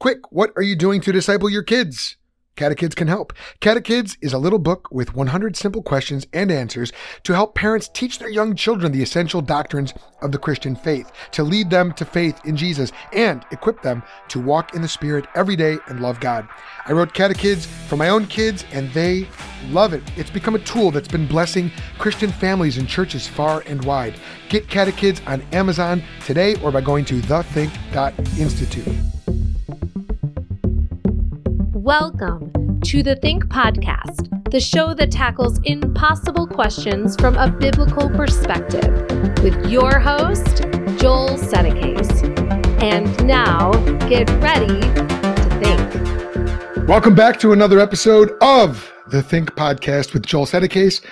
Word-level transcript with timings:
Quick, 0.00 0.30
what 0.30 0.52
are 0.54 0.62
you 0.62 0.76
doing 0.76 1.00
to 1.00 1.10
disciple 1.10 1.50
your 1.50 1.64
kids? 1.64 2.18
Catechids 2.54 2.94
can 2.94 3.08
help. 3.08 3.32
Catechids 3.58 4.16
is 4.22 4.32
a 4.32 4.38
little 4.38 4.60
book 4.60 4.86
with 4.92 5.16
100 5.16 5.56
simple 5.56 5.82
questions 5.82 6.24
and 6.32 6.52
answers 6.52 6.92
to 7.24 7.32
help 7.32 7.56
parents 7.56 7.88
teach 7.88 8.20
their 8.20 8.30
young 8.30 8.54
children 8.54 8.92
the 8.92 9.02
essential 9.02 9.40
doctrines 9.40 9.92
of 10.22 10.30
the 10.30 10.38
Christian 10.38 10.76
faith, 10.76 11.10
to 11.32 11.42
lead 11.42 11.68
them 11.68 11.92
to 11.94 12.04
faith 12.04 12.40
in 12.44 12.56
Jesus, 12.56 12.92
and 13.12 13.44
equip 13.50 13.82
them 13.82 14.04
to 14.28 14.40
walk 14.40 14.72
in 14.72 14.82
the 14.82 14.88
Spirit 14.88 15.26
every 15.34 15.56
day 15.56 15.78
and 15.88 16.00
love 16.00 16.20
God. 16.20 16.46
I 16.86 16.92
wrote 16.92 17.12
Catechids 17.12 17.66
for 17.66 17.96
my 17.96 18.08
own 18.08 18.28
kids, 18.28 18.64
and 18.70 18.92
they 18.92 19.26
love 19.70 19.94
it. 19.94 20.04
It's 20.16 20.30
become 20.30 20.54
a 20.54 20.60
tool 20.60 20.92
that's 20.92 21.08
been 21.08 21.26
blessing 21.26 21.72
Christian 21.98 22.30
families 22.30 22.78
and 22.78 22.88
churches 22.88 23.26
far 23.26 23.64
and 23.66 23.84
wide. 23.84 24.14
Get 24.48 24.68
Catechids 24.68 25.20
on 25.26 25.42
Amazon 25.52 26.04
today 26.24 26.54
or 26.62 26.70
by 26.70 26.82
going 26.82 27.04
to 27.06 27.20
thethink.institute. 27.20 29.17
Welcome 31.88 32.82
to 32.82 33.02
the 33.02 33.16
Think 33.16 33.46
Podcast, 33.46 34.50
the 34.50 34.60
show 34.60 34.92
that 34.92 35.10
tackles 35.10 35.58
impossible 35.64 36.46
questions 36.46 37.16
from 37.16 37.34
a 37.38 37.50
biblical 37.50 38.10
perspective, 38.10 38.92
with 39.42 39.70
your 39.70 39.98
host, 39.98 40.64
Joel 40.98 41.38
Settecase. 41.38 42.12
And 42.82 43.26
now, 43.26 43.72
get 44.06 44.28
ready 44.42 44.66
to 44.66 45.58
think. 45.62 46.86
Welcome 46.86 47.14
back 47.14 47.40
to 47.40 47.52
another 47.52 47.80
episode 47.80 48.32
of 48.42 48.92
the 49.10 49.22
Think 49.22 49.52
Podcast 49.52 50.12
with 50.12 50.26
Joel 50.26 50.44
Settecase. 50.44 51.02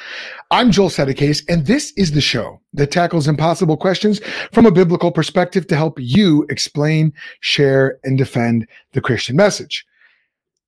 I'm 0.50 0.70
Joel 0.70 0.90
Settecase, 0.90 1.42
and 1.48 1.64
this 1.64 1.94
is 1.96 2.12
the 2.12 2.20
show 2.20 2.60
that 2.74 2.90
tackles 2.90 3.28
impossible 3.28 3.78
questions 3.78 4.20
from 4.52 4.66
a 4.66 4.70
biblical 4.70 5.10
perspective 5.10 5.68
to 5.68 5.76
help 5.76 5.98
you 5.98 6.44
explain, 6.50 7.14
share, 7.40 7.98
and 8.04 8.18
defend 8.18 8.68
the 8.92 9.00
Christian 9.00 9.36
message. 9.36 9.85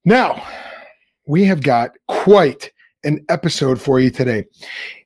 Now, 0.04 0.42
we 1.26 1.44
have 1.44 1.62
got 1.62 1.92
quite 2.08 2.72
an 3.04 3.24
episode 3.28 3.80
for 3.80 4.00
you 4.00 4.10
today. 4.10 4.44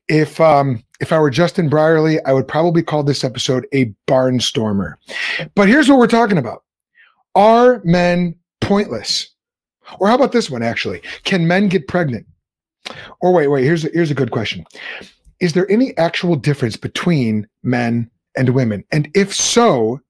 If 0.08 0.40
um, 0.40 0.82
if 1.00 1.12
I 1.12 1.18
were 1.18 1.30
Justin 1.30 1.68
Brierley, 1.68 2.22
I 2.24 2.32
would 2.32 2.48
probably 2.48 2.82
call 2.82 3.02
this 3.02 3.24
episode 3.24 3.66
a 3.72 3.92
barnstormer. 4.06 4.94
But 5.54 5.68
here's 5.68 5.88
what 5.88 5.98
we're 5.98 6.06
talking 6.06 6.38
about: 6.38 6.64
Are 7.34 7.80
men 7.84 8.34
pointless? 8.60 9.28
Or 9.98 10.08
how 10.08 10.14
about 10.14 10.32
this 10.32 10.50
one? 10.50 10.62
Actually, 10.62 11.02
can 11.24 11.46
men 11.46 11.68
get 11.68 11.88
pregnant? 11.88 12.26
Or 13.20 13.32
wait, 13.32 13.48
wait. 13.48 13.64
Here's 13.64 13.84
a, 13.84 13.90
here's 13.92 14.10
a 14.10 14.14
good 14.14 14.30
question: 14.30 14.64
Is 15.40 15.52
there 15.52 15.70
any 15.70 15.96
actual 15.96 16.36
difference 16.36 16.76
between 16.76 17.46
men 17.62 18.10
and 18.36 18.50
women? 18.50 18.84
And 18.92 19.10
if 19.14 19.34
so, 19.34 20.00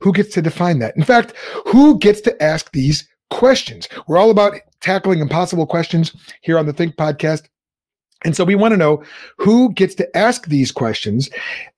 who 0.00 0.12
gets 0.12 0.34
to 0.34 0.42
define 0.42 0.78
that? 0.80 0.96
In 0.96 1.04
fact, 1.04 1.34
who 1.66 1.98
gets 1.98 2.20
to 2.22 2.42
ask 2.42 2.70
these 2.72 3.08
questions. 3.32 3.88
We're 4.06 4.18
all 4.18 4.30
about 4.30 4.54
tackling 4.80 5.20
impossible 5.20 5.66
questions 5.66 6.12
here 6.42 6.58
on 6.58 6.66
the 6.66 6.72
Think 6.72 6.96
podcast. 6.96 7.48
And 8.24 8.36
so 8.36 8.44
we 8.44 8.54
want 8.54 8.72
to 8.72 8.76
know 8.76 9.02
who 9.38 9.72
gets 9.72 9.96
to 9.96 10.16
ask 10.16 10.46
these 10.46 10.70
questions. 10.70 11.28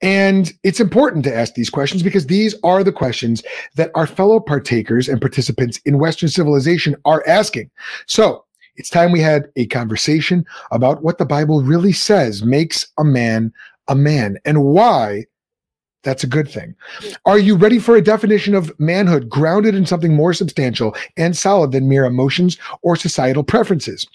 And 0.02 0.52
it's 0.62 0.80
important 0.80 1.24
to 1.24 1.34
ask 1.34 1.54
these 1.54 1.70
questions 1.70 2.02
because 2.02 2.26
these 2.26 2.54
are 2.62 2.84
the 2.84 2.92
questions 2.92 3.42
that 3.76 3.90
our 3.94 4.06
fellow 4.06 4.40
partakers 4.40 5.08
and 5.08 5.20
participants 5.20 5.80
in 5.86 5.98
Western 5.98 6.28
civilization 6.28 6.96
are 7.06 7.26
asking. 7.26 7.70
So 8.06 8.44
it's 8.76 8.90
time 8.90 9.12
we 9.12 9.20
had 9.20 9.48
a 9.56 9.66
conversation 9.66 10.44
about 10.70 11.02
what 11.02 11.18
the 11.18 11.24
Bible 11.24 11.62
really 11.62 11.92
says 11.92 12.42
makes 12.42 12.88
a 12.98 13.04
man 13.04 13.52
a 13.88 13.94
man 13.94 14.38
and 14.44 14.64
why 14.64 15.26
that's 16.04 16.24
a 16.24 16.28
good 16.28 16.48
thing. 16.48 16.74
Are 17.26 17.38
you 17.38 17.56
ready 17.56 17.78
for 17.78 17.96
a 17.96 18.02
definition 18.02 18.54
of 18.54 18.78
manhood 18.78 19.28
grounded 19.28 19.74
in 19.74 19.86
something 19.86 20.14
more 20.14 20.32
substantial 20.34 20.94
and 21.16 21.36
solid 21.36 21.72
than 21.72 21.88
mere 21.88 22.04
emotions 22.04 22.58
or 22.82 22.94
societal 22.94 23.42
preferences? 23.42 24.06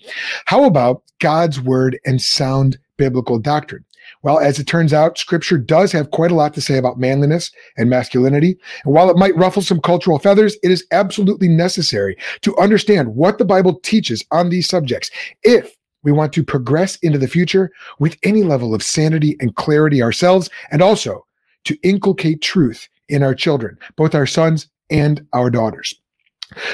How 0.46 0.64
about 0.64 1.04
God's 1.20 1.60
word 1.60 2.00
and 2.06 2.22
sound 2.22 2.78
biblical 2.98 3.40
doctrine? 3.40 3.84
Well, 4.22 4.40
as 4.40 4.60
it 4.60 4.66
turns 4.66 4.94
out, 4.94 5.18
scripture 5.18 5.58
does 5.58 5.92
have 5.92 6.12
quite 6.12 6.32
a 6.32 6.36
lot 6.36 6.54
to 6.56 6.62
say 6.62 6.78
about 6.78 7.00
manliness 7.00 7.52
and 7.78 7.90
masculinity. 7.90 8.58
And 8.84 8.94
while 8.94 9.10
it 9.10 9.18
might 9.18 9.36
ruffle 9.36 9.62
some 9.62 9.80
cultural 9.80 10.20
feathers, 10.20 10.58
it 10.62 10.72
is 10.72 10.86
absolutely 10.92 11.48
necessary 11.48 12.18
to 12.42 12.58
understand 12.58 13.16
what 13.16 13.38
the 13.38 13.46
Bible 13.46 13.80
teaches 13.80 14.26
on 14.32 14.50
these 14.50 14.68
subjects 14.68 15.10
if 15.44 15.76
we 16.04 16.12
want 16.12 16.34
to 16.34 16.44
progress 16.44 16.98
into 16.98 17.18
the 17.18 17.28
future 17.28 17.72
with 18.00 18.18
any 18.24 18.44
level 18.44 18.74
of 18.74 18.84
sanity 18.84 19.36
and 19.40 19.56
clarity 19.56 20.02
ourselves 20.02 20.50
and 20.72 20.82
also 20.82 21.26
to 21.66 21.78
inculcate 21.84 22.42
truth 22.42 22.88
in 23.08 23.24
our 23.24 23.36
children, 23.36 23.78
both 23.96 24.16
our 24.16 24.26
sons 24.26 24.68
and 24.90 25.26
our 25.34 25.50
daughters. 25.50 25.94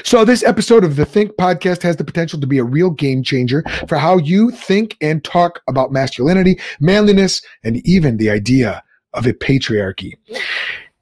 So, 0.04 0.24
this 0.24 0.42
episode 0.42 0.84
of 0.84 0.96
the 0.96 1.04
Think 1.04 1.32
podcast 1.32 1.82
has 1.82 1.96
the 1.96 2.04
potential 2.04 2.40
to 2.40 2.46
be 2.46 2.56
a 2.58 2.64
real 2.64 2.90
game 2.90 3.22
changer 3.22 3.62
for 3.86 3.98
how 3.98 4.16
you 4.16 4.50
think 4.50 4.96
and 5.02 5.22
talk 5.22 5.60
about 5.68 5.92
masculinity, 5.92 6.58
manliness, 6.80 7.42
and 7.62 7.86
even 7.86 8.16
the 8.16 8.30
idea 8.30 8.82
of 9.12 9.26
a 9.26 9.34
patriarchy. 9.34 10.14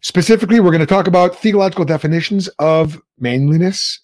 Specifically, 0.00 0.58
we're 0.58 0.72
going 0.72 0.80
to 0.80 0.86
talk 0.86 1.06
about 1.06 1.36
theological 1.36 1.84
definitions 1.84 2.48
of 2.58 3.00
manliness 3.18 4.00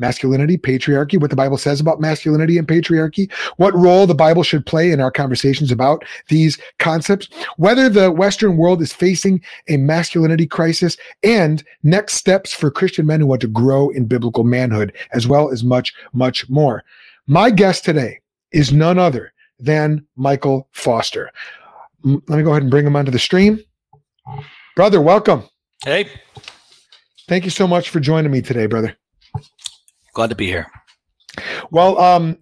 masculinity, 0.00 0.56
patriarchy, 0.56 1.20
what 1.20 1.30
the 1.30 1.36
Bible 1.36 1.58
says 1.58 1.80
about 1.80 2.00
masculinity 2.00 2.58
and 2.58 2.66
patriarchy, 2.66 3.30
what 3.56 3.74
role 3.74 4.06
the 4.06 4.14
Bible 4.14 4.42
should 4.42 4.66
play 4.66 4.90
in 4.90 5.00
our 5.00 5.10
conversations 5.10 5.70
about 5.70 6.04
these 6.28 6.58
concepts, 6.78 7.28
whether 7.56 7.88
the 7.88 8.10
Western 8.10 8.56
world 8.56 8.82
is 8.82 8.92
facing 8.92 9.40
a 9.68 9.76
masculinity 9.76 10.46
crisis, 10.46 10.96
and 11.22 11.62
next 11.82 12.14
steps 12.14 12.52
for 12.52 12.70
Christian 12.70 13.06
men 13.06 13.20
who 13.20 13.26
want 13.26 13.40
to 13.42 13.48
grow 13.48 13.90
in 13.90 14.06
biblical 14.06 14.44
manhood, 14.44 14.92
as 15.12 15.26
well 15.28 15.50
as 15.50 15.62
much, 15.62 15.94
much 16.12 16.48
more. 16.48 16.82
My 17.26 17.50
guest 17.50 17.84
today 17.84 18.20
is 18.52 18.72
none 18.72 18.98
other 18.98 19.32
than 19.58 20.04
Michael 20.16 20.68
Foster. 20.72 21.30
Let 22.02 22.28
me 22.28 22.42
go 22.42 22.50
ahead 22.50 22.62
and 22.62 22.70
bring 22.70 22.86
him 22.86 22.96
onto 22.96 23.10
the 23.10 23.18
stream. 23.18 23.62
Brother, 24.74 25.00
welcome. 25.00 25.44
Hey. 25.84 26.08
Thank 27.28 27.44
you 27.44 27.50
so 27.50 27.66
much 27.68 27.90
for 27.90 28.00
joining 28.00 28.32
me 28.32 28.42
today, 28.42 28.66
brother. 28.66 28.96
Glad 30.14 30.30
to 30.30 30.36
be 30.36 30.46
here. 30.46 30.66
Well, 31.70 31.98
um, 31.98 32.38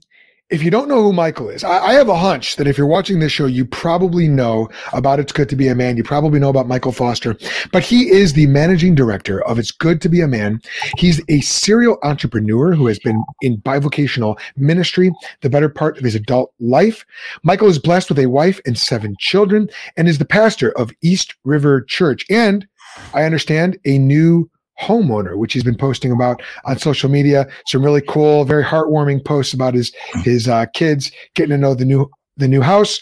if 0.50 0.62
you 0.62 0.70
don't 0.70 0.88
know 0.88 1.02
who 1.02 1.12
Michael 1.12 1.50
is, 1.50 1.62
I, 1.62 1.78
I, 1.78 1.92
have 1.92 2.08
a 2.08 2.16
hunch 2.16 2.56
that 2.56 2.66
if 2.66 2.78
you're 2.78 2.86
watching 2.86 3.18
this 3.18 3.32
show, 3.32 3.44
you 3.44 3.66
probably 3.66 4.28
know 4.28 4.68
about 4.94 5.20
It's 5.20 5.32
Good 5.32 5.50
to 5.50 5.56
Be 5.56 5.68
a 5.68 5.74
Man. 5.74 5.98
You 5.98 6.02
probably 6.02 6.40
know 6.40 6.48
about 6.48 6.66
Michael 6.66 6.92
Foster, 6.92 7.36
but 7.70 7.82
he 7.82 8.08
is 8.08 8.32
the 8.32 8.46
managing 8.46 8.94
director 8.94 9.44
of 9.44 9.58
It's 9.58 9.70
Good 9.70 10.00
to 10.00 10.08
Be 10.08 10.22
a 10.22 10.28
Man. 10.28 10.60
He's 10.96 11.20
a 11.28 11.42
serial 11.42 11.98
entrepreneur 12.02 12.74
who 12.74 12.86
has 12.86 12.98
been 12.98 13.22
in 13.42 13.58
bivocational 13.58 14.38
ministry 14.56 15.12
the 15.42 15.50
better 15.50 15.68
part 15.68 15.98
of 15.98 16.04
his 16.04 16.14
adult 16.14 16.54
life. 16.60 17.04
Michael 17.42 17.68
is 17.68 17.78
blessed 17.78 18.08
with 18.08 18.18
a 18.18 18.26
wife 18.26 18.58
and 18.64 18.78
seven 18.78 19.16
children 19.18 19.68
and 19.98 20.08
is 20.08 20.16
the 20.16 20.24
pastor 20.24 20.70
of 20.78 20.92
East 21.02 21.34
River 21.44 21.82
Church. 21.82 22.24
And 22.30 22.66
I 23.12 23.24
understand 23.24 23.78
a 23.84 23.98
new 23.98 24.50
homeowner, 24.80 25.36
which 25.36 25.52
he's 25.52 25.64
been 25.64 25.76
posting 25.76 26.12
about 26.12 26.42
on 26.64 26.78
social 26.78 27.10
media. 27.10 27.46
Some 27.66 27.84
really 27.84 28.02
cool, 28.02 28.44
very 28.44 28.64
heartwarming 28.64 29.24
posts 29.24 29.54
about 29.54 29.74
his 29.74 29.92
his 30.24 30.48
uh, 30.48 30.66
kids 30.74 31.10
getting 31.34 31.50
to 31.50 31.58
know 31.58 31.74
the 31.74 31.84
new 31.84 32.10
the 32.36 32.48
new 32.48 32.62
house, 32.62 33.00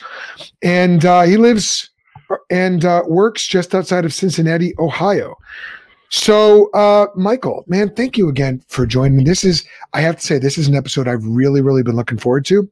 and 0.63 1.05
uh, 1.05 1.23
he 1.23 1.37
lives 1.37 1.91
and 2.51 2.85
uh, 2.85 3.03
works 3.07 3.47
just 3.47 3.75
outside 3.75 4.05
of 4.05 4.13
Cincinnati, 4.13 4.75
Ohio. 4.79 5.37
So, 6.09 6.71
uh, 6.71 7.07
Michael, 7.17 7.65
man, 7.67 7.93
thank 7.95 8.17
you 8.17 8.29
again 8.29 8.63
for 8.69 8.87
joining. 8.87 9.25
This 9.25 9.45
is, 9.45 9.67
I 9.93 10.01
have 10.01 10.17
to 10.17 10.27
say, 10.27 10.39
this 10.39 10.57
is 10.57 10.69
an 10.69 10.75
episode 10.75 11.09
I've 11.09 11.25
really, 11.25 11.61
really 11.61 11.83
been 11.83 11.97
looking 11.97 12.19
forward 12.19 12.45
to. 12.47 12.71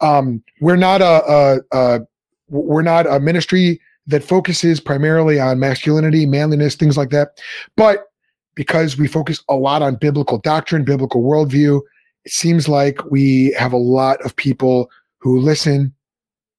Um, 0.00 0.42
we're 0.60 0.76
not 0.76 1.00
a, 1.00 1.22
a, 1.32 1.58
a 1.72 2.00
we're 2.48 2.82
not 2.82 3.06
a 3.06 3.20
ministry 3.20 3.80
that 4.08 4.24
focuses 4.24 4.80
primarily 4.80 5.38
on 5.38 5.60
masculinity, 5.60 6.26
manliness, 6.26 6.74
things 6.74 6.96
like 6.96 7.10
that, 7.10 7.40
but 7.76 8.11
because 8.54 8.98
we 8.98 9.06
focus 9.08 9.42
a 9.48 9.54
lot 9.54 9.82
on 9.82 9.96
biblical 9.96 10.38
doctrine, 10.38 10.84
biblical 10.84 11.22
worldview, 11.22 11.80
it 12.24 12.32
seems 12.32 12.68
like 12.68 13.04
we 13.10 13.54
have 13.58 13.72
a 13.72 13.78
lot 13.78 14.20
of 14.24 14.36
people 14.36 14.90
who 15.18 15.40
listen 15.40 15.92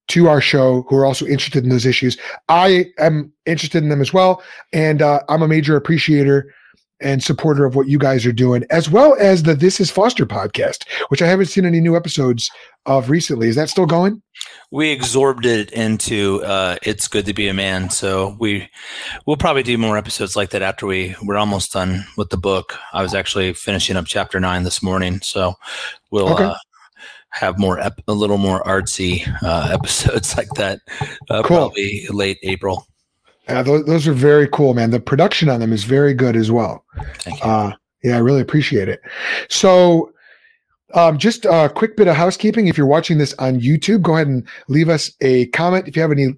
to 0.08 0.28
our 0.28 0.40
show 0.40 0.84
who 0.88 0.96
are 0.96 1.06
also 1.06 1.24
interested 1.26 1.64
in 1.64 1.70
those 1.70 1.86
issues. 1.86 2.18
I 2.48 2.86
am 2.98 3.32
interested 3.46 3.82
in 3.82 3.88
them 3.88 4.02
as 4.02 4.12
well. 4.12 4.42
And 4.72 5.00
uh, 5.00 5.20
I'm 5.28 5.42
a 5.42 5.48
major 5.48 5.76
appreciator 5.76 6.52
and 7.04 7.22
supporter 7.22 7.64
of 7.64 7.76
what 7.76 7.86
you 7.86 7.98
guys 7.98 8.26
are 8.26 8.32
doing, 8.32 8.64
as 8.70 8.90
well 8.90 9.14
as 9.20 9.42
the 9.42 9.54
This 9.54 9.78
is 9.78 9.90
Foster 9.90 10.26
podcast, 10.26 10.88
which 11.08 11.22
I 11.22 11.26
haven't 11.26 11.46
seen 11.46 11.64
any 11.64 11.80
new 11.80 11.96
episodes 11.96 12.50
of 12.86 13.10
recently. 13.10 13.48
Is 13.48 13.56
that 13.56 13.68
still 13.68 13.86
going? 13.86 14.22
We 14.70 14.92
absorbed 14.92 15.46
it 15.46 15.70
into 15.72 16.42
uh, 16.44 16.76
"It's 16.82 17.06
Good 17.06 17.26
to 17.26 17.34
Be 17.34 17.46
a 17.48 17.54
Man," 17.54 17.90
so 17.90 18.36
we 18.40 18.68
we'll 19.26 19.36
probably 19.36 19.62
do 19.62 19.78
more 19.78 19.96
episodes 19.96 20.34
like 20.34 20.50
that 20.50 20.62
after 20.62 20.86
we 20.86 21.14
we're 21.22 21.36
almost 21.36 21.72
done 21.72 22.04
with 22.16 22.30
the 22.30 22.36
book. 22.36 22.76
I 22.92 23.02
was 23.02 23.14
actually 23.14 23.52
finishing 23.52 23.96
up 23.96 24.06
chapter 24.06 24.40
nine 24.40 24.64
this 24.64 24.82
morning, 24.82 25.20
so 25.20 25.54
we'll 26.10 26.32
okay. 26.32 26.44
uh, 26.44 26.54
have 27.30 27.58
more 27.58 27.78
ep- 27.78 28.00
a 28.08 28.12
little 28.12 28.38
more 28.38 28.62
artsy 28.64 29.26
uh, 29.42 29.70
episodes 29.74 30.36
like 30.36 30.48
that. 30.56 30.80
Uh, 31.30 31.42
cool. 31.42 31.56
Probably 31.56 32.06
late 32.10 32.38
April. 32.42 32.86
Yeah, 33.48 33.62
those, 33.62 33.84
those 33.84 34.06
are 34.08 34.12
very 34.12 34.48
cool, 34.48 34.74
man. 34.74 34.90
The 34.90 35.00
production 35.00 35.48
on 35.48 35.60
them 35.60 35.72
is 35.72 35.84
very 35.84 36.14
good 36.14 36.36
as 36.36 36.50
well. 36.50 36.84
Thank 37.18 37.42
you. 37.44 37.50
Uh, 37.50 37.72
Yeah, 38.02 38.16
I 38.16 38.20
really 38.20 38.40
appreciate 38.42 38.88
it. 38.88 39.00
So, 39.48 40.12
um, 40.94 41.18
just 41.18 41.44
a 41.44 41.70
quick 41.74 41.96
bit 41.96 42.06
of 42.06 42.14
housekeeping. 42.16 42.68
If 42.68 42.78
you're 42.78 42.86
watching 42.86 43.18
this 43.18 43.34
on 43.38 43.60
YouTube, 43.60 44.02
go 44.02 44.14
ahead 44.14 44.28
and 44.28 44.46
leave 44.68 44.88
us 44.88 45.10
a 45.22 45.46
comment. 45.46 45.88
If 45.88 45.96
you 45.96 46.02
have 46.02 46.12
any 46.12 46.34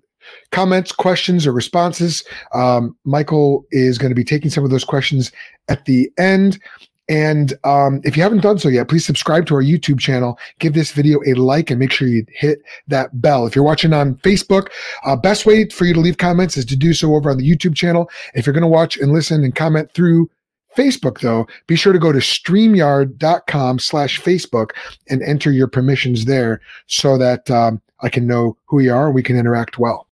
comments, 0.51 0.93
questions, 0.93 1.47
or 1.47 1.53
responses, 1.53 2.25
um, 2.55 2.97
Michael 3.05 3.67
is 3.71 3.99
going 3.99 4.11
to 4.11 4.15
be 4.15 4.25
taking 4.25 4.51
some 4.51 4.65
of 4.65 4.71
those 4.71 4.85
questions 4.85 5.31
at 5.69 5.85
the 5.85 6.11
end. 6.19 6.59
And 7.09 7.55
um, 7.65 8.01
if 8.05 8.17
you 8.17 8.23
haven't 8.23 8.41
done 8.41 8.59
so 8.59 8.69
yet, 8.69 8.89
please 8.89 9.07
subscribe 9.07 9.47
to 9.47 9.55
our 9.55 9.63
YouTube 9.63 10.01
channel. 10.01 10.39
Give 10.59 10.75
this 10.75 10.91
video 10.91 11.21
a 11.27 11.35
like 11.35 11.71
and 11.71 11.79
make 11.79 11.93
sure 11.93 12.09
you 12.09 12.25
hit 12.31 12.61
that 12.89 13.21
bell. 13.21 13.47
If 13.47 13.55
you're 13.55 13.65
watching 13.65 13.93
on 13.93 14.17
Facebook, 14.17 14.69
uh, 15.05 15.15
best 15.15 15.47
way 15.47 15.69
for 15.69 15.85
you 15.85 15.95
to 15.95 16.01
leave 16.01 16.19
comments 16.19 16.57
is 16.57 16.65
to 16.67 16.77
do 16.77 16.93
so 16.93 17.15
over 17.15 17.31
on 17.31 17.39
the 17.39 17.49
YouTube 17.49 17.77
channel. 17.77 18.11
If 18.35 18.47
you're 18.47 18.55
going 18.55 18.63
to 18.63 18.69
watch 18.69 18.97
and 18.97 19.13
listen 19.13 19.45
and 19.45 19.55
comment 19.55 19.93
through 19.93 20.29
Facebook, 20.77 21.21
though, 21.21 21.47
be 21.67 21.77
sure 21.77 21.93
to 21.93 21.99
go 21.99 22.13
to 22.13 22.19
streamyard.com 22.19 23.79
slash 23.79 24.21
Facebook 24.21 24.71
and 25.09 25.23
enter 25.23 25.51
your 25.51 25.69
permissions 25.69 26.25
there 26.25 26.61
so 26.87 27.17
that 27.19 27.51
um, 27.51 27.81
I 28.01 28.09
can 28.09 28.27
know 28.27 28.57
who 28.67 28.81
you 28.81 28.93
are 28.93 29.07
and 29.07 29.15
we 29.15 29.23
can 29.23 29.39
interact 29.39 29.79
well. 29.79 30.06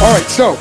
All 0.00 0.10
right, 0.10 0.26
so 0.28 0.58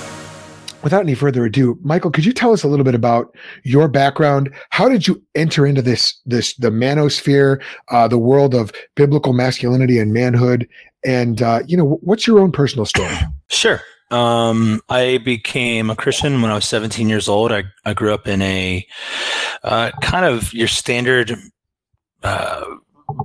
without 0.84 1.00
any 1.00 1.16
further 1.16 1.46
ado, 1.46 1.80
Michael, 1.82 2.12
could 2.12 2.26
you 2.26 2.34
tell 2.34 2.52
us 2.52 2.64
a 2.64 2.68
little 2.68 2.84
bit 2.84 2.94
about 2.94 3.34
your 3.64 3.88
background? 3.88 4.54
How 4.70 4.90
did 4.90 5.08
you 5.08 5.24
enter 5.34 5.66
into 5.66 5.82
this 5.82 6.20
this 6.26 6.56
the 6.58 6.70
manosphere, 6.70 7.62
uh, 7.88 8.10
the 8.10 8.18
world 8.18 8.54
of 8.54 8.74
biblical 8.96 9.32
masculinity 9.32 9.98
and 9.98 10.12
manhood, 10.12 10.68
and 11.06 11.42
uh, 11.42 11.62
you 11.66 11.78
know 11.78 12.00
what's 12.02 12.28
your 12.28 12.40
own 12.40 12.52
personal 12.52 12.86
story? 12.86 13.16
Sure. 13.52 13.82
Um, 14.12 14.80
I 14.90 15.18
became 15.20 15.90
a 15.90 15.96
Christian 15.96 16.42
when 16.44 16.52
I 16.52 16.56
was 16.56 16.66
17 16.66 17.10
years 17.10 17.28
old. 17.28 17.52
I, 17.52 17.64
I 17.84 17.96
grew 17.96 18.14
up 18.14 18.28
in 18.28 18.44
a 18.44 18.86
uh, 19.64 19.90
kind 20.02 20.24
of 20.24 20.54
your 20.54 20.68
standard 20.68 21.36
uh, 22.22 22.64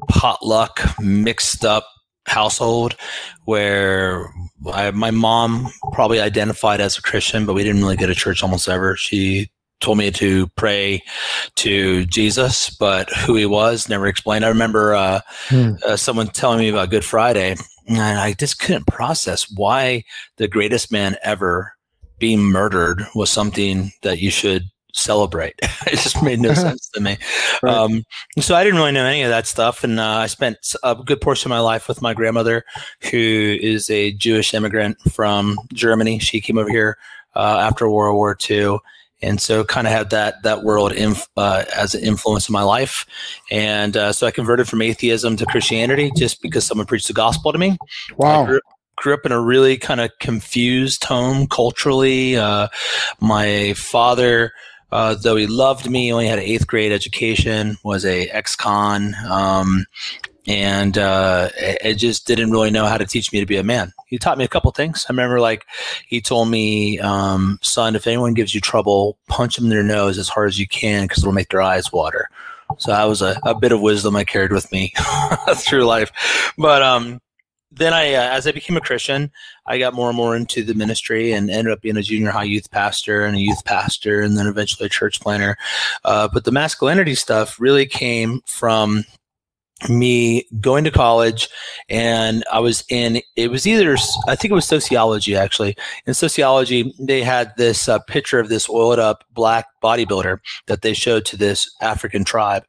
potluck, 0.09 0.81
mixed 0.99 1.65
up 1.65 1.87
household 2.27 2.97
where 3.45 4.33
I, 4.73 4.91
my 4.91 5.11
mom 5.11 5.69
probably 5.93 6.21
identified 6.21 6.81
as 6.81 6.99
a 6.99 7.03
Christian, 7.03 7.47
but 7.47 7.55
we 7.55 7.65
didn't 7.65 7.83
really 7.83 7.97
go 7.97 8.07
to 8.07 8.15
church 8.15 8.43
almost 8.43 8.69
ever. 8.69 8.97
She 8.97 9.51
told 9.81 9.99
me 9.99 10.11
to 10.11 10.47
pray 10.57 11.03
to 11.57 12.07
Jesus, 12.07 12.71
but 12.71 13.11
who 13.11 13.37
he 13.37 13.47
was 13.47 13.89
never 13.89 14.07
explained. 14.07 14.45
I 14.45 14.49
remember 14.49 14.95
uh, 14.95 15.21
hmm. 15.49 15.73
uh, 15.87 15.97
someone 15.97 16.29
telling 16.29 16.59
me 16.59 16.69
about 16.69 16.91
Good 16.91 17.05
Friday, 17.05 17.57
and 17.87 18.01
I 18.01 18.33
just 18.33 18.59
couldn't 18.59 18.87
process 18.87 19.51
why 19.55 20.05
the 20.37 20.49
greatest 20.49 20.91
man 20.91 21.17
ever 21.23 21.75
being 22.19 22.41
murdered 22.41 23.03
was 23.15 23.29
something 23.29 23.93
that 24.03 24.21
you 24.21 24.31
should 24.31 24.71
celebrate. 24.95 25.55
it 25.87 25.99
just 25.99 26.23
made 26.23 26.41
no 26.41 26.55
sense 26.55 26.89
to 26.91 27.01
me. 27.01 27.19
Right. 27.63 27.75
Um, 27.75 28.05
so 28.39 28.55
I 28.55 28.65
didn't 28.65 28.79
really 28.79 28.93
know 28.93 29.05
any 29.05 29.23
of 29.23 29.31
that 29.31 29.47
stuff. 29.47 29.85
And 29.85 30.01
uh, 30.01 30.07
I 30.07 30.27
spent 30.27 30.75
a 30.83 30.95
good 30.95 31.21
portion 31.21 31.51
of 31.51 31.57
my 31.57 31.61
life 31.61 31.89
with 31.89 32.01
my 32.01 32.15
grandmother, 32.15 32.65
who 33.11 33.59
is 33.61 33.91
a 33.91 34.13
Jewish 34.13 34.55
immigrant 34.55 35.01
from 35.13 35.59
Germany. 35.73 36.19
She 36.19 36.41
came 36.41 36.59
over 36.59 36.71
here 36.71 36.97
uh, 37.35 37.59
after 37.61 37.89
World 37.89 38.17
War 38.17 38.37
II. 38.49 38.79
And 39.23 39.41
so, 39.41 39.65
kind 39.65 39.87
of 39.87 39.93
had 39.93 40.11
that 40.11 40.43
that 40.43 40.65
world 40.65 40.93
inf- 40.93 41.29
uh, 41.39 41.65
as 41.75 41.95
an 41.95 42.05
influence 42.05 42.47
in 42.47 42.53
my 42.53 42.63
life, 42.63 43.07
and 43.51 43.97
uh, 43.97 44.13
so 44.13 44.27
I 44.27 44.31
converted 44.31 44.69
from 44.69 44.83
atheism 44.83 45.37
to 45.39 45.47
Christianity 45.47 46.13
just 46.15 46.43
because 46.43 46.67
someone 46.67 46.87
preached 46.87 47.07
the 47.07 47.15
gospel 47.15 47.51
to 47.51 47.57
me. 47.57 47.79
Wow! 48.19 48.45
Grew, 48.45 48.61
grew, 48.97 49.15
up 49.15 49.25
in 49.25 49.33
a 49.33 49.41
really 49.41 49.79
kind 49.79 50.03
of 50.03 50.11
confused 50.21 51.05
home 51.05 51.47
culturally. 51.47 52.37
Uh, 52.37 52.69
my 53.19 53.73
father 53.75 54.53
uh, 54.95 55.17
though 55.17 55.35
he 55.35 55.49
loved 55.49 55.91
me, 55.91 56.13
only 56.13 56.29
had 56.29 56.39
an 56.39 56.45
eighth 56.45 56.69
grade 56.69 56.93
education, 56.93 57.77
was 57.83 58.05
a 58.05 58.29
ex-con, 58.29 59.17
um, 59.29 59.87
and 60.47 60.97
uh, 60.97 61.49
it 61.57 61.95
just 61.95 62.29
didn't 62.29 62.53
really 62.53 62.71
know 62.71 62.87
how 62.87 62.97
to 62.97 63.05
teach 63.05 63.33
me 63.33 63.41
to 63.41 63.47
be 63.47 63.57
a 63.57 63.65
man. 63.65 63.93
He 64.07 64.19
taught 64.19 64.39
me 64.39 64.45
a 64.45 64.49
couple 64.49 64.71
things. 64.71 65.05
I 65.09 65.13
remember, 65.13 65.41
like, 65.41 65.65
he 66.07 66.21
told 66.21 66.49
me, 66.49 67.01
um, 67.01 67.59
"Son, 67.61 67.97
if 67.97 68.07
anyone 68.07 68.35
gives 68.35 68.55
you 68.55 68.61
trouble, 68.61 69.19
punch 69.27 69.57
them 69.57 69.65
in 69.65 69.71
their 69.71 69.83
nose 69.83 70.17
as 70.17 70.29
hard 70.29 70.47
as 70.47 70.61
you 70.61 70.69
can, 70.69 71.09
because 71.09 71.25
it'll 71.25 71.33
make 71.33 71.49
their 71.49 71.63
eyes 71.63 71.93
water." 71.93 72.31
So 72.79 72.93
that 72.93 73.05
was 73.05 73.21
a, 73.21 73.41
a 73.43 73.53
bit 73.53 73.73
of 73.73 73.81
wisdom 73.81 74.15
I 74.15 74.23
carried 74.23 74.53
with 74.53 74.71
me 74.71 74.93
through 75.57 75.87
life. 75.87 76.53
But 76.57 76.83
um, 76.83 77.21
then 77.77 77.93
I, 77.93 78.15
uh, 78.15 78.31
as 78.31 78.47
I 78.47 78.53
became 78.53 78.77
a 78.77 78.81
Christian, 78.81 79.31
I 79.67 79.79
got 79.79 79.95
more 79.95 80.09
and 80.09 80.17
more 80.17 80.37
into 80.37 80.63
the 80.63 80.75
ministry 80.75 81.33
and 81.33 81.51
ended 81.51 81.73
up 81.73 81.81
being 81.81 81.97
a 81.97 82.03
junior 82.03 82.31
high 82.31 82.45
youth 82.45 82.71
pastor 82.71 83.25
and 83.25 83.37
a 83.37 83.41
youth 83.41 83.65
pastor, 83.65 84.21
and 84.21 84.37
then 84.37 84.47
eventually 84.47 84.87
a 84.87 84.91
church 84.91 85.21
planter. 85.21 85.57
Uh, 86.05 86.29
but 86.33 86.45
the 86.45 86.53
masculinity 86.53 87.15
stuff 87.15 87.59
really 87.61 87.87
came 87.87 88.41
from 88.47 89.05
me 89.89 90.47
going 90.61 90.85
to 90.85 90.91
college 90.91 91.49
and 91.89 92.45
I 92.53 92.61
was 92.61 92.85
in 92.89 93.21
it 93.37 93.51
was 93.51 93.67
either 93.67 93.97
I 94.29 94.37
think 94.37 94.51
it 94.51 94.55
was 94.55 94.67
sociology 94.67 95.37
actually. 95.37 95.77
In 96.07 96.15
sociology 96.15 96.95
they 96.99 97.23
had 97.23 97.53
this 97.57 97.89
uh, 97.89 97.99
picture 98.01 98.39
of 98.39 98.49
this 98.49 98.69
oiled 98.69 98.99
up 98.99 99.25
black 99.33 99.67
bodybuilder 99.83 100.39
that 100.67 100.83
they 100.83 100.95
showed 100.95 101.25
to 101.27 101.37
this 101.37 101.71
African 101.81 102.25
tribe 102.25 102.65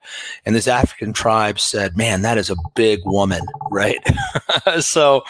and 0.45 0.55
this 0.55 0.67
African 0.67 1.13
tribe 1.13 1.59
said 1.59 1.97
man 1.97 2.21
that 2.23 2.37
is 2.37 2.49
a 2.49 2.55
big 2.75 2.99
woman 3.05 3.45
right? 3.71 3.99
So 4.79 5.23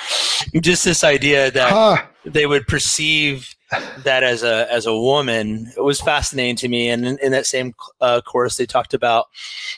just 0.61 0.85
this 0.85 1.03
idea 1.03 1.51
that 1.51 1.71
huh. 1.71 2.05
they 2.25 2.45
would 2.45 2.67
perceive 2.67 3.55
that 4.03 4.23
as 4.23 4.43
a 4.43 4.71
as 4.71 4.85
a 4.85 4.97
woman 4.97 5.71
it 5.75 5.81
was 5.81 5.99
fascinating 5.99 6.55
to 6.57 6.67
me. 6.67 6.89
And 6.89 7.05
in, 7.05 7.17
in 7.19 7.31
that 7.31 7.45
same 7.45 7.73
uh, 8.01 8.21
course 8.21 8.57
they 8.57 8.65
talked 8.65 8.93
about 8.93 9.27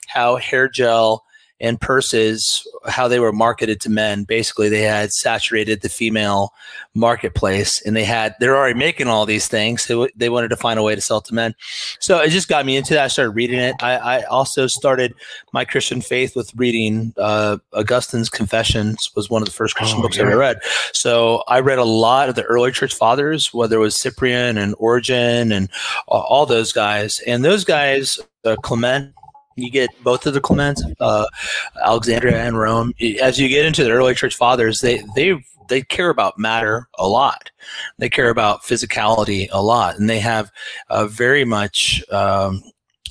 how 0.07 0.36
hair 0.36 0.68
gel 0.68 1.24
and 1.59 1.81
purses, 1.81 2.68
how 2.86 3.07
they 3.07 3.19
were 3.19 3.31
marketed 3.31 3.81
to 3.81 3.89
men. 3.89 4.24
Basically, 4.24 4.69
they 4.69 4.83
had 4.83 5.12
saturated 5.12 5.81
the 5.81 5.89
female 5.89 6.54
marketplace, 6.94 7.81
and 7.81 7.95
they 7.95 8.04
had 8.04 8.36
they're 8.39 8.56
already 8.56 8.77
making 8.77 9.07
all 9.07 9.25
these 9.25 9.48
things. 9.48 9.83
So 9.83 10.07
they 10.15 10.30
wanted 10.30 10.50
to 10.50 10.56
find 10.56 10.80
a 10.80 10.83
way 10.83 10.94
to 10.95 11.01
sell 11.01 11.21
to 11.21 11.33
men. 11.33 11.56
So 12.00 12.19
it 12.19 12.30
just 12.30 12.48
got 12.48 12.65
me 12.65 12.77
into 12.77 12.94
that. 12.94 13.06
I 13.06 13.07
started 13.07 13.31
reading 13.31 13.59
it. 13.59 13.75
I, 13.81 13.95
I 13.95 14.24
also 14.24 14.68
started 14.68 15.13
my 15.51 15.65
Christian 15.65 16.01
faith 16.01 16.36
with 16.36 16.54
reading 16.56 17.13
uh, 17.18 17.57
Augustine's 17.74 18.30
Confessions. 18.30 19.12
Was 19.15 19.30
one 19.30 19.42
of 19.42 19.48
the 19.48 19.53
first 19.53 19.75
Christian 19.75 20.00
oh, 20.00 20.03
books 20.03 20.18
yeah. 20.18 20.24
I 20.24 20.27
ever 20.27 20.38
read. 20.38 20.60
So 20.94 21.44
I 21.48 21.60
read 21.60 21.80
a 21.80 21.86
lot 21.86 22.30
of 22.30 22.36
the 22.36 22.44
early 22.44 22.71
church 22.71 22.94
fathers, 22.94 23.53
whether 23.53 23.77
it 23.77 23.80
was 23.80 24.00
Cyprian 24.00 24.57
and 24.57 24.75
Origen 24.77 25.51
and 25.51 25.70
all 26.08 26.46
those 26.46 26.72
guys. 26.72 27.20
And 27.25 27.43
those 27.43 27.63
guys, 27.63 28.20
uh, 28.46 28.55
Clement 28.58 29.13
you 29.57 29.69
get 29.69 29.89
both 30.03 30.25
of 30.25 30.33
the 30.33 30.41
Clements, 30.41 30.83
uh, 30.99 31.25
Alexandria 31.83 32.37
and 32.37 32.57
Rome. 32.57 32.93
As 33.21 33.39
you 33.39 33.49
get 33.49 33.65
into 33.65 33.83
the 33.83 33.91
early 33.91 34.13
church 34.13 34.35
fathers, 34.35 34.81
they 34.81 35.03
they 35.15 35.43
they 35.67 35.81
care 35.81 36.09
about 36.09 36.39
matter 36.39 36.87
a 36.97 37.07
lot. 37.07 37.51
They 37.97 38.09
care 38.09 38.29
about 38.29 38.63
physicality 38.63 39.49
a 39.51 39.61
lot, 39.61 39.97
and 39.97 40.09
they 40.09 40.19
have 40.19 40.51
uh, 40.89 41.07
very 41.07 41.43
much. 41.43 42.03
Um, 42.11 42.63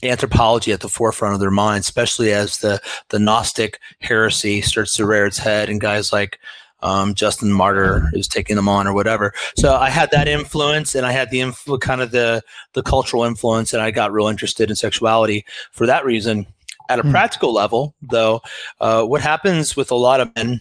anthropology 0.03 0.73
at 0.73 0.81
the 0.81 0.91
forefront 0.91 1.33
of 1.33 1.41
their 1.41 1.51
mind, 1.51 1.81
especially 1.81 2.31
as 2.31 2.59
the 2.59 2.81
the 3.09 3.19
Gnostic 3.19 3.81
heresy 4.01 4.61
starts 4.61 4.93
to 4.95 5.07
rear 5.07 5.25
its 5.25 5.39
head, 5.39 5.71
and 5.71 5.81
guys 5.81 6.13
like 6.13 6.39
um, 6.81 7.15
Justin 7.15 7.53
Martyr 7.53 8.11
is 8.13 8.29
taking 8.29 8.57
them 8.57 8.69
on 8.69 8.87
or 8.87 8.93
whatever. 8.93 9.33
So 9.57 9.75
I 9.75 9.91
had 9.91 10.11
that 10.11 10.29
influence, 10.29 10.95
and 10.95 11.07
I 11.07 11.13
had 11.13 11.31
the 11.31 11.41
influ- 11.41 11.81
kind 11.81 12.01
of 12.01 12.11
the 12.11 12.43
the 12.75 12.83
cultural 12.83 13.25
influence, 13.25 13.73
and 13.73 13.83
I 13.83 13.91
got 13.91 14.13
real 14.13 14.29
interested 14.29 14.71
in 14.71 14.77
sexuality 14.77 15.45
for 15.73 15.87
that 15.87 16.05
reason. 16.05 16.47
At 16.89 17.01
a 17.01 17.03
mm. 17.03 17.11
practical 17.11 17.53
level, 17.53 17.97
though, 18.01 18.43
uh, 18.81 19.03
what 19.05 19.21
happens 19.21 19.75
with 19.75 19.91
a 19.91 19.97
lot 19.97 20.21
of 20.21 20.31
men 20.37 20.61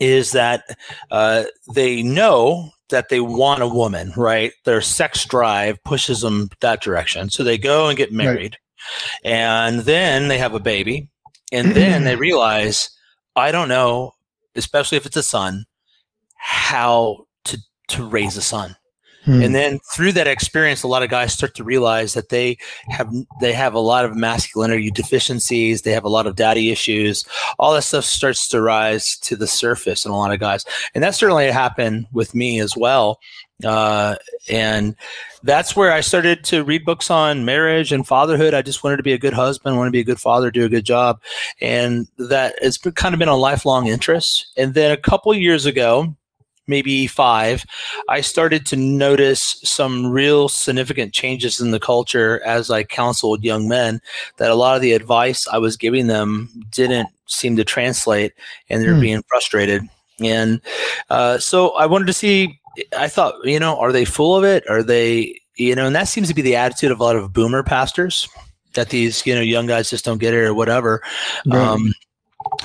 is 0.00 0.32
that 0.32 0.76
uh, 1.12 1.44
they 1.72 2.02
know 2.02 2.70
that 2.88 3.10
they 3.10 3.20
want 3.20 3.62
a 3.62 3.68
woman, 3.68 4.12
right? 4.16 4.52
Their 4.64 4.80
sex 4.80 5.24
drive 5.24 5.82
pushes 5.84 6.20
them 6.20 6.50
that 6.60 6.82
direction. 6.82 7.30
So 7.30 7.44
they 7.44 7.58
go 7.58 7.88
and 7.88 7.96
get 7.96 8.12
married, 8.12 8.58
right. 9.24 9.30
and 9.30 9.80
then 9.80 10.26
they 10.26 10.38
have 10.38 10.54
a 10.54 10.60
baby, 10.60 11.10
and 11.52 11.72
then 11.72 12.02
they 12.02 12.16
realize, 12.28 12.90
I 13.36 13.52
don't 13.52 13.68
know 13.68 14.15
especially 14.56 14.96
if 14.96 15.06
it's 15.06 15.16
a 15.16 15.22
son, 15.22 15.64
how 16.34 17.26
to 17.44 17.58
to 17.88 18.04
raise 18.04 18.36
a 18.36 18.42
son. 18.42 18.76
Hmm. 19.26 19.42
And 19.42 19.54
then 19.54 19.80
through 19.92 20.12
that 20.12 20.28
experience, 20.28 20.84
a 20.84 20.88
lot 20.88 21.02
of 21.02 21.10
guys 21.10 21.32
start 21.32 21.56
to 21.56 21.64
realize 21.64 22.14
that 22.14 22.28
they 22.28 22.58
have 22.90 23.12
they 23.40 23.52
have 23.52 23.74
a 23.74 23.80
lot 23.80 24.04
of 24.04 24.14
masculinity 24.14 24.90
deficiencies. 24.92 25.82
They 25.82 25.90
have 25.90 26.04
a 26.04 26.08
lot 26.08 26.28
of 26.28 26.36
daddy 26.36 26.70
issues. 26.70 27.24
All 27.58 27.74
that 27.74 27.82
stuff 27.82 28.04
starts 28.04 28.48
to 28.50 28.62
rise 28.62 29.18
to 29.22 29.34
the 29.34 29.48
surface 29.48 30.04
in 30.04 30.12
a 30.12 30.16
lot 30.16 30.32
of 30.32 30.38
guys, 30.38 30.64
and 30.94 31.02
that 31.02 31.16
certainly 31.16 31.50
happened 31.50 32.06
with 32.12 32.36
me 32.36 32.60
as 32.60 32.76
well. 32.76 33.18
Uh, 33.64 34.14
and 34.48 34.94
that's 35.42 35.74
where 35.74 35.90
I 35.90 36.02
started 36.02 36.44
to 36.44 36.62
read 36.62 36.84
books 36.84 37.10
on 37.10 37.44
marriage 37.44 37.90
and 37.90 38.06
fatherhood. 38.06 38.54
I 38.54 38.62
just 38.62 38.84
wanted 38.84 38.98
to 38.98 39.02
be 39.02 39.14
a 39.14 39.18
good 39.18 39.32
husband, 39.32 39.76
want 39.76 39.88
to 39.88 39.92
be 39.92 40.00
a 40.00 40.04
good 40.04 40.20
father, 40.20 40.50
do 40.52 40.66
a 40.66 40.68
good 40.68 40.84
job, 40.84 41.20
and 41.60 42.06
that 42.18 42.54
it's 42.60 42.78
kind 42.78 43.14
of 43.14 43.18
been 43.18 43.28
a 43.28 43.36
lifelong 43.36 43.88
interest. 43.88 44.52
And 44.56 44.74
then 44.74 44.92
a 44.92 44.96
couple 44.96 45.34
years 45.34 45.66
ago, 45.66 46.14
maybe 46.66 47.06
five, 47.06 47.64
I 48.08 48.20
started 48.20 48.66
to 48.66 48.76
notice 48.76 49.60
some 49.62 50.06
real 50.06 50.48
significant 50.48 51.12
changes 51.12 51.60
in 51.60 51.70
the 51.70 51.80
culture 51.80 52.42
as 52.44 52.70
I 52.70 52.82
counseled 52.82 53.44
young 53.44 53.68
men 53.68 54.00
that 54.36 54.50
a 54.50 54.54
lot 54.54 54.76
of 54.76 54.82
the 54.82 54.92
advice 54.92 55.46
I 55.48 55.58
was 55.58 55.76
giving 55.76 56.06
them 56.06 56.48
didn't 56.70 57.08
seem 57.26 57.56
to 57.56 57.64
translate 57.64 58.32
and 58.68 58.82
they're 58.82 58.94
Hmm. 58.94 59.00
being 59.00 59.22
frustrated. 59.28 59.88
And 60.20 60.60
uh, 61.10 61.38
so 61.38 61.70
I 61.76 61.86
wanted 61.86 62.06
to 62.06 62.12
see, 62.12 62.58
I 62.96 63.08
thought, 63.08 63.34
you 63.44 63.60
know, 63.60 63.78
are 63.78 63.92
they 63.92 64.04
full 64.04 64.36
of 64.36 64.44
it? 64.44 64.68
Are 64.68 64.82
they, 64.82 65.40
you 65.56 65.74
know, 65.74 65.86
and 65.86 65.96
that 65.96 66.08
seems 66.08 66.28
to 66.28 66.34
be 66.34 66.42
the 66.42 66.56
attitude 66.56 66.90
of 66.90 67.00
a 67.00 67.04
lot 67.04 67.16
of 67.16 67.32
boomer 67.32 67.62
pastors 67.62 68.28
that 68.74 68.90
these, 68.90 69.24
you 69.26 69.34
know, 69.34 69.40
young 69.40 69.66
guys 69.66 69.90
just 69.90 70.04
don't 70.04 70.18
get 70.18 70.34
it 70.34 70.44
or 70.44 70.54
whatever. 70.54 71.02
Right. 71.46 71.66
Um, 71.66 71.92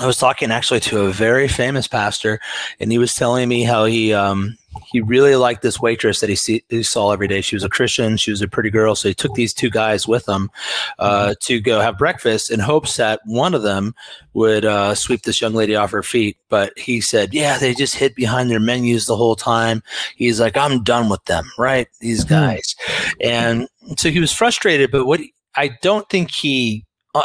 I 0.02 0.06
was 0.06 0.18
talking 0.18 0.50
actually 0.50 0.80
to 0.80 1.02
a 1.02 1.12
very 1.12 1.46
famous 1.48 1.86
pastor, 1.86 2.40
and 2.80 2.90
he 2.90 2.98
was 2.98 3.14
telling 3.14 3.48
me 3.48 3.62
how 3.62 3.84
he 3.84 4.12
um, 4.12 4.58
he 4.90 5.00
really 5.00 5.36
liked 5.36 5.62
this 5.62 5.80
waitress 5.80 6.20
that 6.20 6.28
he, 6.30 6.34
see, 6.34 6.64
he 6.68 6.82
saw 6.82 7.12
every 7.12 7.28
day. 7.28 7.40
She 7.40 7.54
was 7.54 7.62
a 7.62 7.68
Christian, 7.68 8.16
she 8.16 8.30
was 8.32 8.42
a 8.42 8.48
pretty 8.48 8.70
girl, 8.70 8.94
so 8.94 9.08
he 9.08 9.14
took 9.14 9.34
these 9.34 9.54
two 9.54 9.70
guys 9.70 10.08
with 10.08 10.28
him 10.28 10.50
uh, 10.98 11.34
to 11.40 11.60
go 11.60 11.80
have 11.80 11.98
breakfast 11.98 12.50
in 12.50 12.58
hopes 12.58 12.96
that 12.96 13.20
one 13.26 13.54
of 13.54 13.62
them 13.62 13.94
would 14.34 14.64
uh, 14.64 14.94
sweep 14.94 15.22
this 15.22 15.40
young 15.40 15.54
lady 15.54 15.76
off 15.76 15.90
her 15.92 16.02
feet. 16.02 16.36
But 16.48 16.76
he 16.76 17.00
said, 17.00 17.32
"Yeah, 17.32 17.58
they 17.58 17.72
just 17.74 17.94
hid 17.94 18.14
behind 18.14 18.50
their 18.50 18.60
menus 18.60 19.06
the 19.06 19.16
whole 19.16 19.36
time." 19.36 19.82
He's 20.16 20.40
like, 20.40 20.56
"I'm 20.56 20.82
done 20.82 21.08
with 21.10 21.24
them, 21.26 21.44
right? 21.58 21.86
These 22.00 22.24
Hmm. 22.24 22.28
guys," 22.30 22.74
and 23.20 23.68
so 23.96 24.10
he 24.10 24.18
was 24.20 24.32
frustrated. 24.32 24.90
But 24.90 25.06
what 25.06 25.20
I 25.54 25.68
don't 25.80 26.08
think 26.08 26.30
he 26.30 26.86
uh, 27.14 27.24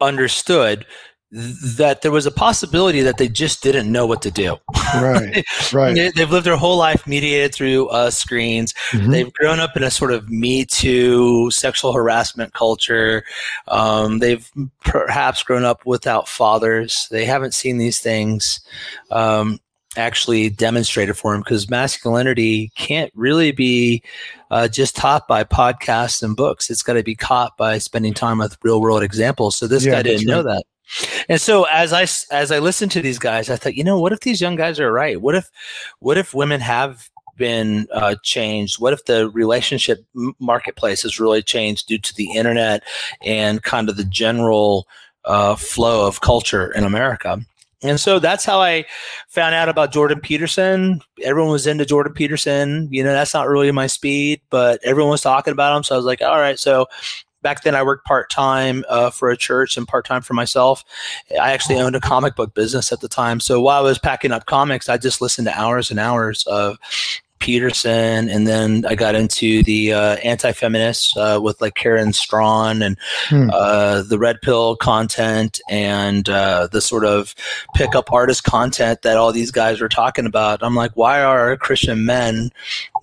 understood 0.00 0.86
that 1.30 2.00
there 2.00 2.10
was 2.10 2.24
a 2.24 2.30
possibility 2.30 3.02
that 3.02 3.18
they 3.18 3.28
just 3.28 3.62
didn't 3.62 3.92
know 3.92 4.06
what 4.06 4.22
to 4.22 4.30
do. 4.30 4.56
right. 4.94 5.44
Right. 5.72 5.94
They, 5.94 6.10
they've 6.16 6.30
lived 6.30 6.46
their 6.46 6.56
whole 6.56 6.78
life 6.78 7.06
mediated 7.06 7.54
through 7.54 7.88
uh, 7.88 8.10
screens. 8.10 8.72
Mhm. 8.92 9.10
They've 9.10 9.32
grown 9.34 9.60
up 9.60 9.76
in 9.76 9.82
a 9.82 9.90
sort 9.90 10.12
of 10.12 10.30
Me 10.30 10.64
Too 10.64 11.50
sexual 11.50 11.92
harassment 11.92 12.54
culture. 12.54 13.24
Um, 13.68 14.20
they've 14.20 14.50
perhaps 14.80 15.42
grown 15.42 15.64
up 15.64 15.84
without 15.84 16.26
fathers. 16.28 17.06
They 17.10 17.26
haven't 17.26 17.52
seen 17.52 17.76
these 17.76 18.00
things 18.00 18.60
um, 19.10 19.58
actually 19.98 20.48
demonstrated 20.48 21.18
for 21.18 21.32
them 21.32 21.42
because 21.42 21.68
masculinity 21.68 22.72
can't 22.74 23.12
really 23.14 23.52
be 23.52 24.02
uh, 24.50 24.68
just 24.68 24.96
taught 24.96 25.28
by 25.28 25.44
podcasts 25.44 26.22
and 26.22 26.34
books. 26.34 26.70
It's 26.70 26.82
got 26.82 26.94
to 26.94 27.02
be 27.02 27.14
caught 27.14 27.58
by 27.58 27.76
spending 27.76 28.14
time 28.14 28.38
with 28.38 28.56
real 28.62 28.80
world 28.80 29.02
examples. 29.02 29.58
So 29.58 29.66
this 29.66 29.84
Yeah, 29.84 29.92
guy 29.96 30.02
didn't 30.02 30.26
that's 30.26 30.26
know 30.26 30.42
right. 30.42 30.54
that. 30.56 30.64
And 31.28 31.40
so 31.40 31.64
as 31.64 31.92
I 31.92 32.02
as 32.34 32.50
I 32.50 32.58
listened 32.58 32.90
to 32.92 33.02
these 33.02 33.18
guys, 33.18 33.50
I 33.50 33.56
thought, 33.56 33.74
you 33.74 33.84
know, 33.84 34.00
what 34.00 34.12
if 34.12 34.20
these 34.20 34.40
young 34.40 34.56
guys 34.56 34.80
are 34.80 34.92
right? 34.92 35.20
What 35.20 35.34
if 35.34 35.50
what 36.00 36.18
if 36.18 36.34
women 36.34 36.60
have 36.60 37.10
been 37.36 37.86
uh, 37.92 38.16
changed? 38.22 38.80
What 38.80 38.92
if 38.92 39.04
the 39.04 39.30
relationship 39.30 40.04
marketplace 40.40 41.02
has 41.02 41.20
really 41.20 41.42
changed 41.42 41.86
due 41.88 41.98
to 41.98 42.14
the 42.14 42.32
internet 42.32 42.82
and 43.22 43.62
kind 43.62 43.88
of 43.88 43.96
the 43.96 44.04
general 44.04 44.86
uh, 45.24 45.54
flow 45.56 46.06
of 46.06 46.20
culture 46.20 46.72
in 46.72 46.84
America? 46.84 47.40
And 47.80 48.00
so 48.00 48.18
that's 48.18 48.44
how 48.44 48.60
I 48.60 48.84
found 49.28 49.54
out 49.54 49.68
about 49.68 49.92
Jordan 49.92 50.20
Peterson. 50.20 51.00
Everyone 51.22 51.52
was 51.52 51.66
into 51.66 51.86
Jordan 51.86 52.12
Peterson. 52.12 52.88
You 52.90 53.04
know, 53.04 53.12
that's 53.12 53.34
not 53.34 53.48
really 53.48 53.70
my 53.70 53.86
speed, 53.86 54.40
but 54.50 54.80
everyone 54.82 55.12
was 55.12 55.20
talking 55.20 55.52
about 55.52 55.76
him. 55.76 55.84
So 55.84 55.94
I 55.94 55.98
was 55.98 56.04
like, 56.04 56.20
all 56.20 56.40
right. 56.40 56.58
So 56.58 56.86
back 57.42 57.62
then 57.62 57.74
I 57.74 57.82
worked 57.82 58.06
part 58.06 58.30
time 58.30 58.84
uh, 58.88 59.10
for 59.10 59.30
a 59.30 59.36
church 59.36 59.76
and 59.76 59.86
part 59.86 60.06
time 60.06 60.22
for 60.22 60.34
myself. 60.34 60.84
I 61.40 61.52
actually 61.52 61.78
owned 61.78 61.96
a 61.96 62.00
comic 62.00 62.36
book 62.36 62.54
business 62.54 62.92
at 62.92 63.00
the 63.00 63.08
time. 63.08 63.40
So 63.40 63.60
while 63.60 63.80
I 63.80 63.88
was 63.88 63.98
packing 63.98 64.32
up 64.32 64.46
comics, 64.46 64.88
I 64.88 64.98
just 64.98 65.20
listened 65.20 65.46
to 65.46 65.58
hours 65.58 65.90
and 65.90 66.00
hours 66.00 66.44
of 66.46 66.78
Peterson, 67.38 68.28
and 68.28 68.46
then 68.46 68.84
I 68.86 68.94
got 68.94 69.14
into 69.14 69.62
the 69.62 69.92
uh, 69.92 70.16
anti-feminists 70.16 71.16
uh, 71.16 71.38
with 71.42 71.60
like 71.60 71.74
Karen 71.74 72.08
Straughan 72.10 72.84
and 72.84 72.96
Hmm. 73.28 73.50
uh, 73.52 74.02
the 74.02 74.18
red 74.18 74.40
pill 74.42 74.76
content 74.76 75.60
and 75.68 76.28
uh, 76.28 76.68
the 76.70 76.80
sort 76.80 77.04
of 77.04 77.34
pickup 77.74 78.12
artist 78.12 78.44
content 78.44 79.02
that 79.02 79.16
all 79.16 79.32
these 79.32 79.50
guys 79.50 79.80
were 79.80 79.88
talking 79.88 80.26
about. 80.26 80.62
I'm 80.62 80.74
like, 80.74 80.92
why 80.94 81.22
are 81.22 81.56
Christian 81.56 82.06
men 82.06 82.50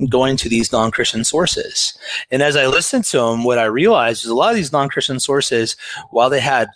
going 0.09 0.37
to 0.37 0.49
these 0.49 0.71
non-Christian 0.71 1.23
sources? 1.23 1.97
And 2.31 2.41
as 2.41 2.55
I 2.55 2.67
listened 2.67 3.05
to 3.05 3.17
them, 3.19 3.43
what 3.43 3.59
I 3.59 3.65
realized 3.65 4.23
is 4.23 4.29
a 4.29 4.35
lot 4.35 4.49
of 4.49 4.55
these 4.55 4.71
non-Christian 4.71 5.19
sources, 5.19 5.75
while 6.09 6.29
they 6.29 6.39
had 6.39 6.69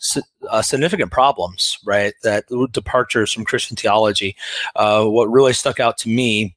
uh, 0.49 0.61
significant 0.61 1.11
problems, 1.11 1.79
right, 1.85 2.13
that 2.23 2.45
departures 2.71 3.31
from 3.31 3.45
Christian 3.45 3.75
theology, 3.75 4.35
uh, 4.75 5.05
what 5.05 5.31
really 5.31 5.53
stuck 5.53 5.79
out 5.79 5.97
to 5.99 6.09
me 6.09 6.55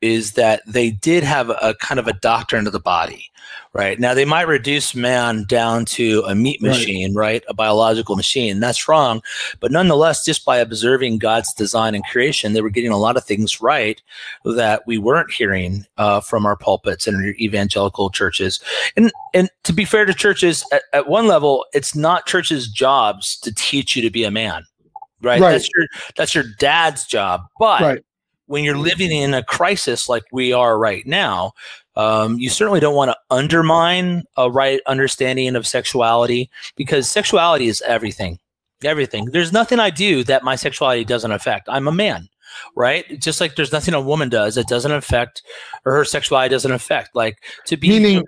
is 0.00 0.32
that 0.32 0.62
they 0.66 0.90
did 0.90 1.24
have 1.24 1.50
a, 1.50 1.74
kind 1.80 1.98
of 1.98 2.06
a 2.06 2.12
doctrine 2.14 2.66
of 2.66 2.72
the 2.72 2.80
body 2.80 3.30
right? 3.74 4.00
Now 4.00 4.14
they 4.14 4.24
might 4.24 4.48
reduce 4.48 4.94
man 4.94 5.44
down 5.44 5.84
to 5.86 6.22
a 6.26 6.34
meat 6.34 6.58
Right. 6.62 6.70
machine 6.70 7.14
right, 7.14 7.44
a 7.48 7.54
biological 7.54 8.16
machine. 8.16 8.60
That's 8.60 8.88
wrong. 8.88 9.22
But 9.60 9.70
nonetheless 9.70 10.24
just 10.24 10.44
by 10.44 10.56
observing 10.58 11.18
god's 11.18 11.52
design 11.52 11.94
and 11.94 12.04
creation 12.06 12.52
they 12.54 12.60
were 12.62 12.70
getting 12.70 12.90
a 12.90 12.96
lot 12.98 13.16
of 13.16 13.24
things 13.24 13.60
right 13.60 14.00
that 14.44 14.86
we 14.86 14.96
weren't 14.98 15.30
hearing 15.30 15.84
uh, 15.98 16.20
from 16.20 16.46
our 16.46 16.56
pulpits 16.56 17.06
and 17.06 17.16
our 17.16 17.22
evangelical 17.38 18.10
churches. 18.10 18.58
And 18.96 19.12
and 19.34 19.50
to 19.64 19.72
be 19.72 19.84
fair 19.84 20.06
to 20.06 20.14
churches 20.14 20.64
at, 20.72 20.82
at 20.94 21.08
one 21.08 21.26
level 21.26 21.66
it's 21.74 21.94
not 21.94 22.26
churches 22.26 22.68
jobs 22.68 23.36
to 23.40 23.52
teach 23.54 23.94
you 23.96 24.02
to 24.02 24.10
be 24.10 24.24
a 24.24 24.30
man 24.30 24.64
right, 25.22 25.40
Right. 25.40 25.52
that's 25.52 25.68
your 25.76 25.86
that's 26.16 26.34
your 26.34 26.44
dad's 26.58 27.04
job. 27.06 27.42
But 27.58 27.82
Right. 27.82 28.04
When 28.48 28.64
you're 28.64 28.78
living 28.78 29.12
in 29.12 29.34
a 29.34 29.44
crisis 29.44 30.08
like 30.08 30.24
we 30.32 30.52
are 30.52 30.78
right 30.78 31.06
now, 31.06 31.52
um, 31.96 32.38
you 32.38 32.48
certainly 32.48 32.80
don't 32.80 32.94
want 32.94 33.10
to 33.10 33.16
undermine 33.30 34.24
a 34.36 34.50
right 34.50 34.80
understanding 34.86 35.54
of 35.54 35.66
sexuality 35.66 36.50
because 36.74 37.08
sexuality 37.08 37.68
is 37.68 37.82
everything. 37.82 38.38
Everything. 38.82 39.26
There's 39.26 39.52
nothing 39.52 39.80
I 39.80 39.90
do 39.90 40.24
that 40.24 40.44
my 40.44 40.56
sexuality 40.56 41.04
doesn't 41.04 41.32
affect. 41.32 41.68
I'm 41.68 41.88
a 41.88 41.92
man, 41.92 42.28
right? 42.76 43.20
Just 43.20 43.40
like 43.40 43.56
there's 43.56 43.72
nothing 43.72 43.94
a 43.94 44.00
woman 44.00 44.28
does 44.28 44.54
that 44.54 44.68
doesn't 44.68 44.92
affect 44.92 45.42
or 45.84 45.92
her 45.92 46.04
sexuality 46.04 46.50
doesn't 46.50 46.72
affect. 46.72 47.14
Like 47.14 47.42
to 47.66 47.76
be 47.76 47.88
Meaning, 47.88 48.24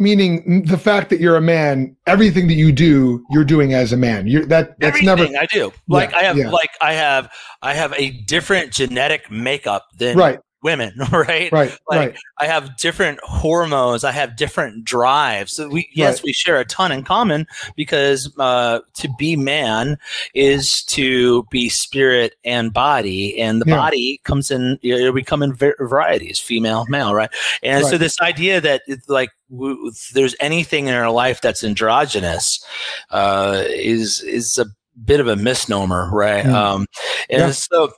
meaning 0.00 0.64
the 0.64 0.78
fact 0.78 1.10
that 1.10 1.20
you're 1.20 1.36
a 1.36 1.40
man, 1.40 1.94
everything 2.06 2.48
that 2.48 2.54
you 2.54 2.72
do, 2.72 3.24
you're 3.30 3.44
doing 3.44 3.74
as 3.74 3.92
a 3.92 3.96
man. 3.96 4.26
You're 4.26 4.46
that 4.46 4.78
that's 4.80 4.96
everything 4.98 5.32
never 5.32 5.38
I 5.38 5.46
do. 5.46 5.72
Like 5.86 6.10
Yeah, 6.10 6.18
I 6.18 6.22
have 6.22 6.36
yeah. 6.36 6.50
like 6.50 6.70
I 6.80 6.94
have 6.94 7.32
I 7.62 7.74
have 7.74 7.92
a 7.96 8.10
different 8.10 8.72
genetic 8.72 9.30
makeup 9.30 9.86
than 9.96 10.16
right, 10.16 10.40
women, 10.62 10.92
right? 11.12 11.50
right, 11.52 11.52
like, 11.52 11.78
right. 11.90 12.16
I 12.38 12.46
have 12.46 12.76
different 12.76 13.18
hormones. 13.22 14.04
I 14.04 14.12
have 14.12 14.36
different 14.36 14.84
drives. 14.84 15.52
So 15.52 15.68
we, 15.68 15.88
yes, 15.94 16.18
Right. 16.18 16.24
we 16.24 16.32
share 16.32 16.58
a 16.60 16.64
ton 16.64 16.92
in 16.92 17.02
common 17.04 17.46
because 17.76 18.32
uh, 18.38 18.80
to 18.94 19.08
be 19.18 19.36
man 19.36 19.98
is 20.34 20.82
to 20.84 21.44
be 21.50 21.68
spirit 21.68 22.34
and 22.44 22.72
body, 22.72 23.40
and 23.40 23.60
the 23.60 23.68
Yeah. 23.68 23.76
body 23.76 24.20
comes 24.24 24.50
in. 24.50 24.78
You 24.82 25.04
know, 25.04 25.12
we 25.12 25.22
come 25.22 25.42
in 25.42 25.54
varieties, 25.54 26.38
female, 26.38 26.86
male, 26.88 27.14
right? 27.14 27.30
And 27.62 27.84
so 27.86 27.98
this 27.98 28.20
idea 28.20 28.60
that 28.60 28.82
it's 28.86 29.08
like 29.08 29.30
w- 29.50 29.90
there's 30.14 30.34
anything 30.40 30.86
in 30.88 30.94
our 30.94 31.10
life 31.10 31.40
that's 31.40 31.64
androgynous 31.64 32.64
uh, 33.10 33.64
is 33.68 34.22
is 34.22 34.58
a 34.58 34.66
bit 35.04 35.20
of 35.20 35.26
a 35.28 35.36
misnomer, 35.36 36.10
right? 36.12 36.44
Mm. 36.44 36.52
Um, 36.54 36.86
and 37.30 37.40
Yeah. 37.40 37.50
so 37.52 37.92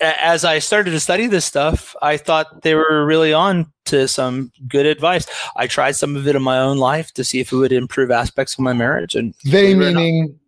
as 0.00 0.44
I 0.44 0.58
started 0.58 0.90
to 0.92 1.00
study 1.00 1.26
this 1.26 1.44
stuff, 1.44 1.94
I 2.02 2.16
thought 2.16 2.62
they 2.62 2.74
were 2.74 3.04
really 3.06 3.32
on 3.32 3.72
to 3.86 4.06
some 4.08 4.52
good 4.68 4.84
advice. 4.86 5.26
I 5.56 5.66
tried 5.66 5.92
some 5.92 6.16
of 6.16 6.26
it 6.28 6.36
in 6.36 6.42
my 6.42 6.58
own 6.58 6.78
life 6.78 7.12
to 7.14 7.24
see 7.24 7.40
if 7.40 7.52
it 7.52 7.56
would 7.56 7.72
improve 7.72 8.10
aspects 8.10 8.54
of 8.54 8.60
my 8.60 8.72
marriage. 8.72 9.14
And 9.14 9.34
They 9.44 9.72
believe 9.74 9.80
it 9.80 9.84
or 9.84 9.92
not, 9.92 9.98
meaning 10.00 10.38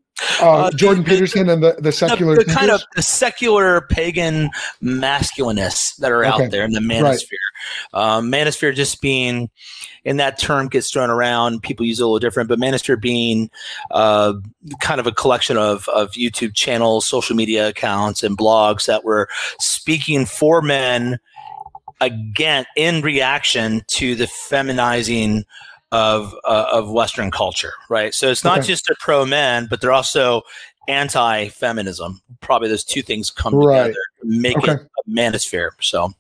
uh, 0.40 0.50
Uh, 0.50 0.71
Jordan 0.73 1.05
the- 1.05 1.11
Peterson 1.11 1.49
and 1.49 1.62
the, 1.62 1.75
the 1.76 1.83
the, 1.83 1.93
secular 1.93 2.37
the 2.37 2.45
kind 2.45 2.71
of 2.71 2.83
the 2.97 3.02
secular 3.02 3.83
pagan 3.83 4.50
masculinists 4.83 5.97
that 5.99 6.11
are 6.11 6.25
Okay. 6.26 6.45
out 6.45 6.50
there 6.50 6.64
in 6.64 6.73
the 6.73 6.81
manosphere. 6.81 7.38
Um, 7.93 8.31
manosphere 8.31 8.75
just 8.75 9.00
being, 9.00 9.50
and 10.05 10.19
that 10.21 10.38
term 10.38 10.69
gets 10.69 10.91
thrown 10.91 11.11
around. 11.11 11.62
People 11.62 11.87
use 11.87 12.00
it 12.00 12.03
a 12.03 12.07
little 12.07 12.19
different, 12.19 12.49
but 12.49 12.59
manosphere 12.59 13.00
being 13.00 13.50
uh, 13.91 14.35
kind 14.81 15.00
of 15.00 15.07
a 15.07 15.12
collection 15.12 15.57
of 15.57 15.88
of 15.88 16.12
YouTube 16.12 16.55
channels, 16.55 17.07
social 17.07 17.37
media 17.37 17.69
accounts, 17.69 18.23
and 18.23 18.37
blogs 18.37 18.87
that 18.87 19.05
were 19.05 19.29
speaking 19.59 20.27
for 20.27 20.62
men 20.62 21.19
again 22.00 22.65
in 22.77 23.03
reaction 23.03 23.83
to 23.88 24.15
the 24.15 24.27
feminizing 24.27 25.45
of 25.91 26.35
uh, 26.45 26.67
of 26.71 26.91
Western 26.91 27.31
culture, 27.31 27.73
right? 27.88 28.15
So 28.15 28.31
it's 28.31 28.45
not 28.45 28.59
Okay. 28.59 28.67
just 28.69 28.88
a 28.88 28.97
pro 29.00 29.25
men, 29.25 29.67
but 29.69 29.81
they're 29.81 29.93
also 29.93 30.43
anti 30.87 31.49
feminism. 31.49 32.21
Probably 32.41 32.69
those 32.69 32.85
two 32.85 33.03
things 33.03 33.31
come 33.31 33.55
Right. 33.55 33.87
together, 33.87 33.99
to 34.21 34.27
make 34.27 34.57
Okay. 34.57 34.73
it 34.73 34.81
a 35.07 35.11
manosphere. 35.11 35.71
So, 35.81 36.12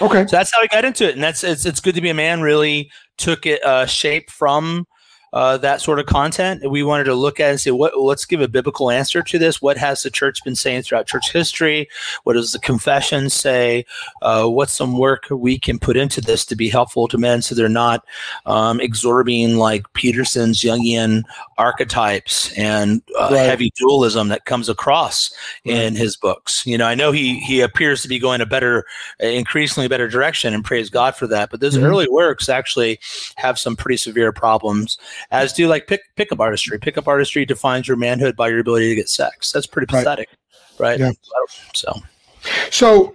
Okay. 0.00 0.26
so 0.26 0.36
that's 0.36 0.52
how 0.52 0.60
I 0.60 0.66
got 0.66 0.84
into 0.84 1.08
it, 1.08 1.14
and 1.14 1.22
that's 1.22 1.42
it's 1.44 1.66
it's 1.66 1.80
good 1.80 1.94
to 1.94 2.00
be 2.00 2.10
a 2.10 2.14
man. 2.14 2.40
Really 2.40 2.90
took 3.18 3.46
it 3.46 3.64
uh, 3.64 3.86
shape 3.86 4.30
from 4.30 4.86
uh, 5.32 5.56
that 5.58 5.80
sort 5.80 5.98
of 5.98 6.06
content. 6.06 6.68
We 6.70 6.82
wanted 6.82 7.04
to 7.04 7.14
look 7.14 7.40
at 7.40 7.50
and 7.50 7.60
say, 7.60 7.70
what, 7.70 7.98
let's 7.98 8.24
give 8.24 8.40
a 8.40 8.48
biblical 8.48 8.90
answer 8.90 9.22
to 9.22 9.38
this. 9.38 9.62
What 9.62 9.78
has 9.78 10.02
the 10.02 10.10
church 10.10 10.44
been 10.44 10.54
saying 10.54 10.82
throughout 10.82 11.06
church 11.06 11.32
history? 11.32 11.88
What 12.24 12.34
does 12.34 12.52
the 12.52 12.58
confession 12.58 13.30
say? 13.30 13.86
Uh, 14.20 14.46
what's 14.46 14.74
some 14.74 14.98
work 14.98 15.26
we 15.30 15.58
can 15.58 15.78
put 15.78 15.96
into 15.96 16.20
this 16.20 16.44
to 16.46 16.56
be 16.56 16.68
helpful 16.68 17.08
to 17.08 17.18
men 17.18 17.40
so 17.42 17.54
they're 17.54 17.68
not 17.68 18.04
um, 18.46 18.80
absorbing 18.80 19.56
like 19.56 19.90
Peterson's 19.94 20.60
Jungian 20.60 21.22
archetypes 21.62 22.52
and 22.58 23.00
uh, 23.16 23.28
right. 23.30 23.46
heavy 23.46 23.70
dualism 23.76 24.28
that 24.28 24.46
comes 24.46 24.68
across 24.68 25.32
right. 25.64 25.76
in 25.76 25.94
his 25.94 26.16
books. 26.16 26.66
You 26.66 26.76
know, 26.76 26.86
I 26.86 26.96
know 26.96 27.12
he 27.12 27.38
he 27.38 27.60
appears 27.60 28.02
to 28.02 28.08
be 28.08 28.18
going 28.18 28.40
a 28.40 28.46
better, 28.46 28.84
increasingly 29.20 29.86
better 29.86 30.08
direction, 30.08 30.54
and 30.54 30.64
praise 30.64 30.90
God 30.90 31.14
for 31.14 31.28
that. 31.28 31.50
But 31.50 31.60
those 31.60 31.76
mm-hmm. 31.76 31.86
early 31.86 32.08
works 32.10 32.48
actually 32.48 32.98
have 33.36 33.60
some 33.60 33.76
pretty 33.76 33.96
severe 33.96 34.32
problems, 34.32 34.98
as 35.30 35.52
do 35.52 35.68
like 35.68 35.86
pick 35.86 36.02
pickup 36.16 36.40
artistry. 36.40 36.80
Pickup 36.80 37.06
artistry 37.06 37.46
defines 37.46 37.86
your 37.86 37.96
manhood 37.96 38.34
by 38.34 38.48
your 38.48 38.58
ability 38.58 38.88
to 38.88 38.96
get 38.96 39.08
sex. 39.08 39.52
That's 39.52 39.66
pretty 39.66 39.86
pathetic, 39.86 40.30
right? 40.78 40.98
right? 40.98 41.00
Yeah. 41.00 41.12
So, 41.74 42.02
so 42.70 43.14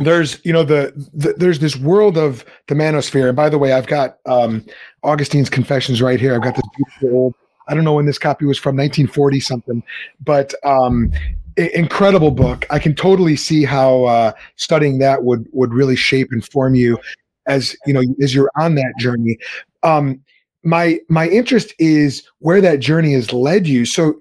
there's 0.00 0.44
you 0.44 0.52
know 0.52 0.64
the, 0.64 0.92
the, 1.14 1.32
there's 1.38 1.60
this 1.60 1.76
world 1.76 2.18
of 2.18 2.44
the 2.66 2.74
manosphere 2.74 3.28
and 3.28 3.36
by 3.36 3.48
the 3.48 3.58
way 3.58 3.72
i've 3.72 3.86
got 3.86 4.18
um 4.26 4.64
augustine's 5.04 5.48
confessions 5.48 6.02
right 6.02 6.18
here 6.18 6.34
i've 6.34 6.42
got 6.42 6.56
this 6.56 6.64
beautiful 6.74 7.16
old 7.16 7.34
i 7.68 7.74
don't 7.74 7.84
know 7.84 7.94
when 7.94 8.06
this 8.06 8.18
copy 8.18 8.44
was 8.44 8.58
from 8.58 8.76
1940 8.76 9.40
something 9.40 9.82
but 10.20 10.54
um 10.64 11.12
incredible 11.56 12.30
book. 12.30 12.66
I 12.70 12.78
can 12.78 12.94
totally 12.94 13.36
see 13.36 13.64
how 13.64 14.04
uh 14.04 14.32
studying 14.56 14.98
that 14.98 15.24
would 15.24 15.46
would 15.52 15.72
really 15.72 15.96
shape 15.96 16.28
and 16.32 16.44
form 16.44 16.74
you 16.74 16.98
as 17.46 17.76
you 17.86 17.92
know 17.92 18.02
as 18.22 18.34
you're 18.34 18.50
on 18.56 18.74
that 18.74 18.94
journey. 18.98 19.38
Um 19.82 20.20
my 20.64 20.98
my 21.08 21.28
interest 21.28 21.74
is 21.78 22.28
where 22.38 22.60
that 22.60 22.80
journey 22.80 23.12
has 23.12 23.32
led 23.32 23.66
you. 23.66 23.84
So 23.84 24.20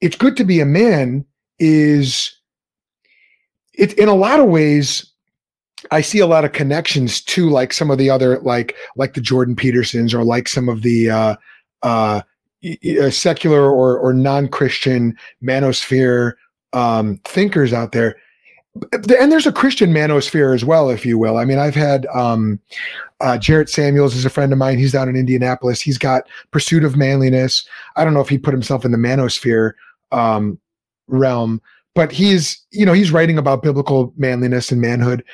it's 0.00 0.16
good 0.16 0.36
to 0.38 0.44
be 0.44 0.60
a 0.60 0.66
man 0.66 1.24
is 1.58 2.34
it 3.74 3.92
in 3.94 4.08
a 4.08 4.14
lot 4.14 4.40
of 4.40 4.46
ways 4.46 5.12
I 5.92 6.00
see 6.00 6.18
a 6.18 6.26
lot 6.26 6.44
of 6.44 6.52
connections 6.52 7.20
to 7.22 7.48
like 7.48 7.72
some 7.72 7.90
of 7.90 7.98
the 7.98 8.10
other 8.10 8.40
like 8.40 8.74
like 8.96 9.14
the 9.14 9.20
Jordan 9.20 9.54
Petersons 9.54 10.12
or 10.12 10.24
like 10.24 10.48
some 10.48 10.68
of 10.68 10.82
the 10.82 11.10
uh, 11.10 11.36
uh, 11.84 12.22
uh 12.64 13.10
secular 13.10 13.70
or 13.70 13.98
or 13.98 14.12
non-Christian 14.12 15.16
manosphere 15.42 16.34
um, 16.72 17.20
thinkers 17.24 17.72
out 17.72 17.92
there. 17.92 18.16
And 18.92 19.32
there's 19.32 19.46
a 19.46 19.52
Christian 19.52 19.92
manosphere 19.92 20.54
as 20.54 20.64
well, 20.64 20.90
if 20.90 21.04
you 21.04 21.18
will. 21.18 21.36
I 21.36 21.44
mean, 21.44 21.58
I've 21.58 21.74
had 21.74 22.06
um, 22.14 22.60
uh, 23.20 23.36
Jarrett 23.36 23.68
Samuels 23.68 24.14
is 24.14 24.24
a 24.24 24.30
friend 24.30 24.52
of 24.52 24.58
mine. 24.58 24.78
He's 24.78 24.92
down 24.92 25.08
in 25.08 25.16
Indianapolis. 25.16 25.80
He's 25.80 25.98
got 25.98 26.28
Pursuit 26.52 26.84
of 26.84 26.96
Manliness. 26.96 27.66
I 27.96 28.04
don't 28.04 28.14
know 28.14 28.20
if 28.20 28.28
he 28.28 28.38
put 28.38 28.54
himself 28.54 28.84
in 28.84 28.92
the 28.92 28.98
manosphere 28.98 29.72
um, 30.12 30.60
realm, 31.08 31.60
but 31.94 32.12
he's 32.12 32.64
you 32.70 32.86
know 32.86 32.92
he's 32.92 33.10
writing 33.10 33.38
about 33.38 33.62
biblical 33.62 34.12
manliness 34.16 34.70
and 34.70 34.80
manhood 34.80 35.24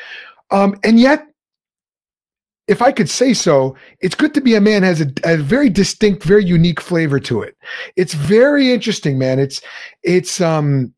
um, 0.50 0.78
and 0.85 0.99
yet 0.99 1.26
if 2.66 2.80
i 2.80 2.90
could 2.90 3.11
say 3.11 3.35
so 3.35 3.76
it's 4.00 4.14
good 4.14 4.35
to 4.35 4.40
be 4.40 4.54
a 4.54 4.61
man 4.61 4.83
has 4.83 5.00
a, 5.00 5.12
a, 5.25 5.37
very 5.37 5.68
distinct 5.68 6.23
very 6.23 6.44
unique 6.44 6.80
flavor 6.80 7.21
to 7.21 7.42
it. 7.42 7.56
It's 7.97 8.14
very 8.14 8.73
interesting 8.73 9.18
man. 9.18 9.38
It's 9.38 9.61
it's 10.02 10.40
um 10.40 10.92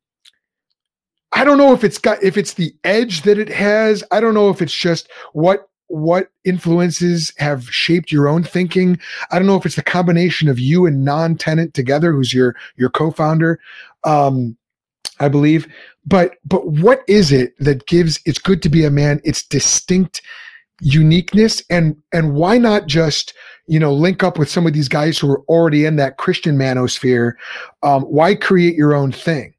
i 1.33 1.45
don't 1.45 1.59
know 1.59 1.73
if 1.73 1.85
it's 1.85 1.99
got 1.99 2.23
if 2.23 2.37
it's 2.37 2.55
the 2.55 2.75
edge 2.85 3.23
that 3.23 3.39
it 3.39 3.49
has. 3.49 4.05
I 4.11 4.21
don't 4.21 4.35
know 4.35 4.51
if 4.51 4.63
it's 4.63 4.75
just 4.75 5.09
what 5.33 5.69
what 5.89 6.31
influences 6.45 7.33
have 7.39 7.71
shaped 7.71 8.11
your 8.11 8.27
own 8.27 8.43
thinking. 8.43 8.99
I 9.31 9.39
don't 9.39 9.47
know 9.47 9.57
if 9.57 9.65
it's 9.67 9.77
the 9.77 9.83
combination 9.83 10.49
of 10.49 10.59
you 10.59 10.85
and 10.87 11.07
Bnonn 11.07 11.39
Tennant 11.39 11.75
together 11.75 12.13
who's 12.13 12.33
your 12.33 12.57
your 12.77 12.91
co-founder 12.91 13.59
um 14.05 14.57
I 15.19 15.29
believe. 15.29 15.67
But 16.05 16.37
but 16.45 16.67
what 16.69 17.03
is 17.09 17.33
it 17.33 17.55
that 17.59 17.87
gives 17.87 18.21
it's 18.27 18.39
good 18.39 18.63
to 18.63 18.69
be 18.69 18.85
a 18.85 18.91
man 18.91 19.21
its 19.25 19.43
distinct 19.43 20.23
uniqueness 20.81 21.63
and 21.71 21.97
and 22.13 22.35
why 22.35 22.59
not 22.59 22.87
just 22.87 23.35
you 23.67 23.79
know 23.81 23.93
link 23.93 24.23
up 24.23 24.39
with 24.39 24.49
some 24.49 24.67
of 24.67 24.73
these 24.73 24.89
guys 24.89 25.19
who 25.19 25.31
are 25.31 25.41
already 25.43 25.85
in 25.85 25.97
that 25.97 26.17
Christian 26.19 26.57
manosphere? 26.57 27.35
Um, 27.83 28.03
why 28.03 28.35
create 28.35 28.75
your 28.75 28.95
own 28.95 29.13
thing? 29.13 29.55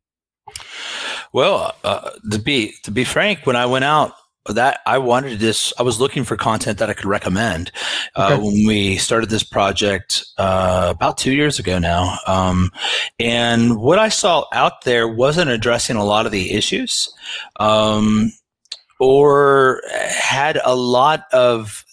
Well, 1.34 1.75
uh, 1.84 2.12
to 2.32 2.39
be 2.39 2.73
to 2.84 2.91
be 2.91 3.03
frank, 3.03 3.45
when 3.45 3.56
I 3.56 3.65
went 3.65 3.86
out 3.86 4.13
that 4.49 4.80
I 4.86 4.97
wanted 4.97 5.39
this. 5.39 5.73
I 5.77 5.84
was 5.84 5.99
looking 5.99 6.23
for 6.23 6.36
content 6.36 6.80
that 6.80 6.89
I 6.89 6.93
could 6.93 7.06
recommend 7.06 7.71
uh, 8.15 8.38
when 8.38 8.65
we 8.65 8.97
started 8.97 9.30
this 9.30 9.43
project 9.43 10.25
uh, 10.38 10.93
about 10.95 11.17
two 11.17 11.34
years 11.34 11.60
ago 11.60 11.80
now. 11.80 12.17
Um, 12.27 12.71
and 13.19 13.77
what 13.77 13.99
I 13.99 14.10
saw 14.10 14.45
out 14.53 14.84
there 14.84 15.08
wasn't 15.08 15.49
addressing 15.49 15.95
a 15.95 16.06
lot 16.06 16.25
of 16.25 16.32
the 16.32 16.51
issues, 16.51 17.10
um, 17.60 18.32
or 18.99 19.81
had 20.10 20.60
a 20.63 20.75
lot 20.75 21.25
of 21.33 21.83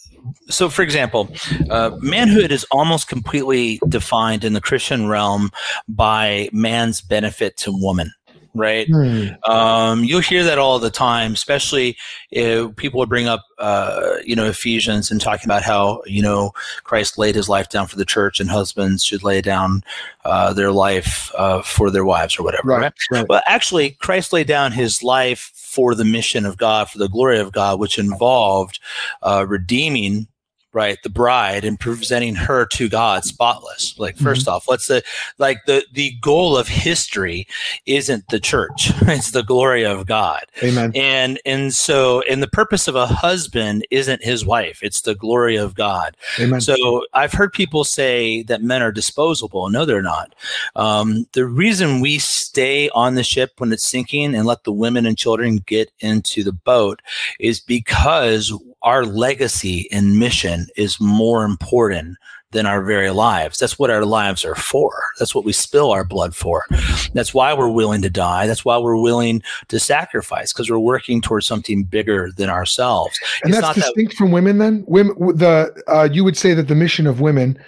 so 0.49 0.69
for 0.69 0.83
example 0.83 1.29
uh, 1.71 1.91
manhood 2.01 2.51
is 2.51 2.65
almost 2.71 3.09
completely 3.09 3.79
defined 3.89 4.45
in 4.45 4.53
the 4.53 4.61
christian 4.61 5.09
realm 5.09 5.51
by 5.89 6.49
man's 6.53 7.01
benefit 7.01 7.57
to 7.57 7.71
woman 7.73 8.13
right? 8.55 8.87
Hmm. 8.89 9.51
Um, 9.51 10.05
you'll 10.05 10.21
hear 10.21 10.45
that 10.45 10.59
all 10.59 10.79
the 10.79 10.91
time, 10.91 11.33
especially 11.33 11.97
if 12.31 12.75
people 12.77 12.99
would 13.01 13.09
bring 13.09 13.27
up, 13.27 13.45
uh, 13.59 14.17
you 14.25 14.37
know, 14.37 14.47
Ephesians 14.47 15.11
and 15.11 15.21
talking 15.21 15.47
about 15.47 15.63
how, 15.63 16.03
you 16.07 16.23
know, 16.23 16.53
Christ 16.85 17.19
laid 17.19 17.35
his 17.35 17.49
life 17.49 17.69
down 17.69 17.87
for 17.87 17.97
the 17.97 18.05
church 18.05 18.41
and 18.41 18.49
husbands 18.49 19.05
should 19.05 19.23
lay 19.23 19.41
down 19.41 19.83
uh, 20.25 20.53
their 20.53 20.73
life 20.73 21.31
uh, 21.37 21.63
for 21.63 21.91
their 21.91 22.05
wives 22.05 22.39
or 22.39 22.45
whatever, 22.45 22.69
right, 22.69 22.81
right? 22.81 22.93
right? 23.11 23.27
Well, 23.29 23.43
actually, 23.47 23.91
Christ 23.91 24.33
laid 24.33 24.47
down 24.47 24.73
his 24.73 25.03
life 25.03 25.51
for 25.75 25.95
the 25.95 26.05
mission 26.05 26.47
of 26.47 26.57
God, 26.57 26.89
for 26.89 26.99
the 26.99 27.09
glory 27.09 27.41
of 27.41 27.53
God, 27.53 27.81
which 27.81 27.99
involved 27.99 28.79
uh, 29.23 29.45
redeeming 29.49 30.29
right 30.75 31.03
the 31.03 31.09
bride 31.09 31.65
and 31.65 31.79
presenting 31.79 32.35
her 32.35 32.67
to 32.67 32.89
god 32.89 33.25
spotless. 33.25 33.99
Like 33.99 34.17
1st 34.17 34.41
mm-hmm. 34.41 34.51
off 34.51 34.69
let's 34.69 34.87
say 34.87 35.03
like 35.39 35.65
the 35.67 35.85
the 35.93 36.13
goal 36.21 36.57
of 36.57 36.69
history 36.69 37.47
isn't 37.87 38.29
the 38.29 38.41
church 38.41 38.91
it's 39.03 39.31
the 39.31 39.43
glory 39.43 39.85
of 39.85 40.07
god. 40.07 40.45
Amen. 40.63 40.93
And 40.95 41.41
and 41.47 41.75
so 41.75 42.23
and 42.23 42.43
the 42.43 42.49
purpose 42.49 42.89
of 42.89 42.97
a 42.97 43.07
husband 43.07 43.87
isn't 43.91 44.25
his 44.25 44.45
wife 44.45 44.81
it's 44.83 45.03
the 45.03 45.15
glory 45.15 45.57
of 45.57 45.75
god. 45.75 46.17
Amen. 46.39 46.61
So 46.61 47.05
i've 47.15 47.33
heard 47.33 47.53
people 47.53 47.85
say 47.85 48.43
that 48.45 48.63
men 48.63 48.83
are 48.83 48.93
disposable. 48.93 49.69
No 49.71 49.85
they're 49.85 50.03
not. 50.03 50.35
Um, 50.77 51.27
the 51.33 51.47
reason 51.47 52.01
we 52.01 52.19
stay 52.19 52.89
on 52.91 53.15
the 53.15 53.25
ship 53.25 53.53
when 53.59 53.73
it's 53.73 53.89
sinking 53.89 54.35
and 54.35 54.47
let 54.47 54.65
the 54.65 54.73
women 54.73 55.07
and 55.07 55.17
children 55.17 55.59
get 55.59 55.91
into 56.01 56.43
the 56.43 56.53
boat 56.53 57.01
is 57.39 57.61
because 57.61 58.53
our 58.85 59.05
legacy 59.05 59.89
and 59.91 60.19
mission 60.19 60.69
is 60.77 61.01
more 61.01 61.45
important 61.45 62.17
than 62.55 62.67
our 62.67 62.83
very 62.83 63.11
lives. 63.11 63.59
That's 63.59 63.79
what 63.79 63.91
our 63.91 64.05
lives 64.05 64.45
are 64.45 64.55
for. 64.55 65.03
That's 65.19 65.35
what 65.35 65.45
we 65.45 65.53
spill 65.53 65.91
our 65.91 66.05
blood 66.05 66.37
for. 66.37 66.65
That's 67.13 67.35
why 67.35 67.53
we're 67.53 67.69
willing 67.69 68.01
to 68.03 68.11
die. 68.11 68.47
That's 68.47 68.65
why 68.65 68.79
we're 68.79 69.01
willing 69.01 69.43
to 69.69 69.81
sacrifice 69.81 70.53
because 70.53 70.71
we're 70.71 70.79
working 70.79 71.21
towards 71.21 71.47
something 71.47 71.83
bigger 71.83 72.31
than 72.37 72.49
ourselves. 72.49 73.19
And 73.43 73.53
it's 73.53 73.61
that's 73.61 73.75
distinct 73.75 74.13
that, 74.13 74.17
from 74.17 74.31
women. 74.31 74.59
Then 74.59 74.85
women, 74.87 75.17
the 75.37 75.83
uh, 75.89 76.09
you 76.11 76.23
would 76.23 76.37
say 76.37 76.55
that 76.55 76.69
the 76.69 76.77
mission 76.77 77.07
of 77.07 77.21
women 77.21 77.59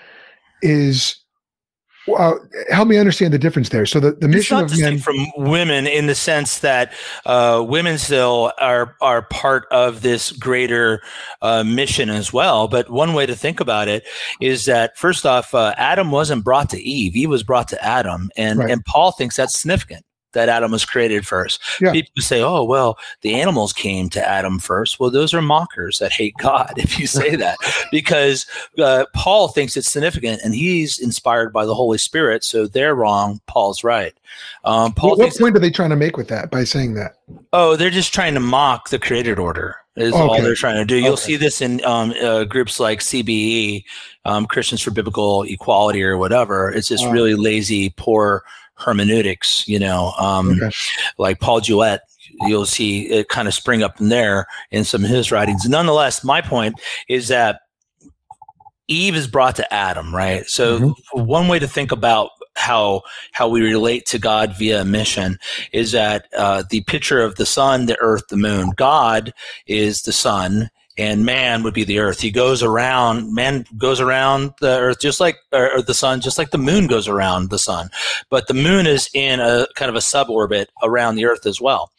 is 0.62 1.16
uh, 2.14 2.34
help 2.70 2.88
me 2.88 2.96
understand 2.98 3.34
the 3.34 3.38
difference 3.38 3.68
there. 3.68 3.86
So 3.86 4.00
the, 4.00 4.12
the 4.12 4.28
mission 4.28 4.58
of 4.58 4.78
men 4.78 4.98
from 4.98 5.16
women 5.36 5.86
in 5.86 6.06
the 6.06 6.14
sense 6.14 6.60
that 6.60 6.92
uh, 7.24 7.64
women 7.66 7.98
still 7.98 8.52
are 8.58 8.96
are 9.00 9.22
part 9.22 9.66
of 9.70 10.02
this 10.02 10.32
greater 10.32 11.02
uh, 11.42 11.64
mission 11.64 12.08
as 12.08 12.32
well. 12.32 12.68
But 12.68 12.90
one 12.90 13.12
way 13.12 13.26
to 13.26 13.34
think 13.34 13.60
about 13.60 13.88
it 13.88 14.04
is 14.40 14.66
that 14.66 14.96
first 14.96 15.26
off, 15.26 15.54
uh, 15.54 15.74
Adam 15.76 16.10
wasn't 16.10 16.44
brought 16.44 16.70
to 16.70 16.80
Eve; 16.80 17.16
Eve 17.16 17.28
was 17.28 17.42
brought 17.42 17.68
to 17.68 17.84
Adam, 17.84 18.30
and 18.36 18.60
right. 18.60 18.70
and 18.70 18.84
Paul 18.84 19.12
thinks 19.12 19.36
that's 19.36 19.58
significant 19.58 20.05
that 20.36 20.50
Adam 20.50 20.70
was 20.70 20.84
created 20.84 21.26
first. 21.26 21.62
Yeah. 21.80 21.92
People 21.92 22.22
say, 22.22 22.42
oh, 22.42 22.62
well, 22.62 22.98
the 23.22 23.34
animals 23.34 23.72
came 23.72 24.10
to 24.10 24.24
Adam 24.24 24.58
first. 24.58 25.00
Well, 25.00 25.10
those 25.10 25.32
are 25.32 25.40
mockers 25.40 25.98
that 25.98 26.12
hate 26.12 26.34
God 26.38 26.74
if 26.76 26.98
you 26.98 27.06
say 27.06 27.36
that, 27.36 27.56
because 27.90 28.46
uh, 28.78 29.06
Paul 29.14 29.48
thinks 29.48 29.76
it's 29.76 29.90
significant 29.90 30.42
and 30.44 30.54
he's 30.54 30.98
inspired 30.98 31.52
by 31.52 31.64
the 31.64 31.74
Holy 31.74 31.98
Spirit. 31.98 32.44
So 32.44 32.66
they're 32.66 32.94
wrong. 32.94 33.40
Paul's 33.46 33.82
right. 33.82 34.14
Um, 34.64 34.92
Paul 34.92 35.10
what, 35.10 35.18
what 35.18 35.38
point 35.38 35.56
are 35.56 35.60
they 35.60 35.70
trying 35.70 35.90
to 35.90 35.96
make 35.96 36.18
with 36.18 36.28
that 36.28 36.50
by 36.50 36.64
saying 36.64 36.94
that? 36.94 37.16
Oh, 37.52 37.76
they're 37.76 37.90
just 37.90 38.12
trying 38.12 38.34
to 38.34 38.40
mock 38.40 38.90
the 38.90 38.98
created 38.98 39.38
order 39.38 39.76
is 39.96 40.12
okay. 40.12 40.22
all 40.22 40.42
they're 40.42 40.54
trying 40.54 40.76
to 40.76 40.84
do. 40.84 40.98
You'll 40.98 41.14
okay. 41.14 41.22
see 41.22 41.36
this 41.36 41.62
in 41.62 41.82
um, 41.82 42.12
uh, 42.22 42.44
groups 42.44 42.78
like 42.78 43.00
CBE, 43.00 43.84
um, 44.26 44.44
Christians 44.44 44.82
for 44.82 44.90
Biblical 44.90 45.44
Equality 45.44 46.04
or 46.04 46.18
whatever. 46.18 46.70
It's 46.70 46.88
just 46.88 47.06
really 47.06 47.34
lazy, 47.34 47.94
poor 47.96 48.44
hermeneutics, 48.76 49.66
you 49.66 49.78
know, 49.78 50.12
um, 50.18 50.50
okay. 50.62 50.70
like 51.18 51.40
Paul 51.40 51.60
Gillette, 51.60 52.02
you'll 52.42 52.66
see 52.66 53.08
it 53.08 53.28
kind 53.28 53.48
of 53.48 53.54
spring 53.54 53.82
up 53.82 54.00
in 54.00 54.08
there 54.08 54.46
in 54.70 54.84
some 54.84 55.04
of 55.04 55.10
his 55.10 55.32
writings. 55.32 55.68
Nonetheless, 55.68 56.24
my 56.24 56.40
point 56.40 56.74
is 57.08 57.28
that 57.28 57.60
Eve 58.88 59.16
is 59.16 59.26
brought 59.26 59.56
to 59.56 59.74
Adam, 59.74 60.14
right? 60.14 60.46
So 60.46 60.78
mm-hmm. 60.78 61.26
one 61.26 61.48
way 61.48 61.58
to 61.58 61.66
think 61.66 61.92
about 61.92 62.30
how 62.54 63.02
how 63.32 63.48
we 63.48 63.60
relate 63.60 64.06
to 64.06 64.18
God 64.18 64.56
via 64.56 64.80
a 64.80 64.84
mission 64.84 65.38
is 65.72 65.92
that 65.92 66.26
uh, 66.36 66.64
the 66.70 66.82
picture 66.82 67.20
of 67.20 67.36
the 67.36 67.46
sun, 67.46 67.86
the 67.86 67.98
earth, 68.00 68.24
the 68.28 68.36
moon. 68.36 68.72
God 68.76 69.32
is 69.66 70.02
the 70.02 70.12
sun, 70.12 70.70
and 70.98 71.24
man 71.24 71.62
would 71.62 71.74
be 71.74 71.84
the 71.84 71.98
earth. 71.98 72.20
He 72.20 72.30
goes 72.30 72.62
around, 72.62 73.34
man 73.34 73.64
goes 73.76 74.00
around 74.00 74.52
the 74.60 74.78
earth 74.78 75.00
just 75.00 75.20
like, 75.20 75.36
or 75.52 75.82
the 75.82 75.94
sun, 75.94 76.20
just 76.20 76.38
like 76.38 76.50
the 76.50 76.58
moon 76.58 76.86
goes 76.86 77.08
around 77.08 77.50
the 77.50 77.58
sun. 77.58 77.90
But 78.30 78.48
the 78.48 78.54
moon 78.54 78.86
is 78.86 79.08
in 79.14 79.40
a 79.40 79.66
kind 79.74 79.88
of 79.88 79.94
a 79.94 80.00
suborbit 80.00 80.66
around 80.82 81.16
the 81.16 81.26
earth 81.26 81.46
as 81.46 81.60
well. 81.60 81.92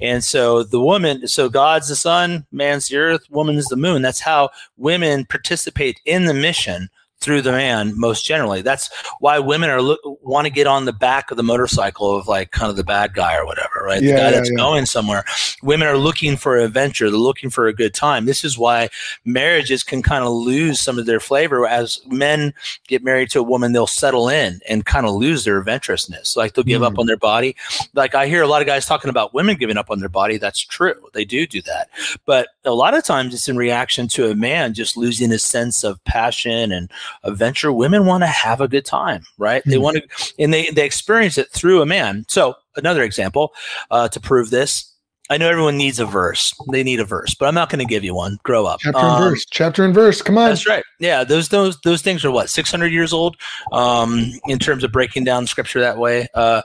And 0.00 0.24
so 0.24 0.62
the 0.62 0.80
woman, 0.80 1.26
so 1.28 1.48
God's 1.48 1.88
the 1.88 1.96
sun, 1.96 2.46
man's 2.52 2.88
the 2.88 2.96
earth, 2.96 3.22
woman 3.30 3.56
is 3.56 3.66
the 3.66 3.76
moon. 3.76 4.02
That's 4.02 4.20
how 4.20 4.50
women 4.76 5.26
participate 5.26 6.00
in 6.04 6.24
the 6.24 6.34
mission 6.34 6.88
through 7.20 7.42
the 7.42 7.52
man 7.52 7.92
most 7.98 8.24
generally. 8.24 8.62
That's 8.62 8.88
why 9.20 9.38
women 9.38 9.70
are 9.70 9.82
look, 9.82 10.00
want 10.22 10.46
to 10.46 10.50
get 10.50 10.66
on 10.66 10.84
the 10.84 10.92
back 10.92 11.30
of 11.30 11.36
the 11.36 11.42
motorcycle 11.42 12.16
of 12.16 12.28
like 12.28 12.50
kind 12.50 12.70
of 12.70 12.76
the 12.76 12.84
bad 12.84 13.14
guy 13.14 13.36
or 13.36 13.46
whatever, 13.46 13.82
right? 13.84 14.02
Yeah, 14.02 14.12
the 14.12 14.16
guy 14.16 14.24
yeah, 14.24 14.30
that's 14.30 14.50
yeah. 14.50 14.56
going 14.56 14.86
somewhere. 14.86 15.24
Women 15.62 15.88
are 15.88 15.96
looking 15.96 16.36
for 16.36 16.58
adventure. 16.58 17.10
They're 17.10 17.18
looking 17.18 17.50
for 17.50 17.66
a 17.66 17.72
good 17.72 17.94
time. 17.94 18.26
This 18.26 18.44
is 18.44 18.58
why 18.58 18.88
marriages 19.24 19.82
can 19.82 20.02
kind 20.02 20.24
of 20.24 20.32
lose 20.32 20.80
some 20.80 20.98
of 20.98 21.06
their 21.06 21.20
flavor. 21.20 21.66
As 21.66 22.00
men 22.06 22.52
get 22.86 23.02
married 23.02 23.30
to 23.30 23.40
a 23.40 23.44
woman, 23.44 23.72
they'll 23.72 23.86
settle 23.86 24.28
in 24.28 24.60
and 24.68 24.84
kind 24.84 25.06
of 25.06 25.14
lose 25.14 25.44
their 25.44 25.58
adventurousness. 25.58 26.36
Like 26.36 26.54
they'll 26.54 26.64
give 26.64 26.82
mm. 26.82 26.86
up 26.86 26.98
on 26.98 27.06
their 27.06 27.16
body. 27.16 27.56
Like 27.94 28.14
I 28.14 28.26
hear 28.26 28.42
a 28.42 28.46
lot 28.46 28.60
of 28.60 28.66
guys 28.66 28.86
talking 28.86 29.10
about 29.10 29.34
women 29.34 29.56
giving 29.56 29.76
up 29.76 29.90
on 29.90 30.00
their 30.00 30.08
body. 30.08 30.36
That's 30.36 30.60
true. 30.60 30.94
They 31.14 31.24
do 31.24 31.46
do 31.46 31.62
that. 31.62 31.88
But 32.26 32.48
a 32.64 32.72
lot 32.72 32.94
of 32.94 33.04
times 33.04 33.34
it's 33.34 33.48
in 33.48 33.56
reaction 33.56 34.06
to 34.08 34.30
a 34.30 34.34
man 34.34 34.74
just 34.74 34.96
losing 34.96 35.30
his 35.30 35.42
sense 35.42 35.82
of 35.82 36.02
passion 36.04 36.72
and 36.72 36.90
adventure 37.24 37.72
women 37.72 38.06
want 38.06 38.22
to 38.22 38.26
have 38.26 38.60
a 38.60 38.68
good 38.68 38.84
time 38.84 39.22
right 39.38 39.62
mm-hmm. 39.62 39.70
they 39.70 39.76
hmm. 39.76 39.82
want 39.82 39.96
to 39.96 40.02
and 40.38 40.52
they 40.52 40.70
they 40.70 40.84
experience 40.84 41.38
it 41.38 41.50
through 41.50 41.82
a 41.82 41.86
man 41.86 42.24
so 42.28 42.54
another 42.76 43.02
example 43.02 43.52
uh, 43.90 44.08
to 44.08 44.20
prove 44.20 44.50
this 44.50 44.90
I 45.30 45.36
know 45.36 45.48
everyone 45.48 45.78
needs 45.78 46.00
a 46.00 46.06
verse. 46.06 46.52
They 46.72 46.82
need 46.82 46.98
a 46.98 47.04
verse, 47.04 47.36
but 47.36 47.46
I'm 47.46 47.54
not 47.54 47.70
going 47.70 47.78
to 47.78 47.84
give 47.84 48.02
you 48.02 48.16
one. 48.16 48.38
Grow 48.42 48.66
up. 48.66 48.80
Chapter 48.80 48.98
um, 48.98 49.22
and 49.22 49.30
verse. 49.30 49.46
Chapter 49.48 49.84
and 49.84 49.94
verse. 49.94 50.20
Come 50.20 50.36
on. 50.36 50.48
That's 50.48 50.66
right. 50.66 50.82
Yeah, 50.98 51.22
those 51.22 51.50
those 51.50 51.80
those 51.82 52.02
things 52.02 52.24
are 52.24 52.32
what 52.32 52.50
600 52.50 52.88
years 52.88 53.12
old. 53.12 53.36
Um, 53.70 54.32
in 54.48 54.58
terms 54.58 54.82
of 54.82 54.90
breaking 54.90 55.22
down 55.22 55.46
scripture 55.46 55.78
that 55.78 55.98
way. 55.98 56.26
Uh, 56.34 56.62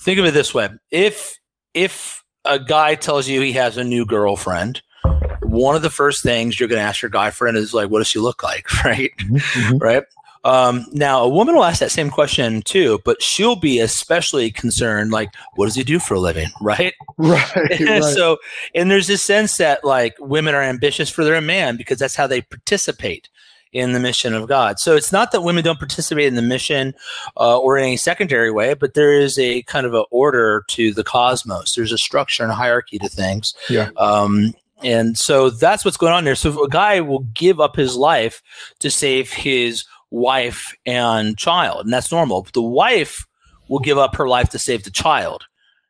think 0.00 0.18
of 0.18 0.24
it 0.24 0.32
this 0.32 0.54
way: 0.54 0.70
if 0.90 1.36
if 1.74 2.24
a 2.46 2.58
guy 2.58 2.94
tells 2.94 3.28
you 3.28 3.42
he 3.42 3.52
has 3.52 3.76
a 3.76 3.84
new 3.84 4.06
girlfriend, 4.06 4.80
one 5.42 5.76
of 5.76 5.82
the 5.82 5.90
first 5.90 6.22
things 6.22 6.58
you're 6.58 6.68
going 6.68 6.80
to 6.80 6.86
ask 6.86 7.02
your 7.02 7.10
guy 7.10 7.30
friend 7.30 7.56
is 7.56 7.74
like, 7.74 7.90
what 7.90 7.98
does 7.98 8.08
she 8.08 8.18
look 8.18 8.42
like? 8.42 8.66
Right. 8.84 9.12
Mm-hmm. 9.18 9.36
mm-hmm. 9.36 9.78
Right. 9.78 10.04
Um, 10.46 10.86
now, 10.92 11.24
a 11.24 11.28
woman 11.28 11.56
will 11.56 11.64
ask 11.64 11.80
that 11.80 11.90
same 11.90 12.08
question 12.08 12.62
too, 12.62 13.00
but 13.04 13.20
she'll 13.20 13.56
be 13.56 13.80
especially 13.80 14.52
concerned, 14.52 15.10
like, 15.10 15.34
what 15.56 15.66
does 15.66 15.74
he 15.74 15.82
do 15.82 15.98
for 15.98 16.14
a 16.14 16.20
living? 16.20 16.48
Right. 16.60 16.94
Right. 17.16 17.80
right. 17.80 18.02
so, 18.02 18.38
and 18.74 18.90
there's 18.90 19.06
this 19.06 19.22
sense 19.22 19.56
that 19.58 19.84
like 19.84 20.14
women 20.18 20.54
are 20.54 20.62
ambitious 20.62 21.08
for 21.08 21.24
their 21.24 21.40
man 21.40 21.76
because 21.76 21.98
that's 21.98 22.16
how 22.16 22.26
they 22.26 22.40
participate 22.42 23.28
in 23.72 23.92
the 23.92 24.00
mission 24.00 24.34
of 24.34 24.48
God. 24.48 24.78
So 24.78 24.96
it's 24.96 25.12
not 25.12 25.32
that 25.32 25.42
women 25.42 25.62
don't 25.62 25.78
participate 25.78 26.26
in 26.26 26.34
the 26.34 26.42
mission 26.42 26.94
uh, 27.36 27.58
or 27.58 27.78
in 27.78 27.84
any 27.84 27.96
secondary 27.96 28.50
way, 28.50 28.74
but 28.74 28.94
there 28.94 29.12
is 29.12 29.38
a 29.38 29.62
kind 29.62 29.86
of 29.86 29.94
an 29.94 30.04
order 30.10 30.64
to 30.68 30.92
the 30.92 31.04
cosmos. 31.04 31.74
There's 31.74 31.92
a 31.92 31.98
structure 31.98 32.42
and 32.42 32.52
hierarchy 32.52 32.98
to 32.98 33.08
things. 33.08 33.54
Yeah. 33.68 33.90
Um, 33.96 34.54
and 34.82 35.16
so 35.16 35.50
that's 35.50 35.84
what's 35.84 35.96
going 35.96 36.12
on 36.12 36.24
there. 36.24 36.34
So 36.34 36.62
a 36.62 36.68
guy 36.68 37.00
will 37.00 37.26
give 37.34 37.60
up 37.60 37.76
his 37.76 37.96
life 37.96 38.42
to 38.80 38.90
save 38.90 39.32
his 39.32 39.84
wife 40.16 40.74
and 40.86 41.36
child, 41.36 41.84
and 41.84 41.92
that's 41.92 42.10
normal. 42.10 42.42
But 42.42 42.54
the 42.54 42.62
wife 42.62 43.26
will 43.68 43.80
give 43.80 43.98
up 43.98 44.16
her 44.16 44.28
life 44.28 44.48
to 44.50 44.58
save 44.58 44.84
the 44.84 44.90
child. 44.90 45.44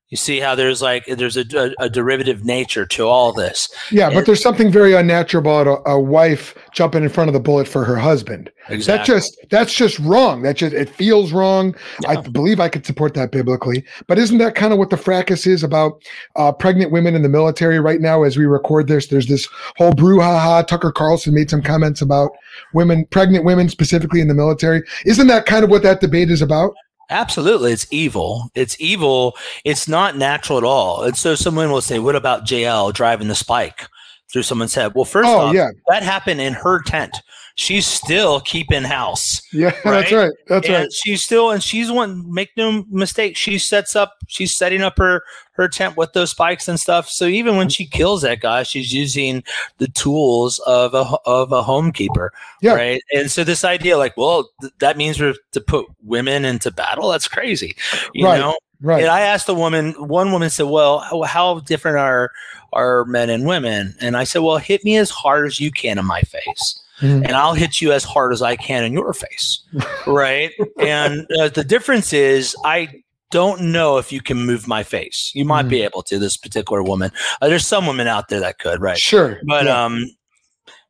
You 0.08 0.16
see 0.16 0.38
how 0.38 0.54
there's 0.54 0.80
like 0.80 1.04
there's 1.06 1.36
a, 1.36 1.44
a, 1.56 1.86
a 1.86 1.90
derivative 1.90 2.44
nature 2.44 2.86
to 2.86 3.08
all 3.08 3.32
this. 3.32 3.68
Yeah, 3.90 4.08
but 4.08 4.24
there's 4.24 4.40
something 4.40 4.70
very 4.70 4.94
unnatural 4.94 5.40
about 5.40 5.66
a, 5.66 5.90
a, 5.90 6.00
wife 6.00 6.54
jumping 6.72 7.02
in 7.02 7.08
front 7.08 7.28
of 7.28 7.34
the 7.34 7.40
bullet 7.40 7.66
for 7.66 7.84
her 7.84 7.96
husband. 7.96 8.48
Exactly. 8.68 8.98
That 8.98 9.04
just 9.04 9.36
that's 9.50 9.74
just 9.74 9.98
wrong. 9.98 10.42
That 10.42 10.56
just 10.56 10.74
it 10.74 10.88
feels 10.88 11.32
wrong. 11.32 11.74
Yeah. 12.02 12.10
I 12.10 12.20
believe 12.20 12.60
I 12.60 12.68
could 12.68 12.86
support 12.86 13.14
that 13.14 13.32
biblically. 13.32 13.84
But 14.06 14.18
isn't 14.18 14.38
that 14.38 14.54
kind 14.54 14.72
of 14.72 14.78
what 14.78 14.90
the 14.90 14.96
fracas 14.96 15.44
is 15.44 15.64
about 15.64 16.00
uh, 16.36 16.52
pregnant 16.52 16.92
women 16.92 17.16
in 17.16 17.22
the 17.22 17.28
military 17.28 17.80
right 17.80 18.00
now? 18.00 18.22
As 18.22 18.36
we 18.36 18.46
record 18.46 18.86
this, 18.86 19.08
there's 19.08 19.26
this 19.26 19.48
whole 19.76 19.92
brouhaha. 19.92 20.64
Tucker 20.64 20.92
Carlson 20.92 21.34
made 21.34 21.50
some 21.50 21.62
comments 21.62 22.00
about 22.00 22.30
women, 22.74 23.06
pregnant 23.10 23.44
women 23.44 23.68
specifically 23.68 24.20
in 24.20 24.28
the 24.28 24.34
military. 24.34 24.84
Isn't 25.04 25.26
that 25.26 25.46
kind 25.46 25.64
of 25.64 25.70
what 25.70 25.82
that 25.82 26.00
debate 26.00 26.30
is 26.30 26.42
about? 26.42 26.76
Absolutely. 27.10 27.72
It's 27.72 27.86
evil. 27.90 28.50
It's 28.54 28.80
evil. 28.80 29.36
It's 29.64 29.86
not 29.86 30.16
natural 30.16 30.58
at 30.58 30.64
all. 30.64 31.04
And 31.04 31.16
so 31.16 31.34
someone 31.34 31.70
will 31.70 31.80
say, 31.80 31.98
what 31.98 32.16
about 32.16 32.50
Jael 32.50 32.90
driving 32.92 33.28
the 33.28 33.34
spike 33.34 33.88
through 34.32 34.42
someone's 34.42 34.74
head? 34.74 34.92
Well, 34.94 35.04
first 35.04 35.28
oh, 35.28 35.38
off, 35.38 35.54
yeah. 35.54 35.70
that 35.88 36.02
happened 36.02 36.40
in 36.40 36.52
her 36.52 36.82
tent 36.82 37.16
she's 37.56 37.86
still 37.86 38.40
keeping 38.40 38.84
house. 38.84 39.42
Yeah, 39.52 39.66
right? 39.84 39.84
that's 39.84 40.12
right. 40.12 40.32
That's 40.46 40.66
and 40.68 40.76
right. 40.76 40.92
She's 40.92 41.24
still, 41.24 41.50
and 41.50 41.62
she's 41.62 41.90
one. 41.90 42.32
Make 42.32 42.50
no 42.56 42.84
mistake. 42.88 43.36
She 43.36 43.58
sets 43.58 43.96
up. 43.96 44.14
She's 44.28 44.54
setting 44.54 44.82
up 44.82 44.96
her 44.98 45.24
her 45.52 45.68
tent 45.68 45.96
with 45.96 46.12
those 46.12 46.30
spikes 46.30 46.68
and 46.68 46.78
stuff. 46.78 47.08
So 47.08 47.24
even 47.24 47.56
when 47.56 47.68
she 47.68 47.86
kills 47.86 48.22
that 48.22 48.40
guy, 48.40 48.62
she's 48.62 48.92
using 48.92 49.42
the 49.78 49.88
tools 49.88 50.60
of 50.66 50.94
a 50.94 51.04
of 51.26 51.50
a 51.50 51.62
homekeeper. 51.62 52.28
Yeah. 52.62 52.74
Right. 52.74 53.02
And 53.12 53.30
so 53.30 53.42
this 53.42 53.64
idea, 53.64 53.98
like, 53.98 54.16
well, 54.16 54.48
th- 54.60 54.72
that 54.78 54.96
means 54.96 55.20
we're 55.20 55.34
to 55.52 55.60
put 55.60 55.86
women 56.04 56.44
into 56.44 56.70
battle. 56.70 57.10
That's 57.10 57.28
crazy. 57.28 57.76
You 58.14 58.26
right. 58.26 58.38
know. 58.38 58.56
Right. 58.82 59.00
And 59.00 59.10
I 59.10 59.20
asked 59.20 59.48
a 59.48 59.54
woman. 59.54 59.92
One 59.92 60.32
woman 60.32 60.50
said, 60.50 60.66
"Well, 60.66 60.98
how, 60.98 61.22
how 61.22 61.60
different 61.60 61.96
are 61.96 62.30
are 62.74 63.06
men 63.06 63.30
and 63.30 63.46
women?" 63.46 63.94
And 64.02 64.18
I 64.18 64.24
said, 64.24 64.42
"Well, 64.42 64.58
hit 64.58 64.84
me 64.84 64.98
as 64.98 65.08
hard 65.08 65.46
as 65.46 65.58
you 65.58 65.70
can 65.70 65.98
in 65.98 66.04
my 66.04 66.20
face." 66.20 66.82
Mm-hmm. 67.00 67.24
and 67.24 67.32
I'll 67.32 67.52
hit 67.52 67.82
you 67.82 67.92
as 67.92 68.04
hard 68.04 68.32
as 68.32 68.40
I 68.40 68.56
can 68.56 68.82
in 68.82 68.94
your 68.94 69.12
face. 69.12 69.62
right. 70.06 70.50
And 70.78 71.26
uh, 71.38 71.50
the 71.50 71.62
difference 71.62 72.14
is, 72.14 72.56
I 72.64 73.02
don't 73.30 73.60
know 73.72 73.98
if 73.98 74.12
you 74.12 74.22
can 74.22 74.38
move 74.38 74.66
my 74.66 74.82
face. 74.82 75.30
You 75.34 75.44
might 75.44 75.62
mm-hmm. 75.62 75.68
be 75.68 75.82
able 75.82 76.02
to, 76.04 76.18
this 76.18 76.36
particular 76.38 76.82
woman. 76.82 77.10
Uh, 77.42 77.48
there's 77.48 77.66
some 77.66 77.86
women 77.86 78.06
out 78.06 78.28
there 78.28 78.40
that 78.40 78.58
could, 78.58 78.80
right? 78.80 78.96
Sure. 78.96 79.38
But, 79.46 79.66
yeah. 79.66 79.84
um, 79.84 80.06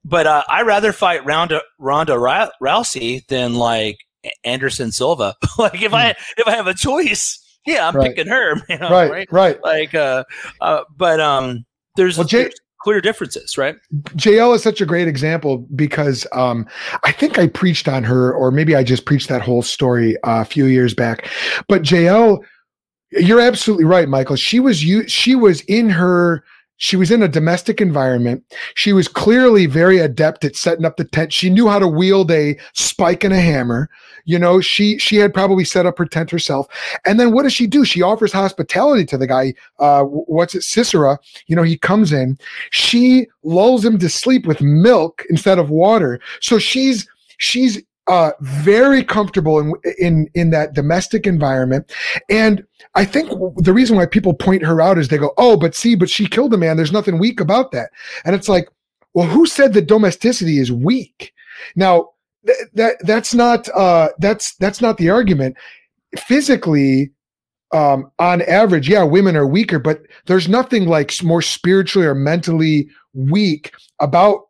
but 0.05 0.27
uh, 0.27 0.45
I 0.49 0.63
rather 0.63 0.93
fight 0.93 1.25
Ronda 1.25 1.63
Ronda 1.79 2.13
Rousey 2.13 3.27
than 3.27 3.55
like 3.55 3.99
Anderson 4.45 4.93
Silva. 4.93 5.35
like 5.59 5.83
if 5.83 5.91
mm 5.91 5.97
I 5.97 6.11
if 6.37 6.47
I 6.47 6.53
have 6.53 6.69
a 6.69 6.75
choice, 6.75 7.45
yeah, 7.67 7.89
I'm 7.89 7.97
right. 7.97 8.15
picking 8.15 8.31
her. 8.31 8.55
You 8.69 8.79
know, 8.79 8.91
right, 8.91 9.11
right, 9.11 9.33
right. 9.33 9.63
Like, 9.63 9.95
uh, 9.95 10.25
uh, 10.61 10.83
but 10.97 11.21
um, 11.21 11.67
there's, 11.97 12.17
well, 12.17 12.27
there's 12.31 12.55
clear 12.87 13.01
differences, 13.01 13.59
right? 13.59 13.75
Jael 14.17 14.55
is 14.55 14.63
such 14.63 14.81
a 14.81 14.87
great 14.87 15.09
example 15.09 15.67
because 15.75 16.25
um, 16.31 16.65
I 17.03 17.11
think 17.11 17.37
I 17.37 17.49
preached 17.49 17.89
on 17.89 18.05
her, 18.05 18.33
or 18.33 18.53
maybe 18.53 18.77
I 18.77 18.85
just 18.85 19.07
preached 19.07 19.29
that 19.29 19.43
whole 19.43 19.63
story 19.63 20.17
uh, 20.23 20.43
a 20.43 20.45
few 20.45 20.67
years 20.67 20.95
back. 20.95 21.29
But 21.67 21.91
Jael, 21.91 22.45
you're 23.11 23.41
absolutely 23.41 23.87
right, 23.87 24.09
Michael. 24.09 24.37
She 24.37 24.61
was 24.61 24.85
you. 24.85 25.09
She 25.09 25.35
was 25.35 25.63
in 25.63 25.91
her 25.91 26.45
she 26.79 26.97
was 26.97 27.11
in 27.11 27.23
a 27.23 27.29
domestic 27.29 27.81
environment. 27.81 28.45
She 28.75 28.93
was 28.93 29.09
clearly 29.09 29.67
very 29.67 29.99
adept 29.99 30.45
at 30.45 30.57
setting 30.57 30.85
up 30.85 30.97
the 30.97 31.05
tent. 31.05 31.33
She 31.33 31.51
knew 31.51 31.69
how 31.69 31.79
to 31.79 31.89
wield 31.89 32.31
a 32.31 32.59
spike 32.75 33.25
and 33.25 33.33
a 33.33 33.41
hammer. 33.41 33.89
You 34.25 34.39
know, 34.39 34.61
she 34.61 34.99
she 34.99 35.17
had 35.17 35.33
probably 35.33 35.65
set 35.65 35.87
up 35.87 35.99
her 35.99 36.05
tent 36.05 36.31
herself. 36.31 36.67
And 37.07 37.19
then 37.19 37.33
what 37.33 37.45
does 37.45 37.53
she 37.53 37.67
do? 37.67 37.85
She 37.85 38.03
offers 38.03 38.33
hospitality 38.33 39.07
to 39.07 39.17
the 39.17 39.27
guy. 39.27 39.55
Uh, 39.79 40.03
what's 40.05 40.55
it, 40.55 40.63
Sisera? 40.63 41.19
You 41.47 41.57
know, 41.57 41.63
he 41.63 41.79
comes 41.79 42.13
in. 42.13 42.37
She 42.71 43.27
lulls 43.43 43.85
him 43.85 43.99
to 43.99 44.09
sleep 44.09 44.47
with 44.47 44.61
milk 44.61 45.23
instead 45.31 45.59
of 45.59 45.71
water. 45.71 46.21
So 46.41 46.59
she's 46.59 47.09
she's 47.39 47.83
uh, 48.09 48.33
very 48.41 49.03
comfortable 49.03 49.59
in 49.59 49.75
in 49.99 50.29
in 50.35 50.51
that 50.51 50.75
domestic 50.75 51.27
environment. 51.27 51.91
And 52.31 52.65
I 52.95 53.05
think 53.05 53.31
the 53.57 53.73
reason 53.73 53.97
why 53.97 54.07
people 54.07 54.35
point 54.35 54.65
her 54.65 54.81
out 54.81 54.99
is 54.99 55.09
they 55.09 55.19
go, 55.19 55.33
"Oh, 55.39 55.57
but 55.57 55.75
see, 55.75 55.95
but 55.95 56.11
she 56.11 56.27
killed 56.27 56.55
a 56.55 56.59
man. 56.59 56.77
There's 56.77 56.93
nothing 56.93 57.19
weak 57.19 57.41
about 57.41 57.73
that." 57.73 57.91
And 58.25 58.35
it's 58.35 58.49
like, 58.49 58.69
well, 59.15 59.27
who 59.27 59.47
said 59.47 59.73
that 59.75 59.87
domesticity 59.87 60.59
is 60.59 60.71
weak? 60.71 61.33
Now, 61.75 62.11
th- 62.47 62.59
that 62.75 62.97
that's 63.01 63.35
not 63.35 63.69
uh, 63.71 64.11
that's 64.19 64.55
that's 64.57 64.81
not 64.81 64.99
the 64.99 65.11
argument. 65.11 65.57
Physically, 66.17 67.11
um, 67.73 68.11
on 68.19 68.43
average, 68.43 68.89
yeah, 68.89 69.03
women 69.03 69.37
are 69.37 69.47
weaker, 69.47 69.79
but 69.79 70.03
there's 70.27 70.49
nothing 70.49 70.87
like 70.87 71.13
more 71.23 71.43
spiritually 71.43 72.07
or 72.07 72.15
mentally 72.15 72.89
weak 73.15 73.73
about 74.01 74.46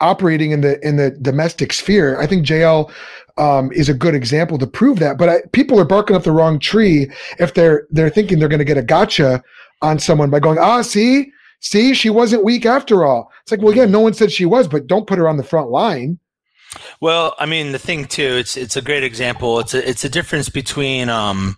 operating 0.00 0.50
in 0.50 0.60
the 0.60 0.84
in 0.86 0.96
the 0.96 1.10
domestic 1.10 1.72
sphere. 1.72 2.20
I 2.20 2.26
think 2.26 2.48
Jael 2.48 2.90
um, 3.36 3.72
is 3.72 3.88
a 3.88 3.94
good 3.94 4.14
example 4.14 4.58
to 4.58 4.66
prove 4.66 4.98
that. 4.98 5.18
But 5.18 5.28
I, 5.28 5.36
people 5.52 5.80
are 5.80 5.84
barking 5.84 6.16
up 6.16 6.22
the 6.22 6.32
wrong 6.32 6.58
tree 6.58 7.10
if 7.38 7.54
they're 7.54 7.86
they're 7.90 8.10
thinking 8.10 8.38
they're 8.38 8.48
going 8.48 8.58
to 8.58 8.64
get 8.64 8.78
a 8.78 8.82
gotcha 8.82 9.42
on 9.82 9.98
someone 9.98 10.30
by 10.30 10.40
going, 10.40 10.58
ah, 10.58 10.82
see, 10.82 11.30
see, 11.60 11.94
she 11.94 12.10
wasn't 12.10 12.44
weak 12.44 12.64
after 12.64 13.04
all. 13.04 13.30
It's 13.42 13.50
like, 13.50 13.60
well, 13.60 13.74
yeah, 13.74 13.86
no 13.86 14.00
one 14.00 14.14
said 14.14 14.32
she 14.32 14.46
was, 14.46 14.68
but 14.68 14.86
don't 14.86 15.06
put 15.06 15.18
her 15.18 15.28
on 15.28 15.36
the 15.36 15.42
front 15.42 15.70
line. 15.70 16.18
Well, 17.00 17.34
I 17.38 17.46
mean, 17.46 17.72
the 17.72 17.78
thing 17.78 18.06
too, 18.06 18.22
it's 18.22 18.56
it's 18.56 18.76
a 18.76 18.82
great 18.82 19.04
example. 19.04 19.60
It's 19.60 19.74
a 19.74 19.88
it's 19.88 20.04
a 20.04 20.08
difference 20.08 20.48
between 20.48 21.08
um, 21.08 21.56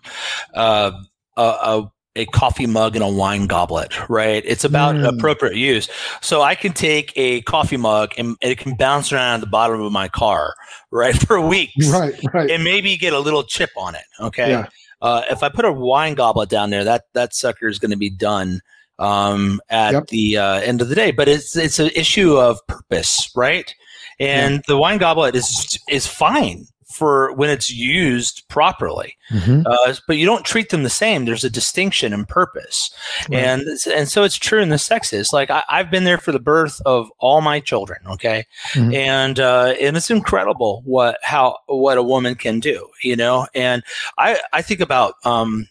uh, 0.53 0.91
a, 1.35 1.41
a 1.41 1.91
a 2.17 2.25
coffee 2.25 2.65
mug 2.65 2.95
and 2.95 3.03
a 3.03 3.07
wine 3.07 3.47
goblet, 3.47 4.09
right? 4.09 4.43
It's 4.45 4.63
about 4.63 4.95
mm. 4.95 5.07
appropriate 5.07 5.55
use. 5.55 5.89
So 6.21 6.41
I 6.41 6.55
can 6.55 6.73
take 6.73 7.13
a 7.15 7.41
coffee 7.41 7.77
mug 7.77 8.13
and 8.17 8.35
it 8.41 8.57
can 8.57 8.75
bounce 8.75 9.11
around 9.13 9.41
the 9.41 9.47
bottom 9.47 9.81
of 9.81 9.91
my 9.91 10.07
car, 10.07 10.55
right, 10.91 11.15
for 11.27 11.39
weeks, 11.39 11.89
right, 11.89 12.13
right, 12.33 12.49
and 12.49 12.63
maybe 12.63 12.97
get 12.97 13.13
a 13.13 13.19
little 13.19 13.43
chip 13.43 13.69
on 13.77 13.95
it. 13.95 14.05
Okay. 14.19 14.49
Yeah. 14.51 14.67
Uh, 15.01 15.21
if 15.29 15.43
I 15.43 15.49
put 15.49 15.65
a 15.65 15.71
wine 15.71 16.15
goblet 16.15 16.49
down 16.49 16.71
there, 16.71 16.83
that 16.83 17.03
that 17.13 17.35
sucker 17.35 17.67
is 17.67 17.77
going 17.77 17.91
to 17.91 17.97
be 17.97 18.09
done 18.09 18.61
um, 18.97 19.61
at 19.69 19.93
yep. 19.93 20.07
the 20.07 20.37
uh, 20.37 20.55
end 20.55 20.81
of 20.81 20.89
the 20.89 20.95
day. 20.95 21.11
But 21.11 21.27
it's 21.27 21.55
it's 21.55 21.77
an 21.77 21.91
issue 21.95 22.35
of 22.35 22.59
purpose, 22.67 23.31
right? 23.35 23.73
And 24.19 24.55
yeah. 24.55 24.61
the 24.67 24.77
wine 24.77 24.97
goblet 24.97 25.35
is 25.35 25.79
is 25.87 26.07
fine 26.07 26.65
for 26.97 27.31
when 27.33 27.49
it's 27.49 27.71
used 27.71 28.47
properly. 28.47 29.15
Mm-hmm. 29.29 29.61
Uh, 29.65 29.93
but 30.07 30.17
you 30.17 30.25
don't 30.25 30.45
treat 30.45 30.69
them 30.69 30.83
the 30.83 30.89
same. 30.89 31.25
There's 31.25 31.43
a 31.43 31.49
distinction 31.49 32.11
in 32.13 32.25
purpose, 32.25 32.89
right. 33.29 33.43
and 33.43 33.67
and 33.93 34.09
so 34.09 34.23
it's 34.23 34.35
true 34.35 34.61
in 34.61 34.69
the 34.69 34.79
sexes. 34.79 35.31
Like 35.31 35.51
I, 35.51 35.63
have 35.69 35.91
been 35.91 36.05
there 36.05 36.17
for 36.17 36.31
the 36.31 36.39
birth 36.39 36.81
of 36.85 37.11
all 37.19 37.41
my 37.41 37.59
children. 37.59 37.99
Okay, 38.07 38.45
mm-hmm. 38.71 38.93
and 38.93 39.39
uh, 39.39 39.75
and 39.79 39.95
it's 39.95 40.09
incredible 40.09 40.81
what 40.85 41.19
how 41.21 41.57
what 41.67 41.97
a 41.97 42.03
woman 42.03 42.35
can 42.35 42.59
do. 42.59 42.89
You 43.03 43.15
know, 43.15 43.47
and 43.53 43.83
I 44.17 44.39
I 44.53 44.61
think 44.61 44.79
about 44.79 45.15
um, 45.23 45.67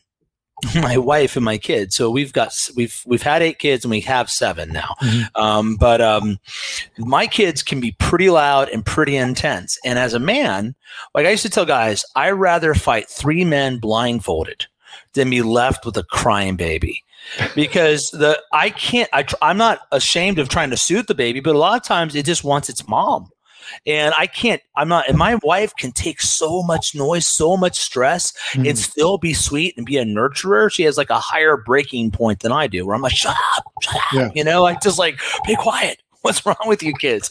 my 0.75 0.97
wife 0.97 1.37
and 1.37 1.45
my 1.45 1.59
kids. 1.59 1.97
So 1.97 2.11
we've 2.11 2.33
got 2.33 2.53
we've 2.75 3.03
we've 3.07 3.23
had 3.23 3.42
eight 3.42 3.59
kids 3.59 3.85
and 3.85 3.90
we 3.90 4.01
have 4.01 4.31
seven 4.31 4.73
now. 4.73 4.95
Mm-hmm. 5.03 5.40
Um, 5.40 5.77
but 5.77 6.01
um, 6.01 6.38
my 6.99 7.27
kids 7.27 7.62
can 7.62 7.81
be 7.81 7.92
pretty 7.92 8.31
loud 8.31 8.69
and 8.71 8.85
pretty 8.85 9.16
intense. 9.16 9.79
And 9.85 9.99
as 9.99 10.14
a 10.14 10.19
man, 10.19 10.75
like 11.14 11.27
I 11.27 11.31
used 11.31 11.42
to 11.42 11.51
tell 11.51 11.66
guys, 11.66 12.05
I 12.14 12.31
rather 12.31 12.75
fight 12.75 13.09
three 13.09 13.45
men 13.45 13.79
blindfolded 13.79 14.66
than 15.12 15.31
be 15.31 15.42
left 15.42 15.85
with 15.85 15.97
a 15.97 16.05
crying 16.05 16.57
baby. 16.57 17.03
because 17.55 18.11
the 18.11 18.40
I 18.53 18.71
can't 18.71 19.11
I, 19.12 19.25
I'm 19.42 19.57
not 19.59 19.81
ashamed 19.90 20.38
of 20.38 20.49
trying 20.49 20.71
to 20.71 20.77
soothe 20.77 21.07
the 21.07 21.14
baby, 21.14 21.40
but 21.40 21.55
a 21.55 21.59
lot 21.59 21.77
of 21.77 21.83
times 21.83 22.14
it 22.14 22.25
just 22.25 22.45
wants 22.45 22.69
its 22.69 22.87
mom. 22.88 23.31
And 23.87 24.14
I 24.16 24.26
can't, 24.26 24.62
I'm 24.76 24.88
not, 24.88 25.09
and 25.09 25.18
my 25.18 25.37
wife 25.42 25.74
can 25.76 25.92
take 25.92 26.20
so 26.20 26.62
much 26.62 26.94
noise, 26.94 27.26
so 27.26 27.57
much 27.57 27.79
stress, 27.79 28.33
mm. 28.52 28.68
and 28.68 28.79
still 28.79 29.18
be 29.18 29.35
sweet 29.35 29.74
and 29.76 29.87
be 29.87 29.96
a 29.96 30.05
nurturer. 30.05 30.70
She 30.70 30.85
has 30.85 30.96
like 30.96 31.11
a 31.11 31.18
higher 31.18 31.57
breaking 31.57 32.11
point 32.11 32.40
than 32.40 32.52
I 32.52 32.66
do, 32.66 32.87
where 32.87 32.94
I'm 32.94 33.02
like, 33.02 33.12
shut 33.12 33.37
up, 33.57 33.64
shut 33.81 33.96
up. 33.96 34.02
Yeah. 34.12 34.31
You 34.35 34.44
know, 34.44 34.62
like 34.62 34.81
just 34.81 34.98
like, 34.98 35.20
be 35.46 35.57
quiet. 35.57 36.00
What's 36.26 36.44
wrong 36.44 36.57
with 36.66 36.83
you 36.83 36.92
kids? 36.92 37.31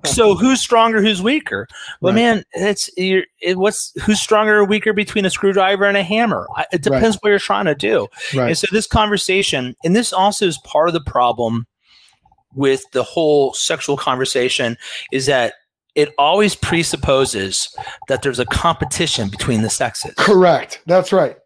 so 0.04 0.36
who's 0.36 0.60
stronger, 0.60 1.02
who's 1.02 1.20
weaker? 1.20 1.66
Well, 2.00 2.12
right. 2.14 2.20
man, 2.20 2.44
it's 2.52 2.88
it, 2.96 3.26
what's 3.58 3.92
who's 4.02 4.20
stronger 4.20 4.58
or 4.58 4.64
weaker 4.64 4.92
between 4.92 5.24
a 5.24 5.30
screwdriver 5.30 5.84
and 5.84 5.96
a 5.96 6.04
hammer? 6.04 6.46
It 6.72 6.82
depends 6.82 7.16
right. 7.16 7.22
what 7.22 7.30
you're 7.30 7.38
trying 7.40 7.64
to 7.64 7.74
do. 7.74 8.06
Right. 8.36 8.48
And 8.48 8.58
so 8.58 8.68
this 8.70 8.86
conversation, 8.86 9.74
and 9.82 9.96
this 9.96 10.12
also 10.12 10.46
is 10.46 10.58
part 10.58 10.88
of 10.88 10.92
the 10.92 11.00
problem 11.00 11.66
with 12.54 12.84
the 12.92 13.02
whole 13.02 13.52
sexual 13.52 13.96
conversation, 13.96 14.76
is 15.10 15.26
that 15.26 15.54
it 15.96 16.14
always 16.18 16.54
presupposes 16.54 17.74
that 18.06 18.22
there's 18.22 18.38
a 18.38 18.44
competition 18.46 19.28
between 19.28 19.62
the 19.62 19.70
sexes. 19.70 20.14
Correct. 20.16 20.80
That's 20.86 21.12
right. 21.12 21.36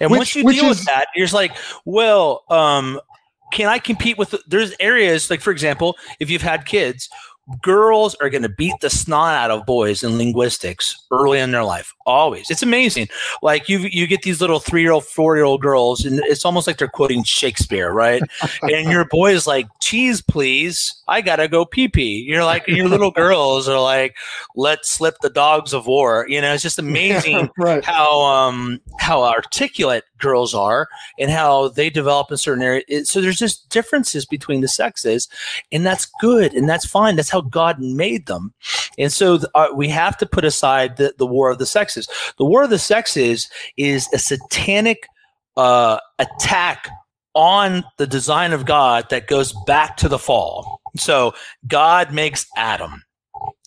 And 0.00 0.10
which, 0.10 0.18
once 0.18 0.34
you 0.36 0.42
deal 0.44 0.64
is, 0.66 0.78
with 0.78 0.86
that, 0.86 1.06
you're 1.14 1.26
just 1.26 1.34
like, 1.34 1.56
well, 1.84 2.44
um, 2.50 3.00
can 3.52 3.68
I 3.68 3.78
compete 3.78 4.16
with? 4.16 4.34
There's 4.46 4.74
areas 4.80 5.30
like, 5.30 5.40
for 5.40 5.50
example, 5.50 5.96
if 6.20 6.30
you've 6.30 6.42
had 6.42 6.66
kids, 6.66 7.08
girls 7.62 8.14
are 8.16 8.28
going 8.28 8.42
to 8.42 8.48
beat 8.48 8.74
the 8.80 8.90
snot 8.90 9.34
out 9.34 9.50
of 9.50 9.64
boys 9.64 10.02
in 10.02 10.18
linguistics 10.18 11.06
early 11.10 11.38
in 11.38 11.50
their 11.50 11.64
life 11.64 11.94
always. 12.08 12.50
It's 12.50 12.62
amazing. 12.62 13.08
Like 13.42 13.68
you 13.68 13.78
you 13.78 14.06
get 14.06 14.22
these 14.22 14.40
little 14.40 14.58
three 14.58 14.82
year 14.82 14.92
old 14.92 15.04
four 15.04 15.36
year 15.36 15.44
old 15.44 15.62
girls 15.62 16.04
and 16.04 16.20
it's 16.24 16.44
almost 16.44 16.66
like 16.66 16.78
they're 16.78 16.88
quoting 16.88 17.22
shakespeare 17.22 17.92
right? 17.92 18.22
And 18.62 18.90
your 18.90 19.04
boy 19.04 19.32
is 19.32 19.46
like 19.46 19.66
cheese 19.80 20.20
please. 20.20 20.94
I 21.06 21.20
gotta 21.20 21.48
go 21.48 21.64
pee 21.64 21.88
pee. 21.88 22.24
You're 22.26 22.44
like 22.44 22.66
your 22.66 22.88
little 22.88 23.10
girls 23.10 23.68
are 23.68 23.80
like 23.80 24.16
let's 24.56 24.90
slip 24.90 25.16
the 25.20 25.30
dogs 25.30 25.72
of 25.72 25.86
war. 25.86 26.26
You 26.28 26.40
know 26.40 26.52
it's 26.52 26.62
just 26.62 26.78
amazing 26.78 27.50
right. 27.58 27.84
how 27.84 28.20
um 28.20 28.80
how 28.98 29.22
articulate 29.22 30.04
girls 30.18 30.54
are 30.54 30.88
and 31.18 31.30
how 31.30 31.68
they 31.68 31.90
develop 31.90 32.30
in 32.30 32.36
certain 32.36 32.62
areas. 32.62 33.10
So 33.10 33.20
there's 33.20 33.38
just 33.38 33.68
differences 33.70 34.24
between 34.24 34.60
the 34.60 34.68
sexes 34.68 35.28
and 35.70 35.86
that's 35.86 36.06
good 36.20 36.54
and 36.54 36.68
that's 36.68 36.86
fine. 36.86 37.16
That's 37.16 37.30
how 37.30 37.37
god 37.42 37.80
made 37.80 38.26
them 38.26 38.52
and 38.98 39.12
so 39.12 39.38
uh, 39.54 39.68
we 39.74 39.88
have 39.88 40.16
to 40.18 40.26
put 40.26 40.44
aside 40.44 40.96
the, 40.96 41.14
the 41.18 41.26
war 41.26 41.50
of 41.50 41.58
the 41.58 41.66
sexes 41.66 41.88
sexes. 41.88 42.34
The 42.38 42.44
War 42.44 42.64
of 42.64 42.70
the 42.70 42.78
Sexes 42.78 43.48
is 43.76 44.08
a 44.12 44.18
satanic 44.18 45.06
uh, 45.56 45.98
attack 46.18 46.88
on 47.34 47.84
the 47.98 48.06
design 48.06 48.52
of 48.52 48.66
God 48.66 49.08
that 49.10 49.28
goes 49.28 49.54
back 49.66 49.96
to 49.98 50.08
the 50.08 50.18
fall. 50.18 50.80
So 50.96 51.34
God 51.66 52.12
makes 52.12 52.46
Adam, 52.56 53.02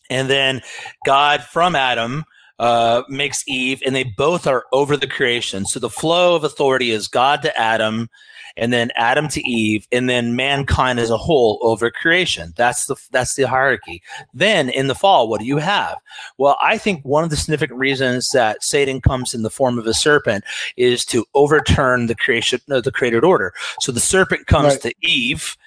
and 0.09 0.29
then 0.29 0.61
God 1.05 1.43
from 1.43 1.75
Adam 1.75 2.25
uh, 2.59 3.03
makes 3.09 3.43
Eve, 3.47 3.81
and 3.85 3.95
they 3.95 4.03
both 4.03 4.45
are 4.45 4.65
over 4.71 4.97
the 4.97 5.07
creation. 5.07 5.65
So 5.65 5.79
the 5.79 5.89
flow 5.89 6.35
of 6.35 6.43
authority 6.43 6.91
is 6.91 7.07
God 7.07 7.41
to 7.43 7.57
Adam, 7.59 8.09
and 8.57 8.71
then 8.71 8.91
Adam 8.95 9.27
to 9.29 9.47
Eve, 9.47 9.87
and 9.91 10.09
then 10.09 10.35
mankind 10.35 10.99
as 10.99 11.09
a 11.09 11.17
whole 11.17 11.59
over 11.61 11.89
creation. 11.91 12.53
That's 12.55 12.85
the 12.85 12.95
that's 13.11 13.35
the 13.35 13.43
hierarchy. 13.43 14.01
Then 14.33 14.69
in 14.69 14.87
the 14.87 14.95
fall, 14.95 15.27
what 15.27 15.39
do 15.39 15.45
you 15.45 15.57
have? 15.57 15.97
Well, 16.37 16.57
I 16.61 16.77
think 16.77 17.03
one 17.03 17.23
of 17.23 17.29
the 17.29 17.37
significant 17.37 17.79
reasons 17.79 18.29
that 18.29 18.63
Satan 18.63 19.01
comes 19.01 19.33
in 19.33 19.43
the 19.43 19.49
form 19.49 19.77
of 19.77 19.87
a 19.87 19.93
serpent 19.93 20.43
is 20.77 21.05
to 21.05 21.25
overturn 21.33 22.07
the 22.07 22.15
creation 22.15 22.59
uh, 22.69 22.81
the 22.81 22.91
created 22.91 23.23
order. 23.23 23.53
So 23.79 23.91
the 23.91 23.99
serpent 23.99 24.47
comes 24.47 24.73
right. 24.73 24.81
to 24.81 24.93
Eve 25.01 25.57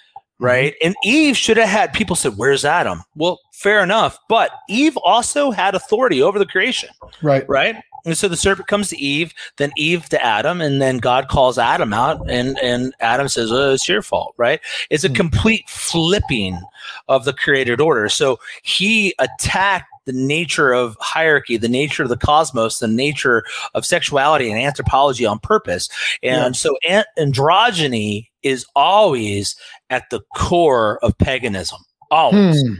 right? 0.40 0.74
Mm-hmm. 0.74 0.86
And 0.86 0.96
Eve 1.04 1.36
should 1.36 1.56
have 1.56 1.68
had 1.68 1.92
people 1.92 2.16
said, 2.16 2.36
"Where's 2.36 2.64
Adam?" 2.64 3.02
Well, 3.14 3.40
fair 3.52 3.82
enough, 3.82 4.18
but 4.28 4.50
Eve 4.68 4.96
also 4.98 5.50
had 5.50 5.74
authority 5.74 6.22
over 6.22 6.38
the 6.38 6.46
creation, 6.46 6.90
right? 7.22 7.48
Right. 7.48 7.76
And 8.04 8.16
so 8.16 8.28
the 8.28 8.36
serpent 8.36 8.68
comes 8.68 8.88
to 8.88 8.98
Eve, 8.98 9.32
then 9.56 9.72
Eve 9.76 10.08
to 10.10 10.24
Adam, 10.24 10.60
and 10.60 10.80
then 10.80 10.98
God 10.98 11.28
calls 11.28 11.58
Adam 11.58 11.92
out, 11.92 12.28
and 12.30 12.58
and 12.58 12.94
Adam 13.00 13.28
says, 13.28 13.50
"Oh, 13.50 13.72
it's 13.72 13.88
your 13.88 14.02
fault," 14.02 14.34
right? 14.36 14.60
It's 14.90 15.04
a 15.04 15.08
hmm. 15.08 15.14
complete 15.14 15.68
flipping 15.68 16.60
of 17.08 17.24
the 17.24 17.32
created 17.32 17.80
order. 17.80 18.08
So 18.08 18.38
he 18.62 19.14
attacked 19.18 19.86
the 20.04 20.12
nature 20.12 20.72
of 20.72 20.98
hierarchy, 21.00 21.56
the 21.56 21.68
nature 21.68 22.02
of 22.02 22.10
the 22.10 22.16
cosmos, 22.16 22.78
the 22.78 22.86
nature 22.86 23.42
of 23.74 23.86
sexuality 23.86 24.50
and 24.50 24.60
anthropology 24.60 25.24
on 25.24 25.38
purpose. 25.38 25.88
And 26.22 26.54
yeah. 26.54 26.58
so 26.58 26.76
an- 26.86 27.04
androgyny 27.18 28.28
is 28.42 28.66
always 28.76 29.56
at 29.88 30.04
the 30.10 30.20
core 30.36 30.98
of 31.02 31.16
paganism. 31.16 31.78
Always. 32.10 32.60
Hmm 32.60 32.74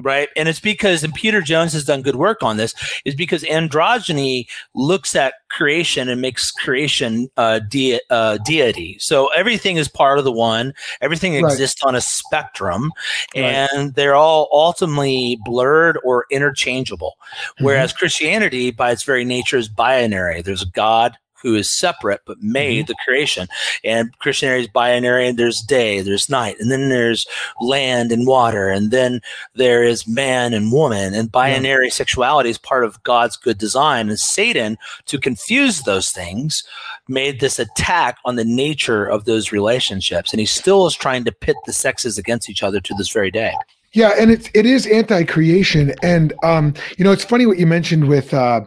right? 0.00 0.28
And 0.36 0.48
it's 0.48 0.60
because, 0.60 1.04
and 1.04 1.14
Peter 1.14 1.40
Jones 1.40 1.72
has 1.72 1.84
done 1.84 2.02
good 2.02 2.16
work 2.16 2.42
on 2.42 2.56
this, 2.56 2.74
is 3.04 3.14
because 3.14 3.42
androgyny 3.44 4.46
looks 4.74 5.14
at 5.14 5.34
creation 5.48 6.08
and 6.08 6.20
makes 6.20 6.50
creation 6.50 7.30
uh, 7.36 7.60
de- 7.60 8.00
uh, 8.10 8.38
deity. 8.38 8.96
So 8.98 9.28
everything 9.36 9.76
is 9.76 9.88
part 9.88 10.18
of 10.18 10.24
the 10.24 10.32
one, 10.32 10.74
everything 11.00 11.34
right. 11.34 11.50
exists 11.50 11.82
on 11.82 11.94
a 11.94 12.00
spectrum, 12.00 12.90
right. 13.36 13.44
and 13.44 13.94
they're 13.94 14.14
all 14.14 14.48
ultimately 14.52 15.38
blurred 15.44 15.98
or 16.04 16.26
interchangeable. 16.30 17.16
Whereas 17.60 17.90
mm-hmm. 17.90 17.98
Christianity, 17.98 18.70
by 18.70 18.90
its 18.92 19.02
very 19.02 19.24
nature, 19.24 19.56
is 19.56 19.68
binary. 19.68 20.42
There's 20.42 20.62
a 20.62 20.66
God, 20.66 21.16
who 21.42 21.54
is 21.54 21.70
separate 21.70 22.20
but 22.24 22.42
made 22.42 22.84
mm-hmm. 22.84 22.86
the 22.88 22.96
creation. 23.04 23.48
And 23.84 24.16
Christianity 24.18 24.62
is 24.62 24.68
binary, 24.68 25.28
and 25.28 25.38
there's 25.38 25.60
day, 25.60 26.00
there's 26.00 26.28
night, 26.30 26.56
and 26.60 26.70
then 26.70 26.88
there's 26.88 27.26
land 27.60 28.12
and 28.12 28.26
water, 28.26 28.68
and 28.68 28.90
then 28.90 29.20
there 29.54 29.82
is 29.82 30.06
man 30.06 30.54
and 30.54 30.72
woman. 30.72 31.14
And 31.14 31.30
binary 31.30 31.86
yeah. 31.86 31.92
sexuality 31.92 32.50
is 32.50 32.58
part 32.58 32.84
of 32.84 33.02
God's 33.02 33.36
good 33.36 33.58
design. 33.58 34.08
And 34.08 34.18
Satan, 34.18 34.78
to 35.06 35.18
confuse 35.18 35.82
those 35.82 36.12
things, 36.12 36.64
made 37.08 37.40
this 37.40 37.58
attack 37.58 38.18
on 38.24 38.36
the 38.36 38.44
nature 38.44 39.04
of 39.04 39.24
those 39.24 39.52
relationships. 39.52 40.32
And 40.32 40.40
he 40.40 40.46
still 40.46 40.86
is 40.86 40.94
trying 40.94 41.24
to 41.24 41.32
pit 41.32 41.56
the 41.66 41.72
sexes 41.72 42.18
against 42.18 42.48
each 42.48 42.62
other 42.62 42.80
to 42.80 42.94
this 42.94 43.10
very 43.10 43.30
day. 43.30 43.54
Yeah, 43.94 44.14
and 44.18 44.30
it's 44.30 44.48
it 44.54 44.64
is 44.64 44.86
anti-creation, 44.86 45.94
and 46.02 46.32
um, 46.42 46.72
you 46.96 47.04
know 47.04 47.12
it's 47.12 47.24
funny 47.24 47.44
what 47.44 47.58
you 47.58 47.66
mentioned 47.66 48.08
with 48.08 48.32
uh, 48.32 48.62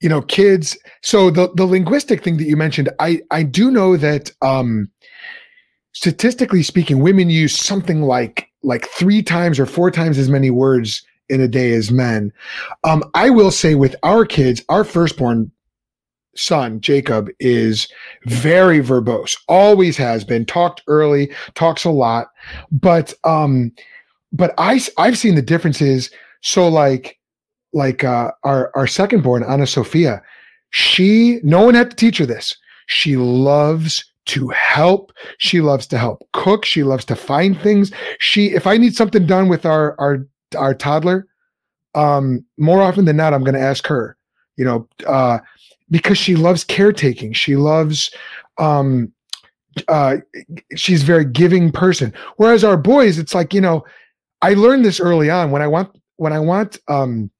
you 0.00 0.08
know 0.08 0.22
kids. 0.22 0.76
So 1.02 1.30
the 1.30 1.50
the 1.54 1.64
linguistic 1.66 2.22
thing 2.22 2.36
that 2.38 2.44
you 2.44 2.56
mentioned 2.56 2.88
i 3.00 3.20
i 3.30 3.42
do 3.42 3.70
know 3.70 3.96
that 3.96 4.30
um 4.42 4.90
statistically 5.92 6.62
speaking 6.62 7.00
women 7.00 7.30
use 7.30 7.54
something 7.58 8.02
like 8.02 8.48
like 8.62 8.86
three 8.86 9.22
times 9.22 9.58
or 9.58 9.66
four 9.66 9.90
times 9.90 10.18
as 10.18 10.28
many 10.28 10.50
words 10.50 11.02
in 11.28 11.40
a 11.40 11.48
day 11.48 11.72
as 11.72 11.90
men. 11.90 12.32
Um 12.84 13.02
i 13.14 13.30
will 13.30 13.50
say 13.50 13.74
with 13.74 13.96
our 14.02 14.24
kids 14.24 14.62
our 14.68 14.84
firstborn 14.84 15.50
son 16.36 16.80
jacob 16.80 17.28
is 17.40 17.88
very 18.26 18.78
verbose 18.78 19.36
always 19.48 19.96
has 19.96 20.22
been 20.22 20.46
talked 20.46 20.82
early 20.86 21.32
talks 21.54 21.84
a 21.84 21.90
lot. 21.90 22.28
But 22.70 23.12
um 23.24 23.72
but 24.32 24.54
i 24.58 24.80
i've 24.98 25.18
seen 25.18 25.34
the 25.34 25.42
differences. 25.42 26.10
So 26.40 26.68
like, 26.68 27.17
like 27.72 28.04
uh, 28.04 28.30
our 28.44 28.70
our 28.74 28.86
second 28.86 29.22
born, 29.22 29.42
Anna 29.42 29.66
Sophia, 29.66 30.22
she 30.70 31.40
no 31.42 31.62
one 31.64 31.74
had 31.74 31.90
to 31.90 31.96
teach 31.96 32.18
her 32.18 32.26
this. 32.26 32.56
She 32.86 33.16
loves 33.16 34.04
to 34.26 34.48
help. 34.48 35.12
She 35.38 35.60
loves 35.60 35.86
to 35.88 35.98
help 35.98 36.26
cook. 36.32 36.64
She 36.64 36.82
loves 36.82 37.04
to 37.06 37.16
find 37.16 37.58
things. 37.60 37.92
She, 38.18 38.52
if 38.52 38.66
I 38.66 38.76
need 38.76 38.94
something 38.94 39.26
done 39.26 39.48
with 39.48 39.66
our 39.66 39.94
our 39.98 40.26
our 40.56 40.74
toddler, 40.74 41.26
um, 41.94 42.44
more 42.58 42.82
often 42.82 43.04
than 43.04 43.16
not, 43.16 43.34
I'm 43.34 43.44
going 43.44 43.54
to 43.54 43.60
ask 43.60 43.86
her. 43.86 44.16
You 44.56 44.64
know, 44.64 44.88
uh, 45.06 45.38
because 45.90 46.18
she 46.18 46.34
loves 46.34 46.64
caretaking. 46.64 47.32
She 47.32 47.56
loves 47.56 48.10
um, 48.58 49.12
uh, 49.86 50.16
she's 50.74 51.02
a 51.02 51.06
very 51.06 51.24
giving 51.24 51.70
person. 51.70 52.12
Whereas 52.36 52.64
our 52.64 52.76
boys, 52.76 53.18
it's 53.18 53.34
like, 53.34 53.54
you 53.54 53.60
know, 53.60 53.84
I 54.42 54.54
learned 54.54 54.84
this 54.84 55.00
early 55.00 55.30
on 55.30 55.50
when 55.50 55.62
I 55.62 55.66
want, 55.66 55.96
when 56.16 56.32
I 56.32 56.40
want, 56.40 56.78
um, 56.88 57.30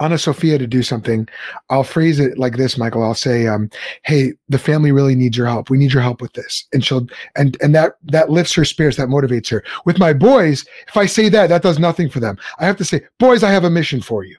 Anna 0.00 0.18
Sophia 0.18 0.58
to 0.58 0.66
do 0.66 0.82
something, 0.82 1.28
I'll 1.68 1.84
phrase 1.84 2.18
it 2.18 2.38
like 2.38 2.56
this, 2.56 2.78
Michael. 2.78 3.02
I'll 3.02 3.14
say, 3.14 3.46
um, 3.46 3.70
"Hey, 4.02 4.32
the 4.48 4.58
family 4.58 4.92
really 4.92 5.14
needs 5.14 5.36
your 5.36 5.46
help. 5.46 5.70
We 5.70 5.78
need 5.78 5.92
your 5.92 6.02
help 6.02 6.20
with 6.20 6.32
this," 6.32 6.66
and 6.72 6.84
she'll 6.84 7.06
and 7.36 7.56
and 7.60 7.74
that 7.74 7.94
that 8.04 8.30
lifts 8.30 8.54
her 8.54 8.64
spirits, 8.64 8.96
that 8.96 9.08
motivates 9.08 9.50
her. 9.50 9.62
With 9.84 9.98
my 9.98 10.12
boys, 10.12 10.64
if 10.88 10.96
I 10.96 11.06
say 11.06 11.28
that, 11.28 11.48
that 11.48 11.62
does 11.62 11.78
nothing 11.78 12.08
for 12.08 12.20
them. 12.20 12.38
I 12.58 12.66
have 12.66 12.76
to 12.78 12.84
say, 12.84 13.02
"Boys, 13.18 13.42
I 13.42 13.50
have 13.50 13.64
a 13.64 13.70
mission 13.70 14.00
for 14.00 14.24
you," 14.24 14.36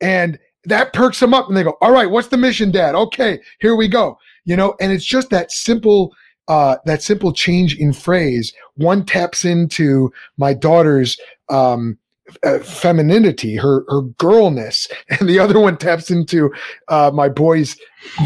and 0.00 0.38
that 0.64 0.92
perks 0.92 1.20
them 1.20 1.34
up, 1.34 1.48
and 1.48 1.56
they 1.56 1.62
go, 1.62 1.76
"All 1.80 1.92
right, 1.92 2.10
what's 2.10 2.28
the 2.28 2.36
mission, 2.36 2.70
Dad? 2.70 2.94
Okay, 2.94 3.40
here 3.60 3.76
we 3.76 3.88
go." 3.88 4.18
You 4.44 4.56
know, 4.56 4.74
and 4.80 4.92
it's 4.92 5.04
just 5.04 5.30
that 5.30 5.52
simple 5.52 6.12
uh, 6.48 6.76
that 6.84 7.00
simple 7.00 7.32
change 7.32 7.76
in 7.76 7.92
phrase, 7.92 8.52
one 8.74 9.04
taps 9.04 9.44
into 9.44 10.12
my 10.36 10.52
daughter's 10.52 11.16
um, 11.48 11.96
uh, 12.44 12.58
femininity, 12.60 13.56
her 13.56 13.84
her 13.88 14.02
girlness, 14.18 14.88
and 15.10 15.28
the 15.28 15.38
other 15.38 15.58
one 15.58 15.76
taps 15.76 16.10
into 16.10 16.52
uh, 16.88 17.10
my 17.12 17.28
boy's, 17.28 17.76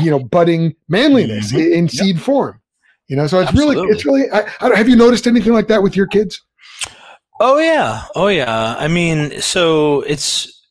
you 0.00 0.10
know, 0.10 0.18
budding 0.18 0.74
manliness 0.88 1.52
mm-hmm. 1.52 1.60
in, 1.60 1.72
in 1.72 1.84
yep. 1.84 1.90
seed 1.90 2.20
form. 2.20 2.60
You 3.08 3.16
know, 3.16 3.26
so 3.26 3.40
it's 3.40 3.50
Absolutely. 3.50 3.76
really, 3.76 3.88
it's 3.92 4.06
really. 4.06 4.30
I, 4.30 4.50
I 4.60 4.76
have 4.76 4.88
you 4.88 4.96
noticed 4.96 5.26
anything 5.26 5.52
like 5.52 5.68
that 5.68 5.82
with 5.82 5.96
your 5.96 6.06
kids? 6.06 6.42
Oh 7.40 7.58
yeah, 7.58 8.04
oh 8.14 8.28
yeah. 8.28 8.76
I 8.78 8.88
mean, 8.88 9.40
so 9.40 10.00
it's 10.02 10.63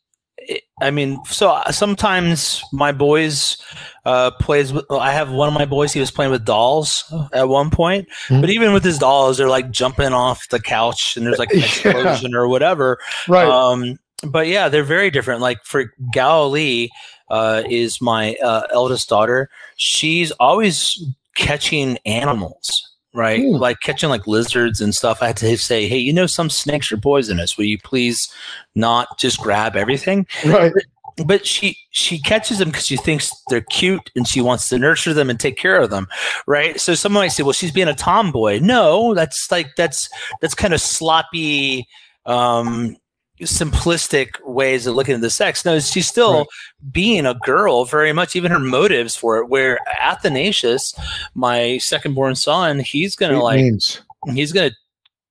I 0.81 0.91
mean, 0.91 1.23
so 1.25 1.51
uh, 1.51 1.71
sometimes 1.71 2.63
my 2.73 2.91
boys 2.91 3.57
uh, 4.05 4.31
plays 4.31 4.73
with. 4.73 4.85
I 4.91 5.11
have 5.11 5.31
one 5.31 5.47
of 5.47 5.53
my 5.53 5.65
boys. 5.65 5.93
He 5.93 5.99
was 5.99 6.11
playing 6.11 6.31
with 6.31 6.45
dolls 6.45 7.03
at 7.31 7.47
one 7.47 7.69
point, 7.69 8.07
mm-hmm. 8.27 8.41
but 8.41 8.49
even 8.49 8.73
with 8.73 8.83
his 8.83 8.97
dolls, 8.97 9.37
they're 9.37 9.49
like 9.49 9.69
jumping 9.69 10.13
off 10.13 10.49
the 10.49 10.59
couch 10.59 11.15
and 11.15 11.25
there's 11.25 11.39
like 11.39 11.51
an 11.53 11.59
explosion 11.59 12.31
yeah. 12.31 12.37
or 12.37 12.47
whatever. 12.47 12.97
Right. 13.27 13.47
Um, 13.47 13.99
but 14.25 14.47
yeah, 14.47 14.67
they're 14.67 14.83
very 14.83 15.11
different. 15.11 15.41
Like 15.41 15.63
for 15.63 15.93
Galilee, 16.11 16.89
uh, 17.29 17.63
is 17.69 18.01
my 18.01 18.35
uh, 18.43 18.63
eldest 18.71 19.09
daughter. 19.09 19.49
She's 19.77 20.31
always 20.31 21.03
catching 21.35 21.97
animals 22.05 22.92
right? 23.13 23.39
Ooh. 23.39 23.57
Like 23.57 23.79
catching 23.81 24.09
like 24.09 24.27
lizards 24.27 24.81
and 24.81 24.93
stuff. 24.93 25.21
I 25.21 25.27
had 25.27 25.37
to 25.37 25.57
say, 25.57 25.87
hey, 25.87 25.97
you 25.97 26.13
know, 26.13 26.25
some 26.25 26.49
snakes 26.49 26.91
are 26.91 26.97
poisonous. 26.97 27.57
Will 27.57 27.65
you 27.65 27.77
please 27.77 28.31
not 28.75 29.19
just 29.19 29.39
grab 29.39 29.75
everything? 29.75 30.27
Right. 30.45 30.73
But, 30.73 31.27
but 31.27 31.45
she 31.45 31.77
she 31.91 32.19
catches 32.19 32.57
them 32.57 32.69
because 32.69 32.87
she 32.87 32.97
thinks 32.97 33.31
they're 33.47 33.61
cute 33.61 34.09
and 34.15 34.27
she 34.27 34.41
wants 34.41 34.67
to 34.69 34.79
nurture 34.79 35.13
them 35.13 35.29
and 35.29 35.39
take 35.39 35.57
care 35.57 35.79
of 35.79 35.91
them, 35.91 36.07
right? 36.47 36.79
So 36.79 36.95
someone 36.95 37.23
might 37.23 37.27
say, 37.29 37.43
well, 37.43 37.53
she's 37.53 37.71
being 37.71 37.87
a 37.87 37.93
tomboy. 37.93 38.59
No, 38.59 39.13
that's 39.13 39.51
like 39.51 39.75
that's 39.77 40.09
that's 40.41 40.55
kind 40.55 40.73
of 40.73 40.81
sloppy. 40.81 41.87
Um, 42.25 42.97
simplistic 43.41 44.35
ways 44.45 44.87
of 44.87 44.95
looking 44.95 45.15
at 45.15 45.21
the 45.21 45.29
sex. 45.29 45.65
No, 45.65 45.79
she's 45.79 46.07
still 46.07 46.39
right. 46.39 46.47
being 46.91 47.25
a 47.25 47.33
girl 47.33 47.85
very 47.85 48.13
much, 48.13 48.35
even 48.35 48.51
her 48.51 48.59
motives 48.59 49.15
for 49.15 49.37
it. 49.37 49.49
Where 49.49 49.79
Athanasius, 49.99 50.93
my 51.33 51.77
second 51.79 52.13
born 52.13 52.35
son, 52.35 52.79
he's 52.79 53.15
gonna 53.15 53.39
it 53.39 53.43
like 53.43 53.57
means. 53.57 54.01
he's 54.33 54.51
gonna 54.51 54.71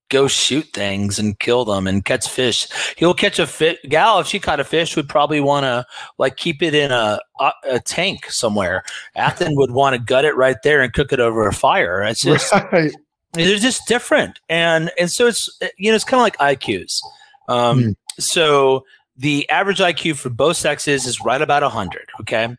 go 0.09 0.27
shoot 0.27 0.67
things 0.73 1.17
and 1.17 1.39
kill 1.39 1.65
them 1.65 1.87
and 1.87 2.05
catch 2.05 2.29
fish. 2.29 2.67
He'll 2.97 3.15
catch 3.15 3.39
a 3.39 3.47
fish. 3.47 3.77
Gal, 3.89 4.19
if 4.19 4.27
she 4.27 4.39
caught 4.39 4.59
a 4.59 4.63
fish, 4.63 4.95
would 4.95 5.09
probably 5.09 5.39
want 5.39 5.63
to 5.63 5.85
like 6.19 6.37
keep 6.37 6.61
it 6.61 6.75
in 6.75 6.91
a, 6.91 7.19
a, 7.39 7.51
a 7.67 7.79
tank 7.79 8.29
somewhere. 8.29 8.83
Athen 9.15 9.55
would 9.55 9.71
want 9.71 9.95
to 9.95 9.99
gut 9.99 10.23
it 10.23 10.35
right 10.35 10.57
there 10.63 10.81
and 10.81 10.93
cook 10.93 11.11
it 11.11 11.19
over 11.19 11.47
a 11.47 11.53
fire. 11.53 12.03
It's 12.03 12.21
just 12.21 12.53
right. 12.71 12.93
they're 13.33 13.57
just 13.57 13.87
different, 13.87 14.39
and 14.49 14.91
and 14.99 15.09
so 15.09 15.25
it's 15.25 15.49
you 15.77 15.91
know 15.91 15.95
it's 15.95 16.05
kind 16.05 16.19
of 16.19 16.23
like 16.23 16.59
IQs. 16.59 17.01
Um, 17.47 17.79
mm. 17.79 17.95
So 18.19 18.85
the 19.17 19.49
average 19.49 19.79
IQ 19.79 20.15
for 20.15 20.29
both 20.29 20.57
sexes 20.57 21.05
is 21.05 21.21
right 21.21 21.41
about 21.41 21.63
100. 21.63 22.09
Okay. 22.21 22.55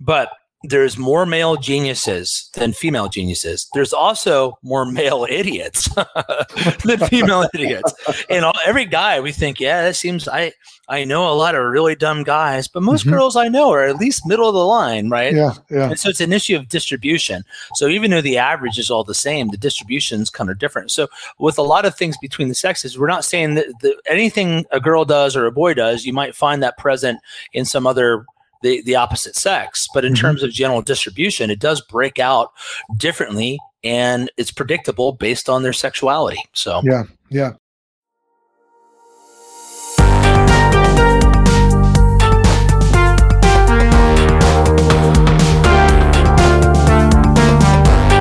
But 0.00 0.30
there's 0.64 0.98
more 0.98 1.24
male 1.24 1.56
geniuses 1.56 2.50
than 2.54 2.72
female 2.72 3.08
geniuses. 3.08 3.68
There's 3.74 3.92
also 3.92 4.58
more 4.62 4.84
male 4.84 5.26
idiots 5.30 5.88
than 6.84 6.98
female 7.08 7.48
idiots. 7.54 7.94
And 8.28 8.44
all, 8.44 8.54
every 8.66 8.84
guy, 8.84 9.20
we 9.20 9.32
think, 9.32 9.60
yeah, 9.60 9.82
that 9.84 9.96
seems. 9.96 10.26
I 10.28 10.52
I 10.90 11.04
know 11.04 11.30
a 11.30 11.34
lot 11.34 11.54
of 11.54 11.62
really 11.64 11.94
dumb 11.94 12.22
guys, 12.24 12.66
but 12.66 12.82
most 12.82 13.02
mm-hmm. 13.02 13.10
girls 13.10 13.36
I 13.36 13.48
know 13.48 13.70
are 13.70 13.84
at 13.84 13.96
least 13.96 14.26
middle 14.26 14.48
of 14.48 14.54
the 14.54 14.64
line, 14.64 15.10
right? 15.10 15.34
Yeah, 15.34 15.54
yeah. 15.70 15.90
And 15.90 16.00
so 16.00 16.08
it's 16.08 16.22
an 16.22 16.32
issue 16.32 16.56
of 16.56 16.68
distribution. 16.68 17.44
So 17.74 17.88
even 17.88 18.10
though 18.10 18.22
the 18.22 18.38
average 18.38 18.78
is 18.78 18.90
all 18.90 19.04
the 19.04 19.14
same, 19.14 19.48
the 19.48 19.58
distribution 19.58 20.22
is 20.22 20.30
kind 20.30 20.48
of 20.48 20.58
different. 20.58 20.90
So 20.90 21.08
with 21.38 21.58
a 21.58 21.62
lot 21.62 21.84
of 21.84 21.94
things 21.94 22.16
between 22.16 22.48
the 22.48 22.54
sexes, 22.54 22.98
we're 22.98 23.06
not 23.06 23.24
saying 23.24 23.54
that 23.54 23.66
the, 23.82 24.00
anything 24.08 24.64
a 24.70 24.80
girl 24.80 25.04
does 25.04 25.36
or 25.36 25.44
a 25.44 25.52
boy 25.52 25.74
does, 25.74 26.06
you 26.06 26.14
might 26.14 26.34
find 26.34 26.62
that 26.62 26.78
present 26.78 27.20
in 27.52 27.66
some 27.66 27.86
other 27.86 28.24
the, 28.62 28.82
the 28.82 28.96
opposite 28.96 29.36
sex. 29.36 29.86
But 29.92 30.04
in 30.04 30.12
mm-hmm. 30.12 30.20
terms 30.20 30.42
of 30.42 30.50
general 30.50 30.82
distribution, 30.82 31.50
it 31.50 31.60
does 31.60 31.80
break 31.80 32.18
out 32.18 32.52
differently 32.96 33.58
and 33.84 34.30
it's 34.36 34.50
predictable 34.50 35.12
based 35.12 35.48
on 35.48 35.62
their 35.62 35.72
sexuality. 35.72 36.42
So, 36.52 36.80
yeah, 36.84 37.04
yeah. 37.30 37.52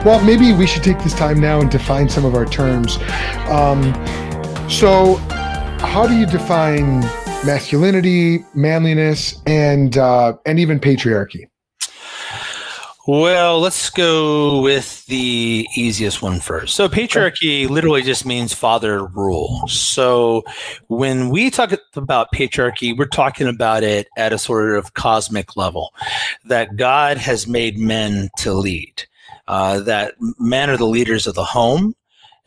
Well, 0.06 0.24
maybe 0.24 0.54
we 0.54 0.66
should 0.66 0.84
take 0.84 1.00
this 1.00 1.14
time 1.14 1.42
now 1.42 1.60
and 1.60 1.70
define 1.70 2.08
some 2.08 2.24
of 2.24 2.34
our 2.34 2.46
terms. 2.46 2.98
Um, 3.50 3.94
so, 4.70 5.16
how 5.80 6.08
do 6.08 6.16
you 6.16 6.26
define 6.26 7.02
masculinity, 7.46 8.46
manliness, 8.54 9.42
and 9.46 9.98
uh, 9.98 10.34
and 10.46 10.60
even 10.60 10.80
patriarchy? 10.80 11.48
Well, 13.10 13.62
let's 13.62 13.90
go 13.90 14.62
with 14.62 15.06
the 15.06 15.66
easiest 15.78 16.22
one 16.22 16.42
first. 16.42 16.76
So, 16.76 16.90
patriarchy 16.90 17.70
literally 17.70 18.02
just 18.02 18.26
means 18.26 18.54
father 18.54 19.06
rule. 19.06 19.66
So, 19.70 20.44
when 20.88 21.30
we 21.30 21.50
talk 21.50 21.72
about 21.96 22.28
patriarchy, 22.36 22.98
we're 22.98 23.06
talking 23.06 23.48
about 23.48 23.84
it 23.84 24.10
at 24.18 24.34
a 24.34 24.38
sort 24.38 24.76
of 24.76 24.94
cosmic 24.94 25.56
level 25.56 25.94
that 26.46 26.76
God 26.76 27.16
has 27.16 27.48
made 27.48 27.78
men 27.78 28.28
to 28.40 28.52
lead, 28.52 29.06
uh, 29.48 29.80
that 29.80 30.16
men 30.38 30.70
are 30.70 30.78
the 30.78 30.86
leaders 30.86 31.28
of 31.28 31.36
the 31.36 31.46
home, 31.46 31.94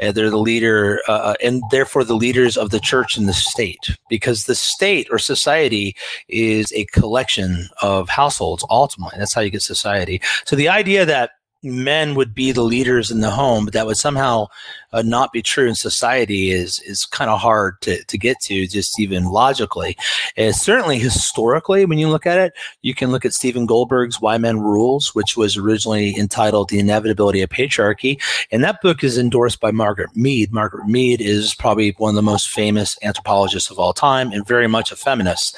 uh, 0.02 0.12
they're 0.12 0.30
the 0.30 0.38
leader, 0.38 1.00
uh, 1.08 1.12
uh, 1.12 1.34
and 1.42 1.62
therefore 1.70 2.04
the 2.04 2.14
leaders 2.14 2.56
of 2.56 2.70
the 2.70 2.80
church 2.80 3.16
and 3.16 3.28
the 3.28 3.32
state, 3.32 3.96
because 4.08 4.44
the 4.44 4.54
state 4.54 5.08
or 5.10 5.18
society 5.18 5.94
is 6.28 6.72
a 6.72 6.84
collection 6.86 7.68
of 7.82 8.08
households. 8.08 8.64
Ultimately, 8.70 9.18
that's 9.18 9.34
how 9.34 9.40
you 9.40 9.50
get 9.50 9.62
society. 9.62 10.20
So 10.44 10.56
the 10.56 10.68
idea 10.68 11.04
that 11.06 11.30
men 11.62 12.14
would 12.14 12.34
be 12.34 12.52
the 12.52 12.62
leaders 12.62 13.10
in 13.10 13.20
the 13.20 13.30
home, 13.30 13.64
but 13.64 13.74
that 13.74 13.86
would 13.86 13.96
somehow 13.96 14.46
uh, 14.92 15.02
not 15.02 15.32
be 15.32 15.42
true 15.42 15.68
in 15.68 15.74
society 15.74 16.50
is 16.50 16.80
is 16.80 17.06
kind 17.06 17.30
of 17.30 17.40
hard 17.40 17.80
to, 17.82 18.02
to 18.04 18.18
get 18.18 18.40
to 18.40 18.66
just 18.66 18.98
even 18.98 19.24
logically. 19.24 19.96
And 20.36 20.54
certainly 20.54 20.98
historically, 20.98 21.84
when 21.84 21.98
you 21.98 22.08
look 22.08 22.26
at 22.26 22.38
it, 22.38 22.52
you 22.82 22.94
can 22.94 23.10
look 23.10 23.24
at 23.24 23.34
Stephen 23.34 23.66
Goldberg's 23.66 24.20
Why 24.20 24.38
Men 24.38 24.60
Rules, 24.60 25.14
which 25.14 25.36
was 25.36 25.56
originally 25.56 26.16
entitled 26.18 26.68
The 26.68 26.78
Inevitability 26.78 27.42
of 27.42 27.50
Patriarchy. 27.50 28.20
And 28.50 28.64
that 28.64 28.80
book 28.82 29.04
is 29.04 29.18
endorsed 29.18 29.60
by 29.60 29.70
Margaret 29.70 30.14
Mead. 30.16 30.52
Margaret 30.52 30.86
Mead 30.86 31.20
is 31.20 31.54
probably 31.54 31.94
one 31.98 32.10
of 32.10 32.16
the 32.16 32.22
most 32.22 32.48
famous 32.48 32.98
anthropologists 33.02 33.70
of 33.70 33.78
all 33.78 33.92
time 33.92 34.32
and 34.32 34.46
very 34.46 34.66
much 34.66 34.90
a 34.90 34.96
feminist. 34.96 35.56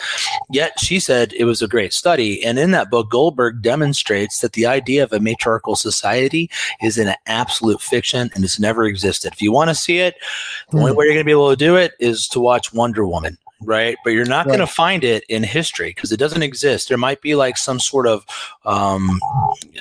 Yet 0.50 0.78
she 0.78 1.00
said 1.00 1.32
it 1.32 1.44
was 1.44 1.62
a 1.62 1.68
great 1.68 1.92
study. 1.92 2.44
And 2.44 2.59
in 2.59 2.72
that 2.72 2.90
book, 2.90 3.11
Goldberg 3.11 3.62
demonstrates 3.62 4.40
that 4.40 4.52
the 4.52 4.66
idea 4.66 5.02
of 5.02 5.12
a 5.12 5.20
matriarchal 5.20 5.76
society 5.76 6.50
is 6.82 6.98
an 6.98 7.14
absolute 7.26 7.80
fiction 7.80 8.30
and 8.34 8.44
it's 8.44 8.61
never 8.61 8.84
existed 8.84 9.21
it. 9.24 9.32
If 9.32 9.42
you 9.42 9.52
want 9.52 9.70
to 9.70 9.74
see 9.74 9.98
it, 9.98 10.16
the 10.70 10.78
mm. 10.78 10.80
only 10.80 10.92
hmm. 10.92 10.98
way 10.98 11.04
you're 11.06 11.14
going 11.14 11.24
to 11.24 11.28
be 11.28 11.32
able 11.32 11.50
to 11.50 11.56
do 11.56 11.76
it 11.76 11.92
is 11.98 12.28
to 12.28 12.40
watch 12.40 12.72
Wonder 12.72 13.06
Woman, 13.06 13.38
right? 13.62 13.96
But 14.04 14.10
you're 14.10 14.24
not 14.24 14.46
right. 14.46 14.56
going 14.56 14.66
to 14.66 14.72
find 14.72 15.04
it 15.04 15.24
in 15.28 15.42
history 15.42 15.90
because 15.90 16.12
it 16.12 16.18
doesn't 16.18 16.42
exist. 16.42 16.88
There 16.88 16.98
might 16.98 17.20
be 17.20 17.34
like 17.34 17.56
some 17.56 17.80
sort 17.80 18.06
of 18.06 18.24
um, 18.64 19.20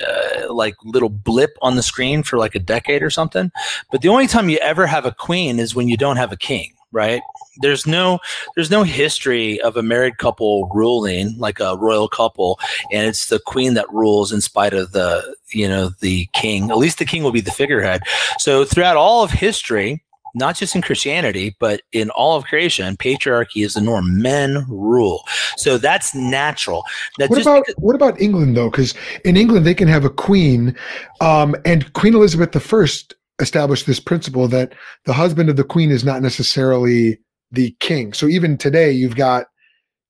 uh, 0.06 0.52
like 0.52 0.74
little 0.84 1.08
blip 1.08 1.56
on 1.62 1.76
the 1.76 1.82
screen 1.82 2.22
for 2.22 2.38
like 2.38 2.54
a 2.54 2.60
decade 2.60 3.02
or 3.02 3.10
something. 3.10 3.50
But 3.90 4.02
the 4.02 4.08
only 4.08 4.26
time 4.26 4.48
you 4.48 4.58
ever 4.58 4.86
have 4.86 5.06
a 5.06 5.12
queen 5.12 5.58
is 5.58 5.74
when 5.74 5.88
you 5.88 5.96
don't 5.96 6.16
have 6.16 6.32
a 6.32 6.36
king 6.36 6.72
right? 6.92 7.22
There's 7.60 7.86
no 7.86 8.18
there's 8.54 8.70
no 8.70 8.82
history 8.82 9.60
of 9.60 9.76
a 9.76 9.82
married 9.82 10.18
couple 10.18 10.68
ruling 10.72 11.36
like 11.38 11.60
a 11.60 11.76
royal 11.76 12.08
couple, 12.08 12.58
and 12.92 13.06
it's 13.06 13.26
the 13.26 13.40
queen 13.40 13.74
that 13.74 13.92
rules 13.92 14.32
in 14.32 14.40
spite 14.40 14.74
of 14.74 14.92
the 14.92 15.34
you 15.48 15.68
know 15.68 15.90
the 16.00 16.28
king. 16.32 16.70
At 16.70 16.78
least 16.78 16.98
the 16.98 17.04
king 17.04 17.22
will 17.22 17.32
be 17.32 17.40
the 17.40 17.50
figurehead. 17.50 18.02
So 18.38 18.64
throughout 18.64 18.96
all 18.96 19.22
of 19.22 19.30
history, 19.30 20.02
not 20.34 20.56
just 20.56 20.74
in 20.74 20.82
Christianity, 20.82 21.54
but 21.58 21.82
in 21.92 22.10
all 22.10 22.36
of 22.36 22.44
creation, 22.44 22.96
patriarchy 22.96 23.64
is 23.64 23.74
the 23.74 23.80
norm. 23.80 24.20
Men 24.20 24.64
rule. 24.68 25.24
So 25.56 25.78
that's 25.78 26.14
natural. 26.14 26.84
What 27.18 27.42
about 27.42 27.66
because- 27.66 27.74
what 27.76 27.94
about 27.94 28.20
England 28.20 28.56
though? 28.56 28.70
Because 28.70 28.94
in 29.24 29.36
England 29.36 29.66
they 29.66 29.74
can 29.74 29.88
have 29.88 30.04
a 30.04 30.10
queen, 30.10 30.76
um, 31.20 31.54
and 31.64 31.92
Queen 31.92 32.14
Elizabeth 32.14 32.56
I 32.56 33.14
established 33.42 33.86
this 33.86 34.00
principle 34.00 34.48
that 34.48 34.72
the 35.04 35.12
husband 35.12 35.50
of 35.50 35.56
the 35.56 35.64
queen 35.64 35.90
is 35.90 36.04
not 36.04 36.22
necessarily 36.22 37.18
the 37.50 37.76
king. 37.80 38.14
So 38.14 38.26
even 38.26 38.56
today, 38.56 38.90
you've 38.90 39.16
got 39.16 39.46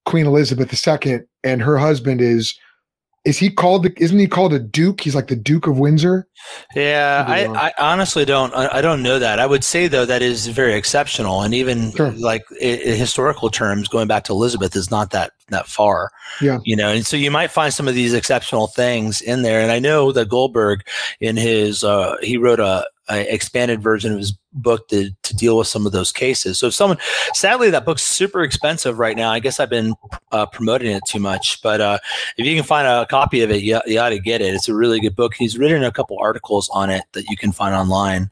Queen 0.05 0.27
Elizabeth 0.27 0.73
II, 0.87 1.21
and 1.43 1.63
her 1.63 1.79
husband 1.79 2.21
is 2.21 2.55
is 3.25 3.39
he 3.39 3.51
called 3.51 3.85
the, 3.85 3.95
isn't 3.99 4.19
he 4.19 4.27
called 4.27 4.53
a 4.53 4.59
duke? 4.59 5.01
He's 5.01 5.15
like 5.15 5.29
the 5.29 5.37
duke 5.37 5.69
of 5.69 5.79
windsor? 5.79 6.27
Yeah 6.75 7.25
I, 7.29 7.47
I, 7.47 7.73
honestly 7.79 8.25
don't 8.25 8.53
I, 8.53 8.81
don't 8.81 9.01
know 9.01 9.21
that. 9.21 9.39
I 9.39 9.47
would 9.47 9.63
say 9.63 9.87
though 9.87 10.05
that 10.05 10.23
is 10.23 10.49
very 10.49 10.75
exceptional. 10.75 11.43
And 11.43 11.55
even 11.55 11.93
sure. 11.93 12.11
like 12.13 12.43
in 12.61 12.97
historical 12.97 13.49
terms 13.49 13.87
going 13.87 14.09
back 14.09 14.25
to 14.25 14.33
elizabeth 14.33 14.75
is 14.75 14.91
not 14.91 15.13
that 15.13 15.33
that 15.51 15.69
far. 15.69 16.11
Yeah. 16.41 16.59
You 16.65 16.75
know 16.75 16.89
and 16.89 17.07
so 17.07 17.17
you 17.17 17.31
might 17.31 17.53
find 17.53 17.73
some 17.73 17.87
of 17.87 17.95
these 17.95 18.13
exceptional 18.13 18.67
things 18.67 19.21
in 19.21 19.43
there. 19.43 19.61
And 19.61 19.71
i 19.71 19.79
know 19.79 20.11
that 20.11 20.29
goldberg 20.29 20.81
in 21.21 21.37
his 21.37 21.85
uh, 21.85 22.17
he 22.23 22.37
wrote 22.37 22.59
a 22.59 22.85
expanded 23.09 23.83
version 23.83 24.13
of 24.13 24.19
his 24.19 24.33
book 24.53 24.89
to, 24.89 25.11
to 25.23 25.37
deal 25.37 25.59
with 25.59 25.67
some 25.67 25.87
of 25.87 25.93
those 25.93 26.13
cases. 26.13 26.59
So 26.59 26.69
if 26.69 26.75
someone, 26.75 26.99
sadly, 27.35 27.71
that 27.71 27.85
book's 27.85 28.03
super 28.03 28.43
expensive 28.43 28.99
right 28.99 29.17
now. 29.17 29.31
I 29.31 29.41
guess 29.41 29.59
I've 29.59 29.71
been 29.71 29.95
uh, 30.31 30.47
promoting 30.47 30.93
it 30.93 31.03
too 31.07 31.19
much, 31.19 31.61
but 31.63 31.81
uh, 31.81 31.99
if 32.37 32.47
you 32.47 32.55
can 32.55 32.65
find 32.65 32.87
a 32.87 33.07
copy 33.07 33.43
of 33.43 33.51
it, 33.51 33.63
you, 33.63 33.81
you 33.87 33.99
ought 33.99 34.11
to 34.11 34.21
get 34.21 34.41
it. 34.41 34.55
It's 34.55 34.69
a 34.69 34.75
really 34.75 35.01
good 35.01 35.17
book. 35.17 35.35
He's 35.35 35.59
written 35.59 35.83
a 35.83 35.93
couple 35.93 36.19
articles 36.19 36.69
on 36.73 36.91
it 36.91 37.05
that 37.13 37.27
you 37.29 37.37
can 37.37 37.53
find 37.53 37.75
online. 37.75 38.31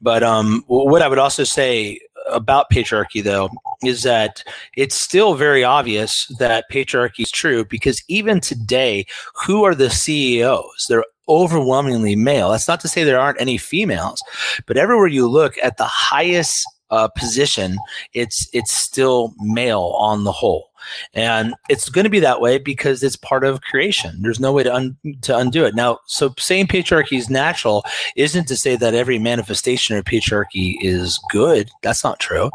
But 0.00 0.22
um, 0.22 0.64
what 0.66 1.02
I 1.02 1.08
would 1.08 1.18
also 1.18 1.44
say 1.44 2.00
about 2.30 2.70
patriarchy 2.70 3.22
though 3.22 3.50
is 3.84 4.02
that 4.02 4.42
it's 4.76 4.94
still 4.94 5.34
very 5.34 5.64
obvious 5.64 6.26
that 6.38 6.64
patriarchy 6.70 7.20
is 7.20 7.30
true 7.30 7.64
because 7.64 8.02
even 8.08 8.40
today 8.40 9.04
who 9.34 9.64
are 9.64 9.74
the 9.74 9.90
CEOs 9.90 10.86
they're 10.88 11.04
overwhelmingly 11.28 12.16
male. 12.16 12.50
That's 12.50 12.68
not 12.68 12.80
to 12.80 12.88
say 12.88 13.04
there 13.04 13.20
aren't 13.20 13.40
any 13.40 13.56
females, 13.56 14.22
but 14.66 14.76
everywhere 14.76 15.06
you 15.06 15.28
look 15.28 15.54
at 15.62 15.76
the 15.76 15.84
highest 15.84 16.66
uh, 16.90 17.08
position, 17.08 17.78
it's 18.12 18.48
it's 18.52 18.72
still 18.72 19.32
male 19.38 19.94
on 19.96 20.24
the 20.24 20.32
whole, 20.32 20.70
and 21.14 21.54
it's 21.68 21.88
going 21.88 22.04
to 22.04 22.10
be 22.10 22.20
that 22.20 22.40
way 22.40 22.58
because 22.58 23.02
it's 23.02 23.16
part 23.16 23.44
of 23.44 23.62
creation. 23.62 24.22
There's 24.22 24.40
no 24.40 24.52
way 24.52 24.62
to 24.62 24.74
un- 24.74 24.96
to 25.22 25.36
undo 25.36 25.64
it. 25.64 25.74
Now, 25.74 25.98
so 26.06 26.34
saying 26.38 26.66
patriarchy 26.68 27.18
is 27.18 27.30
natural 27.30 27.84
isn't 28.16 28.48
to 28.48 28.56
say 28.56 28.76
that 28.76 28.94
every 28.94 29.18
manifestation 29.18 29.96
of 29.96 30.04
patriarchy 30.04 30.76
is 30.80 31.18
good. 31.30 31.70
That's 31.82 32.04
not 32.04 32.20
true. 32.20 32.50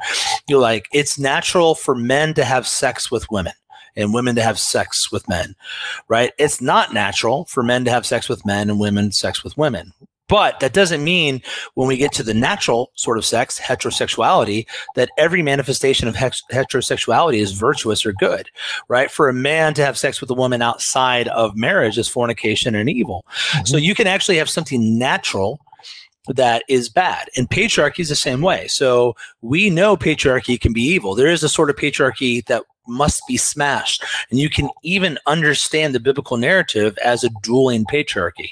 You're 0.48 0.62
like 0.62 0.88
it's 0.94 1.20
natural 1.20 1.76
for 1.76 1.96
men 1.96 2.34
to 2.36 2.46
have 2.46 2.68
sex 2.68 3.12
with 3.12 3.30
women 3.32 3.54
and 3.98 4.14
women 4.14 4.36
to 4.36 4.44
have 4.44 4.60
sex 4.60 5.12
with 5.12 5.28
men, 5.28 5.56
right? 6.08 6.32
It's 6.38 6.62
not 6.62 6.94
natural 6.94 7.46
for 7.46 7.64
men 7.64 7.84
to 7.86 7.92
have 7.92 8.06
sex 8.06 8.30
with 8.30 8.46
men 8.46 8.70
and 8.70 8.80
women 8.80 9.12
sex 9.12 9.44
with 9.44 9.58
women. 9.58 9.92
But 10.28 10.60
that 10.60 10.74
doesn't 10.74 11.04
mean 11.04 11.42
when 11.76 11.88
we 11.88 11.98
get 11.98 12.12
to 12.14 12.24
the 12.24 12.34
natural 12.34 12.92
sort 12.96 13.18
of 13.18 13.26
sex, 13.26 13.60
heterosexuality, 13.60 14.68
that 14.96 15.10
every 15.18 15.42
manifestation 15.42 16.08
of 16.08 16.16
heterosexuality 16.16 17.38
is 17.38 17.54
virtuous 17.54 18.06
or 18.06 18.14
good, 18.14 18.50
right? 18.90 19.10
For 19.10 19.30
a 19.30 19.34
man 19.34 19.74
to 19.76 19.86
have 19.86 19.98
sex 19.98 20.20
with 20.20 20.30
a 20.30 20.36
woman 20.36 20.62
outside 20.62 21.28
of 21.30 21.56
marriage 21.56 21.98
is 21.98 22.08
fornication 22.08 22.76
and 22.76 22.90
evil. 22.90 23.26
Mm-hmm. 23.28 23.66
So 23.66 23.78
you 23.78 23.96
can 23.96 24.08
actually 24.08 24.38
have 24.38 24.50
something 24.50 24.98
natural 24.98 25.62
that 26.28 26.64
is 26.68 26.90
bad. 26.90 27.30
And 27.38 27.50
patriarchy 27.50 28.00
is 28.00 28.10
the 28.10 28.16
same 28.16 28.42
way. 28.42 28.68
So 28.68 29.16
we 29.42 29.70
know 29.70 29.96
patriarchy 29.96 30.60
can 30.60 30.74
be 30.74 30.82
evil. 30.82 31.16
There 31.16 31.28
is 31.28 31.44
a 31.44 31.50
sort 31.50 31.70
of 31.70 31.78
patriarchy 31.78 32.46
that 32.48 32.64
must 32.88 33.24
be 33.28 33.38
smashed. 33.38 34.04
And 34.30 34.40
you 34.40 34.50
can 34.50 34.70
even 34.84 35.18
understand 35.26 35.94
the 35.94 36.00
biblical 36.00 36.38
narrative 36.38 36.98
as 37.04 37.24
a 37.24 37.30
dueling 37.44 37.86
patriarchy. 37.86 38.52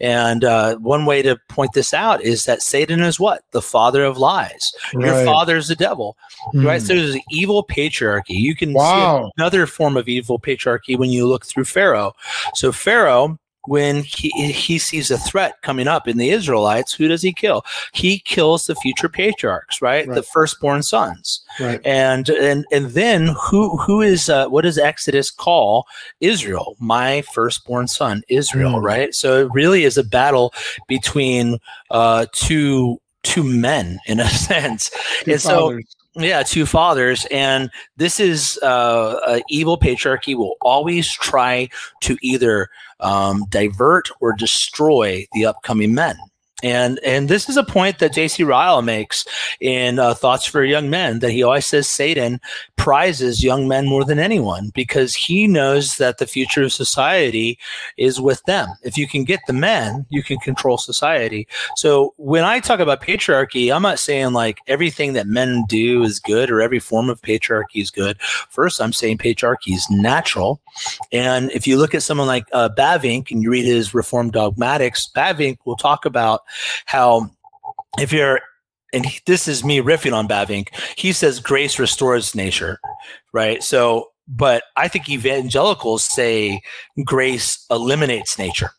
And 0.00 0.44
uh, 0.44 0.76
one 0.76 1.06
way 1.06 1.22
to 1.22 1.38
point 1.48 1.72
this 1.72 1.94
out 1.94 2.22
is 2.22 2.44
that 2.44 2.62
Satan 2.62 3.00
is 3.00 3.20
what? 3.20 3.42
The 3.52 3.62
father 3.62 4.04
of 4.04 4.18
lies. 4.18 4.72
Right. 4.94 5.06
Your 5.06 5.24
father 5.24 5.56
is 5.56 5.68
the 5.68 5.76
devil. 5.76 6.16
Mm. 6.54 6.64
Right? 6.64 6.82
So 6.82 6.94
there's 6.94 7.14
an 7.14 7.22
evil 7.30 7.64
patriarchy. 7.64 8.30
You 8.30 8.54
can 8.54 8.72
wow. 8.72 9.24
see 9.24 9.30
another 9.36 9.66
form 9.66 9.96
of 9.96 10.08
evil 10.08 10.38
patriarchy 10.38 10.98
when 10.98 11.10
you 11.10 11.26
look 11.26 11.44
through 11.46 11.64
Pharaoh. 11.64 12.12
So 12.54 12.72
Pharaoh 12.72 13.38
when 13.66 14.02
he, 14.02 14.30
he 14.52 14.78
sees 14.78 15.10
a 15.10 15.18
threat 15.18 15.60
coming 15.62 15.88
up 15.88 16.08
in 16.08 16.16
the 16.16 16.30
Israelites, 16.30 16.92
who 16.92 17.08
does 17.08 17.22
he 17.22 17.32
kill? 17.32 17.64
He 17.92 18.18
kills 18.20 18.66
the 18.66 18.74
future 18.76 19.08
patriarchs, 19.08 19.82
right? 19.82 20.06
right. 20.06 20.14
The 20.14 20.22
firstborn 20.22 20.82
sons. 20.82 21.42
Right. 21.60 21.80
And 21.84 22.28
and 22.28 22.64
and 22.70 22.86
then 22.86 23.34
who 23.40 23.76
who 23.78 24.02
is 24.02 24.28
uh, 24.28 24.48
what 24.48 24.62
does 24.62 24.78
Exodus 24.78 25.30
call 25.30 25.86
Israel? 26.20 26.76
My 26.78 27.22
firstborn 27.32 27.88
son, 27.88 28.22
Israel, 28.28 28.74
mm. 28.74 28.82
right? 28.82 29.14
So 29.14 29.46
it 29.46 29.50
really 29.52 29.84
is 29.84 29.96
a 29.96 30.04
battle 30.04 30.52
between 30.88 31.58
uh, 31.90 32.26
two 32.32 33.00
two 33.22 33.42
men 33.42 33.98
in 34.06 34.20
a 34.20 34.28
sense. 34.28 34.90
Two 35.24 35.32
and 35.32 35.42
fathers. 35.42 35.86
so 35.88 36.05
yeah, 36.16 36.42
two 36.42 36.66
fathers, 36.66 37.26
and 37.30 37.70
this 37.96 38.18
is 38.18 38.58
uh, 38.62 39.40
evil 39.48 39.78
patriarchy 39.78 40.34
will 40.34 40.56
always 40.62 41.10
try 41.12 41.68
to 42.02 42.16
either 42.22 42.68
um, 43.00 43.44
divert 43.50 44.08
or 44.20 44.32
destroy 44.32 45.26
the 45.32 45.44
upcoming 45.44 45.94
men. 45.94 46.16
And 46.62 46.98
and 47.04 47.28
this 47.28 47.50
is 47.50 47.58
a 47.58 47.64
point 47.64 47.98
that 47.98 48.14
J.C. 48.14 48.42
Ryle 48.42 48.80
makes 48.80 49.26
in 49.60 49.98
uh, 49.98 50.14
Thoughts 50.14 50.46
for 50.46 50.64
Young 50.64 50.88
Men 50.88 51.18
that 51.18 51.30
he 51.30 51.42
always 51.42 51.66
says 51.66 51.86
Satan 51.86 52.40
prizes 52.76 53.44
young 53.44 53.68
men 53.68 53.86
more 53.86 54.04
than 54.04 54.18
anyone 54.18 54.70
because 54.72 55.14
he 55.14 55.46
knows 55.46 55.96
that 55.96 56.16
the 56.16 56.26
future 56.26 56.62
of 56.62 56.72
society 56.72 57.58
is 57.98 58.20
with 58.20 58.42
them. 58.44 58.68
If 58.84 58.96
you 58.96 59.06
can 59.06 59.24
get 59.24 59.40
the 59.46 59.52
men, 59.52 60.06
you 60.08 60.22
can 60.22 60.38
control 60.38 60.78
society. 60.78 61.46
So 61.74 62.14
when 62.16 62.44
I 62.44 62.60
talk 62.60 62.80
about 62.80 63.02
patriarchy, 63.02 63.74
I'm 63.74 63.82
not 63.82 63.98
saying 63.98 64.32
like 64.32 64.60
everything 64.66 65.12
that 65.12 65.26
men 65.26 65.64
do 65.68 66.04
is 66.04 66.20
good 66.20 66.50
or 66.50 66.62
every 66.62 66.78
form 66.78 67.10
of 67.10 67.20
patriarchy 67.20 67.82
is 67.82 67.90
good. 67.90 68.18
First, 68.22 68.80
I'm 68.80 68.92
saying 68.94 69.18
patriarchy 69.18 69.74
is 69.74 69.90
natural. 69.90 70.60
And 71.12 71.50
if 71.50 71.66
you 71.66 71.76
look 71.76 71.94
at 71.94 72.02
someone 72.02 72.28
like 72.28 72.44
uh, 72.52 72.68
Bavinck 72.68 73.30
and 73.30 73.42
you 73.42 73.50
read 73.50 73.64
his 73.66 73.92
Reformed 73.92 74.32
Dogmatics, 74.32 75.10
Bavinck 75.14 75.58
will 75.64 75.76
talk 75.76 76.04
about 76.06 76.44
how 76.86 77.30
if 77.98 78.12
you're 78.12 78.40
and 78.92 79.06
this 79.26 79.48
is 79.48 79.64
me 79.64 79.80
riffing 79.80 80.14
on 80.14 80.28
Bavinck. 80.28 80.68
He 80.96 81.12
says 81.12 81.40
grace 81.40 81.78
restores 81.78 82.34
nature, 82.34 82.78
right? 83.32 83.62
So, 83.62 84.08
but 84.28 84.64
I 84.76 84.88
think 84.88 85.08
evangelicals 85.08 86.04
say 86.04 86.62
grace 87.04 87.64
eliminates 87.70 88.38
nature, 88.38 88.70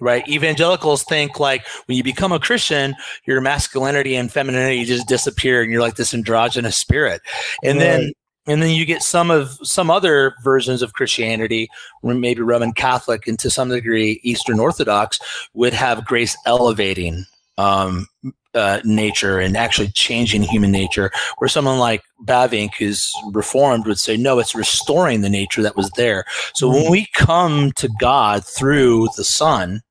right? 0.00 0.26
Evangelicals 0.28 1.02
think 1.04 1.40
like 1.40 1.66
when 1.86 1.96
you 1.96 2.04
become 2.04 2.32
a 2.32 2.38
Christian, 2.38 2.94
your 3.26 3.40
masculinity 3.40 4.14
and 4.14 4.32
femininity 4.32 4.84
just 4.84 5.08
disappear, 5.08 5.62
and 5.62 5.72
you're 5.72 5.82
like 5.82 5.96
this 5.96 6.14
androgynous 6.14 6.76
spirit, 6.76 7.20
and 7.62 7.78
right. 7.78 7.84
then 7.84 8.12
and 8.46 8.62
then 8.62 8.70
you 8.70 8.84
get 8.84 9.02
some 9.02 9.30
of 9.30 9.58
some 9.62 9.90
other 9.90 10.34
versions 10.42 10.82
of 10.82 10.92
Christianity, 10.92 11.68
maybe 12.02 12.42
Roman 12.42 12.72
Catholic 12.72 13.26
and 13.26 13.38
to 13.38 13.50
some 13.50 13.70
degree 13.70 14.20
Eastern 14.22 14.60
Orthodox, 14.60 15.18
would 15.54 15.72
have 15.72 16.04
grace 16.04 16.36
elevating 16.46 17.24
um, 17.56 18.06
uh, 18.54 18.80
nature 18.84 19.40
and 19.40 19.56
actually 19.56 19.88
changing 19.88 20.42
human 20.42 20.70
nature, 20.70 21.10
where 21.38 21.48
someone 21.48 21.78
like 21.78 22.02
Bavinck, 22.24 22.74
who's 22.74 23.12
reformed, 23.32 23.86
would 23.86 23.98
say, 23.98 24.16
no, 24.16 24.38
it's 24.38 24.54
restoring 24.54 25.20
the 25.20 25.30
nature 25.30 25.62
that 25.62 25.76
was 25.76 25.90
there. 25.96 26.24
So 26.54 26.68
mm-hmm. 26.68 26.82
when 26.82 26.90
we 26.90 27.06
come 27.14 27.72
to 27.72 27.88
God 27.98 28.44
through 28.44 29.08
the 29.16 29.24
Son, 29.24 29.82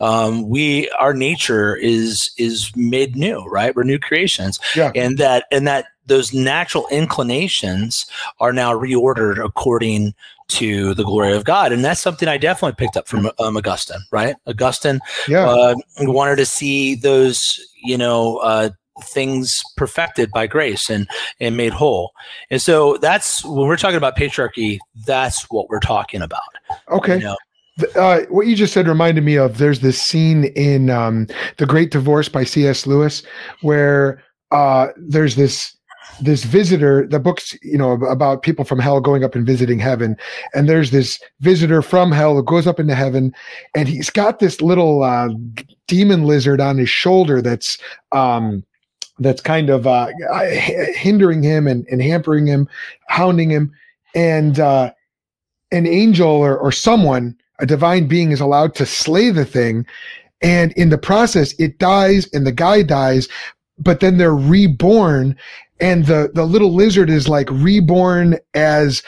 um, 0.00 0.48
we 0.48 0.88
our 0.98 1.14
nature 1.14 1.76
is 1.76 2.30
is 2.38 2.70
made 2.76 3.16
new, 3.16 3.44
right? 3.46 3.74
We're 3.74 3.82
new 3.82 3.98
creations, 3.98 4.58
yeah. 4.74 4.92
and 4.94 5.18
that 5.18 5.46
and 5.50 5.66
that 5.66 5.86
those 6.06 6.32
natural 6.32 6.86
inclinations 6.90 8.06
are 8.40 8.52
now 8.52 8.72
reordered 8.72 9.42
according 9.44 10.14
to 10.48 10.94
the 10.94 11.04
glory 11.04 11.32
of 11.32 11.44
God. 11.44 11.72
And 11.72 11.84
that's 11.84 12.00
something 12.00 12.28
I 12.28 12.36
definitely 12.36 12.76
picked 12.76 12.96
up 12.96 13.08
from 13.08 13.30
um, 13.38 13.56
Augustine, 13.56 14.00
right? 14.10 14.36
Augustine 14.46 15.00
yeah. 15.28 15.48
uh, 15.48 15.74
wanted 16.00 16.36
to 16.36 16.46
see 16.46 16.94
those, 16.94 17.60
you 17.82 17.96
know, 17.96 18.38
uh, 18.38 18.70
things 19.04 19.62
perfected 19.76 20.30
by 20.30 20.46
grace 20.46 20.90
and 20.90 21.08
and 21.40 21.56
made 21.56 21.72
whole. 21.72 22.12
And 22.50 22.60
so 22.60 22.98
that's 22.98 23.44
when 23.44 23.66
we're 23.66 23.76
talking 23.76 23.96
about 23.96 24.16
patriarchy, 24.16 24.78
that's 25.06 25.50
what 25.50 25.68
we're 25.68 25.80
talking 25.80 26.22
about. 26.22 26.42
Okay. 26.90 27.16
You 27.16 27.24
know? 27.24 27.36
Uh, 27.96 28.20
what 28.28 28.46
you 28.46 28.54
just 28.54 28.74
said 28.74 28.86
reminded 28.86 29.24
me 29.24 29.36
of 29.36 29.56
there's 29.56 29.80
this 29.80 30.00
scene 30.00 30.44
in 30.56 30.90
um, 30.90 31.26
The 31.56 31.64
Great 31.64 31.90
Divorce 31.90 32.28
by 32.28 32.44
C.S. 32.44 32.86
Lewis 32.86 33.22
where 33.62 34.22
uh, 34.50 34.88
there's 34.96 35.36
this 35.36 35.74
this 36.20 36.44
visitor. 36.44 37.06
The 37.06 37.18
book's 37.18 37.56
you 37.62 37.78
know 37.78 37.92
about 37.92 38.42
people 38.42 38.64
from 38.64 38.78
hell 38.78 39.00
going 39.00 39.24
up 39.24 39.34
and 39.34 39.46
visiting 39.46 39.78
heaven, 39.78 40.16
and 40.54 40.68
there's 40.68 40.90
this 40.90 41.20
visitor 41.40 41.82
from 41.82 42.12
hell 42.12 42.34
who 42.34 42.42
goes 42.42 42.66
up 42.66 42.80
into 42.80 42.94
heaven, 42.94 43.34
and 43.74 43.88
he's 43.88 44.10
got 44.10 44.38
this 44.38 44.60
little 44.60 45.02
uh, 45.02 45.28
demon 45.86 46.24
lizard 46.24 46.60
on 46.60 46.78
his 46.78 46.90
shoulder 46.90 47.42
that's 47.42 47.78
um, 48.12 48.64
that's 49.18 49.40
kind 49.40 49.70
of 49.70 49.86
uh, 49.86 50.08
hindering 50.94 51.42
him 51.42 51.66
and, 51.66 51.86
and 51.90 52.02
hampering 52.02 52.46
him, 52.46 52.68
hounding 53.08 53.50
him, 53.50 53.72
and 54.14 54.58
uh, 54.58 54.92
an 55.70 55.86
angel 55.86 56.28
or, 56.28 56.58
or 56.58 56.72
someone, 56.72 57.36
a 57.58 57.66
divine 57.66 58.06
being, 58.06 58.30
is 58.30 58.40
allowed 58.40 58.74
to 58.74 58.86
slay 58.86 59.30
the 59.30 59.44
thing. 59.44 59.86
And 60.42 60.72
in 60.72 60.90
the 60.90 60.98
process, 60.98 61.54
it 61.58 61.78
dies 61.78 62.28
and 62.32 62.46
the 62.46 62.52
guy 62.52 62.82
dies, 62.82 63.28
but 63.78 64.00
then 64.00 64.18
they're 64.18 64.34
reborn. 64.34 65.36
And 65.80 66.06
the, 66.06 66.30
the 66.32 66.44
little 66.44 66.72
lizard 66.72 67.10
is 67.10 67.28
like 67.28 67.50
reborn 67.50 68.38
as 68.54 69.02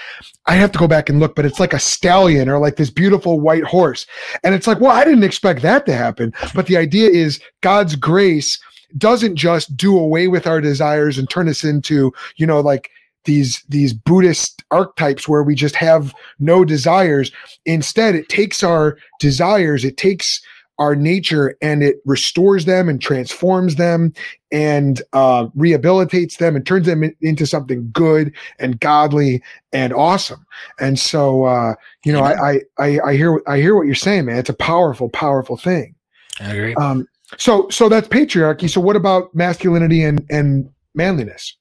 I 0.46 0.54
have 0.54 0.72
to 0.72 0.78
go 0.78 0.88
back 0.88 1.08
and 1.08 1.20
look, 1.20 1.36
but 1.36 1.44
it's 1.44 1.60
like 1.60 1.72
a 1.72 1.78
stallion 1.78 2.48
or 2.48 2.58
like 2.58 2.76
this 2.76 2.90
beautiful 2.90 3.40
white 3.40 3.64
horse. 3.64 4.06
And 4.42 4.54
it's 4.54 4.66
like, 4.66 4.80
well, 4.80 4.90
I 4.90 5.04
didn't 5.04 5.24
expect 5.24 5.62
that 5.62 5.86
to 5.86 5.94
happen. 5.94 6.32
But 6.54 6.66
the 6.66 6.76
idea 6.76 7.08
is 7.08 7.40
God's 7.60 7.96
grace 7.96 8.58
doesn't 8.98 9.36
just 9.36 9.76
do 9.76 9.96
away 9.98 10.28
with 10.28 10.46
our 10.46 10.60
desires 10.60 11.18
and 11.18 11.28
turn 11.28 11.48
us 11.48 11.64
into, 11.64 12.12
you 12.36 12.46
know, 12.46 12.60
like 12.60 12.90
these 13.24 13.62
these 13.68 13.92
buddhist 13.92 14.62
archetypes 14.70 15.28
where 15.28 15.42
we 15.42 15.54
just 15.54 15.74
have 15.74 16.14
no 16.38 16.64
desires 16.64 17.32
instead 17.64 18.14
it 18.14 18.28
takes 18.28 18.62
our 18.62 18.98
desires 19.18 19.84
it 19.84 19.96
takes 19.96 20.42
our 20.78 20.96
nature 20.96 21.56
and 21.62 21.82
it 21.82 21.96
restores 22.04 22.64
them 22.64 22.88
and 22.88 23.00
transforms 23.00 23.76
them 23.76 24.12
and 24.50 25.02
uh, 25.12 25.46
rehabilitates 25.56 26.38
them 26.38 26.56
and 26.56 26.66
turns 26.66 26.86
them 26.86 27.04
in, 27.04 27.14
into 27.20 27.46
something 27.46 27.88
good 27.92 28.32
and 28.58 28.80
godly 28.80 29.42
and 29.72 29.92
awesome. 29.92 30.44
And 30.80 30.98
so, 30.98 31.44
uh, 31.44 31.74
you 32.04 32.12
know, 32.12 32.22
I, 32.22 32.60
I, 32.78 33.00
I 33.04 33.14
hear 33.14 33.40
I 33.46 33.58
hear 33.58 33.76
what 33.76 33.86
you're 33.86 33.94
saying, 33.94 34.26
man. 34.26 34.38
It's 34.38 34.50
a 34.50 34.54
powerful, 34.54 35.08
powerful 35.08 35.56
thing. 35.56 35.94
I 36.40 36.52
agree. 36.52 36.74
Um, 36.74 37.06
so, 37.38 37.68
so 37.68 37.88
that's 37.88 38.08
patriarchy. 38.08 38.68
So, 38.68 38.80
what 38.80 38.96
about 38.96 39.34
masculinity 39.34 40.02
and 40.02 40.24
and 40.30 40.68
manliness? 40.94 41.56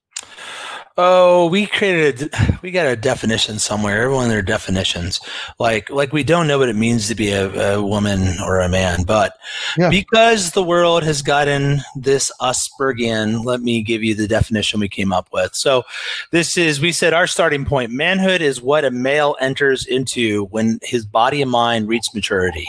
Oh, 0.96 1.48
we 1.48 1.66
created 1.66 2.32
we 2.62 2.70
got 2.70 2.86
a 2.86 2.96
definition 2.96 3.58
somewhere. 3.58 4.04
Everyone 4.04 4.30
their 4.30 4.42
definitions. 4.42 5.20
Like 5.60 5.90
like 5.90 6.14
we 6.14 6.24
don't 6.24 6.48
know 6.48 6.60
what 6.60 6.70
it 6.70 6.76
means 6.76 7.08
to 7.08 7.16
be 7.16 7.32
a, 7.32 7.76
a 7.76 7.84
woman 7.84 8.40
or 8.44 8.60
a 8.60 8.70
man, 8.70 9.04
but 9.04 9.34
yeah. 9.78 9.90
because 9.90 10.52
the 10.52 10.64
world 10.64 11.04
has 11.04 11.22
gotten 11.22 11.82
this 11.96 12.32
Aspergian, 12.40 13.44
let 13.44 13.62
me 13.62 13.82
give 13.82 14.04
you 14.04 14.14
the 14.14 14.28
definition 14.28 14.80
we 14.80 14.90
came 14.90 15.12
up 15.12 15.30
with. 15.34 15.56
So 15.56 15.84
this 16.32 16.58
is 16.58 16.80
we 16.80 16.92
said 16.92 17.14
our 17.14 17.28
starting 17.28 17.66
point. 17.66 17.92
Manhood 17.92 18.42
is 18.42 18.62
what 18.62 18.86
a 18.86 18.92
male 18.92 19.36
enters 19.40 19.88
into 19.88 20.46
when 20.46 20.80
his 20.84 21.06
body 21.06 21.42
and 21.42 21.50
mind 21.50 21.88
reach 21.88 22.08
maturity. 22.14 22.68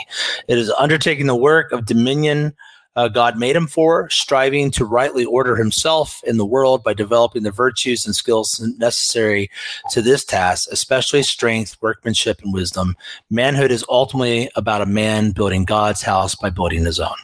It 0.48 0.56
is 0.56 0.70
undertaking 0.70 1.26
the 1.26 1.36
work 1.36 1.72
of 1.72 1.84
dominion 1.84 2.54
uh, 2.96 3.08
God 3.08 3.38
made 3.38 3.56
him 3.56 3.66
for, 3.66 4.08
striving 4.10 4.70
to 4.72 4.84
rightly 4.84 5.24
order 5.24 5.56
himself 5.56 6.22
in 6.24 6.36
the 6.36 6.46
world 6.46 6.82
by 6.82 6.94
developing 6.94 7.42
the 7.42 7.50
virtues 7.50 8.06
and 8.06 8.14
skills 8.14 8.60
necessary 8.78 9.50
to 9.90 10.02
this 10.02 10.24
task, 10.24 10.68
especially 10.70 11.22
strength, 11.22 11.76
workmanship, 11.80 12.40
and 12.42 12.52
wisdom. 12.52 12.96
Manhood 13.30 13.70
is 13.70 13.84
ultimately 13.88 14.50
about 14.56 14.82
a 14.82 14.86
man 14.86 15.32
building 15.32 15.64
God's 15.64 16.02
house 16.02 16.34
by 16.34 16.50
building 16.50 16.84
his 16.84 17.00
own. 17.00 17.16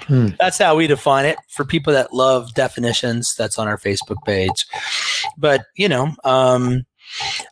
Hmm. 0.00 0.28
That's 0.38 0.58
how 0.58 0.76
we 0.76 0.86
define 0.86 1.24
it 1.24 1.38
for 1.48 1.64
people 1.64 1.92
that 1.92 2.12
love 2.12 2.52
definitions. 2.54 3.34
That's 3.36 3.58
on 3.58 3.68
our 3.68 3.78
Facebook 3.78 4.22
page. 4.24 4.66
But, 5.38 5.66
you 5.76 5.88
know, 5.88 6.14
um, 6.24 6.84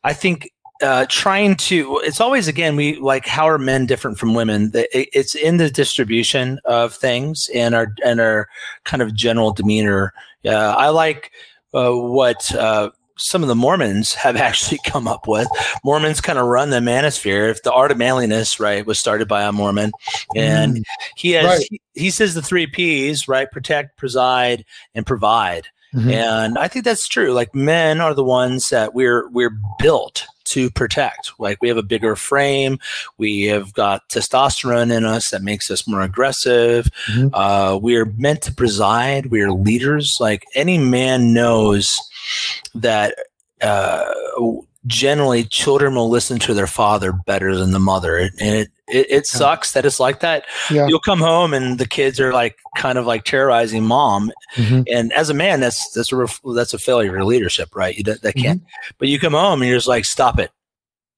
I 0.04 0.12
think 0.12 0.50
uh, 0.82 1.06
trying 1.08 1.54
to 1.54 1.98
it's 1.98 2.20
always 2.20 2.48
again 2.48 2.76
we 2.76 2.96
like 2.96 3.26
how 3.26 3.48
are 3.48 3.58
men 3.58 3.86
different 3.86 4.18
from 4.18 4.34
women 4.34 4.70
it's 4.74 5.34
in 5.34 5.56
the 5.56 5.70
distribution 5.70 6.58
of 6.64 6.94
things 6.94 7.48
and 7.54 7.74
our 7.74 7.94
and 8.04 8.20
our 8.20 8.48
kind 8.84 9.02
of 9.02 9.14
general 9.14 9.52
demeanor 9.52 10.12
uh, 10.44 10.74
i 10.76 10.88
like 10.88 11.30
uh, 11.74 11.92
what 11.92 12.54
uh, 12.54 12.90
some 13.16 13.42
of 13.42 13.48
the 13.48 13.54
Mormons 13.54 14.14
have 14.14 14.36
actually 14.48 14.78
come 14.84 15.06
up 15.06 15.26
with. 15.26 15.48
Mormons 15.84 16.20
kind 16.20 16.38
of 16.38 16.46
run 16.46 16.70
the 16.70 16.78
manosphere. 16.78 17.50
If 17.50 17.62
the 17.62 17.72
art 17.72 17.90
of 17.90 17.98
manliness, 17.98 18.60
right, 18.60 18.84
was 18.84 18.98
started 18.98 19.28
by 19.28 19.42
a 19.42 19.52
Mormon, 19.52 19.92
and 20.36 20.78
mm, 20.78 20.82
he 21.16 21.32
has 21.32 21.44
right. 21.46 21.66
he, 21.70 21.80
he, 21.94 22.10
says 22.10 22.34
the 22.34 22.42
three 22.42 22.66
P's, 22.66 23.28
right, 23.28 23.50
protect, 23.50 23.96
preside, 23.96 24.64
and 24.94 25.06
provide. 25.06 25.68
Mm-hmm. 25.94 26.10
And 26.10 26.58
I 26.58 26.68
think 26.68 26.84
that's 26.84 27.06
true. 27.06 27.32
Like 27.32 27.54
men 27.54 28.00
are 28.00 28.14
the 28.14 28.24
ones 28.24 28.70
that 28.70 28.94
we're 28.94 29.28
we're 29.30 29.56
built 29.78 30.26
to 30.44 30.70
protect. 30.70 31.32
Like 31.38 31.60
we 31.60 31.68
have 31.68 31.76
a 31.76 31.82
bigger 31.82 32.16
frame, 32.16 32.78
we 33.18 33.44
have 33.44 33.72
got 33.72 34.08
testosterone 34.08 34.94
in 34.94 35.04
us 35.04 35.30
that 35.30 35.42
makes 35.42 35.70
us 35.70 35.86
more 35.86 36.02
aggressive. 36.02 36.90
Mm-hmm. 37.06 37.34
Uh, 37.34 37.76
we 37.76 37.96
are 37.96 38.06
meant 38.06 38.42
to 38.42 38.54
preside. 38.54 39.26
We 39.26 39.42
are 39.42 39.52
leaders. 39.52 40.18
Like 40.20 40.44
any 40.54 40.78
man 40.78 41.32
knows 41.32 41.98
that. 42.74 43.16
Uh, 43.60 44.12
generally 44.86 45.44
children 45.44 45.94
will 45.94 46.08
listen 46.08 46.38
to 46.40 46.54
their 46.54 46.66
father 46.66 47.12
better 47.12 47.56
than 47.56 47.70
the 47.70 47.78
mother. 47.78 48.16
And 48.16 48.32
it 48.40 48.68
it, 48.88 49.06
it 49.10 49.26
sucks 49.26 49.72
that 49.72 49.86
it's 49.86 50.00
like 50.00 50.20
that. 50.20 50.44
Yeah. 50.70 50.86
you'll 50.86 51.00
come 51.00 51.20
home 51.20 51.54
and 51.54 51.78
the 51.78 51.86
kids 51.86 52.20
are 52.20 52.32
like 52.32 52.58
kind 52.76 52.98
of 52.98 53.06
like 53.06 53.24
terrorizing 53.24 53.84
mom. 53.84 54.32
Mm-hmm. 54.56 54.82
and 54.92 55.12
as 55.12 55.30
a 55.30 55.34
man 55.34 55.60
that's 55.60 55.90
that's 55.92 56.12
a 56.12 56.16
ref- 56.16 56.40
that's 56.54 56.74
a 56.74 56.78
failure 56.78 57.16
of 57.16 57.26
leadership 57.26 57.74
right? 57.74 57.96
You 57.96 58.02
that 58.04 58.34
can't 58.34 58.60
mm-hmm. 58.60 58.94
but 58.98 59.08
you 59.08 59.18
come 59.18 59.32
home 59.32 59.62
and 59.62 59.68
you're 59.68 59.78
just 59.78 59.88
like 59.88 60.04
stop 60.04 60.38
it. 60.38 60.50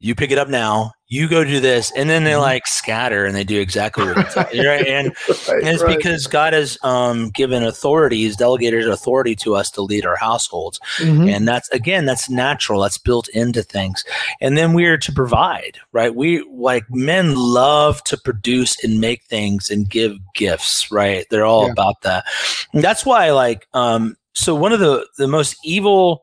You 0.00 0.14
pick 0.14 0.30
it 0.30 0.38
up 0.38 0.48
now 0.48 0.92
you 1.08 1.28
go 1.28 1.44
do 1.44 1.60
this 1.60 1.92
and 1.96 2.08
then 2.08 2.24
they 2.24 2.30
mm-hmm. 2.30 2.40
like 2.40 2.66
scatter 2.66 3.26
and 3.26 3.36
they 3.36 3.44
do 3.44 3.60
exactly 3.60 4.06
what 4.06 4.18
it's 4.18 4.36
right? 4.36 4.54
and, 4.54 5.14
right, 5.28 5.62
and 5.62 5.68
it's 5.68 5.82
right. 5.82 5.96
because 5.96 6.26
god 6.26 6.52
has 6.52 6.78
um, 6.82 7.30
given 7.30 7.62
authorities 7.62 8.36
delegated 8.36 8.88
authority 8.88 9.34
to 9.36 9.54
us 9.54 9.70
to 9.70 9.82
lead 9.82 10.06
our 10.06 10.16
households 10.16 10.80
mm-hmm. 10.98 11.28
and 11.28 11.46
that's 11.46 11.68
again 11.70 12.06
that's 12.06 12.30
natural 12.30 12.80
that's 12.80 12.98
built 12.98 13.28
into 13.28 13.62
things 13.62 14.04
and 14.40 14.56
then 14.56 14.72
we're 14.72 14.96
to 14.96 15.12
provide 15.12 15.78
right 15.92 16.14
we 16.14 16.42
like 16.50 16.84
men 16.90 17.34
love 17.34 18.02
to 18.04 18.16
produce 18.16 18.82
and 18.82 19.00
make 19.00 19.22
things 19.24 19.70
and 19.70 19.90
give 19.90 20.16
gifts 20.34 20.90
right 20.90 21.26
they're 21.30 21.46
all 21.46 21.66
yeah. 21.66 21.72
about 21.72 22.00
that 22.02 22.24
and 22.72 22.82
that's 22.82 23.04
why 23.04 23.30
like 23.30 23.68
um 23.74 24.16
so 24.32 24.54
one 24.54 24.72
of 24.72 24.80
the 24.80 25.06
the 25.18 25.28
most 25.28 25.56
evil 25.64 26.22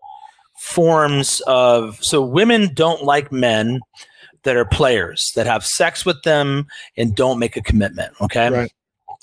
forms 0.58 1.42
of 1.48 2.04
so 2.04 2.22
women 2.22 2.72
don't 2.74 3.04
like 3.04 3.32
men 3.32 3.80
that 4.44 4.56
are 4.56 4.66
players 4.66 5.32
that 5.36 5.46
have 5.46 5.66
sex 5.66 6.06
with 6.06 6.22
them 6.24 6.68
and 6.98 7.16
don't 7.16 7.40
make 7.40 7.56
a 7.56 7.62
commitment. 7.62 8.14
Okay. 8.22 8.50
Right. 8.50 8.72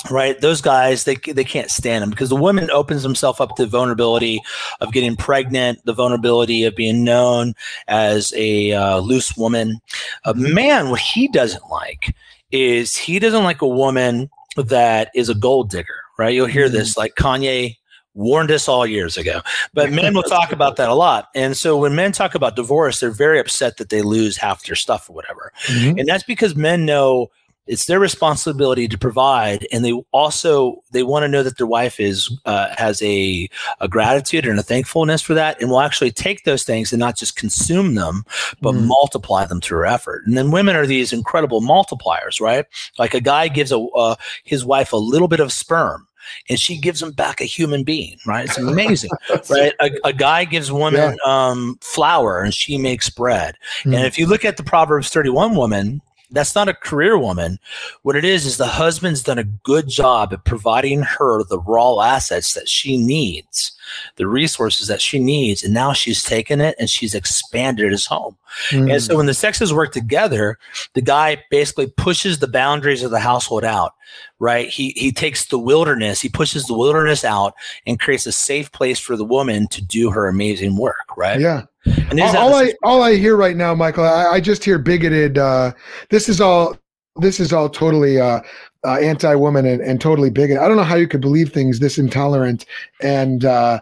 Right, 0.09 0.41
those 0.41 0.61
guys 0.61 1.03
they 1.03 1.16
they 1.16 1.43
can't 1.43 1.73
stand 1.73 2.03
them 2.03 2.11
because 2.11 2.29
the 2.29 2.37
woman 2.37 2.71
opens 2.71 3.03
himself 3.03 3.41
up 3.41 3.57
to 3.57 3.66
vulnerability 3.66 4.41
of 4.81 4.93
getting 4.93 5.16
pregnant, 5.16 5.85
the 5.87 5.93
vulnerability 5.93 6.62
of 6.62 6.77
being 6.77 7.03
known 7.03 7.55
as 7.89 8.33
a 8.37 8.73
uh, 8.75 8.99
loose 8.99 9.37
woman. 9.37 9.81
A 10.25 10.35
man, 10.35 10.91
what 10.91 11.01
he 11.01 11.27
doesn't 11.27 11.69
like 11.69 12.14
is 12.53 12.97
he 12.97 13.19
doesn't 13.19 13.43
like 13.43 13.61
a 13.61 13.66
woman 13.66 14.31
that 14.57 15.11
is 15.16 15.29
a 15.29 15.35
gold 15.35 15.69
digger. 15.69 16.01
Right, 16.16 16.33
you'll 16.33 16.47
hear 16.47 16.69
this 16.69 16.93
mm-hmm. 16.93 17.01
like 17.01 17.16
Kanye 17.16 17.78
warned 18.19 18.51
us 18.51 18.69
all 18.69 18.87
years 18.87 19.16
ago. 19.16 19.41
But 19.73 19.91
men 19.93 20.12
will 20.12 20.23
talk 20.25 20.53
about 20.53 20.77
that 20.77 20.89
a 20.89 20.95
lot. 20.95 21.29
And 21.35 21.57
so 21.57 21.79
when 21.79 21.95
men 21.95 22.12
talk 22.12 22.35
about 22.35 22.57
divorce, 22.57 23.01
they're 23.01 23.11
very 23.11 23.39
upset 23.39 23.79
that 23.79 23.89
they 23.89 24.03
lose 24.03 24.37
half 24.37 24.64
their 24.64 24.77
stuff 24.77 25.09
or 25.09 25.14
whatever. 25.14 25.53
Mm-hmm. 25.66 25.99
And 25.99 26.09
that's 26.09 26.25
because 26.25 26.55
men 26.55 26.85
know 26.85 27.31
it's 27.69 27.85
their 27.85 28.01
responsibility 28.01 28.89
to 28.89 28.97
provide 28.97 29.66
and 29.71 29.85
they 29.85 29.93
also 30.11 30.83
they 30.91 31.03
want 31.03 31.23
to 31.23 31.29
know 31.29 31.43
that 31.43 31.59
their 31.59 31.66
wife 31.66 32.01
is 32.01 32.35
uh, 32.47 32.75
has 32.77 33.01
a, 33.03 33.49
a 33.81 33.89
gratitude 33.89 34.47
and 34.47 34.59
a 34.59 34.62
thankfulness 34.62 35.21
for 35.21 35.35
that 35.35 35.61
and 35.61 35.71
will 35.71 35.81
actually 35.81 36.11
take 36.11 36.45
those 36.45 36.64
things 36.64 36.93
and 36.93 36.99
not 36.99 37.14
just 37.14 37.37
consume 37.37 37.95
them 37.95 38.25
but 38.62 38.75
mm. 38.75 38.87
multiply 38.87 39.45
them 39.45 39.61
through 39.61 39.87
effort 39.87 40.23
and 40.25 40.37
then 40.37 40.51
women 40.51 40.75
are 40.75 40.87
these 40.87 41.12
incredible 41.12 41.61
multipliers 41.61 42.41
right 42.41 42.64
like 42.99 43.12
a 43.12 43.21
guy 43.21 43.49
gives 43.49 43.71
a 43.71 43.79
uh, 43.79 44.16
his 44.45 44.64
wife 44.64 44.95
a 44.95 44.97
little 44.97 45.29
bit 45.29 45.41
of 45.41 45.53
sperm 45.53 46.08
and 46.49 46.59
she 46.59 46.79
gives 46.79 47.03
him 47.03 47.12
back 47.12 47.41
a 47.41 47.45
human 47.45 47.85
being, 47.85 48.18
right? 48.26 48.47
It's 48.47 48.59
amazing, 48.59 49.11
right? 49.51 49.72
A, 49.81 49.91
a, 50.05 50.12
guy 50.12 50.45
gives 50.45 50.72
woman 50.72 51.16
yeah. 51.16 51.16
um, 51.24 51.79
flour 51.81 52.43
and 52.43 52.55
she 52.55 52.79
makes 52.79 53.11
bread. 53.11 53.57
Mm. 53.85 53.97
And 53.97 54.07
if 54.07 54.18
you 54.18 54.26
look 54.26 54.45
at 54.45 54.57
the 54.57 54.62
Proverbs 54.62 55.11
31 55.11 55.55
woman, 55.55 56.01
that's 56.31 56.55
not 56.55 56.68
a 56.68 56.74
career 56.74 57.16
woman. 57.18 57.59
What 58.03 58.16
it 58.16 58.24
is 58.24 58.45
is 58.45 58.57
the 58.57 58.66
husband's 58.66 59.22
done 59.22 59.39
a 59.39 59.45
good 59.45 59.89
job 59.89 60.33
at 60.33 60.45
providing 60.45 61.03
her 61.03 61.43
the 61.45 61.61
raw 61.61 62.01
assets 62.01 62.55
that 62.55 62.68
she 62.68 62.99
needs 62.99 63.72
the 64.16 64.26
resources 64.26 64.89
that 64.89 65.01
she 65.01 65.18
needs. 65.18 65.62
And 65.62 65.74
now 65.74 65.93
she's 65.93 66.22
taken 66.22 66.61
it 66.61 66.76
and 66.78 66.89
she's 66.89 67.14
expanded 67.14 67.91
his 67.91 68.07
home. 68.07 68.36
Mm. 68.70 68.93
And 68.93 69.03
so 69.03 69.16
when 69.16 69.26
the 69.26 69.34
sexes 69.34 69.72
work 69.72 69.93
together, 69.93 70.59
the 70.95 71.03
guy 71.03 71.43
basically 71.51 71.86
pushes 71.86 72.39
the 72.39 72.49
boundaries 72.49 73.03
of 73.03 73.11
the 73.11 73.20
household 73.20 73.64
out, 73.64 73.93
right? 74.39 74.68
He, 74.68 74.91
he 74.97 75.12
takes 75.12 75.47
the 75.47 75.59
wilderness, 75.59 76.20
he 76.20 76.28
pushes 76.28 76.66
the 76.66 76.74
wilderness 76.74 77.24
out 77.24 77.55
and 77.86 78.01
creates 78.01 78.26
a 78.26 78.32
safe 78.32 78.72
place 78.72 78.99
for 78.99 79.16
the 79.16 79.24
woman 79.24 79.68
to 79.68 79.84
do 79.84 80.11
her 80.11 80.28
amazing 80.28 80.76
work, 80.76 81.16
right? 81.16 81.41
Yeah. 81.41 81.62
And 82.11 82.20
all, 82.20 82.36
all 82.36 82.55
I 82.55 82.72
all 82.82 83.03
I 83.03 83.16
hear 83.16 83.36
right 83.36 83.57
now, 83.57 83.74
Michael, 83.74 84.05
I, 84.05 84.32
I 84.32 84.41
just 84.41 84.62
hear 84.62 84.78
bigoted. 84.78 85.39
Uh, 85.39 85.72
this 86.11 86.28
is 86.28 86.41
all. 86.41 86.76
This 87.20 87.41
is 87.41 87.53
all 87.53 87.68
totally 87.68 88.20
uh, 88.20 88.41
uh, 88.89 88.97
anti-woman 88.97 89.66
and, 89.66 89.82
and 89.82 90.01
totally 90.01 90.30
bigoted. 90.30 90.62
I 90.62 90.66
don't 90.68 90.78
know 90.78 90.82
how 90.82 90.97
you 90.97 91.07
could 91.07 91.20
believe 91.20 91.53
things 91.53 91.78
this 91.78 91.99
intolerant 91.99 92.64
and 93.03 93.45
uh, 93.45 93.80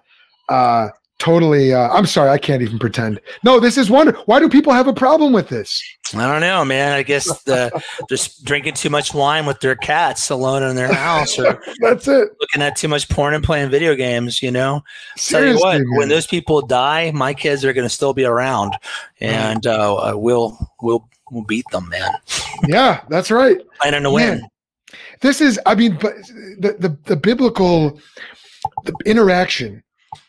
uh, 0.49 0.89
totally 1.19 1.73
uh, 1.73 1.89
i'm 1.89 2.05
sorry 2.05 2.29
i 2.29 2.37
can't 2.37 2.61
even 2.61 2.79
pretend. 2.79 3.21
No 3.43 3.61
this 3.61 3.79
is 3.79 3.89
wonder 3.89 4.13
why 4.27 4.41
do 4.41 4.49
people 4.49 4.73
have 4.73 4.89
a 4.89 4.93
problem 4.93 5.33
with 5.33 5.49
this? 5.49 5.83
I 6.13 6.31
don't 6.31 6.41
know 6.41 6.65
man. 6.65 6.93
I 6.93 7.03
guess 7.03 7.43
the 7.45 7.71
just 8.09 8.45
drinking 8.45 8.75
too 8.75 8.91
much 8.91 9.15
wine 9.15 9.47
with 9.47 9.61
their 9.61 9.77
cats 9.77 10.29
alone 10.29 10.63
in 10.63 10.75
their 10.77 10.93
house 10.93 11.39
or 11.39 11.63
that's 11.81 12.09
it. 12.09 12.29
looking 12.41 12.63
at 12.63 12.77
too 12.77 12.89
much 12.89 13.09
porn 13.09 13.33
and 13.33 13.45
playing 13.45 13.71
video 13.71 13.95
games 13.95 14.43
you 14.43 14.51
know? 14.51 14.83
Seriously, 15.17 15.61
tell 15.61 15.73
you 15.73 15.79
what 15.79 15.89
man. 15.89 15.99
when 15.99 16.09
those 16.09 16.27
people 16.27 16.61
die 16.63 17.13
my 17.13 17.33
kids 17.33 17.65
are 17.65 17.73
going 17.73 17.87
to 17.87 17.95
still 17.95 18.13
be 18.13 18.25
around 18.25 18.77
and 19.21 19.67
uh, 19.67 20.13
we'll 20.17 20.59
we'll 20.83 21.09
we'll 21.31 21.45
beat 21.45 21.65
them 21.71 21.89
man. 21.89 22.11
Yeah 22.67 23.03
that's 23.09 23.31
right. 23.31 23.59
Planning 23.81 24.03
to 24.03 24.11
win 24.11 24.49
this 25.21 25.41
is 25.41 25.59
i 25.67 25.75
mean 25.75 25.97
but 26.01 26.15
the 26.59 26.77
the, 26.79 26.99
the 27.05 27.17
biblical 27.17 28.01
the 28.85 28.95
interaction 29.05 29.83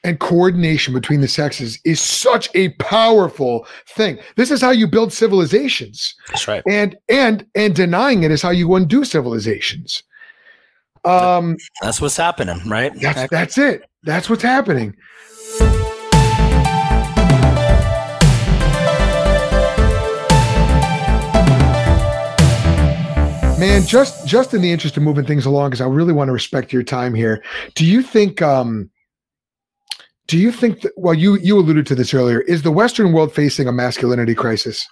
and 0.03 0.19
coordination 0.19 0.93
between 0.93 1.21
the 1.21 1.27
sexes 1.27 1.79
is 1.85 2.01
such 2.01 2.49
a 2.55 2.69
powerful 2.73 3.65
thing. 3.89 4.17
This 4.35 4.51
is 4.51 4.61
how 4.61 4.71
you 4.71 4.88
build 4.88 5.13
civilizations. 5.13 6.15
That's 6.27 6.47
right. 6.47 6.63
And 6.67 6.97
and 7.09 7.45
and 7.55 7.75
denying 7.75 8.23
it 8.23 8.31
is 8.31 8.41
how 8.41 8.49
you 8.49 8.73
undo 8.75 9.05
civilizations. 9.05 10.03
Um 11.05 11.57
that's 11.81 12.01
what's 12.01 12.17
happening, 12.17 12.67
right? 12.67 12.93
That's 12.99 13.29
that's 13.29 13.57
it. 13.57 13.83
That's 14.03 14.29
what's 14.29 14.43
happening. 14.43 14.95
Man, 23.58 23.86
just 23.86 24.28
just 24.28 24.53
in 24.53 24.62
the 24.62 24.72
interest 24.72 24.97
of 24.97 25.03
moving 25.03 25.26
things 25.26 25.45
along, 25.45 25.72
because 25.72 25.82
I 25.82 25.88
really 25.88 26.14
want 26.14 26.28
to 26.28 26.32
respect 26.32 26.72
your 26.72 26.84
time 26.84 27.14
here. 27.14 27.43
Do 27.74 27.86
you 27.86 28.03
think 28.03 28.41
um 28.41 28.91
do 30.28 30.38
you 30.38 30.51
think 30.51 30.82
that, 30.82 30.91
well, 30.97 31.14
you, 31.14 31.38
you 31.38 31.58
alluded 31.58 31.88
to 31.88 31.95
this 31.95 32.14
earlier, 32.14 32.41
is 32.41 32.62
the 32.62 32.72
Western 32.72 33.14
world 33.14 33.34
facing 33.34 33.68
a 33.68 33.72
masculinity 33.72 34.36
crisis? 34.36 34.86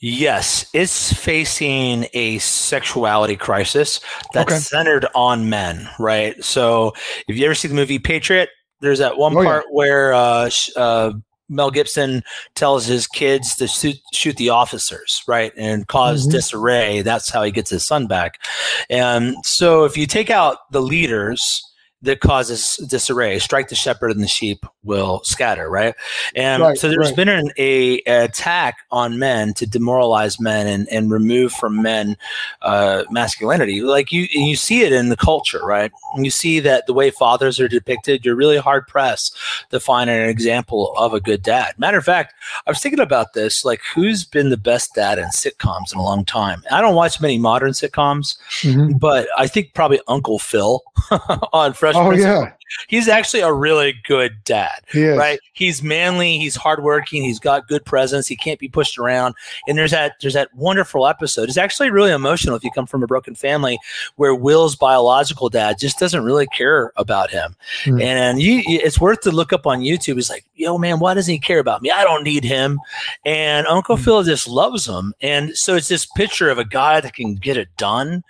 Yes, 0.00 0.66
it's 0.74 1.12
facing 1.12 2.06
a 2.14 2.38
sexuality 2.38 3.36
crisis 3.36 4.00
that's 4.34 4.50
okay. 4.50 4.58
centered 4.58 5.06
on 5.14 5.48
men, 5.48 5.88
right? 5.98 6.42
So, 6.44 6.92
if 7.28 7.38
you 7.38 7.44
ever 7.46 7.54
see 7.54 7.68
the 7.68 7.74
movie 7.74 7.98
Patriot, 7.98 8.50
there's 8.80 8.98
that 8.98 9.16
one 9.16 9.36
oh, 9.36 9.42
part 9.42 9.64
yeah. 9.66 9.70
where 9.72 10.12
uh, 10.12 10.50
uh, 10.76 11.12
Mel 11.48 11.70
Gibson 11.70 12.22
tells 12.54 12.86
his 12.86 13.06
kids 13.06 13.54
to 13.56 13.66
shoot, 13.66 13.96
shoot 14.12 14.36
the 14.36 14.48
officers, 14.48 15.22
right, 15.26 15.52
and 15.56 15.82
because 15.82 16.22
mm-hmm. 16.22 16.32
disarray. 16.32 17.02
That's 17.02 17.30
how 17.30 17.42
he 17.42 17.50
gets 17.50 17.70
his 17.70 17.86
son 17.86 18.06
back. 18.06 18.40
And 18.88 19.36
so, 19.44 19.84
if 19.84 19.96
you 19.96 20.06
take 20.06 20.30
out 20.30 20.70
the 20.70 20.82
leaders, 20.82 21.62
that 22.04 22.20
causes 22.20 22.76
disarray. 22.88 23.38
Strike 23.38 23.68
the 23.68 23.74
shepherd 23.74 24.10
and 24.10 24.22
the 24.22 24.28
sheep 24.28 24.64
will 24.82 25.22
scatter, 25.24 25.70
right? 25.70 25.94
And 26.34 26.62
right, 26.62 26.78
so 26.78 26.88
there's 26.88 27.08
right. 27.08 27.16
been 27.16 27.28
an 27.28 27.50
a, 27.56 27.98
attack 28.02 28.76
on 28.90 29.18
men 29.18 29.54
to 29.54 29.66
demoralize 29.66 30.38
men 30.38 30.66
and, 30.66 30.88
and 30.90 31.10
remove 31.10 31.52
from 31.52 31.82
men 31.82 32.16
uh, 32.62 33.04
masculinity. 33.10 33.80
Like 33.80 34.12
you 34.12 34.26
you 34.30 34.56
see 34.56 34.82
it 34.82 34.92
in 34.92 35.08
the 35.08 35.16
culture, 35.16 35.64
right? 35.64 35.90
And 36.14 36.24
you 36.24 36.30
see 36.30 36.60
that 36.60 36.86
the 36.86 36.92
way 36.92 37.10
fathers 37.10 37.58
are 37.58 37.68
depicted, 37.68 38.24
you're 38.24 38.36
really 38.36 38.58
hard 38.58 38.86
pressed 38.86 39.36
to 39.70 39.80
find 39.80 40.10
an 40.10 40.28
example 40.28 40.94
of 40.96 41.14
a 41.14 41.20
good 41.20 41.42
dad. 41.42 41.74
Matter 41.78 41.98
of 41.98 42.04
fact, 42.04 42.34
I 42.66 42.70
was 42.70 42.80
thinking 42.80 43.00
about 43.00 43.32
this, 43.32 43.64
like 43.64 43.80
who's 43.94 44.24
been 44.24 44.50
the 44.50 44.56
best 44.56 44.94
dad 44.94 45.18
in 45.18 45.26
sitcoms 45.26 45.92
in 45.92 45.98
a 45.98 46.02
long 46.02 46.24
time? 46.24 46.62
I 46.70 46.80
don't 46.80 46.94
watch 46.94 47.20
many 47.20 47.38
modern 47.38 47.72
sitcoms, 47.72 48.36
mm-hmm. 48.60 48.98
but 48.98 49.26
I 49.36 49.46
think 49.46 49.72
probably 49.74 50.00
Uncle 50.06 50.38
Phil 50.38 50.82
on 51.52 51.72
Fresh 51.72 51.93
oh, 51.94 52.10
yeah. 52.12 52.52
He's 52.88 53.08
actually 53.08 53.40
a 53.40 53.52
really 53.52 53.94
good 54.06 54.42
dad, 54.44 54.80
he 54.90 55.06
right? 55.08 55.38
He's 55.52 55.82
manly, 55.82 56.38
he's 56.38 56.56
hardworking, 56.56 57.22
he's 57.22 57.38
got 57.38 57.68
good 57.68 57.84
presence, 57.84 58.26
he 58.26 58.36
can't 58.36 58.58
be 58.58 58.68
pushed 58.68 58.98
around. 58.98 59.34
And 59.68 59.78
there's 59.78 59.92
that 59.92 60.14
there's 60.20 60.34
that 60.34 60.52
wonderful 60.54 61.06
episode. 61.06 61.48
It's 61.48 61.58
actually 61.58 61.90
really 61.90 62.10
emotional 62.10 62.56
if 62.56 62.64
you 62.64 62.70
come 62.70 62.86
from 62.86 63.02
a 63.02 63.06
broken 63.06 63.34
family 63.34 63.78
where 64.16 64.34
Will's 64.34 64.76
biological 64.76 65.48
dad 65.48 65.78
just 65.78 65.98
doesn't 65.98 66.24
really 66.24 66.46
care 66.48 66.92
about 66.96 67.30
him. 67.30 67.54
Mm. 67.84 68.02
And 68.02 68.42
you, 68.42 68.62
it's 68.66 69.00
worth 69.00 69.20
to 69.22 69.30
look 69.30 69.52
up 69.52 69.66
on 69.66 69.80
YouTube. 69.80 70.14
He's 70.14 70.30
like, 70.30 70.44
yo, 70.54 70.78
man, 70.78 70.98
why 70.98 71.14
doesn't 71.14 71.32
he 71.32 71.38
care 71.38 71.60
about 71.60 71.82
me? 71.82 71.90
I 71.90 72.02
don't 72.02 72.24
need 72.24 72.44
him. 72.44 72.80
And 73.24 73.66
Uncle 73.66 73.96
mm. 73.96 74.04
Phil 74.04 74.22
just 74.22 74.48
loves 74.48 74.86
him. 74.86 75.14
And 75.20 75.56
so 75.56 75.76
it's 75.76 75.88
this 75.88 76.06
picture 76.06 76.50
of 76.50 76.58
a 76.58 76.64
guy 76.64 77.00
that 77.00 77.14
can 77.14 77.34
get 77.34 77.56
it 77.56 77.68
done 77.76 78.24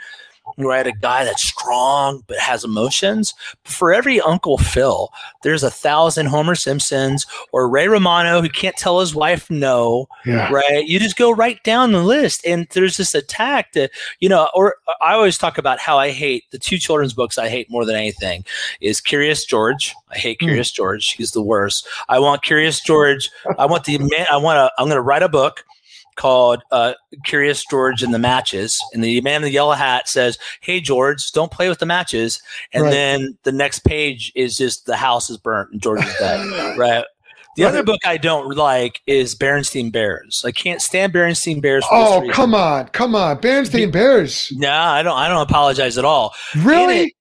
right? 0.59 0.87
A 0.87 0.93
guy 0.93 1.25
that's 1.25 1.43
strong 1.43 2.23
but 2.27 2.39
has 2.39 2.65
emotions. 2.65 3.35
For 3.65 3.93
every 3.93 4.21
Uncle 4.21 4.59
Phil, 4.59 5.11
there's 5.43 5.63
a 5.63 5.71
thousand 5.71 6.27
Homer 6.27 6.55
Simpsons 6.55 7.27
or 7.53 7.69
Ray 7.69 7.89
Romano 7.89 8.41
who 8.41 8.49
can't 8.49 8.77
tell 8.77 9.01
his 9.01 9.15
wife 9.15 9.51
no, 9.51 10.07
yeah. 10.25 10.51
right? 10.51 10.87
You 10.87 10.99
just 10.99 11.17
go 11.17 11.31
right 11.31 11.63
down 11.65 11.93
the 11.93 12.03
list, 12.03 12.45
and 12.47 12.67
there's 12.71 12.97
this 12.97 13.15
attack 13.15 13.73
that 13.73 13.91
you 14.21 14.29
know. 14.29 14.49
Or 14.55 14.77
I 15.01 15.15
always 15.15 15.39
talk 15.39 15.59
about 15.59 15.79
how 15.79 15.99
I 15.99 16.11
hate 16.11 16.45
the 16.51 16.59
two 16.59 16.79
children's 16.79 17.15
books 17.15 17.39
I 17.39 17.49
hate 17.49 17.71
more 17.71 17.85
than 17.85 17.97
anything 17.97 18.45
is 18.81 19.01
Curious 19.01 19.45
George. 19.45 19.95
I 20.11 20.19
hate 20.19 20.39
hmm. 20.41 20.47
Curious 20.47 20.71
mm. 20.71 20.77
George. 20.77 21.13
He's 21.13 21.33
the 21.33 21.43
worst. 21.43 21.87
I 22.09 22.19
want 22.19 22.43
Curious 22.43 22.81
George. 22.81 23.31
I 23.59 23.67
want 23.67 23.85
the 23.85 23.99
man. 23.99 24.27
I 24.31 24.37
want 24.37 24.57
to. 24.57 24.71
I'm 24.79 24.87
going 24.87 24.97
to 24.97 25.03
write 25.03 25.23
a 25.23 25.29
book 25.29 25.65
called 26.17 26.63
uh, 26.71 26.95
Curious 27.25 27.65
George 27.71 28.03
and 28.03 28.15
the 28.15 28.19
Matches. 28.19 28.81
And 28.93 29.03
the 29.03 29.21
man 29.21 29.37
in 29.37 29.43
the 29.43 29.51
yellow 29.51 29.73
hat 29.73 30.09
says, 30.09 30.39
Hey, 30.61 30.81
George, 30.81 31.33
don't 31.33 31.51
play 31.51 31.69
with 31.69 31.79
the 31.79 31.87
matches. 31.87 32.41
And 32.73 32.85
right. 32.85 32.91
then 32.91 33.39
the 33.43 33.53
next 33.53 33.81
page 33.81 34.33
is 34.35 34.57
just 34.57 34.87
the 34.87 34.97
house 34.97 35.31
is 35.31 35.37
burnt 35.37 35.73
and 35.73 35.83
George 35.83 36.05
is 36.05 36.15
dead. 36.19 36.77
right. 36.79 37.05
The 37.57 37.63
right. 37.63 37.69
other 37.69 37.83
book 37.85 38.01
I 38.05 38.17
don't 38.17 38.57
like 38.57 39.01
is 39.07 39.37
Berenstain 39.37 39.93
Bears. 39.93 40.43
I 40.45 40.51
can't 40.51 40.83
stand 40.83 41.13
Berenstain 41.13 41.63
Bears. 41.63 41.85
oh, 41.91 42.29
come 42.33 42.55
on, 42.55 42.89
come 42.89 43.15
on, 43.15 43.39
Berenstain 43.39 43.93
Bears. 43.93 44.53
No, 44.57 44.73
I 44.73 45.03
don't. 45.03 45.17
I 45.17 45.29
don't 45.29 45.43
apologize 45.43 45.97
at 45.97 46.05
all. 46.05 46.35
Really, 46.57 47.01
it, 47.03 47.13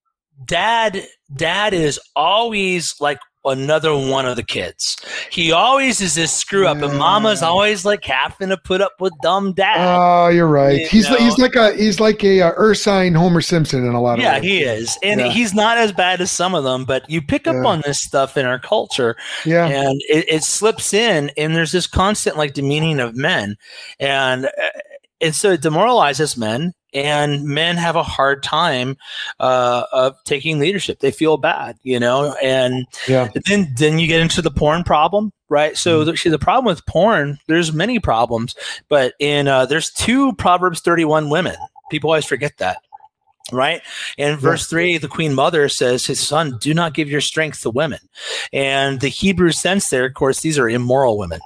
Dad. 0.45 1.05
Dad 1.35 1.73
is 1.73 1.99
always 2.15 2.95
like 2.99 3.19
another 3.45 3.95
one 3.95 4.25
of 4.25 4.35
the 4.35 4.43
kids. 4.43 4.97
He 5.31 5.51
always 5.51 6.01
is 6.01 6.15
this 6.15 6.31
screw 6.31 6.67
up, 6.67 6.81
and 6.81 6.97
Mama's 6.97 7.41
always 7.41 7.85
like 7.85 8.03
having 8.05 8.49
to 8.49 8.57
put 8.57 8.81
up 8.81 8.93
with 8.99 9.13
dumb 9.21 9.53
dad. 9.53 9.75
Oh, 9.77 10.29
you're 10.29 10.47
right. 10.47 10.81
You 10.81 10.87
he's 10.87 11.09
know? 11.09 11.15
he's 11.17 11.37
like 11.37 11.55
a 11.55 11.73
he's 11.75 11.99
like 11.99 12.23
a 12.23 12.41
uh, 12.41 12.51
Ursine 12.53 13.15
Homer 13.15 13.41
Simpson 13.41 13.85
in 13.85 13.93
a 13.93 14.01
lot 14.01 14.19
of 14.19 14.23
yeah, 14.23 14.35
ways. 14.35 14.43
he 14.43 14.63
is, 14.63 14.97
and 15.03 15.19
yeah. 15.19 15.29
he's 15.29 15.53
not 15.53 15.77
as 15.77 15.91
bad 15.91 16.21
as 16.21 16.31
some 16.31 16.55
of 16.55 16.63
them. 16.63 16.85
But 16.85 17.09
you 17.09 17.21
pick 17.21 17.47
up 17.47 17.55
yeah. 17.55 17.69
on 17.69 17.81
this 17.85 17.99
stuff 17.99 18.37
in 18.37 18.45
our 18.45 18.59
culture, 18.59 19.15
yeah, 19.45 19.67
and 19.67 20.01
it, 20.09 20.25
it 20.27 20.43
slips 20.43 20.93
in, 20.93 21.31
and 21.37 21.55
there's 21.55 21.71
this 21.71 21.87
constant 21.87 22.37
like 22.37 22.53
demeaning 22.53 22.99
of 22.99 23.15
men, 23.15 23.55
and 23.99 24.45
uh, 24.45 24.69
and 25.21 25.35
so 25.35 25.51
it 25.51 25.61
demoralizes 25.61 26.37
men 26.37 26.73
and 26.93 27.43
men 27.45 27.77
have 27.77 27.95
a 27.95 28.03
hard 28.03 28.43
time 28.43 28.97
uh, 29.39 29.85
of 29.91 30.15
taking 30.25 30.59
leadership. 30.59 30.99
They 30.99 31.11
feel 31.11 31.37
bad, 31.37 31.77
you 31.83 31.99
know, 31.99 32.35
and 32.41 32.85
yeah. 33.07 33.29
then 33.45 33.73
then 33.77 33.99
you 33.99 34.07
get 34.07 34.21
into 34.21 34.41
the 34.41 34.51
porn 34.51 34.83
problem, 34.83 35.31
right? 35.49 35.77
So 35.77 36.03
mm-hmm. 36.05 36.29
the, 36.29 36.37
the 36.37 36.39
problem 36.39 36.65
with 36.65 36.85
porn, 36.85 37.39
there's 37.47 37.73
many 37.73 37.99
problems, 37.99 38.55
but 38.89 39.13
in 39.19 39.47
uh, 39.47 39.65
there's 39.65 39.91
two 39.91 40.33
Proverbs 40.33 40.81
31 40.81 41.29
women. 41.29 41.55
People 41.91 42.09
always 42.09 42.25
forget 42.25 42.57
that. 42.57 42.77
Right. 43.51 43.81
And 44.17 44.39
verse 44.39 44.67
three, 44.67 44.97
the 44.97 45.09
queen 45.09 45.33
mother 45.33 45.67
says, 45.67 46.05
His 46.05 46.19
son, 46.19 46.57
do 46.61 46.73
not 46.73 46.93
give 46.93 47.09
your 47.09 47.21
strength 47.21 47.61
to 47.61 47.69
women. 47.69 47.99
And 48.53 49.01
the 49.01 49.09
Hebrew 49.09 49.51
sense 49.51 49.89
there, 49.89 50.05
of 50.05 50.13
course, 50.13 50.39
these 50.39 50.57
are 50.57 50.69
immoral 50.69 51.17
women 51.17 51.41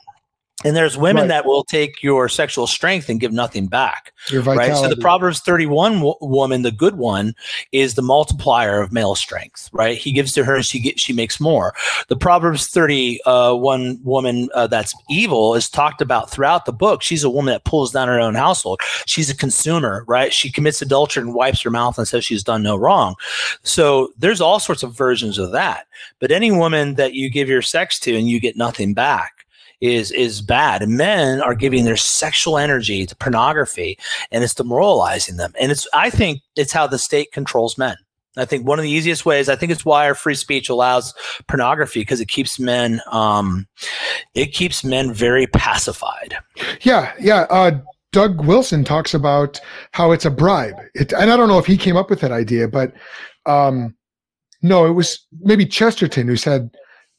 and 0.66 0.76
there's 0.76 0.97
women 0.97 1.24
right. 1.24 1.28
that 1.28 1.45
will 1.45 1.64
take 1.64 2.01
your 2.01 2.28
sexual 2.28 2.66
strength 2.66 3.10
and 3.10 3.20
give 3.20 3.32
nothing 3.32 3.68
back. 3.68 4.12
Right. 4.58 4.76
So 4.76 4.89
the 4.89 4.97
Proverbs 4.97 5.39
31 5.39 5.93
w- 5.95 6.16
woman, 6.20 6.64
the 6.64 6.72
good 6.72 6.95
one, 6.95 7.36
is 7.72 7.93
the 7.93 8.01
multiplier 8.01 8.82
of 8.82 8.91
male 8.91 9.14
strength. 9.14 9.70
Right. 9.72 9.95
He 9.95 10.12
gives 10.12 10.34
to 10.34 10.43
her, 10.43 10.64
she 10.64 10.80
gets, 10.80 10.99
she 10.99 11.14
makes 11.14 11.39
more. 11.39 11.76
The 12.08 12.16
Proverbs 12.16 12.70
31 12.70 13.22
uh, 13.28 13.93
woman 14.03 14.49
uh, 14.55 14.66
that's 14.66 14.95
evil 15.12 15.53
is 15.53 15.70
talked 15.70 16.01
about 16.01 16.32
throughout 16.32 16.66
the 16.66 16.74
book. 16.74 17.03
She's 17.03 17.24
a 17.24 17.30
woman 17.30 17.53
that 17.53 17.64
pulls 17.64 17.91
down 17.91 18.08
her 18.08 18.20
own 18.20 18.34
household. 18.34 18.82
She's 19.05 19.30
a 19.30 19.38
consumer. 19.38 20.05
Right. 20.08 20.34
She 20.34 20.51
commits 20.51 20.82
adultery 20.82 21.22
and 21.22 21.36
wipes 21.36 21.62
her 21.62 21.70
mouth 21.70 21.99
and 21.99 22.08
says 22.08 22.26
she's 22.26 22.43
done 22.43 22.64
no 22.64 22.76
wrong. 22.76 23.14
So 23.62 24.12
there's 24.18 24.41
all 24.41 24.60
sorts 24.60 24.82
of 24.82 24.97
versions 24.97 25.38
of 25.38 25.51
that. 25.51 25.86
But 26.20 26.32
any 26.32 26.49
woman 26.49 26.95
that 26.95 27.14
you 27.14 27.30
give 27.30 27.47
your 27.47 27.62
sex 27.62 27.99
to 27.99 28.18
and 28.18 28.28
you 28.28 28.39
get 28.39 28.58
nothing 28.58 28.95
back 28.95 29.36
is 29.82 30.11
is 30.11 30.41
bad. 30.41 30.88
Men 30.88 31.41
are 31.41 31.55
giving 31.55 31.86
their 31.86 31.97
sexual 31.97 32.57
energy 32.57 33.05
to 33.05 33.15
pornography 33.15 33.97
and 34.32 34.43
it's 34.43 34.55
demoralizing 34.55 35.38
them. 35.38 35.53
And 35.59 35.71
it's 35.71 35.88
I 35.93 36.09
think 36.09 36.41
it's 36.55 36.71
how 36.71 36.88
the 36.88 36.99
state 36.99 37.32
controls 37.32 37.78
men. 37.78 37.95
I 38.38 38.45
think 38.45 38.67
one 38.67 38.78
of 38.80 38.84
the 38.84 38.91
easiest 38.91 39.25
ways, 39.25 39.49
I 39.49 39.55
think 39.55 39.71
it's 39.71 39.84
why 39.84 40.05
our 40.05 40.13
free 40.13 40.36
speech 40.36 40.69
allows 40.69 41.13
pornography 41.47 42.01
because 42.01 42.21
it 42.21 42.28
keeps 42.28 42.59
men, 42.59 43.01
um, 43.11 43.67
it 44.36 44.53
keeps 44.53 44.84
men 44.84 45.11
very 45.11 45.47
pacified. 45.47 46.38
Yeah, 46.82 47.13
yeah. 47.19 47.47
Uh, 47.49 47.80
Doug 48.13 48.45
Wilson 48.45 48.84
talks 48.84 49.13
about 49.13 49.59
how 49.91 50.11
it's 50.11 50.25
a 50.25 50.32
bribe, 50.32 50.75
it, 50.93 51.11
and 51.13 51.32
I 51.32 51.38
don't 51.38 51.49
know 51.49 51.57
if 51.59 51.65
he 51.65 51.78
came 51.78 51.97
up 51.97 52.09
with 52.09 52.21
that 52.21 52.32
idea, 52.32 52.67
but 52.67 52.93
um, 53.45 53.95
no, 54.61 54.86
it 54.86 54.93
was 54.93 55.25
maybe 55.41 55.65
Chesterton 55.65 56.28
who 56.28 56.38
said 56.38 56.69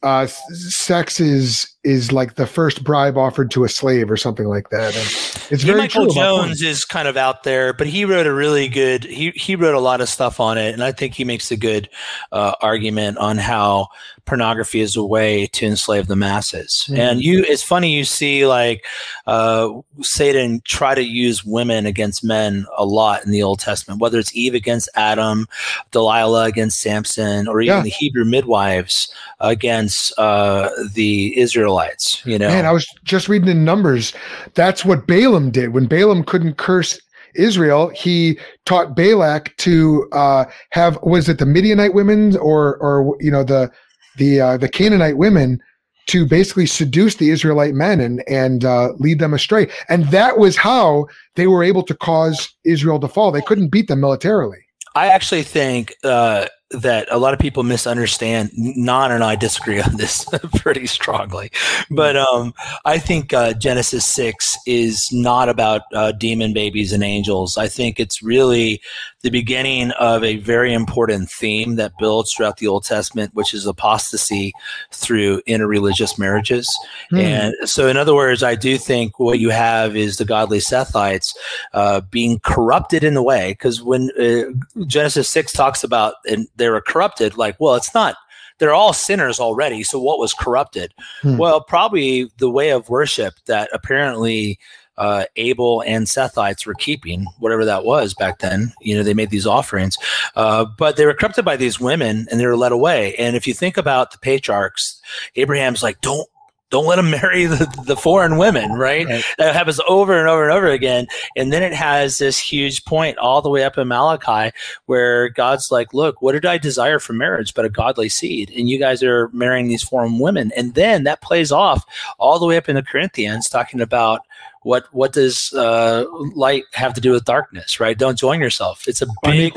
uh, 0.02 0.26
sex 0.26 1.20
is 1.20 1.68
is 1.84 2.12
like 2.12 2.34
the 2.34 2.46
first 2.46 2.82
bribe 2.82 3.16
offered 3.16 3.50
to 3.52 3.64
a 3.64 3.68
slave 3.68 4.10
or 4.10 4.16
something 4.16 4.46
like 4.46 4.68
that. 4.70 4.96
And 4.96 5.52
it's 5.52 5.62
very 5.62 5.78
Michael 5.78 6.08
Jones 6.08 6.60
is 6.60 6.84
kind 6.84 7.06
of 7.06 7.16
out 7.16 7.44
there, 7.44 7.72
but 7.72 7.86
he 7.86 8.04
wrote 8.04 8.26
a 8.26 8.34
really 8.34 8.68
good 8.68 9.04
he 9.04 9.30
he 9.30 9.56
wrote 9.56 9.74
a 9.74 9.80
lot 9.80 10.00
of 10.00 10.08
stuff 10.08 10.40
on 10.40 10.58
it, 10.58 10.74
and 10.74 10.82
I 10.82 10.92
think 10.92 11.14
he 11.14 11.24
makes 11.24 11.50
a 11.50 11.56
good 11.56 11.88
uh, 12.32 12.54
argument 12.60 13.18
on 13.18 13.38
how 13.38 13.88
pornography 14.28 14.80
is 14.80 14.94
a 14.94 15.02
way 15.02 15.46
to 15.46 15.66
enslave 15.66 16.06
the 16.06 16.14
masses. 16.14 16.84
Mm-hmm. 16.86 17.00
And 17.00 17.22
you, 17.22 17.44
it's 17.48 17.62
funny 17.62 17.90
you 17.90 18.04
see 18.04 18.46
like 18.46 18.84
uh, 19.26 19.70
Satan 20.02 20.60
try 20.64 20.94
to 20.94 21.02
use 21.02 21.44
women 21.44 21.86
against 21.86 22.22
men 22.22 22.66
a 22.76 22.84
lot 22.84 23.24
in 23.24 23.30
the 23.30 23.42
Old 23.42 23.58
Testament, 23.58 24.00
whether 24.00 24.18
it's 24.18 24.34
Eve 24.36 24.54
against 24.54 24.88
Adam, 24.94 25.48
Delilah 25.90 26.44
against 26.44 26.80
Samson, 26.80 27.48
or 27.48 27.62
even 27.62 27.76
yeah. 27.78 27.82
the 27.82 27.88
Hebrew 27.88 28.26
midwives 28.26 29.12
against 29.40 30.16
uh, 30.18 30.68
the 30.92 31.38
Israelites. 31.38 31.77
You 32.24 32.38
know, 32.38 32.48
man, 32.48 32.66
I 32.66 32.72
was 32.72 32.86
just 33.04 33.28
reading 33.28 33.48
in 33.48 33.64
Numbers. 33.64 34.12
That's 34.54 34.84
what 34.84 35.06
Balaam 35.06 35.50
did 35.50 35.72
when 35.72 35.86
Balaam 35.86 36.24
couldn't 36.24 36.56
curse 36.56 36.98
Israel, 37.34 37.90
he 37.94 38.38
taught 38.66 38.96
Balak 38.96 39.56
to 39.58 40.08
uh, 40.12 40.44
have 40.70 40.98
was 41.02 41.28
it 41.28 41.38
the 41.38 41.46
Midianite 41.46 41.94
women 41.94 42.36
or 42.36 42.76
or 42.78 43.16
you 43.20 43.30
know 43.30 43.44
the 43.44 43.70
the 44.16 44.40
uh, 44.40 44.56
the 44.56 44.68
Canaanite 44.68 45.16
women 45.16 45.60
to 46.08 46.26
basically 46.26 46.66
seduce 46.66 47.16
the 47.16 47.30
Israelite 47.30 47.74
men 47.74 48.00
and 48.00 48.22
and 48.28 48.64
uh, 48.64 48.92
lead 48.98 49.18
them 49.18 49.34
astray, 49.34 49.68
and 49.88 50.06
that 50.08 50.38
was 50.38 50.56
how 50.56 51.06
they 51.36 51.46
were 51.46 51.62
able 51.62 51.82
to 51.84 51.94
cause 51.94 52.54
Israel 52.64 52.98
to 53.00 53.08
fall. 53.08 53.30
They 53.30 53.42
couldn't 53.42 53.68
beat 53.68 53.88
them 53.88 54.00
militarily. 54.00 54.58
I 54.94 55.08
actually 55.08 55.44
think 55.44 55.94
uh, 56.02 56.46
that 56.70 57.08
a 57.10 57.18
lot 57.18 57.32
of 57.32 57.40
people 57.40 57.62
misunderstand. 57.62 58.50
Bnonn 58.50 59.10
and 59.10 59.24
I 59.24 59.36
disagree 59.36 59.80
on 59.80 59.96
this 59.96 60.26
pretty 60.56 60.86
strongly, 60.86 61.50
but 61.90 62.16
um, 62.16 62.54
I 62.84 62.98
think 62.98 63.32
uh, 63.32 63.54
Genesis 63.54 64.04
six 64.04 64.56
is 64.66 65.08
not 65.12 65.48
about 65.48 65.82
uh, 65.94 66.12
demon 66.12 66.52
babies 66.52 66.92
and 66.92 67.02
angels. 67.02 67.56
I 67.56 67.68
think 67.68 67.98
it's 67.98 68.22
really 68.22 68.82
the 69.22 69.30
beginning 69.30 69.90
of 69.92 70.22
a 70.22 70.36
very 70.36 70.72
important 70.72 71.30
theme 71.30 71.74
that 71.74 71.92
builds 71.98 72.32
throughout 72.32 72.58
the 72.58 72.68
Old 72.68 72.84
Testament, 72.84 73.34
which 73.34 73.52
is 73.52 73.66
apostasy 73.66 74.52
through 74.92 75.42
interreligious 75.42 76.18
marriages. 76.18 76.68
Hmm. 77.10 77.18
And 77.18 77.54
so, 77.64 77.88
in 77.88 77.96
other 77.96 78.14
words, 78.14 78.42
I 78.42 78.54
do 78.54 78.78
think 78.78 79.18
what 79.18 79.40
you 79.40 79.50
have 79.50 79.96
is 79.96 80.16
the 80.16 80.24
godly 80.24 80.58
Sethites 80.58 81.34
uh, 81.72 82.00
being 82.02 82.38
corrupted 82.40 83.02
in 83.02 83.14
the 83.14 83.22
way, 83.22 83.52
because 83.52 83.82
when 83.82 84.10
uh, 84.18 84.84
Genesis 84.86 85.28
six 85.28 85.52
talks 85.52 85.82
about 85.82 86.14
and 86.28 86.46
they 86.56 86.68
were 86.68 86.80
corrupted. 86.80 87.36
Like, 87.36 87.56
well, 87.58 87.74
it's 87.74 87.94
not 87.94 88.16
they're 88.58 88.74
all 88.74 88.92
sinners 88.92 89.38
already. 89.38 89.82
So 89.82 90.00
what 90.00 90.18
was 90.18 90.34
corrupted? 90.34 90.92
Hmm. 91.22 91.36
Well, 91.36 91.60
probably 91.60 92.30
the 92.38 92.50
way 92.50 92.70
of 92.70 92.88
worship 92.88 93.34
that 93.46 93.68
apparently 93.72 94.58
uh, 94.98 95.24
Abel 95.36 95.82
and 95.86 96.06
Sethites 96.06 96.66
were 96.66 96.74
keeping, 96.74 97.26
whatever 97.38 97.64
that 97.64 97.84
was 97.84 98.12
back 98.14 98.40
then. 98.40 98.72
You 98.80 98.96
know, 98.96 99.02
they 99.02 99.14
made 99.14 99.30
these 99.30 99.46
offerings, 99.46 99.96
uh, 100.36 100.64
but 100.64 100.96
they 100.96 101.06
were 101.06 101.14
corrupted 101.14 101.44
by 101.44 101.56
these 101.56 101.80
women 101.80 102.26
and 102.30 102.38
they 102.38 102.46
were 102.46 102.56
led 102.56 102.72
away. 102.72 103.14
And 103.14 103.36
if 103.36 103.46
you 103.46 103.54
think 103.54 103.76
about 103.76 104.10
the 104.10 104.18
patriarchs, 104.18 105.00
Abraham's 105.36 105.82
like, 105.82 106.00
don't 106.00 106.28
don't 106.70 106.86
let 106.86 106.96
them 106.96 107.10
marry 107.22 107.46
the, 107.46 107.66
the 107.86 107.96
foreign 107.96 108.36
women, 108.36 108.72
right? 108.72 109.06
right? 109.06 109.24
That 109.38 109.54
happens 109.54 109.80
over 109.88 110.18
and 110.18 110.28
over 110.28 110.42
and 110.42 110.52
over 110.52 110.68
again. 110.68 111.06
And 111.36 111.52
then 111.52 111.62
it 111.62 111.72
has 111.72 112.18
this 112.18 112.38
huge 112.38 112.84
point 112.84 113.18
all 113.18 113.42
the 113.42 113.50
way 113.50 113.64
up 113.64 113.78
in 113.78 113.88
Malachi 113.88 114.54
where 114.86 115.28
God's 115.30 115.70
like, 115.70 115.94
look, 115.94 116.20
what 116.20 116.32
did 116.32 116.46
I 116.46 116.58
desire 116.58 116.98
for 116.98 117.12
marriage 117.12 117.54
but 117.54 117.64
a 117.64 117.70
godly 117.70 118.08
seed? 118.08 118.52
And 118.54 118.68
you 118.68 118.78
guys 118.78 119.02
are 119.02 119.28
marrying 119.30 119.68
these 119.68 119.82
foreign 119.82 120.18
women. 120.18 120.52
And 120.56 120.74
then 120.74 121.04
that 121.04 121.22
plays 121.22 121.52
off 121.52 121.84
all 122.18 122.38
the 122.38 122.46
way 122.46 122.56
up 122.56 122.68
in 122.68 122.76
the 122.76 122.82
Corinthians 122.82 123.48
talking 123.48 123.80
about 123.80 124.22
what 124.62 124.86
what 124.92 125.12
does 125.12 125.52
uh, 125.54 126.04
light 126.34 126.64
have 126.72 126.94
to 126.94 127.00
do 127.00 127.12
with 127.12 127.24
darkness, 127.24 127.80
right? 127.80 127.96
Don't 127.96 128.18
join 128.18 128.40
yourself. 128.40 128.86
It's 128.88 129.02
a 129.02 129.06
big, 129.22 129.54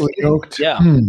yeah. 0.60 0.78
Hmm. 0.78 1.08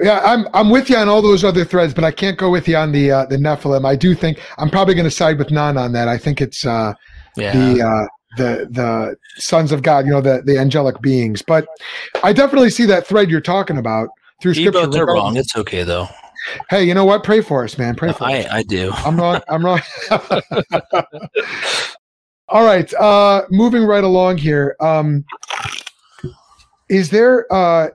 Yeah, 0.00 0.20
I'm 0.24 0.48
I'm 0.54 0.70
with 0.70 0.88
you 0.88 0.96
on 0.96 1.08
all 1.08 1.20
those 1.20 1.44
other 1.44 1.64
threads, 1.64 1.92
but 1.92 2.04
I 2.04 2.10
can't 2.10 2.38
go 2.38 2.50
with 2.50 2.66
you 2.66 2.76
on 2.76 2.92
the 2.92 3.10
uh, 3.10 3.26
the 3.26 3.36
Nephilim. 3.36 3.86
I 3.86 3.94
do 3.94 4.14
think 4.14 4.40
I'm 4.58 4.70
probably 4.70 4.94
going 4.94 5.04
to 5.04 5.10
side 5.10 5.38
with 5.38 5.48
Bnonn 5.48 5.78
on 5.78 5.92
that. 5.92 6.08
I 6.08 6.16
think 6.16 6.40
it's 6.40 6.64
uh, 6.64 6.94
yeah. 7.36 7.52
the 7.52 7.82
uh, 7.82 8.06
the 8.36 8.68
the 8.70 9.16
sons 9.36 9.72
of 9.72 9.82
God, 9.82 10.06
you 10.06 10.12
know, 10.12 10.20
the 10.20 10.42
the 10.44 10.58
angelic 10.58 11.00
beings. 11.02 11.42
But 11.42 11.66
I 12.22 12.32
definitely 12.32 12.70
see 12.70 12.86
that 12.86 13.06
thread 13.06 13.30
you're 13.30 13.40
talking 13.40 13.76
about 13.76 14.08
through 14.40 14.52
you 14.52 14.70
scripture. 14.70 14.86
Both 14.86 14.96
are 14.96 15.06
wrong. 15.06 15.36
It's 15.36 15.54
okay 15.56 15.82
though. 15.82 16.08
Hey, 16.70 16.84
you 16.84 16.94
know 16.94 17.04
what? 17.04 17.24
Pray 17.24 17.40
for 17.40 17.64
us, 17.64 17.76
man. 17.76 17.96
Pray 17.96 18.12
for 18.12 18.24
I, 18.24 18.40
us. 18.40 18.46
I 18.50 18.62
do. 18.62 18.92
I'm 18.92 19.18
wrong. 19.18 19.40
I'm 19.48 19.64
wrong. 19.64 19.80
all 22.48 22.64
right. 22.64 22.92
Uh, 22.94 23.42
moving 23.50 23.84
right 23.84 24.04
along 24.04 24.38
here. 24.38 24.76
Um, 24.80 25.24
is 26.88 27.10
there 27.10 27.52
uh 27.52 27.88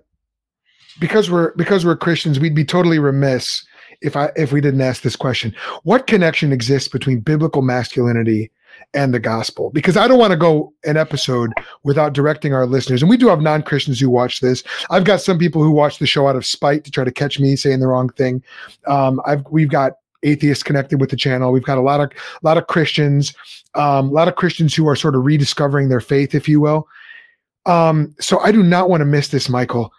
because 1.00 1.30
we're 1.30 1.54
because 1.56 1.86
we're 1.86 1.96
Christians, 1.96 2.40
we'd 2.40 2.56
be 2.56 2.66
totally 2.66 3.00
remiss 3.00 3.66
if 4.02 4.16
I 4.16 4.32
if 4.36 4.52
we 4.52 4.62
didn't 4.62 4.82
ask 4.82 5.02
this 5.02 5.16
question. 5.16 5.56
What 5.84 6.08
connection 6.08 6.52
exists 6.52 6.88
between 6.90 7.20
biblical 7.20 7.62
masculinity 7.62 8.52
and 8.94 9.14
the 9.14 9.20
gospel? 9.20 9.70
Because 9.72 9.98
I 9.98 10.08
don't 10.08 10.20
want 10.20 10.32
to 10.32 10.38
go 10.38 10.74
an 10.86 10.98
episode 10.98 11.52
without 11.84 12.14
directing 12.14 12.54
our 12.54 12.66
listeners. 12.66 13.02
And 13.02 13.10
we 13.10 13.18
do 13.18 13.28
have 13.28 13.42
non-Christians 13.42 14.00
who 14.00 14.10
watch 14.10 14.42
this. 14.42 14.64
I've 14.90 15.04
got 15.06 15.22
some 15.22 15.38
people 15.38 15.64
who 15.64 15.72
watch 15.72 16.00
the 16.00 16.08
show 16.08 16.28
out 16.28 16.36
of 16.36 16.46
spite 16.46 16.84
to 16.86 16.92
try 16.92 17.04
to 17.04 17.12
catch 17.12 17.40
me 17.40 17.56
saying 17.56 17.80
the 17.80 17.88
wrong 17.88 18.10
thing. 18.10 18.44
Um, 18.88 19.22
I've 19.26 19.46
we've 19.50 19.70
got 19.70 19.94
atheists 20.24 20.64
connected 20.64 21.00
with 21.00 21.10
the 21.10 21.16
channel. 21.16 21.52
We've 21.52 21.64
got 21.64 21.78
a 21.78 21.82
lot 21.82 22.00
of 22.02 22.12
a 22.12 22.46
lot 22.46 22.58
of 22.58 22.68
Christians, 22.68 23.34
um, 23.76 24.10
a 24.10 24.12
lot 24.12 24.28
of 24.28 24.36
Christians 24.36 24.76
who 24.76 24.88
are 24.88 24.96
sort 24.96 25.16
of 25.16 25.24
rediscovering 25.24 25.90
their 25.90 26.02
faith, 26.02 26.36
if 26.36 26.48
you 26.48 26.60
will. 26.60 26.88
Um, 27.66 28.16
so 28.20 28.40
I 28.40 28.52
do 28.52 28.64
not 28.64 28.90
want 28.90 29.02
to 29.02 29.06
miss 29.06 29.28
this, 29.30 29.48
Michael 29.48 29.94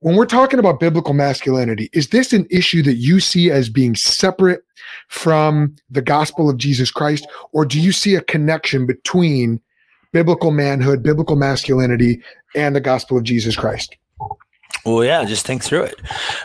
when 0.00 0.16
we're 0.16 0.26
talking 0.26 0.58
about 0.58 0.80
biblical 0.80 1.14
masculinity, 1.14 1.90
is 1.92 2.08
this 2.08 2.32
an 2.32 2.46
issue 2.50 2.82
that 2.82 2.94
you 2.94 3.20
see 3.20 3.50
as 3.50 3.68
being 3.68 3.94
separate 3.94 4.62
from 5.08 5.76
the 5.90 6.02
gospel 6.02 6.48
of 6.48 6.56
Jesus 6.56 6.90
Christ? 6.90 7.26
Or 7.52 7.66
do 7.66 7.78
you 7.78 7.92
see 7.92 8.14
a 8.14 8.22
connection 8.22 8.86
between 8.86 9.60
biblical 10.12 10.50
manhood, 10.50 11.02
biblical 11.02 11.36
masculinity, 11.36 12.22
and 12.54 12.74
the 12.74 12.80
gospel 12.80 13.18
of 13.18 13.24
Jesus 13.24 13.56
Christ? 13.56 13.94
Well, 14.84 15.04
yeah, 15.04 15.24
just 15.24 15.46
think 15.46 15.62
through 15.62 15.82
it. 15.82 16.00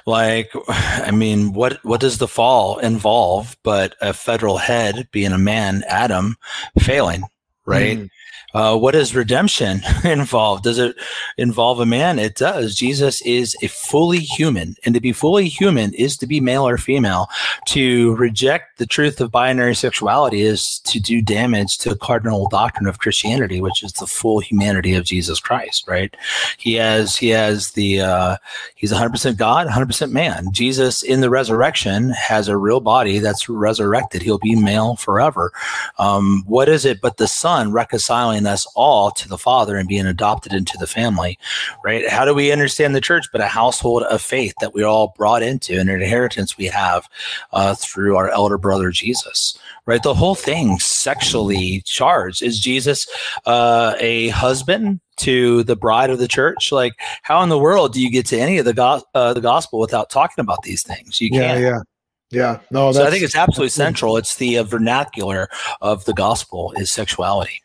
Like, 0.06 0.52
I 0.68 1.12
mean, 1.12 1.54
what 1.54 1.84
what 1.84 2.02
does 2.02 2.18
the 2.18 2.28
fall 2.28 2.80
involve 2.80 3.56
but 3.64 3.96
a 4.02 4.14
federal 4.14 4.58
head 4.58 5.08
being 5.12 5.32
a 5.32 5.38
man, 5.38 5.84
Adam, 5.88 6.36
failing? 6.80 7.24
right? 7.66 7.98
Mm. 7.98 8.10
Uh, 8.56 8.78
what 8.78 8.96
is 8.96 9.14
redemption 9.14 9.82
involved? 10.06 10.64
Does 10.64 10.80
it 10.80 10.96
involve 11.38 11.82
a 11.82 11.86
man? 11.86 12.18
It 12.18 12.36
does. 12.36 12.74
Jesus 12.74 13.22
is 13.24 13.54
a 13.62 13.68
fully 13.68 14.20
human, 14.20 14.78
and 14.86 14.96
to 14.96 15.02
be 15.02 15.12
fully 15.12 15.50
human 15.50 15.94
is 15.94 16.16
to 16.18 16.26
be 16.26 16.40
male 16.40 16.66
or 16.66 16.78
female. 16.78 17.28
To 17.68 18.16
reject 18.16 18.78
the 18.78 18.86
truth 18.86 19.20
of 19.20 19.30
binary 19.30 19.76
sexuality 19.76 20.42
is 20.44 20.80
to 20.86 21.02
do 21.02 21.22
damage 21.22 21.78
to 21.80 21.90
the 21.90 21.98
cardinal 21.98 22.48
doctrine 22.48 22.88
of 22.88 23.00
Christianity, 23.00 23.60
which 23.60 23.84
is 23.84 23.92
the 23.92 24.08
full 24.08 24.40
humanity 24.40 24.94
of 24.94 25.04
Jesus 25.04 25.42
Christ. 25.42 25.86
Right? 25.86 26.16
He 26.58 26.76
has 26.76 27.18
he 27.18 27.30
has 27.30 27.72
the 27.72 28.00
uh, 28.00 28.38
he's 28.76 28.92
100 28.92 29.10
percent 29.10 29.38
God, 29.38 29.66
100 29.66 29.86
percent 29.86 30.14
man. 30.14 30.54
Jesus 30.54 31.04
in 31.04 31.20
the 31.20 31.30
resurrection 31.30 32.12
has 32.12 32.48
a 32.48 32.56
real 32.56 32.80
body 32.80 33.20
that's 33.20 33.50
resurrected. 33.50 34.22
He'll 34.22 34.38
be 34.38 34.56
male 34.56 34.96
forever. 34.96 35.52
Um, 36.00 36.46
what 36.48 36.70
is 36.70 36.86
it 36.86 37.02
but 37.02 37.18
the 37.18 37.28
Son 37.28 37.74
reconciling 37.74 38.45
us 38.48 38.68
all 38.76 39.12
to 39.12 39.28
the 39.28 39.38
Father 39.38 39.78
and 39.78 39.88
being 39.88 40.06
adopted 40.06 40.54
into 40.54 40.78
the 40.78 40.88
family, 40.88 41.38
right? 41.84 42.08
How 42.10 42.26
do 42.26 42.34
we 42.34 42.52
understand 42.52 42.96
the 42.96 43.02
church 43.02 43.28
but 43.32 43.42
a 43.42 43.48
household 43.48 44.04
of 44.04 44.22
faith 44.22 44.54
that 44.62 44.74
we're 44.74 44.88
all 44.88 45.14
brought 45.18 45.44
into 45.44 45.80
and 45.80 45.90
an 45.90 46.02
inheritance 46.02 46.58
we 46.58 46.66
have 46.66 47.08
uh, 47.52 47.76
through 47.76 48.16
our 48.18 48.30
elder 48.30 48.58
brother 48.58 48.92
Jesus, 48.92 49.58
right? 49.86 50.04
The 50.04 50.14
whole 50.14 50.36
thing 50.36 50.80
sexually 50.80 51.82
charged. 51.86 52.42
Is 52.42 52.60
Jesus 52.60 53.08
uh, 53.46 53.96
a 54.00 54.30
husband? 54.30 55.00
to 55.18 55.64
the 55.64 55.76
bride 55.76 56.10
of 56.10 56.20
the 56.20 56.28
church 56.28 56.72
like 56.72 56.94
how 57.24 57.42
in 57.42 57.50
the 57.50 57.58
world 57.58 57.94
do 57.94 58.02
you 58.02 58.10
get 58.12 58.26
to 58.26 58.38
any 58.38 58.58
of 58.58 58.66
the 58.66 58.74
go- 58.74 59.02
uh, 59.14 59.34
the 59.34 59.42
gospel 59.42 59.80
without 59.80 60.10
talking 60.10 60.42
about 60.42 60.62
these 60.64 60.84
things 60.84 61.22
you 61.22 61.30
can't 61.30 61.62
yeah 61.62 61.80
yeah 62.32 62.60
no 62.70 62.92
so 62.92 63.06
i 63.06 63.10
think 63.10 63.24
it's 63.24 63.36
absolutely 63.36 63.70
central 63.70 64.18
it's 64.18 64.36
the 64.38 64.58
uh, 64.58 64.64
vernacular 64.64 65.48
of 65.80 66.04
the 66.06 66.14
gospel 66.14 66.74
is 66.76 66.92
sexuality 66.92 67.62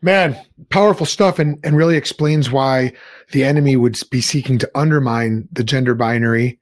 Man, 0.00 0.36
powerful 0.70 1.06
stuff, 1.06 1.38
and 1.38 1.58
and 1.64 1.76
really 1.76 1.96
explains 1.96 2.50
why 2.50 2.92
the 3.32 3.44
enemy 3.44 3.76
would 3.76 3.98
be 4.10 4.20
seeking 4.20 4.58
to 4.58 4.70
undermine 4.74 5.48
the 5.52 5.64
gender 5.64 5.94
binary 5.94 6.58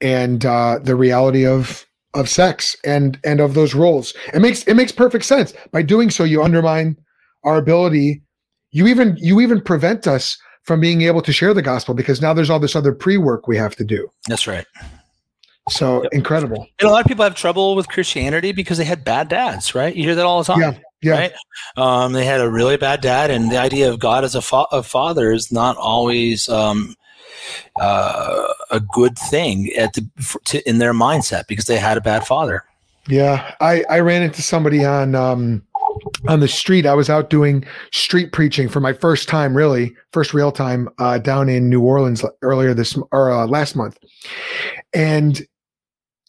and 0.00 0.44
uh, 0.44 0.78
the 0.82 0.96
reality 0.96 1.46
of 1.46 1.86
of 2.14 2.28
sex 2.28 2.76
and 2.84 3.18
and 3.24 3.40
of 3.40 3.54
those 3.54 3.74
roles. 3.74 4.14
It 4.34 4.40
makes 4.40 4.64
it 4.64 4.74
makes 4.74 4.92
perfect 4.92 5.24
sense. 5.24 5.54
By 5.70 5.82
doing 5.82 6.10
so, 6.10 6.24
you 6.24 6.42
undermine 6.42 6.96
our 7.44 7.56
ability. 7.56 8.22
You 8.70 8.86
even 8.86 9.16
you 9.18 9.40
even 9.40 9.60
prevent 9.60 10.06
us 10.06 10.38
from 10.64 10.80
being 10.80 11.02
able 11.02 11.22
to 11.22 11.32
share 11.32 11.54
the 11.54 11.62
gospel 11.62 11.94
because 11.94 12.20
now 12.20 12.32
there's 12.32 12.50
all 12.50 12.60
this 12.60 12.76
other 12.76 12.92
pre 12.92 13.16
work 13.16 13.48
we 13.48 13.56
have 13.56 13.76
to 13.76 13.84
do. 13.84 14.08
That's 14.28 14.46
right. 14.46 14.66
So 15.68 16.02
yep. 16.02 16.12
incredible. 16.12 16.66
And 16.80 16.88
a 16.88 16.92
lot 16.92 17.00
of 17.00 17.06
people 17.06 17.24
have 17.24 17.34
trouble 17.34 17.76
with 17.76 17.88
Christianity 17.88 18.52
because 18.52 18.78
they 18.78 18.84
had 18.84 19.04
bad 19.04 19.28
dads, 19.28 19.74
right? 19.74 19.94
You 19.94 20.04
hear 20.04 20.14
that 20.16 20.26
all 20.26 20.42
the 20.42 20.52
time. 20.52 20.60
Yeah. 20.60 20.78
Yeah. 21.02 21.12
Right? 21.12 21.32
Um, 21.76 22.12
they 22.12 22.24
had 22.24 22.40
a 22.40 22.50
really 22.50 22.76
bad 22.76 23.00
dad, 23.00 23.30
and 23.30 23.50
the 23.50 23.58
idea 23.58 23.90
of 23.90 23.98
God 23.98 24.24
as 24.24 24.34
a, 24.34 24.42
fa- 24.42 24.66
a 24.70 24.82
father 24.82 25.32
is 25.32 25.50
not 25.50 25.76
always 25.76 26.48
um, 26.48 26.94
uh, 27.80 28.48
a 28.70 28.80
good 28.80 29.18
thing 29.18 29.72
at 29.72 29.94
the, 29.94 30.08
for, 30.20 30.40
to, 30.44 30.68
in 30.68 30.78
their 30.78 30.94
mindset 30.94 31.46
because 31.48 31.64
they 31.66 31.78
had 31.78 31.96
a 31.96 32.00
bad 32.02 32.26
father. 32.26 32.64
Yeah, 33.08 33.54
I, 33.60 33.84
I 33.90 34.00
ran 34.00 34.22
into 34.22 34.42
somebody 34.42 34.84
on 34.84 35.14
um, 35.14 35.62
on 36.28 36.40
the 36.40 36.48
street. 36.48 36.86
I 36.86 36.94
was 36.94 37.10
out 37.10 37.30
doing 37.30 37.64
street 37.90 38.32
preaching 38.32 38.68
for 38.68 38.80
my 38.80 38.92
first 38.92 39.28
time, 39.28 39.56
really 39.56 39.94
first 40.12 40.32
real 40.32 40.52
time, 40.52 40.88
uh, 40.98 41.18
down 41.18 41.48
in 41.48 41.68
New 41.68 41.82
Orleans 41.82 42.24
earlier 42.42 42.74
this 42.74 42.96
or 43.10 43.32
uh, 43.32 43.46
last 43.46 43.74
month, 43.74 43.98
and 44.94 45.42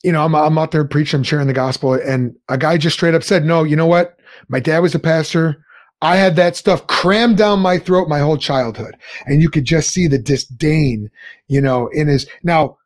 you 0.04 0.12
know 0.12 0.26
I'm 0.26 0.36
I'm 0.36 0.58
out 0.58 0.72
there 0.72 0.86
preaching, 0.86 1.20
I'm 1.20 1.24
sharing 1.24 1.48
the 1.48 1.54
gospel, 1.54 1.94
and 1.94 2.36
a 2.50 2.58
guy 2.58 2.78
just 2.78 2.96
straight 2.96 3.14
up 3.14 3.24
said, 3.24 3.46
"No, 3.46 3.64
you 3.64 3.76
know 3.76 3.88
what? 3.88 4.18
My 4.50 4.60
dad 4.60 4.80
was 4.80 4.96
a 4.96 5.00
pastor. 5.00 5.64
I 6.02 6.18
had 6.18 6.36
that 6.36 6.58
stuff 6.58 6.86
crammed 6.88 7.38
down 7.38 7.60
my 7.60 7.80
throat 7.80 8.10
my 8.10 8.20
whole 8.20 8.38
childhood. 8.38 8.96
And 9.26 9.42
you 9.42 9.50
could 9.50 9.66
just 9.66 9.92
see 9.92 10.08
the 10.08 10.20
disdain, 10.20 11.10
you 11.48 11.62
know, 11.62 11.88
in 11.88 12.08
his. 12.08 12.28
Now, 12.44 12.78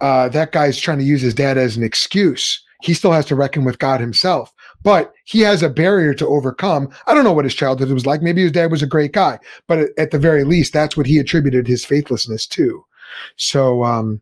uh, 0.00 0.28
that 0.28 0.52
guy's 0.52 0.78
trying 0.78 0.98
to 0.98 1.04
use 1.04 1.22
his 1.22 1.34
dad 1.34 1.58
as 1.58 1.76
an 1.76 1.82
excuse. 1.82 2.62
He 2.82 2.94
still 2.94 3.12
has 3.12 3.26
to 3.26 3.34
reckon 3.34 3.64
with 3.64 3.78
God 3.78 4.00
himself, 4.00 4.52
but 4.84 5.12
he 5.24 5.40
has 5.40 5.62
a 5.62 5.68
barrier 5.68 6.14
to 6.14 6.26
overcome. 6.26 6.90
I 7.06 7.14
don't 7.14 7.24
know 7.24 7.32
what 7.32 7.44
his 7.44 7.54
childhood 7.54 7.90
was 7.90 8.06
like. 8.06 8.22
Maybe 8.22 8.42
his 8.42 8.52
dad 8.52 8.70
was 8.70 8.82
a 8.82 8.86
great 8.86 9.12
guy, 9.12 9.40
but 9.66 9.88
at 9.98 10.12
the 10.12 10.18
very 10.18 10.44
least, 10.44 10.72
that's 10.72 10.96
what 10.96 11.06
he 11.06 11.18
attributed 11.18 11.66
his 11.66 11.84
faithlessness 11.84 12.46
to. 12.48 12.84
So, 13.36 13.82
um, 13.82 14.20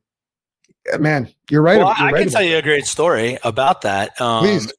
man, 0.99 1.29
you're 1.51 1.63
right. 1.63 1.79
Well, 1.79 1.95
you're 1.99 2.09
I 2.09 2.13
right 2.13 2.23
can 2.23 2.33
tell 2.33 2.43
you 2.43 2.57
a 2.57 2.63
great 2.63 2.87
story 2.87 3.37
about 3.45 3.83
that. 3.83 4.19
Um, 4.21 4.45
Please. 4.45 4.73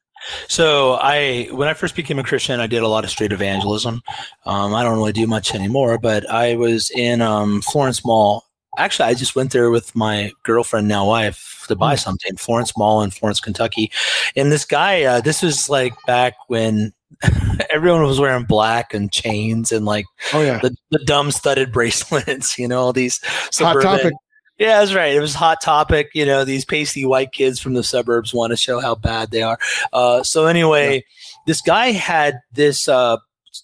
So 0.47 0.93
I, 0.93 1.47
when 1.51 1.67
I 1.67 1.73
first 1.73 1.95
became 1.95 2.19
a 2.19 2.23
Christian, 2.23 2.59
I 2.59 2.67
did 2.67 2.84
a 2.84 2.88
lot 2.88 3.03
of 3.03 3.09
street 3.09 3.32
evangelism. 3.32 4.01
Um, 4.45 4.73
I 4.73 4.84
don't 4.84 4.97
really 4.97 5.13
do 5.13 5.28
much 5.28 5.53
anymore, 5.55 5.97
but 5.97 6.30
I 6.30 6.55
was 6.55 6.91
in 6.91 7.21
um, 7.21 7.61
Florence 7.61 8.05
Mall. 8.05 8.43
Actually, 8.78 9.09
I 9.09 9.13
just 9.15 9.36
went 9.36 9.51
there 9.51 9.71
with 9.71 9.95
my 9.95 10.32
girlfriend, 10.43 10.88
now 10.88 11.07
wife, 11.07 11.65
to 11.67 11.75
buy 11.75 11.95
hmm. 11.95 11.99
something. 11.99 12.38
Florence 12.38 12.78
Mall 12.78 13.01
in 13.01 13.11
Florence, 13.11 13.39
Kentucky, 13.39 13.91
and 14.36 14.51
this 14.51 14.65
guy. 14.65 15.03
Uh, 15.03 15.21
this 15.21 15.41
was 15.41 15.69
like 15.69 15.93
back 16.05 16.34
when 16.47 16.93
everyone 17.69 18.03
was 18.03 18.19
wearing 18.19 18.43
black 18.43 18.93
and 18.93 19.11
chains 19.11 19.71
and 19.71 19.86
like 19.86 20.05
oh 20.34 20.41
yeah 20.41 20.59
the, 20.59 20.75
the 20.91 20.99
dumb 21.05 21.32
studded 21.32 21.71
bracelets 21.73 22.59
you 22.59 22.67
know 22.67 22.80
all 22.80 22.93
these 22.93 23.19
suburban, 23.49 23.88
hot 23.88 23.97
topic 23.97 24.13
yeah, 24.58 24.80
that's 24.80 24.93
right. 24.93 25.14
It 25.14 25.20
was 25.20 25.36
hot 25.36 25.62
topic. 25.62 26.12
You 26.14 26.26
know, 26.26 26.43
these 26.43 26.66
pasty 26.66 27.05
white 27.05 27.32
kids 27.32 27.60
from 27.60 27.74
the 27.74 27.84
suburbs 27.84 28.34
want 28.34 28.51
to 28.51 28.58
show 28.58 28.80
how 28.80 28.95
bad 28.95 29.32
they 29.32 29.43
are. 29.43 29.60
Uh, 29.93 30.24
so 30.24 30.45
anyway, 30.47 30.95
yeah. 30.95 31.01
this 31.45 31.62
guy 31.62 31.91
had 31.91 32.39
this 32.53 32.88
uh, 32.88 33.18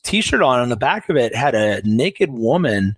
t-shirt 0.03 0.41
on. 0.41 0.59
On 0.59 0.69
the 0.69 0.75
back 0.75 1.09
of 1.09 1.15
it 1.15 1.35
had 1.35 1.55
a 1.55 1.81
naked 1.83 2.31
woman, 2.31 2.95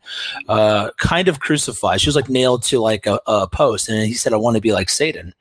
uh, 0.50 0.92
kind 1.00 1.28
of 1.28 1.40
crucified. 1.40 2.02
She 2.02 2.10
was 2.10 2.16
like 2.16 2.30
nailed 2.30 2.64
to 2.64 2.80
like 2.80 3.06
a, 3.06 3.20
a 3.28 3.48
post, 3.48 3.88
and 3.88 4.06
he 4.06 4.14
said, 4.14 4.34
"I 4.34 4.38
want 4.38 4.56
to 4.56 4.62
be 4.62 4.74
like 4.74 4.90
Satan." 4.90 5.34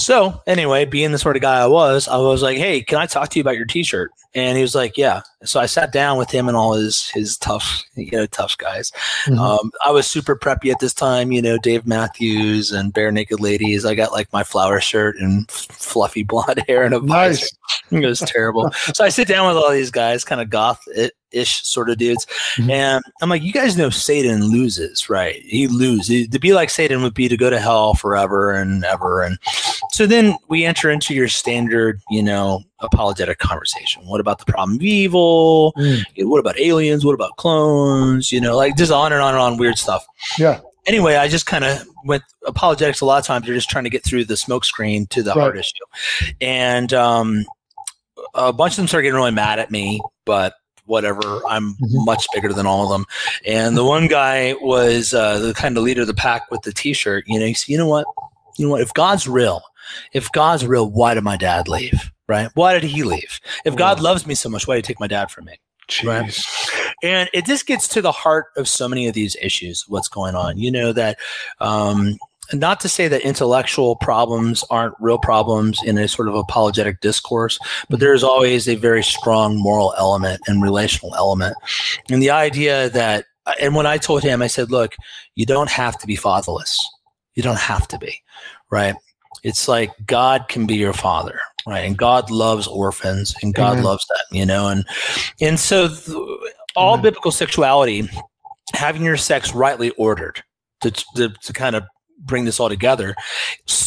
So 0.00 0.40
anyway, 0.46 0.86
being 0.86 1.12
the 1.12 1.18
sort 1.18 1.36
of 1.36 1.42
guy 1.42 1.60
I 1.60 1.66
was, 1.66 2.08
I 2.08 2.16
was 2.16 2.42
like, 2.42 2.56
"Hey, 2.56 2.82
can 2.82 2.98
I 2.98 3.06
talk 3.06 3.28
to 3.30 3.38
you 3.38 3.42
about 3.42 3.56
your 3.56 3.66
T-shirt?" 3.66 4.10
And 4.34 4.56
he 4.56 4.62
was 4.62 4.74
like, 4.74 4.96
"Yeah." 4.96 5.22
So 5.44 5.60
I 5.60 5.66
sat 5.66 5.92
down 5.92 6.18
with 6.18 6.30
him 6.30 6.48
and 6.48 6.56
all 6.56 6.72
his 6.72 7.08
his 7.10 7.36
tough, 7.36 7.84
you 7.94 8.10
know, 8.12 8.26
tough 8.26 8.56
guys. 8.58 8.90
Mm-hmm. 9.26 9.38
Um, 9.38 9.70
I 9.84 9.90
was 9.90 10.06
super 10.06 10.36
preppy 10.36 10.70
at 10.70 10.80
this 10.80 10.94
time, 10.94 11.32
you 11.32 11.42
know, 11.42 11.58
Dave 11.58 11.86
Matthews 11.86 12.72
and 12.72 12.92
Barenaked 12.94 13.40
Ladies. 13.40 13.84
I 13.84 13.94
got 13.94 14.12
like 14.12 14.32
my 14.32 14.42
flower 14.42 14.80
shirt 14.80 15.16
and 15.18 15.46
f- 15.50 15.66
fluffy 15.70 16.22
blonde 16.24 16.64
hair 16.66 16.84
and 16.84 16.94
a 16.94 17.00
nice. 17.00 17.50
It 17.90 18.04
was 18.06 18.20
terrible. 18.20 18.70
so 18.94 19.04
I 19.04 19.08
sit 19.10 19.28
down 19.28 19.48
with 19.48 19.62
all 19.62 19.70
these 19.70 19.90
guys, 19.90 20.24
kind 20.24 20.40
of 20.40 20.50
goth 20.50 20.82
ish 21.32 21.62
sort 21.64 21.90
of 21.90 21.98
dudes. 21.98 22.26
Mm-hmm. 22.56 22.70
And 22.70 23.04
I'm 23.20 23.28
like, 23.28 23.42
you 23.42 23.52
guys 23.52 23.76
know 23.76 23.90
Satan 23.90 24.44
loses, 24.46 25.08
right? 25.08 25.42
He 25.42 25.66
loses. 25.66 26.28
To 26.28 26.38
be 26.38 26.52
like 26.52 26.70
Satan 26.70 27.02
would 27.02 27.14
be 27.14 27.28
to 27.28 27.36
go 27.36 27.50
to 27.50 27.60
hell 27.60 27.94
forever 27.94 28.52
and 28.52 28.84
ever. 28.84 29.22
And 29.22 29.38
so 29.92 30.06
then 30.06 30.36
we 30.48 30.64
enter 30.64 30.90
into 30.90 31.14
your 31.14 31.28
standard, 31.28 32.00
you 32.10 32.22
know, 32.22 32.62
apologetic 32.80 33.38
conversation. 33.38 34.06
What 34.06 34.20
about 34.20 34.38
the 34.38 34.50
problem 34.50 34.76
of 34.76 34.82
evil? 34.82 35.72
Mm. 35.76 36.04
what 36.28 36.38
about 36.38 36.58
aliens? 36.58 37.04
What 37.04 37.14
about 37.14 37.36
clones? 37.36 38.32
You 38.32 38.40
know, 38.40 38.56
like 38.56 38.76
just 38.76 38.92
on 38.92 39.12
and 39.12 39.22
on 39.22 39.34
and 39.34 39.42
on 39.42 39.56
weird 39.56 39.78
stuff. 39.78 40.06
Yeah. 40.38 40.60
Anyway, 40.86 41.16
I 41.16 41.28
just 41.28 41.46
kind 41.46 41.64
of 41.64 41.86
went 42.04 42.22
apologetics. 42.46 43.00
A 43.00 43.04
lot 43.04 43.18
of 43.18 43.26
times 43.26 43.46
you're 43.46 43.56
just 43.56 43.68
trying 43.68 43.84
to 43.84 43.90
get 43.90 44.02
through 44.02 44.24
the 44.24 44.36
smoke 44.36 44.64
screen 44.64 45.06
to 45.08 45.22
the 45.22 45.30
right. 45.30 45.40
hard 45.40 45.58
issue. 45.58 45.84
And 46.40 46.92
um, 46.94 47.44
a 48.34 48.52
bunch 48.52 48.72
of 48.72 48.76
them 48.78 48.88
started 48.88 49.04
getting 49.04 49.16
really 49.16 49.30
mad 49.30 49.58
at 49.58 49.70
me, 49.70 50.00
but 50.24 50.54
whatever. 50.90 51.40
I'm 51.48 51.74
mm-hmm. 51.74 52.04
much 52.04 52.26
bigger 52.34 52.52
than 52.52 52.66
all 52.66 52.84
of 52.84 52.90
them. 52.90 53.06
And 53.46 53.76
the 53.76 53.84
one 53.84 54.08
guy 54.08 54.54
was 54.60 55.14
uh, 55.14 55.38
the 55.38 55.54
kind 55.54 55.76
of 55.76 55.84
leader 55.84 56.02
of 56.02 56.08
the 56.08 56.14
pack 56.14 56.50
with 56.50 56.62
the 56.62 56.72
T-shirt. 56.72 57.24
You 57.26 57.38
know, 57.38 57.46
he 57.46 57.54
said, 57.54 57.68
"You 57.68 57.78
know 57.78 57.88
what? 57.88 58.06
You 58.58 58.66
know 58.66 58.72
what? 58.72 58.82
If 58.82 58.92
God's 58.92 59.26
real, 59.26 59.62
if 60.12 60.30
God's 60.32 60.66
real, 60.66 60.90
why 60.90 61.14
did 61.14 61.24
my 61.24 61.36
dad 61.36 61.68
leave? 61.68 62.10
Right? 62.28 62.50
Why 62.54 62.74
did 62.74 62.84
he 62.84 63.02
leave? 63.02 63.40
If 63.64 63.76
God 63.76 64.00
loves 64.00 64.26
me 64.26 64.34
so 64.34 64.48
much, 64.48 64.66
why 64.66 64.74
did 64.74 64.86
he 64.86 64.92
take 64.92 65.00
my 65.00 65.06
dad 65.06 65.30
from 65.30 65.46
me?" 65.46 65.58
Jeez. 65.88 66.06
Right? 66.06 66.94
And 67.02 67.30
it 67.32 67.46
just 67.46 67.66
gets 67.66 67.88
to 67.88 68.02
the 68.02 68.12
heart 68.12 68.46
of 68.56 68.68
so 68.68 68.88
many 68.88 69.08
of 69.08 69.14
these 69.14 69.36
issues. 69.40 69.84
What's 69.88 70.08
going 70.08 70.34
on? 70.34 70.58
You 70.58 70.70
know 70.70 70.92
that 70.92 71.18
um, 71.60 72.18
not 72.52 72.80
to 72.80 72.88
say 72.88 73.08
that 73.08 73.22
intellectual 73.22 73.96
problems 73.96 74.64
aren't 74.70 74.94
real 75.00 75.18
problems 75.18 75.82
in 75.82 75.98
a 75.98 76.08
sort 76.08 76.28
of 76.28 76.34
apologetic 76.34 77.00
discourse, 77.00 77.58
but 77.58 77.96
mm-hmm. 77.96 78.00
there's 78.00 78.22
always 78.22 78.68
a 78.68 78.74
very 78.76 79.02
strong 79.02 79.56
moral 79.56 79.94
element 79.98 80.40
and 80.46 80.62
relational 80.62 81.14
element. 81.14 81.56
And 82.10 82.22
the 82.22 82.30
idea 82.30 82.90
that, 82.90 83.26
and 83.60 83.74
when 83.74 83.86
I 83.86 83.98
told 83.98 84.22
him, 84.22 84.42
I 84.42 84.46
said, 84.46 84.70
look, 84.70 84.94
you 85.34 85.46
don't 85.46 85.70
have 85.70 85.98
to 85.98 86.06
be 86.06 86.16
fatherless. 86.16 86.78
You 87.34 87.42
don't 87.42 87.58
have 87.58 87.88
to 87.88 87.98
be, 87.98 88.20
right? 88.70 88.94
It's 89.42 89.68
like 89.68 89.90
God 90.06 90.48
can 90.48 90.66
be 90.66 90.74
your 90.74 90.92
father, 90.92 91.40
right? 91.66 91.86
And 91.86 91.96
God 91.96 92.30
loves 92.30 92.66
orphans 92.66 93.34
and 93.42 93.54
God 93.54 93.76
mm-hmm. 93.76 93.86
loves 93.86 94.06
them, 94.06 94.38
you 94.38 94.46
know? 94.46 94.68
And, 94.68 94.84
and 95.40 95.58
so 95.58 95.88
th- 95.88 96.16
all 96.76 96.94
mm-hmm. 96.94 97.02
biblical 97.02 97.30
sexuality, 97.30 98.08
having 98.74 99.02
your 99.02 99.16
sex 99.16 99.54
rightly 99.54 99.90
ordered, 99.90 100.42
to, 100.80 100.90
to, 101.16 101.28
to, 101.28 101.52
kind 101.52 101.76
of 101.76 101.84
bring 102.20 102.44
this 102.44 102.60
all 102.60 102.68
together 102.68 103.14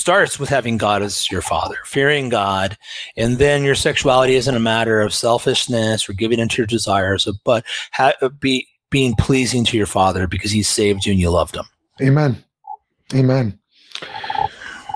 starts 0.04 0.38
with 0.38 0.50
having 0.50 0.78
God 0.78 1.02
as 1.02 1.32
your 1.32 1.42
father, 1.42 1.78
fearing 1.86 2.28
God, 2.28 2.78
and 3.16 3.38
then 3.38 3.64
your 3.64 3.74
sexuality 3.74 4.36
isn't 4.36 4.54
a 4.54 4.60
matter 4.60 5.00
of 5.00 5.14
selfishness 5.14 6.10
or 6.10 6.14
giving 6.14 6.40
into 6.40 6.58
your 6.58 6.68
desires, 6.68 7.26
but 7.46 7.64
ha- 7.94 8.12
be 8.40 8.68
being 8.90 9.16
pleasing 9.16 9.64
to 9.64 9.78
your 9.78 9.86
father 9.86 10.28
because 10.28 10.52
he 10.52 10.62
saved 10.62 11.06
you 11.06 11.14
and 11.14 11.22
you 11.22 11.30
loved 11.30 11.56
him. 11.56 11.64
Amen. 12.02 12.44
Amen. 13.14 13.58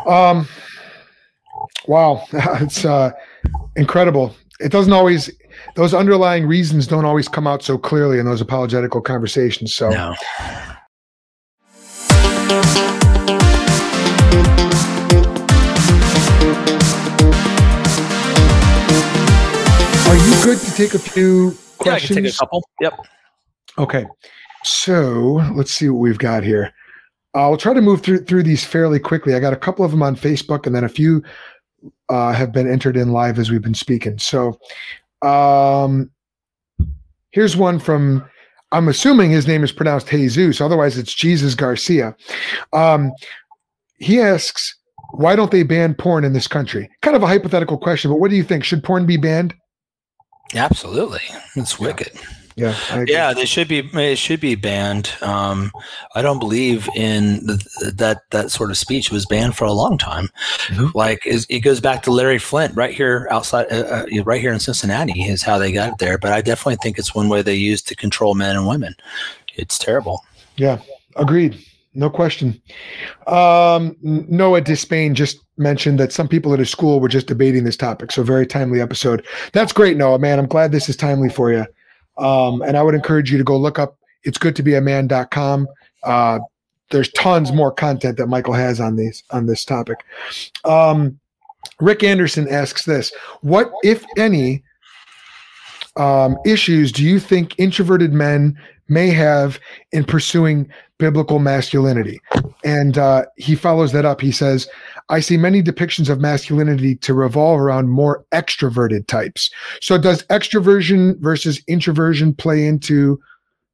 Um, 0.05 0.45
wow, 1.87 2.25
it's 2.33 2.83
uh, 2.83 3.11
incredible. 3.77 4.35
It 4.59 4.73
doesn't 4.73 4.93
always; 4.93 5.29
those 5.75 5.93
underlying 5.93 6.47
reasons 6.47 6.85
don't 6.87 7.05
always 7.05 7.27
come 7.29 7.47
out 7.47 7.63
so 7.63 7.77
clearly 7.77 8.19
in 8.19 8.25
those 8.25 8.41
apologetical 8.41 9.01
conversations. 9.01 9.73
So, 9.73 9.89
No. 9.89 10.15
Good 20.43 20.57
to 20.59 20.71
take 20.75 20.93
a 20.93 20.99
few 20.99 21.49
Yeah, 21.49 21.51
I 21.51 21.83
questions? 21.83 22.15
can 22.15 22.23
take 22.25 22.33
a 22.33 22.37
couple. 22.37 22.69
Yep. 22.81 22.93
Okay, 23.77 24.05
so 24.63 25.41
let's 25.55 25.71
see 25.71 25.89
what 25.89 25.99
we've 25.99 26.17
got 26.17 26.43
here. 26.43 26.73
I'll 27.33 27.57
try 27.57 27.73
to 27.73 27.81
move 27.81 28.01
through 28.01 28.25
through 28.25 28.43
these 28.43 28.65
fairly 28.65 28.99
quickly. 28.99 29.35
I 29.35 29.39
got 29.39 29.53
a 29.53 29.57
couple 29.57 29.85
of 29.85 29.91
them 29.91 30.01
on 30.01 30.15
Facebook, 30.15 30.65
and 30.65 30.75
then 30.75 30.83
a 30.83 30.89
few 30.89 31.21
uh, 32.09 32.33
have 32.33 32.51
been 32.51 32.69
entered 32.69 32.97
in 32.97 33.11
live 33.11 33.37
as 33.37 33.51
we've 33.51 33.61
been 33.61 33.75
speaking. 33.75 34.17
So, 34.17 34.57
um, 35.21 36.09
here's 37.31 37.55
one 37.55 37.79
from. 37.79 38.27
I'm 38.71 38.87
assuming 38.89 39.29
his 39.29 39.47
name 39.47 39.63
is 39.63 39.71
pronounced 39.71 40.07
Jesus. 40.07 40.59
Otherwise, 40.59 40.97
it's 40.97 41.13
Jesus 41.13 41.53
Garcia. 41.55 42.15
Um, 42.73 43.11
he 43.99 44.19
asks, 44.19 44.75
"Why 45.11 45.35
don't 45.35 45.51
they 45.51 45.63
ban 45.63 45.93
porn 45.93 46.23
in 46.25 46.33
this 46.33 46.47
country?" 46.47 46.89
Kind 47.03 47.15
of 47.15 47.21
a 47.21 47.27
hypothetical 47.27 47.77
question, 47.77 48.09
but 48.09 48.19
what 48.19 48.31
do 48.31 48.35
you 48.35 48.43
think? 48.43 48.63
Should 48.63 48.83
porn 48.83 49.05
be 49.05 49.17
banned? 49.17 49.53
Absolutely. 50.55 51.21
It's 51.55 51.79
wicked. 51.79 52.11
Yeah, 52.55 52.73
I 52.89 53.01
agree. 53.01 53.13
Yeah, 53.13 53.33
they 53.33 53.45
should 53.45 53.67
be. 53.67 53.79
It 53.93 54.17
should 54.17 54.39
be 54.39 54.55
banned. 54.55 55.11
Um, 55.21 55.71
I 56.15 56.23
don't 56.23 56.39
believe 56.39 56.89
in 56.95 57.45
the, 57.45 57.93
that. 57.95 58.21
That 58.31 58.49
sort 58.49 58.71
of 58.71 58.77
speech 58.77 59.11
was 59.11 59.27
banned 59.27 59.55
for 59.55 59.65
a 59.65 59.71
long 59.71 59.99
time. 59.99 60.29
Mhm. 60.69 60.91
Like 60.95 61.27
is- 61.27 61.45
it 61.49 61.59
goes 61.59 61.79
back 61.79 62.01
to 62.03 62.11
Larry 62.11 62.39
Flynt, 62.39 62.75
right 62.75 62.95
here 62.95 63.27
outside, 63.29 63.67
uh, 63.71 64.05
uh, 64.11 64.23
right 64.23 64.41
here 64.41 64.51
in 64.53 64.59
Cincinnati, 64.59 65.21
is 65.21 65.43
how 65.43 65.59
they 65.59 65.71
got 65.71 65.89
it 65.89 65.97
there. 65.99 66.17
But 66.17 66.33
I 66.33 66.41
definitely 66.41 66.77
think 66.81 66.97
it's 66.97 67.13
one 67.13 67.29
way 67.29 67.43
they 67.43 67.53
use 67.53 67.83
to 67.83 67.95
control 67.95 68.33
men 68.33 68.55
and 68.55 68.65
women. 68.67 68.95
It's 69.55 69.77
terrible. 69.77 70.25
Yeah, 70.55 70.79
agreed. 71.15 71.63
No 71.97 72.09
question. 72.09 72.61
Um, 73.25 73.95
Noah 74.01 74.61
Despain 74.61 75.13
just 75.13 75.39
mentioned 75.57 75.99
that 75.99 76.13
some 76.13 76.27
people 76.27 76.53
at 76.53 76.59
his 76.59 76.69
school 76.69 76.99
were 76.99 77.07
just 77.07 77.25
debating 77.27 77.63
this 77.63 77.75
topic. 77.75 78.11
So, 78.11 78.21
very 78.21 78.45
timely 78.45 78.79
episode. 78.79 79.25
That's 79.51 79.73
great, 79.73 79.97
Noah, 79.97 80.19
man. 80.19 80.37
I'm 80.37 80.47
glad 80.47 80.71
this 80.71 80.89
is 80.89 80.95
timely 80.95 81.29
for 81.29 81.51
you. 81.51 81.65
Um, 82.17 82.61
and 82.61 82.77
I 82.77 82.83
would 82.83 82.95
encourage 82.95 83.31
you 83.31 83.37
to 83.37 83.43
go 83.43 83.57
look 83.57 83.79
up 83.79 83.97
it's 84.23 84.37
good 84.37 84.55
to 84.57 84.63
be 84.63 84.75
a 84.75 84.81
man.com. 84.81 85.67
Uh, 86.03 86.39
there's 86.91 87.11
tons 87.13 87.51
more 87.51 87.71
content 87.71 88.17
that 88.17 88.27
Michael 88.27 88.53
has 88.53 88.79
on 88.79 88.95
these 88.95 89.23
on 89.31 89.45
this 89.45 89.65
topic. 89.65 90.03
Um, 90.65 91.19
Rick 91.79 92.03
Anderson 92.03 92.47
asks 92.49 92.85
this 92.85 93.11
What, 93.41 93.71
if 93.83 94.05
any, 94.17 94.63
um, 95.95 96.37
issues 96.45 96.91
do 96.91 97.03
you 97.03 97.19
think 97.19 97.57
introverted 97.57 98.13
men 98.13 98.57
may 98.87 99.09
have 99.09 99.59
in 99.91 100.03
pursuing 100.03 100.69
biblical 100.99 101.39
masculinity? 101.39 102.19
And 102.63 102.97
uh, 102.97 103.25
he 103.37 103.55
follows 103.55 103.91
that 103.91 104.05
up. 104.05 104.21
He 104.21 104.31
says, 104.31 104.67
I 105.09 105.19
see 105.19 105.37
many 105.37 105.63
depictions 105.63 106.09
of 106.09 106.19
masculinity 106.19 106.95
to 106.97 107.13
revolve 107.13 107.59
around 107.59 107.89
more 107.89 108.25
extroverted 108.33 109.07
types. 109.07 109.49
So, 109.81 109.97
does 109.97 110.23
extroversion 110.23 111.19
versus 111.19 111.61
introversion 111.67 112.33
play 112.33 112.65
into 112.65 113.19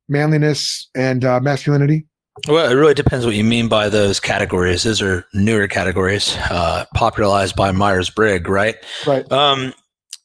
manliness 0.08 0.90
and 0.96 1.26
uh, 1.26 1.40
masculinity? 1.40 2.06
Well, 2.48 2.70
it 2.70 2.74
really 2.74 2.96
depends 2.96 3.26
what 3.26 3.36
you 3.36 3.44
mean 3.44 3.68
by 3.68 3.90
those 3.90 4.20
categories. 4.20 4.84
Those 4.84 5.02
are 5.02 5.26
newer 5.34 5.68
categories, 5.68 6.36
uh, 6.50 6.86
popularized 6.96 7.56
by 7.56 7.72
Myers 7.72 8.10
Briggs, 8.10 8.50
right? 8.50 8.76
Right. 9.06 9.32
Um, 9.32 9.74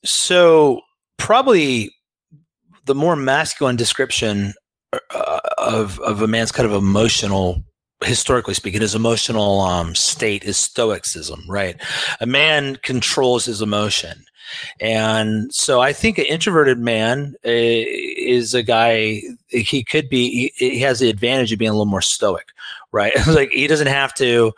so 0.04 0.80
probably 1.18 1.94
the 2.86 2.94
more 2.94 3.14
masculine 3.14 3.76
description 3.76 4.54
uh, 4.92 4.98
of 5.60 5.98
of 6.00 6.22
a 6.22 6.26
man's 6.26 6.52
kind 6.52 6.66
of 6.66 6.74
emotional, 6.74 7.62
historically 8.04 8.54
speaking, 8.54 8.80
his 8.80 8.94
emotional 8.94 9.60
um, 9.60 9.94
state 9.94 10.44
is 10.44 10.56
stoicism, 10.56 11.44
right? 11.48 11.76
A 12.20 12.26
man 12.26 12.76
controls 12.76 13.44
his 13.44 13.62
emotion. 13.62 14.24
And 14.80 15.52
so 15.52 15.80
I 15.80 15.92
think 15.92 16.16
an 16.16 16.24
introverted 16.24 16.78
man 16.78 17.34
uh, 17.44 17.50
is 17.50 18.54
a 18.54 18.62
guy, 18.62 19.20
he 19.48 19.84
could 19.84 20.08
be, 20.08 20.52
he, 20.56 20.70
he 20.70 20.80
has 20.80 21.00
the 21.00 21.10
advantage 21.10 21.52
of 21.52 21.58
being 21.58 21.70
a 21.70 21.74
little 21.74 21.84
more 21.84 22.00
stoic, 22.00 22.48
right? 22.92 23.12
like 23.26 23.50
he 23.50 23.66
doesn't 23.66 23.86
have 23.86 24.14
to, 24.14 24.52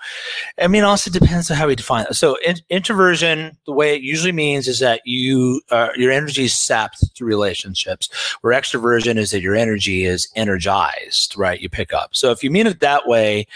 I 0.59 0.68
mean, 0.68 0.85
also 0.85 1.11
depends 1.11 1.51
on 1.51 1.57
how 1.57 1.66
we 1.66 1.74
define 1.74 2.07
it. 2.09 2.14
So 2.14 2.37
in, 2.45 2.57
introversion, 2.68 3.57
the 3.66 3.72
way 3.72 3.95
it 3.95 4.03
usually 4.03 4.33
means 4.33 4.68
is 4.68 4.78
that 4.78 5.01
you, 5.05 5.61
uh, 5.70 5.91
your 5.97 6.12
energy 6.12 6.45
is 6.45 6.59
sapped 6.59 7.05
through 7.16 7.28
relationships, 7.28 8.09
where 8.41 8.59
extroversion 8.59 9.16
is 9.16 9.31
that 9.31 9.41
your 9.41 9.55
energy 9.55 10.05
is 10.05 10.28
energized, 10.37 11.37
right? 11.37 11.61
You 11.61 11.68
pick 11.68 11.93
up. 11.93 12.11
So 12.14 12.31
if 12.31 12.45
you 12.45 12.51
mean 12.51 12.66
it 12.66 12.81
that 12.81 13.07
way, 13.07 13.47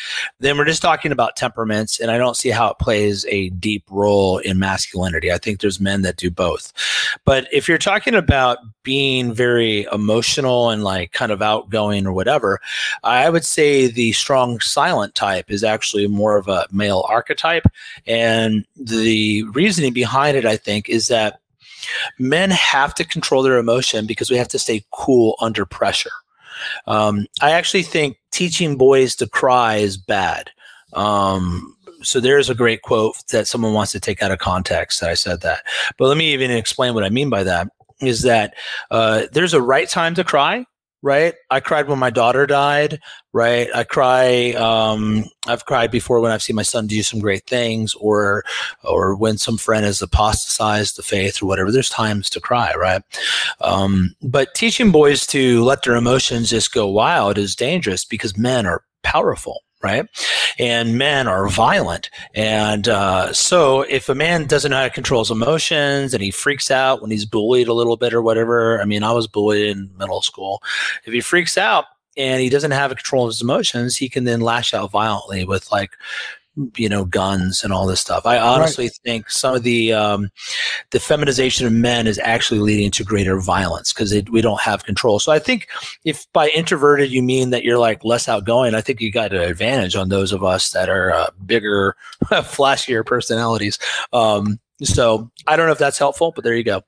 then 0.41 0.59
we're 0.59 0.65
just 0.65 0.83
talking 0.83 1.13
about 1.13 1.37
temperaments, 1.37 2.01
and 2.01 2.11
I 2.11 2.19
don't 2.19 2.37
see 2.37 2.51
how 2.51 2.71
it 2.71 2.79
plays 2.79 3.25
a 3.27 3.51
deep 3.51 3.85
role 3.91 4.39
in 4.39 4.59
masculinity. 4.59 5.33
I 5.33 5.39
think 5.39 5.61
there's 5.61 5.81
men 5.81 6.03
that 6.03 6.17
do 6.17 6.31
both. 6.31 6.73
But 7.25 7.47
if 7.53 7.69
you're 7.69 7.79
talking 7.79 8.15
about 8.15 8.59
being 8.85 9.33
very 9.33 9.87
emotional 9.91 10.71
and 10.71 10.85
like 10.85 11.13
kind 11.13 11.33
of 11.33 11.43
outgoing 11.43 12.07
or 12.07 12.13
whatever, 12.13 12.61
I 13.03 13.29
would 13.31 13.45
say 13.45 13.89
the 13.89 14.13
strong 14.13 14.61
silent 14.61 15.15
type 15.15 15.51
is 15.51 15.65
actually 15.65 16.07
more 16.07 16.37
of 16.37 16.47
a 16.47 16.67
male 16.71 17.05
archetype. 17.09 17.67
And 18.07 18.65
the 18.77 19.43
reasoning 19.45 19.93
behind 19.93 20.37
it, 20.37 20.45
I 20.45 20.57
think, 20.57 20.89
is 20.89 21.09
that 21.09 21.41
men 22.19 22.51
have 22.51 22.95
to 22.95 23.05
control 23.05 23.43
their 23.43 23.59
emotion 23.59 24.07
because 24.07 24.31
we 24.31 24.37
have 24.37 24.49
to 24.49 24.59
stay 24.59 24.85
cool 24.93 25.37
under 25.41 25.67
pressure. 25.67 26.13
Um, 26.87 27.27
I 27.43 27.51
actually 27.51 27.83
think 27.83 28.19
teaching 28.31 28.77
boys 28.77 29.17
to 29.17 29.29
cry 29.29 29.77
is 29.77 29.97
bad. 29.97 30.51
Um, 30.93 31.77
so 32.03 32.21
there's 32.21 32.51
a 32.51 32.55
great 32.55 32.83
quote 32.83 33.17
that 33.29 33.49
someone 33.49 33.73
wants 33.73 33.93
to 33.93 34.01
take 34.01 34.23
out 34.23 34.31
of 34.31 34.39
context 34.39 35.01
that 35.01 35.11
I 35.11 35.15
said 35.15 35.41
that. 35.41 35.63
But 35.99 36.09
let 36.09 36.17
me 36.17 36.33
even 36.33 36.51
explain 36.51 36.95
what 36.95 37.05
I 37.05 37.09
mean 37.09 37.31
by 37.31 37.43
that 37.45 37.69
is 38.07 38.23
that 38.23 38.55
uh, 38.91 39.27
there's 39.33 39.55
a 39.55 39.63
right 39.63 39.89
time 39.89 40.15
to 40.15 40.25
cry, 40.25 40.65
right? 41.03 41.35
I 41.51 41.61
cried 41.61 41.89
when 41.89 41.99
my 41.99 42.11
daughter 42.11 42.47
died, 42.47 43.01
right? 43.33 43.69
I 43.75 43.85
cry. 43.85 44.53
Um, 44.53 45.25
I've 45.47 45.67
cried 45.67 45.91
before 45.91 46.21
when 46.21 46.33
I've 46.33 46.43
seen 46.43 46.57
my 46.57 46.63
son 46.63 46.87
do 46.87 47.03
some 47.03 47.21
great 47.21 47.47
things, 47.47 47.95
or 47.95 48.45
or 48.83 49.15
when 49.15 49.37
some 49.39 49.59
friend 49.59 49.85
has 49.85 50.01
apostatized 50.01 50.97
the 50.97 51.03
faith 51.03 51.43
or 51.43 51.47
whatever. 51.47 51.71
There's 51.71 51.91
times 51.91 52.31
to 52.31 52.41
cry, 52.41 52.73
right? 52.77 53.03
Um, 53.61 54.15
but 54.23 54.55
teaching 54.55 54.91
boys 54.93 55.27
to 55.29 55.63
let 55.65 55.83
their 55.83 55.97
emotions 55.97 56.51
just 56.51 56.73
go 56.73 56.89
wild 56.89 57.39
is 57.39 57.57
dangerous 57.57 58.05
because 58.05 58.39
men 58.39 58.67
are 58.67 58.83
powerful 59.03 59.64
right? 59.85 60.09
And 60.59 60.97
men 60.99 61.29
are 61.29 61.47
violent. 61.49 62.11
And 62.35 62.89
uh, 62.89 63.33
so 63.33 63.83
if 63.83 64.09
a 64.09 64.15
man 64.15 64.47
doesn't 64.47 64.71
know 64.71 64.79
how 64.79 64.85
to 64.85 64.91
control 64.91 65.21
his 65.21 65.31
emotions 65.31 66.15
and 66.15 66.23
he 66.23 66.31
freaks 66.31 66.71
out 66.71 67.03
when 67.03 67.11
he's 67.11 67.27
bullied 67.27 67.69
a 67.69 67.75
little 67.75 67.99
bit 67.99 68.15
or 68.15 68.23
whatever, 68.23 68.81
I 68.81 68.87
mean, 68.87 69.05
I 69.05 69.13
was 69.13 69.29
bullied 69.29 69.69
in 69.69 69.91
middle 69.99 70.23
school. 70.23 70.63
If 71.05 71.13
he 71.13 71.21
freaks 71.21 71.59
out 71.59 71.85
and 72.17 72.41
he 72.41 72.49
doesn't 72.49 72.71
have 72.71 72.91
a 72.91 72.95
control 72.97 73.25
of 73.25 73.31
his 73.31 73.43
emotions, 73.43 73.97
he 73.97 74.09
can 74.09 74.25
then 74.25 74.41
lash 74.41 74.73
out 74.73 74.91
violently 74.91 75.45
with 75.45 75.71
like, 75.71 75.91
you 76.77 76.89
know, 76.89 77.05
guns 77.05 77.65
and 77.65 77.73
all 77.73 77.87
this 77.87 78.01
stuff. 78.01 78.27
I 78.27 78.39
honestly 78.39 78.87
right. 78.87 79.01
think 79.05 79.31
some 79.31 79.57
of 79.57 79.63
the 79.63 79.93
um, 79.93 80.31
the 80.91 81.01
feminization 81.01 81.67
of 81.67 81.73
men 81.73 82.07
is 82.07 82.19
actually 82.21 82.61
leading 82.61 82.91
to 82.93 83.05
greater 83.05 83.41
violence 83.41 83.93
because 83.93 84.13
we 84.31 84.41
don't 84.41 84.61
have 84.61 84.85
control. 84.85 85.19
So 85.19 85.33
I 85.33 85.39
think 85.39 85.69
if 86.05 86.31
by 86.33 86.49
introverted 86.51 87.11
you 87.11 87.23
mean 87.23 87.51
that 87.51 87.65
you're 87.65 87.79
like 87.79 88.05
less 88.05 88.29
outgoing, 88.29 88.75
I 88.75 88.81
think 88.81 89.01
you 89.01 89.11
got 89.11 89.33
an 89.33 89.43
advantage 89.43 89.97
on 89.97 90.09
those 90.09 90.33
of 90.33 90.45
us 90.45 90.71
that 90.71 90.89
are 90.89 91.13
uh, 91.13 91.31
bigger, 91.45 91.97
flashier 92.25 93.05
personalities. 93.05 93.79
Um, 94.13 94.61
so 94.83 95.31
I 95.47 95.57
don't 95.57 95.67
know 95.67 95.73
if 95.73 95.79
that's 95.79 95.99
helpful, 95.99 96.33
but 96.35 96.45
there 96.45 96.55
you 96.55 96.65
go. 96.65 96.83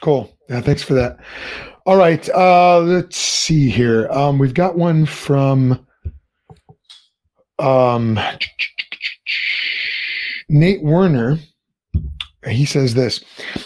Cool. 0.00 0.34
Yeah, 0.48 0.60
thanks 0.60 0.82
for 0.82 0.94
that. 0.94 1.18
All 1.84 1.96
right, 1.96 2.28
uh, 2.30 2.80
let's 2.80 3.16
see 3.16 3.68
here. 3.68 4.08
Um, 4.10 4.38
we've 4.38 4.54
got 4.54 4.76
one 4.76 5.04
from. 5.04 5.84
Um, 7.62 8.18
Nate 10.48 10.82
Werner, 10.82 11.38
he 12.44 12.64
says 12.64 12.94
this 12.94 13.24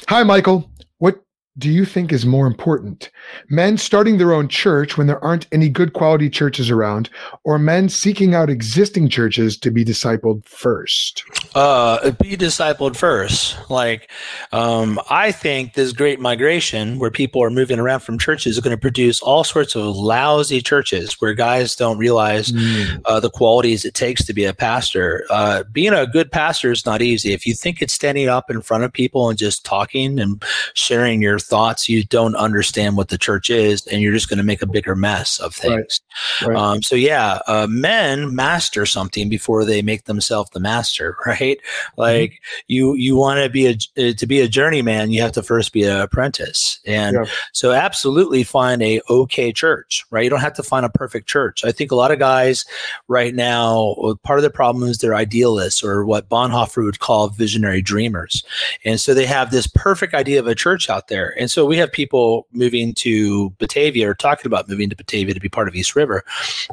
Hi, 0.08 0.22
Michael. 0.22 0.70
What 0.98 1.22
do 1.58 1.70
you 1.70 1.84
think 1.84 2.12
is 2.12 2.26
more 2.26 2.46
important? 2.46 3.10
Men 3.48 3.78
starting 3.78 4.18
their 4.18 4.32
own 4.32 4.48
church 4.48 4.98
when 4.98 5.06
there 5.06 5.22
aren't 5.24 5.46
any 5.52 5.68
good 5.68 5.94
quality 5.94 6.28
churches 6.28 6.70
around, 6.70 7.08
or 7.44 7.58
men 7.58 7.88
seeking 7.88 8.34
out 8.34 8.50
existing 8.50 9.08
churches 9.08 9.56
to 9.58 9.70
be 9.70 9.84
discipled 9.84 10.44
first? 10.44 11.24
Uh, 11.54 12.10
be 12.12 12.36
discipled 12.36 12.96
first. 12.96 13.56
Like, 13.70 14.10
um, 14.52 15.00
I 15.08 15.32
think 15.32 15.74
this 15.74 15.92
great 15.92 16.20
migration 16.20 16.98
where 16.98 17.10
people 17.10 17.42
are 17.42 17.50
moving 17.50 17.78
around 17.78 18.00
from 18.00 18.18
churches 18.18 18.56
is 18.56 18.60
going 18.62 18.76
to 18.76 18.80
produce 18.80 19.22
all 19.22 19.42
sorts 19.42 19.74
of 19.74 19.96
lousy 19.96 20.60
churches 20.60 21.14
where 21.20 21.32
guys 21.32 21.74
don't 21.74 21.98
realize 21.98 22.52
mm. 22.52 23.00
uh, 23.06 23.18
the 23.18 23.30
qualities 23.30 23.84
it 23.84 23.94
takes 23.94 24.24
to 24.26 24.34
be 24.34 24.44
a 24.44 24.52
pastor. 24.52 25.24
Uh, 25.30 25.64
being 25.72 25.94
a 25.94 26.06
good 26.06 26.30
pastor 26.30 26.70
is 26.70 26.84
not 26.84 27.00
easy. 27.00 27.32
If 27.32 27.46
you 27.46 27.54
think 27.54 27.80
it's 27.80 27.94
standing 27.94 28.28
up 28.28 28.50
in 28.50 28.60
front 28.60 28.84
of 28.84 28.92
people 28.92 29.30
and 29.30 29.38
just 29.38 29.64
talking 29.64 30.18
and 30.18 30.42
sharing 30.74 31.22
your 31.22 31.38
thoughts, 31.46 31.88
you 31.88 32.04
don't 32.04 32.34
understand 32.36 32.96
what 32.96 33.08
the 33.08 33.18
church 33.18 33.50
is, 33.50 33.86
and 33.86 34.02
you're 34.02 34.12
just 34.12 34.28
going 34.28 34.38
to 34.38 34.44
make 34.44 34.62
a 34.62 34.66
bigger 34.66 34.94
mess 34.94 35.38
of 35.38 35.54
things. 35.54 36.00
Right. 36.42 36.48
Right. 36.48 36.56
Um, 36.56 36.82
so 36.82 36.96
yeah, 36.96 37.40
uh, 37.46 37.66
men 37.68 38.34
master 38.34 38.86
something 38.86 39.28
before 39.28 39.64
they 39.64 39.82
make 39.82 40.04
themselves 40.04 40.50
the 40.50 40.60
master, 40.60 41.16
right? 41.26 41.58
Like 41.96 42.30
mm-hmm. 42.30 42.64
you 42.68 42.94
you 42.94 43.16
want 43.16 43.42
to 43.42 43.50
be 43.50 43.66
a 43.66 43.76
uh, 43.98 44.12
to 44.12 44.26
be 44.26 44.40
a 44.40 44.48
journeyman, 44.48 45.10
you 45.10 45.22
have 45.22 45.32
to 45.32 45.42
first 45.42 45.72
be 45.72 45.84
an 45.84 46.00
apprentice, 46.00 46.80
and 46.86 47.16
yeah. 47.16 47.24
so 47.52 47.72
absolutely 47.72 48.42
find 48.42 48.82
a 48.82 49.00
okay 49.08 49.52
church, 49.52 50.04
right? 50.10 50.24
You 50.24 50.30
don't 50.30 50.40
have 50.40 50.54
to 50.54 50.62
find 50.62 50.84
a 50.84 50.90
perfect 50.90 51.28
church. 51.28 51.64
I 51.64 51.72
think 51.72 51.90
a 51.90 51.96
lot 51.96 52.10
of 52.10 52.18
guys 52.18 52.64
right 53.08 53.34
now, 53.34 53.94
part 54.22 54.38
of 54.38 54.42
the 54.42 54.50
problem 54.50 54.88
is 54.88 54.98
they're 54.98 55.14
idealists 55.14 55.82
or 55.82 56.04
what 56.04 56.28
Bonhoeffer 56.28 56.84
would 56.84 57.00
call 57.00 57.28
visionary 57.28 57.82
dreamers, 57.82 58.44
and 58.84 59.00
so 59.00 59.14
they 59.14 59.26
have 59.26 59.50
this 59.50 59.66
perfect 59.66 60.14
idea 60.14 60.38
of 60.38 60.46
a 60.46 60.54
church 60.54 60.88
out 60.90 61.08
there, 61.08 61.35
and 61.36 61.50
so 61.50 61.64
we 61.66 61.76
have 61.76 61.92
people 61.92 62.46
moving 62.52 62.94
to 62.94 63.50
Batavia 63.58 64.08
or 64.08 64.14
talking 64.14 64.46
about 64.46 64.68
moving 64.68 64.90
to 64.90 64.96
Batavia 64.96 65.34
to 65.34 65.40
be 65.40 65.48
part 65.48 65.68
of 65.68 65.74
East 65.74 65.96
River. 65.96 66.24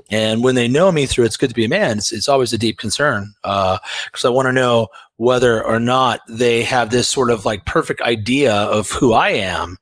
And 0.09 0.43
when 0.43 0.55
they 0.55 0.67
know 0.67 0.91
me 0.91 1.05
through 1.05 1.25
It's 1.25 1.37
Good 1.37 1.49
to 1.49 1.55
Be 1.55 1.65
a 1.65 1.69
Man, 1.69 1.97
it's, 1.97 2.11
it's 2.11 2.29
always 2.29 2.53
a 2.53 2.57
deep 2.57 2.77
concern 2.77 3.33
because 3.41 4.25
uh, 4.25 4.27
I 4.27 4.29
want 4.29 4.47
to 4.47 4.53
know 4.53 4.87
whether 5.17 5.63
or 5.63 5.79
not 5.79 6.21
they 6.27 6.63
have 6.63 6.89
this 6.89 7.07
sort 7.07 7.29
of 7.29 7.45
like 7.45 7.65
perfect 7.65 8.01
idea 8.01 8.53
of 8.53 8.89
who 8.89 9.13
I 9.13 9.29
am. 9.29 9.77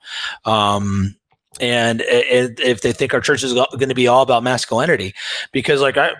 Um, 0.46 1.16
and 1.60 2.02
if 2.08 2.82
they 2.82 2.94
think 2.94 3.14
our 3.14 3.22
church 3.22 3.44
is 3.44 3.54
going 3.54 3.90
to 3.90 3.96
be 3.96 4.08
all 4.08 4.22
about 4.22 4.44
masculinity, 4.44 5.14
because 5.52 5.82
like 5.82 5.98
I, 5.98 6.12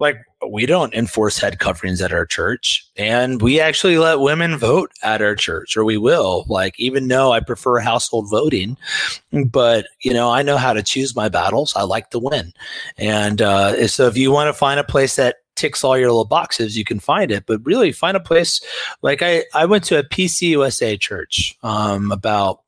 like 0.00 0.16
we 0.48 0.64
don't 0.64 0.94
enforce 0.94 1.38
head 1.38 1.58
coverings 1.58 2.00
at 2.00 2.12
our 2.12 2.24
church 2.24 2.84
and 2.96 3.42
we 3.42 3.60
actually 3.60 3.98
let 3.98 4.20
women 4.20 4.56
vote 4.56 4.90
at 5.02 5.20
our 5.20 5.36
church 5.36 5.76
or 5.76 5.84
we 5.84 5.98
will. 5.98 6.44
Like 6.48 6.78
even 6.80 7.08
though 7.08 7.32
i 7.32 7.40
prefer 7.40 7.78
household 7.78 8.28
voting 8.30 8.76
but 9.46 9.86
you 10.00 10.12
know 10.12 10.30
i 10.30 10.42
know 10.42 10.56
how 10.56 10.72
to 10.72 10.82
choose 10.82 11.14
my 11.14 11.28
battles. 11.28 11.74
I 11.76 11.82
like 11.82 12.10
to 12.10 12.18
win. 12.18 12.52
And 12.96 13.42
uh, 13.42 13.86
so 13.86 14.06
if 14.06 14.16
you 14.16 14.32
want 14.32 14.48
to 14.48 14.54
find 14.54 14.80
a 14.80 14.84
place 14.84 15.16
that 15.16 15.36
ticks 15.56 15.84
all 15.84 15.98
your 15.98 16.08
little 16.08 16.24
boxes 16.24 16.76
you 16.76 16.84
can 16.84 16.98
find 16.98 17.30
it. 17.30 17.44
But 17.46 17.64
really 17.64 17.92
find 17.92 18.16
a 18.16 18.20
place 18.20 18.60
like 19.02 19.22
i 19.22 19.44
i 19.54 19.66
went 19.66 19.84
to 19.84 19.98
a 19.98 20.02
pcusa 20.02 20.98
church 20.98 21.56
um, 21.62 22.10
about 22.10 22.62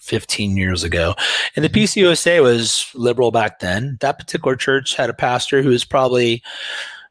15 0.00 0.56
years 0.56 0.82
ago. 0.82 1.14
And 1.56 1.64
the 1.64 1.68
mm-hmm. 1.68 2.00
PCUSA 2.00 2.42
was 2.42 2.90
liberal 2.94 3.30
back 3.30 3.60
then. 3.60 3.98
That 4.00 4.18
particular 4.18 4.56
church 4.56 4.94
had 4.94 5.10
a 5.10 5.14
pastor 5.14 5.62
who 5.62 5.70
was 5.70 5.84
probably 5.84 6.42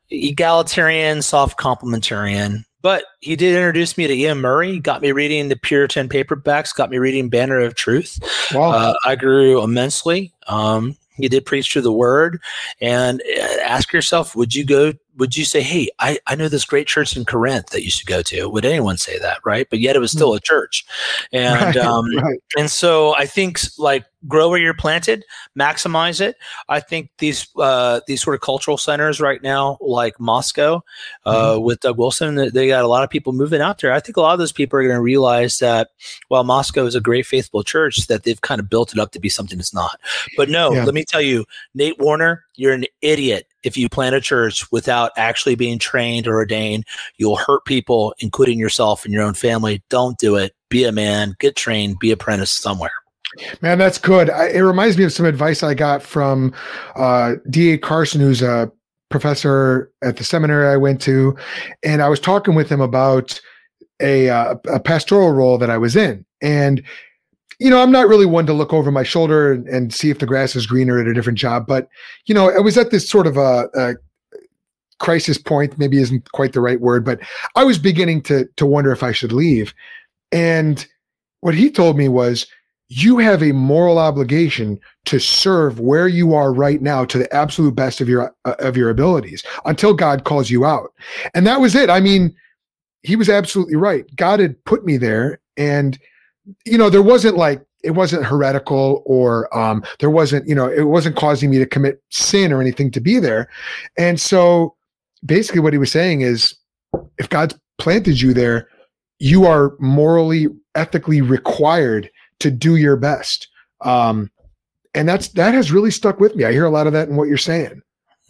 egalitarian, 0.09 1.21
soft 1.21 1.57
complementarian. 1.59 2.65
But 2.81 3.05
he 3.21 3.37
did 3.37 3.55
introduce 3.55 3.97
me 3.97 4.07
to 4.07 4.13
Iain 4.13 4.41
Murray, 4.41 4.77
got 4.77 5.01
me 5.01 5.13
reading 5.13 5.47
the 5.47 5.55
Puritan 5.55 6.09
paperbacks, 6.09 6.75
got 6.75 6.89
me 6.89 6.97
reading 6.97 7.29
Banner 7.29 7.59
of 7.59 7.75
Truth. 7.75 8.19
Wow. 8.53 8.71
Uh, 8.71 8.93
I 9.05 9.15
grew 9.15 9.63
immensely. 9.63 10.33
Um, 10.47 10.97
he 11.15 11.27
did 11.27 11.45
preach 11.45 11.71
through 11.71 11.83
the 11.83 11.91
word. 11.91 12.41
And 12.81 13.21
uh, 13.21 13.61
ask 13.61 13.93
yourself, 13.93 14.35
would 14.35 14.55
you 14.55 14.65
go 14.65 14.93
would 15.15 15.37
you 15.37 15.45
say, 15.45 15.61
hey, 15.61 15.89
I, 15.99 16.17
I 16.27 16.35
know 16.35 16.47
this 16.47 16.65
great 16.65 16.87
church 16.87 17.15
in 17.15 17.25
Corinth 17.25 17.67
that 17.67 17.83
you 17.83 17.91
should 17.91 18.07
go 18.07 18.21
to? 18.23 18.49
Would 18.49 18.65
anyone 18.65 18.97
say 18.97 19.19
that, 19.19 19.39
right? 19.45 19.67
But 19.69 19.79
yet 19.79 19.95
it 19.95 19.99
was 19.99 20.11
still 20.11 20.31
hmm. 20.31 20.37
a 20.37 20.39
church, 20.39 20.85
and 21.31 21.75
right, 21.75 21.77
um, 21.77 22.15
right. 22.17 22.41
and 22.57 22.69
so 22.69 23.15
I 23.15 23.25
think 23.25 23.59
like 23.77 24.05
grow 24.27 24.49
where 24.49 24.59
you're 24.59 24.73
planted, 24.73 25.23
maximize 25.57 26.21
it. 26.21 26.35
I 26.69 26.79
think 26.79 27.09
these 27.19 27.47
uh, 27.57 28.01
these 28.07 28.21
sort 28.21 28.35
of 28.35 28.41
cultural 28.41 28.77
centers 28.77 29.19
right 29.19 29.41
now, 29.41 29.77
like 29.81 30.19
Moscow, 30.19 30.81
uh, 31.25 31.53
mm-hmm. 31.53 31.63
with 31.63 31.81
Doug 31.81 31.97
Wilson, 31.97 32.35
they 32.35 32.67
got 32.67 32.83
a 32.83 32.87
lot 32.87 33.03
of 33.03 33.09
people 33.09 33.33
moving 33.33 33.61
out 33.61 33.79
there. 33.79 33.91
I 33.91 33.99
think 33.99 34.17
a 34.17 34.21
lot 34.21 34.33
of 34.33 34.39
those 34.39 34.51
people 34.51 34.79
are 34.79 34.83
going 34.83 34.95
to 34.95 35.01
realize 35.01 35.57
that 35.59 35.89
while 36.27 36.43
Moscow 36.43 36.85
is 36.85 36.95
a 36.95 37.01
great 37.01 37.25
faithful 37.25 37.63
church, 37.63 38.07
that 38.07 38.23
they've 38.23 38.41
kind 38.41 38.59
of 38.59 38.69
built 38.69 38.93
it 38.93 38.99
up 38.99 39.11
to 39.11 39.19
be 39.19 39.29
something 39.29 39.59
it's 39.59 39.73
not. 39.73 39.99
But 40.37 40.49
no, 40.49 40.73
yeah. 40.73 40.85
let 40.85 40.93
me 40.93 41.03
tell 41.03 41.21
you, 41.21 41.45
Nate 41.73 41.99
Warner, 41.99 42.45
you're 42.55 42.73
an 42.73 42.85
idiot 43.01 43.47
if 43.63 43.77
you 43.77 43.89
plant 43.89 44.15
a 44.15 44.21
church 44.21 44.69
without 44.71 45.11
actually 45.17 45.55
being 45.55 45.79
trained 45.79 46.27
or 46.27 46.35
ordained. 46.35 46.85
You'll 47.17 47.37
hurt 47.37 47.65
people, 47.65 48.13
including 48.19 48.59
yourself 48.59 49.05
and 49.05 49.13
your 49.13 49.23
own 49.23 49.33
family. 49.33 49.83
Don't 49.89 50.17
do 50.17 50.35
it. 50.35 50.53
Be 50.69 50.83
a 50.85 50.91
man, 50.91 51.35
get 51.39 51.55
trained, 51.55 51.99
be 51.99 52.11
apprentice 52.11 52.51
somewhere. 52.51 52.91
Man, 53.61 53.77
that's 53.77 53.97
good. 53.97 54.29
I, 54.29 54.49
it 54.49 54.59
reminds 54.59 54.97
me 54.97 55.03
of 55.03 55.13
some 55.13 55.25
advice 55.25 55.63
I 55.63 55.73
got 55.73 56.03
from 56.03 56.53
uh, 56.95 57.35
D.A. 57.49 57.77
Carson, 57.77 58.21
who's 58.21 58.41
a 58.41 58.71
professor 59.09 59.91
at 60.03 60.17
the 60.17 60.23
seminary 60.23 60.67
I 60.67 60.77
went 60.77 61.01
to. 61.01 61.35
And 61.83 62.01
I 62.01 62.09
was 62.09 62.19
talking 62.19 62.55
with 62.55 62.69
him 62.69 62.81
about 62.81 63.39
a, 63.99 64.29
uh, 64.29 64.55
a 64.71 64.79
pastoral 64.79 65.31
role 65.31 65.57
that 65.57 65.69
I 65.69 65.77
was 65.77 65.95
in. 65.95 66.25
And 66.41 66.83
you 67.59 67.69
know, 67.69 67.81
I'm 67.81 67.91
not 67.91 68.07
really 68.07 68.25
one 68.25 68.45
to 68.47 68.53
look 68.53 68.73
over 68.73 68.91
my 68.91 69.03
shoulder 69.03 69.53
and, 69.53 69.67
and, 69.67 69.93
see 69.93 70.09
if 70.09 70.19
the 70.19 70.25
grass 70.25 70.55
is 70.55 70.65
greener 70.65 70.99
at 70.99 71.07
a 71.07 71.13
different 71.13 71.37
job. 71.37 71.65
But, 71.65 71.87
you 72.25 72.33
know, 72.33 72.49
I 72.49 72.59
was 72.59 72.77
at 72.77 72.91
this 72.91 73.07
sort 73.07 73.27
of 73.27 73.37
a, 73.37 73.69
a, 73.75 73.93
crisis 74.99 75.37
point, 75.37 75.77
maybe 75.77 76.01
isn't 76.01 76.31
quite 76.31 76.53
the 76.53 76.61
right 76.61 76.79
word, 76.79 77.03
but 77.03 77.19
I 77.55 77.63
was 77.63 77.77
beginning 77.77 78.21
to 78.23 78.47
to 78.55 78.65
wonder 78.65 78.91
if 78.91 79.03
I 79.03 79.11
should 79.11 79.33
leave. 79.33 79.73
And 80.31 80.85
what 81.41 81.55
he 81.55 81.69
told 81.69 81.97
me 81.97 82.07
was, 82.07 82.47
you 82.95 83.17
have 83.17 83.41
a 83.41 83.51
moral 83.51 83.97
obligation 83.97 84.79
to 85.05 85.19
serve 85.19 85.79
where 85.79 86.07
you 86.07 86.35
are 86.35 86.53
right 86.53 86.81
now 86.81 87.03
to 87.05 87.17
the 87.17 87.33
absolute 87.33 87.75
best 87.75 88.01
of 88.01 88.07
your 88.07 88.35
uh, 88.45 88.55
of 88.59 88.77
your 88.77 88.89
abilities 88.89 89.43
until 89.65 89.93
God 89.93 90.25
calls 90.25 90.51
you 90.51 90.63
out. 90.63 90.93
And 91.33 91.47
that 91.47 91.59
was 91.59 91.73
it. 91.75 91.89
I 91.89 91.99
mean, 91.99 92.35
he 93.01 93.15
was 93.15 93.29
absolutely 93.29 93.75
right. 93.75 94.05
God 94.15 94.39
had 94.39 94.63
put 94.65 94.85
me 94.85 94.97
there 94.97 95.39
and 95.57 95.97
you 96.65 96.77
know, 96.77 96.89
there 96.89 97.01
wasn't 97.01 97.37
like 97.37 97.65
it 97.83 97.91
wasn't 97.91 98.25
heretical 98.25 99.01
or 99.05 99.55
um, 99.57 99.83
there 99.99 100.09
wasn't, 100.09 100.47
you 100.47 100.55
know, 100.55 100.69
it 100.69 100.83
wasn't 100.83 101.15
causing 101.15 101.49
me 101.49 101.57
to 101.59 101.65
commit 101.65 102.01
sin 102.09 102.53
or 102.53 102.61
anything 102.61 102.91
to 102.91 103.01
be 103.01 103.19
there. 103.19 103.49
And 103.97 104.19
so 104.19 104.75
basically 105.25 105.61
what 105.61 105.73
he 105.73 105.79
was 105.79 105.91
saying 105.91 106.21
is 106.21 106.55
if 107.17 107.29
God's 107.29 107.55
planted 107.77 108.21
you 108.21 108.33
there, 108.33 108.67
you 109.19 109.45
are 109.45 109.75
morally, 109.79 110.47
ethically 110.75 111.21
required 111.21 112.09
to 112.43 112.51
do 112.51 112.75
your 112.75 112.95
best. 112.95 113.47
Um, 113.81 114.29
and 114.93 115.09
that's 115.09 115.29
that 115.29 115.53
has 115.53 115.71
really 115.71 115.91
stuck 115.91 116.19
with 116.19 116.35
me. 116.35 116.45
I 116.45 116.51
hear 116.51 116.65
a 116.65 116.69
lot 116.69 116.87
of 116.87 116.93
that 116.93 117.09
in 117.09 117.15
what 117.15 117.27
you're 117.27 117.37
saying. 117.37 117.81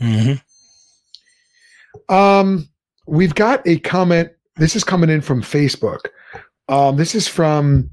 Mm-hmm. 0.02 2.14
Um, 2.14 2.70
we've 3.06 3.36
got 3.36 3.68
a 3.68 3.80
comment. 3.80 4.30
This 4.56 4.76
is 4.76 4.84
coming 4.84 5.10
in 5.10 5.22
from 5.22 5.42
Facebook. 5.42 6.06
Um, 6.70 6.96
this 6.96 7.16
is 7.16 7.28
from 7.28 7.90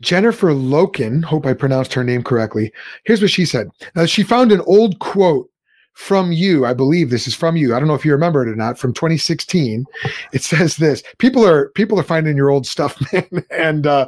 Jennifer 0.00 0.48
Loken, 0.48 1.22
hope 1.22 1.46
I 1.46 1.52
pronounced 1.52 1.94
her 1.94 2.02
name 2.02 2.22
correctly. 2.22 2.72
Here's 3.04 3.22
what 3.22 3.30
she 3.30 3.44
said. 3.44 3.68
Now, 3.94 4.06
she 4.06 4.22
found 4.22 4.50
an 4.50 4.62
old 4.62 4.98
quote 4.98 5.48
from 5.98 6.30
you. 6.30 6.64
I 6.64 6.74
believe 6.74 7.10
this 7.10 7.26
is 7.26 7.34
from 7.34 7.56
you. 7.56 7.74
I 7.74 7.80
don't 7.80 7.88
know 7.88 7.94
if 7.96 8.04
you 8.04 8.12
remember 8.12 8.46
it 8.46 8.48
or 8.48 8.54
not. 8.54 8.78
From 8.78 8.94
2016, 8.94 9.84
it 10.32 10.44
says 10.44 10.76
this: 10.76 11.02
people 11.18 11.44
are 11.44 11.70
people 11.70 11.98
are 11.98 12.04
finding 12.04 12.36
your 12.36 12.50
old 12.50 12.66
stuff, 12.66 12.96
man, 13.12 13.44
and 13.50 13.86
uh, 13.86 14.06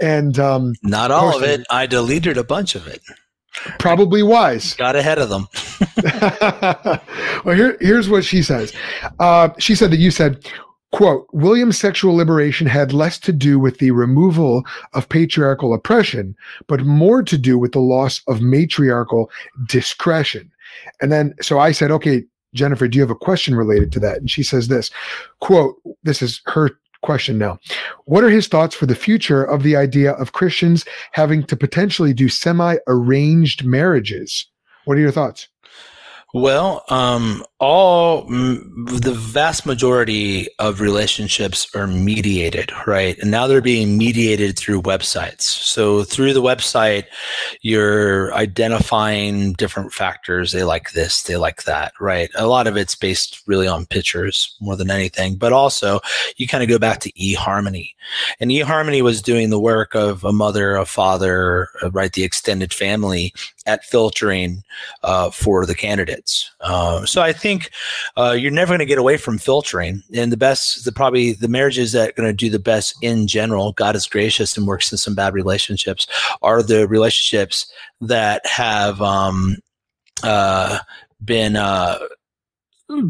and 0.00 0.38
um, 0.38 0.74
not 0.84 1.10
all 1.10 1.36
of 1.36 1.42
it. 1.42 1.60
it. 1.60 1.66
I 1.70 1.86
deleted 1.86 2.38
a 2.38 2.44
bunch 2.44 2.76
of 2.76 2.86
it. 2.86 3.02
Probably 3.80 4.22
wise. 4.22 4.74
Got 4.78 4.94
ahead 4.94 5.18
of 5.18 5.28
them. 5.28 5.48
well, 7.44 7.56
here, 7.56 7.76
here's 7.80 8.08
what 8.08 8.24
she 8.24 8.42
says. 8.42 8.72
Uh, 9.18 9.48
she 9.58 9.74
said 9.74 9.90
that 9.90 9.98
you 9.98 10.10
said, 10.10 10.44
Quote, 10.92 11.26
William's 11.32 11.78
sexual 11.78 12.14
liberation 12.14 12.68
had 12.68 12.92
less 12.92 13.18
to 13.18 13.32
do 13.32 13.58
with 13.58 13.78
the 13.78 13.90
removal 13.90 14.64
of 14.92 15.08
patriarchal 15.08 15.74
oppression, 15.74 16.36
but 16.68 16.86
more 16.86 17.20
to 17.24 17.36
do 17.36 17.58
with 17.58 17.72
the 17.72 17.80
loss 17.80 18.22
of 18.28 18.40
matriarchal 18.40 19.28
discretion. 19.66 20.52
And 21.00 21.12
then, 21.12 21.34
so 21.40 21.58
I 21.58 21.72
said, 21.72 21.90
okay, 21.90 22.24
Jennifer, 22.54 22.86
do 22.88 22.96
you 22.96 23.02
have 23.02 23.10
a 23.10 23.16
question 23.16 23.54
related 23.54 23.92
to 23.92 24.00
that? 24.00 24.18
And 24.18 24.30
she 24.30 24.42
says 24.42 24.68
this 24.68 24.90
quote, 25.40 25.76
this 26.02 26.22
is 26.22 26.40
her 26.46 26.70
question 27.02 27.36
now. 27.36 27.58
What 28.06 28.24
are 28.24 28.30
his 28.30 28.48
thoughts 28.48 28.74
for 28.74 28.86
the 28.86 28.94
future 28.94 29.44
of 29.44 29.62
the 29.62 29.76
idea 29.76 30.12
of 30.12 30.32
Christians 30.32 30.84
having 31.12 31.44
to 31.44 31.56
potentially 31.56 32.14
do 32.14 32.28
semi 32.28 32.76
arranged 32.86 33.64
marriages? 33.64 34.46
What 34.84 34.96
are 34.96 35.00
your 35.00 35.10
thoughts? 35.10 35.48
Well, 36.32 36.82
um, 36.88 37.44
all 37.64 38.26
the 38.26 39.14
vast 39.16 39.64
majority 39.64 40.48
of 40.58 40.82
relationships 40.82 41.66
are 41.74 41.86
mediated 41.86 42.70
right? 42.86 43.18
And 43.18 43.30
now 43.30 43.46
they're 43.46 43.62
being 43.62 43.96
mediated 43.96 44.58
through 44.58 44.82
websites. 44.82 45.42
So 45.42 46.04
through 46.04 46.34
the 46.34 46.42
website 46.42 47.04
you're 47.62 48.34
identifying 48.34 49.54
different 49.54 49.94
factors. 49.94 50.52
They 50.52 50.62
like 50.62 50.92
this 50.92 51.22
they 51.22 51.36
like 51.36 51.64
that 51.64 51.92
right? 52.00 52.30
A 52.36 52.46
lot 52.46 52.66
of 52.66 52.76
it's 52.76 52.94
based 52.94 53.42
really 53.46 53.66
on 53.66 53.86
pictures 53.86 54.54
more 54.60 54.76
than 54.76 54.90
anything. 54.90 55.36
But 55.36 55.54
also 55.54 56.00
you 56.36 56.46
kind 56.46 56.62
of 56.62 56.68
go 56.68 56.78
back 56.78 57.00
to 57.00 57.12
eharmony. 57.12 57.94
And 58.40 58.50
eharmony 58.50 59.00
was 59.00 59.22
doing 59.22 59.48
the 59.48 59.60
work 59.60 59.94
of 59.94 60.22
a 60.22 60.32
mother 60.32 60.76
a 60.76 60.84
father 60.84 61.68
uh, 61.82 61.90
right 61.90 62.12
the 62.12 62.24
extended 62.24 62.74
family 62.74 63.32
at 63.66 63.84
filtering 63.84 64.62
uh, 65.02 65.30
for 65.30 65.64
the 65.64 65.74
candidates. 65.74 66.50
Uh, 66.60 67.06
so 67.06 67.22
I 67.22 67.32
think 67.32 67.53
uh, 68.16 68.36
you're 68.38 68.50
never 68.50 68.70
going 68.70 68.78
to 68.80 68.86
get 68.86 68.98
away 68.98 69.16
from 69.16 69.38
filtering. 69.38 70.02
And 70.14 70.30
the 70.32 70.36
best, 70.36 70.84
the 70.84 70.92
probably 70.92 71.32
the 71.32 71.48
marriages 71.48 71.92
that 71.92 72.10
are 72.10 72.12
going 72.12 72.28
to 72.28 72.32
do 72.32 72.50
the 72.50 72.58
best 72.58 72.94
in 73.02 73.26
general, 73.26 73.72
God 73.72 73.96
is 73.96 74.06
gracious 74.06 74.56
and 74.56 74.66
works 74.66 74.92
in 74.92 74.98
some 74.98 75.14
bad 75.14 75.34
relationships, 75.34 76.06
are 76.42 76.62
the 76.62 76.86
relationships 76.88 77.70
that 78.00 78.44
have 78.46 79.00
um, 79.00 79.56
uh, 80.22 80.78
been 81.24 81.56
uh, 81.56 81.98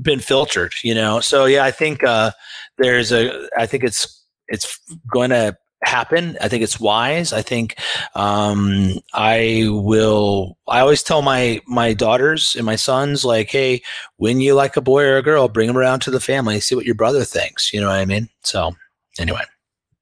been 0.00 0.20
filtered. 0.20 0.72
You 0.82 0.94
know, 0.94 1.20
so 1.20 1.44
yeah, 1.44 1.64
I 1.64 1.70
think 1.70 2.04
uh, 2.04 2.32
there's 2.78 3.12
a. 3.12 3.48
I 3.56 3.66
think 3.66 3.84
it's 3.84 4.24
it's 4.48 4.78
going 5.10 5.30
to 5.30 5.56
happen. 5.84 6.36
I 6.40 6.48
think 6.48 6.62
it's 6.62 6.80
wise. 6.80 7.32
I 7.32 7.42
think 7.42 7.76
um, 8.14 8.98
I 9.12 9.66
will. 9.68 10.58
I 10.68 10.80
always 10.80 11.02
tell 11.02 11.22
my 11.22 11.60
my 11.66 11.92
daughters 11.92 12.54
and 12.56 12.66
my 12.66 12.76
sons 12.76 13.24
like, 13.24 13.50
hey, 13.50 13.82
when 14.16 14.40
you 14.40 14.54
like 14.54 14.76
a 14.76 14.80
boy 14.80 15.04
or 15.04 15.16
a 15.16 15.22
girl, 15.22 15.48
bring 15.48 15.68
them 15.68 15.78
around 15.78 16.00
to 16.00 16.10
the 16.10 16.20
family, 16.20 16.60
see 16.60 16.74
what 16.74 16.86
your 16.86 16.94
brother 16.94 17.24
thinks. 17.24 17.72
You 17.72 17.80
know 17.80 17.88
what 17.88 18.00
I 18.00 18.04
mean? 18.04 18.28
So 18.42 18.74
anyway. 19.18 19.42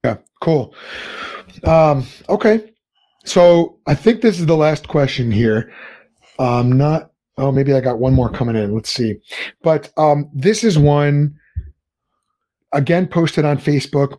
Yeah. 0.03 0.17
Cool. 0.41 0.73
Um, 1.63 2.05
okay. 2.29 2.71
So 3.25 3.79
I 3.87 3.95
think 3.95 4.21
this 4.21 4.39
is 4.39 4.45
the 4.45 4.57
last 4.57 4.87
question 4.87 5.31
here. 5.31 5.71
Um, 6.39 6.71
not. 6.71 7.11
Oh, 7.37 7.51
maybe 7.51 7.73
I 7.73 7.79
got 7.79 7.99
one 7.99 8.13
more 8.13 8.29
coming 8.29 8.55
in. 8.55 8.75
Let's 8.75 8.91
see. 8.91 9.15
But 9.63 9.91
um, 9.97 10.29
this 10.33 10.63
is 10.63 10.77
one 10.77 11.39
again 12.73 13.07
posted 13.07 13.45
on 13.45 13.57
Facebook, 13.57 14.17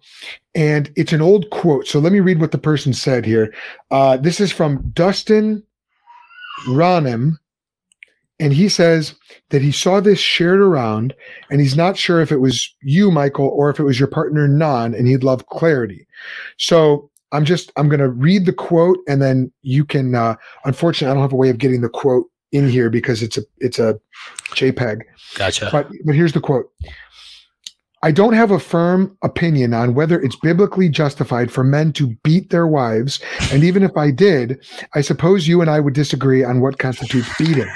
and 0.54 0.90
it's 0.96 1.12
an 1.12 1.20
old 1.20 1.50
quote. 1.50 1.86
So 1.86 1.98
let 1.98 2.12
me 2.12 2.20
read 2.20 2.40
what 2.40 2.52
the 2.52 2.58
person 2.58 2.92
said 2.92 3.24
here. 3.24 3.54
Uh, 3.90 4.16
this 4.16 4.40
is 4.40 4.52
from 4.52 4.90
Dustin 4.94 5.62
Ronem, 6.68 7.38
and 8.40 8.52
he 8.52 8.68
says 8.68 9.14
that 9.50 9.62
he 9.62 9.72
saw 9.72 10.00
this 10.00 10.18
shared 10.18 10.60
around, 10.60 11.14
and 11.50 11.60
he's 11.60 11.76
not 11.76 11.96
sure 11.96 12.20
if 12.20 12.32
it 12.32 12.38
was 12.38 12.74
you, 12.82 13.10
Michael, 13.10 13.48
or 13.48 13.70
if 13.70 13.78
it 13.78 13.84
was 13.84 13.98
your 13.98 14.08
partner, 14.08 14.48
Bnonn, 14.48 14.96
and 14.96 15.06
he'd 15.06 15.24
love 15.24 15.46
clarity. 15.46 16.06
So 16.56 17.10
I'm 17.32 17.44
just 17.44 17.72
I'm 17.76 17.88
going 17.88 18.00
to 18.00 18.08
read 18.08 18.46
the 18.46 18.52
quote, 18.52 18.98
and 19.08 19.20
then 19.20 19.52
you 19.62 19.84
can. 19.84 20.14
Uh, 20.14 20.36
unfortunately, 20.64 21.10
I 21.10 21.14
don't 21.14 21.22
have 21.22 21.32
a 21.32 21.36
way 21.36 21.50
of 21.50 21.58
getting 21.58 21.80
the 21.80 21.88
quote 21.88 22.26
in 22.52 22.68
here 22.68 22.88
because 22.88 23.22
it's 23.22 23.36
a 23.36 23.42
it's 23.58 23.78
a 23.78 23.98
JPEG. 24.52 25.02
Gotcha. 25.34 25.68
But 25.72 25.88
but 26.04 26.14
here's 26.14 26.32
the 26.32 26.40
quote. 26.40 26.70
I 28.04 28.10
don't 28.10 28.34
have 28.34 28.50
a 28.50 28.58
firm 28.58 29.16
opinion 29.22 29.72
on 29.72 29.94
whether 29.94 30.20
it's 30.20 30.36
biblically 30.36 30.90
justified 30.90 31.50
for 31.50 31.64
men 31.64 31.90
to 31.94 32.14
beat 32.22 32.50
their 32.50 32.66
wives. 32.66 33.18
And 33.50 33.64
even 33.64 33.82
if 33.82 33.96
I 33.96 34.10
did, 34.10 34.62
I 34.94 35.00
suppose 35.00 35.48
you 35.48 35.62
and 35.62 35.70
I 35.70 35.80
would 35.80 35.94
disagree 35.94 36.44
on 36.44 36.60
what 36.60 36.78
constitutes 36.78 37.34
beating. 37.38 37.70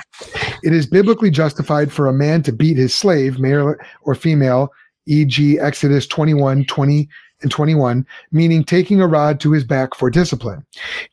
It 0.62 0.74
is 0.74 0.84
biblically 0.84 1.30
justified 1.30 1.90
for 1.90 2.06
a 2.06 2.12
man 2.12 2.42
to 2.42 2.52
beat 2.52 2.76
his 2.76 2.94
slave, 2.94 3.38
male 3.38 3.74
or 4.02 4.14
female, 4.14 4.68
e.g., 5.06 5.58
Exodus 5.58 6.06
21 6.06 6.66
20 6.66 6.98
and 6.98 7.08
21, 7.48 8.06
meaning 8.32 8.64
taking 8.64 9.00
a 9.00 9.06
rod 9.06 9.38
to 9.40 9.52
his 9.52 9.64
back 9.64 9.94
for 9.94 10.10
discipline. 10.10 10.64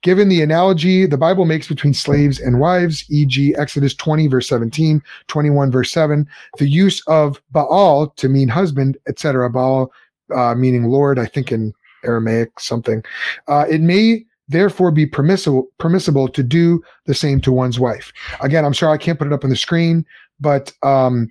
Given 0.02 0.30
the 0.30 0.42
analogy 0.42 1.06
the 1.06 1.18
Bible 1.18 1.46
makes 1.46 1.68
between 1.68 1.94
slaves 1.94 2.40
and 2.40 2.60
wives, 2.60 3.06
e.g., 3.10 3.56
Exodus 3.58 3.94
20, 3.94 4.28
verse 4.28 4.48
17, 4.48 5.02
21, 5.28 5.72
verse 5.72 5.92
7, 5.92 6.28
the 6.58 6.68
use 6.68 7.02
of 7.08 7.42
Baal 7.52 8.08
to 8.08 8.30
mean 8.30 8.48
husband, 8.48 8.98
etc., 9.08 9.50
Baal 9.50 9.92
uh, 10.34 10.56
meaning 10.56 10.86
Lord, 10.86 11.20
I 11.20 11.26
think 11.26 11.52
in 11.52 11.74
Aramaic 12.04 12.60
something, 12.60 13.04
uh, 13.48 13.66
it 13.70 13.82
may 13.82 14.26
therefore 14.48 14.92
be 14.92 15.06
permissible 15.06 15.68
permissible 15.80 16.28
to 16.30 16.44
do 16.44 16.84
the 17.06 17.16
same 17.16 17.42
to 17.42 17.52
one's 17.52 17.80
wife. 17.80 18.12
Again, 18.42 18.66
I'm 18.66 18.74
sorry 18.74 18.94
I 18.94 18.98
can't 18.98 19.18
put 19.18 19.28
it 19.28 19.34
up 19.34 19.44
on 19.44 19.50
the 19.50 19.56
screen, 19.56 20.06
but 20.40 20.72
um, 20.84 21.30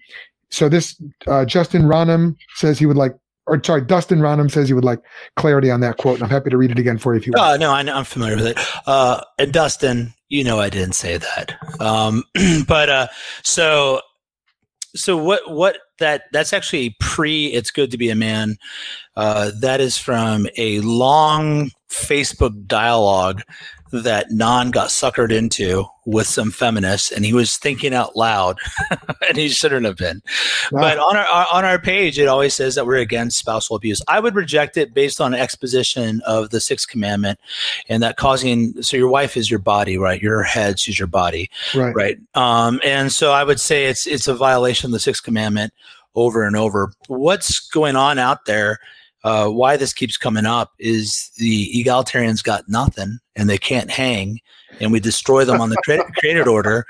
so 0.50 0.68
this 0.68 1.00
uh, 1.26 1.44
Justin 1.44 1.82
Ronham 1.82 2.36
says 2.54 2.78
he 2.78 2.86
would 2.86 2.96
like 2.96 3.16
or 3.46 3.62
sorry, 3.62 3.82
Dustin 3.82 4.20
Ronham 4.20 4.50
says 4.50 4.68
he 4.68 4.74
would 4.74 4.84
like 4.84 5.00
clarity 5.36 5.70
on 5.70 5.80
that 5.80 5.98
quote, 5.98 6.14
and 6.14 6.24
I'm 6.24 6.30
happy 6.30 6.50
to 6.50 6.56
read 6.56 6.70
it 6.70 6.78
again 6.78 6.98
for 6.98 7.14
you 7.14 7.20
if 7.20 7.26
you 7.26 7.32
want. 7.36 7.54
Uh, 7.54 7.56
no, 7.56 7.72
I, 7.72 7.80
am 7.80 8.04
familiar 8.04 8.36
with 8.36 8.46
it. 8.46 8.58
Uh, 8.86 9.20
and 9.38 9.52
Dustin, 9.52 10.14
you 10.28 10.44
know, 10.44 10.60
I 10.60 10.70
didn't 10.70 10.94
say 10.94 11.18
that. 11.18 11.54
Um, 11.80 12.24
but 12.66 12.88
uh, 12.88 13.08
so, 13.42 14.00
so 14.94 15.16
what? 15.16 15.50
What 15.50 15.78
that? 15.98 16.22
That's 16.32 16.52
actually 16.52 16.96
pre. 17.00 17.46
It's 17.46 17.70
good 17.70 17.90
to 17.90 17.98
be 17.98 18.10
a 18.10 18.14
man. 18.14 18.56
Uh, 19.16 19.50
that 19.60 19.80
is 19.80 19.98
from 19.98 20.46
a 20.56 20.80
long 20.80 21.70
Facebook 21.90 22.66
dialogue 22.66 23.42
that 24.02 24.30
Bnonn 24.30 24.70
got 24.70 24.88
suckered 24.88 25.32
into 25.32 25.86
with 26.06 26.26
some 26.26 26.50
feminists, 26.50 27.10
and 27.10 27.24
he 27.24 27.32
was 27.32 27.56
thinking 27.56 27.94
out 27.94 28.16
loud, 28.16 28.58
and 29.28 29.36
he 29.36 29.48
shouldn't 29.48 29.86
have 29.86 29.96
been. 29.96 30.22
Wow. 30.70 30.80
But 30.80 30.98
on 30.98 31.16
our 31.16 31.46
on 31.52 31.64
our 31.64 31.78
page, 31.78 32.18
it 32.18 32.28
always 32.28 32.54
says 32.54 32.74
that 32.74 32.86
we're 32.86 32.96
against 32.96 33.38
spousal 33.38 33.76
abuse. 33.76 34.02
I 34.08 34.20
would 34.20 34.34
reject 34.34 34.76
it 34.76 34.94
based 34.94 35.20
on 35.20 35.34
exposition 35.34 36.20
of 36.26 36.50
the 36.50 36.60
sixth 36.60 36.88
commandment, 36.88 37.38
and 37.88 38.02
that 38.02 38.16
causing 38.16 38.82
so 38.82 38.96
your 38.96 39.08
wife 39.08 39.36
is 39.36 39.50
your 39.50 39.60
body, 39.60 39.96
right? 39.96 40.20
Your 40.20 40.42
head, 40.42 40.78
she's 40.78 40.98
your 40.98 41.08
body, 41.08 41.50
right? 41.74 41.94
Right. 41.94 42.18
Um, 42.34 42.80
and 42.84 43.12
so 43.12 43.32
I 43.32 43.44
would 43.44 43.60
say 43.60 43.86
it's 43.86 44.06
it's 44.06 44.28
a 44.28 44.34
violation 44.34 44.88
of 44.88 44.92
the 44.92 45.00
sixth 45.00 45.22
commandment 45.22 45.72
over 46.14 46.46
and 46.46 46.56
over. 46.56 46.92
What's 47.08 47.60
going 47.60 47.96
on 47.96 48.18
out 48.18 48.44
there? 48.46 48.78
Uh, 49.24 49.48
why 49.48 49.76
this 49.76 49.92
keeps 49.92 50.16
coming 50.16 50.46
up 50.46 50.72
is 50.78 51.30
the 51.38 51.70
egalitarians 51.74 52.44
got 52.44 52.68
nothing 52.68 53.18
and 53.34 53.48
they 53.48 53.58
can't 53.58 53.90
hang 53.90 54.38
and 54.80 54.92
we 54.92 55.00
destroy 55.00 55.44
them 55.44 55.60
on 55.60 55.70
the 55.70 56.04
created 56.18 56.46
order. 56.46 56.86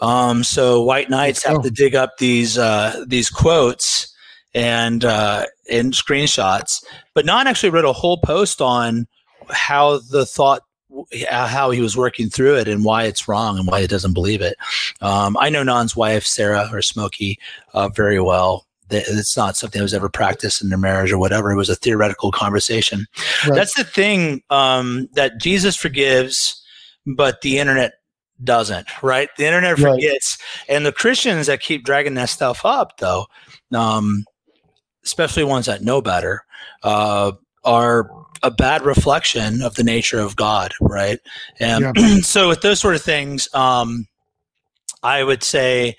Um, 0.00 0.44
so 0.44 0.82
white 0.82 1.10
knights 1.10 1.44
have 1.44 1.62
to 1.62 1.70
dig 1.70 1.94
up 1.94 2.18
these 2.18 2.58
uh, 2.58 3.04
these 3.06 3.30
quotes 3.30 4.14
and 4.54 5.04
uh, 5.04 5.46
and 5.70 5.92
screenshots. 5.92 6.84
But 7.14 7.24
Bnonn 7.24 7.46
actually 7.46 7.70
wrote 7.70 7.84
a 7.84 7.92
whole 7.92 8.18
post 8.18 8.60
on 8.60 9.06
how 9.50 9.98
the 10.10 10.26
thought 10.26 10.62
how 11.30 11.70
he 11.70 11.80
was 11.80 11.96
working 11.96 12.28
through 12.28 12.56
it 12.56 12.66
and 12.66 12.84
why 12.84 13.04
it's 13.04 13.28
wrong 13.28 13.58
and 13.58 13.66
why 13.66 13.80
he 13.80 13.86
doesn't 13.86 14.14
believe 14.14 14.40
it. 14.40 14.56
Um, 15.00 15.36
I 15.38 15.50
know 15.50 15.62
Bnonn's 15.62 15.94
wife, 15.94 16.24
Sarah 16.24 16.68
or 16.72 16.82
Smokey, 16.82 17.38
uh, 17.74 17.88
very 17.88 18.20
well 18.20 18.66
it's 18.90 19.36
not 19.36 19.56
something 19.56 19.78
that 19.78 19.84
was 19.84 19.94
ever 19.94 20.08
practiced 20.08 20.62
in 20.62 20.68
their 20.68 20.78
marriage 20.78 21.12
or 21.12 21.18
whatever. 21.18 21.50
It 21.50 21.56
was 21.56 21.68
a 21.68 21.74
theoretical 21.74 22.30
conversation. 22.30 23.06
Right. 23.46 23.54
That's 23.54 23.74
the 23.74 23.84
thing 23.84 24.42
um, 24.50 25.08
that 25.12 25.38
Jesus 25.40 25.76
forgives, 25.76 26.62
but 27.06 27.40
the 27.42 27.58
internet 27.58 27.92
doesn't, 28.42 28.86
right? 29.02 29.28
The 29.36 29.46
internet 29.46 29.78
forgets. 29.78 30.38
Right. 30.68 30.76
And 30.76 30.86
the 30.86 30.92
Christians 30.92 31.46
that 31.48 31.60
keep 31.60 31.84
dragging 31.84 32.14
that 32.14 32.28
stuff 32.28 32.64
up, 32.64 32.98
though, 32.98 33.26
um, 33.74 34.24
especially 35.04 35.44
ones 35.44 35.66
that 35.66 35.82
know 35.82 36.00
better, 36.00 36.44
uh, 36.82 37.32
are 37.64 38.10
a 38.42 38.50
bad 38.50 38.82
reflection 38.82 39.62
of 39.62 39.74
the 39.74 39.82
nature 39.82 40.20
of 40.20 40.36
God, 40.36 40.72
right? 40.80 41.18
And 41.58 41.96
yeah. 41.96 42.16
so, 42.22 42.48
with 42.48 42.60
those 42.60 42.80
sort 42.80 42.94
of 42.94 43.02
things, 43.02 43.52
um, 43.54 44.06
I 45.02 45.24
would 45.24 45.42
say 45.42 45.96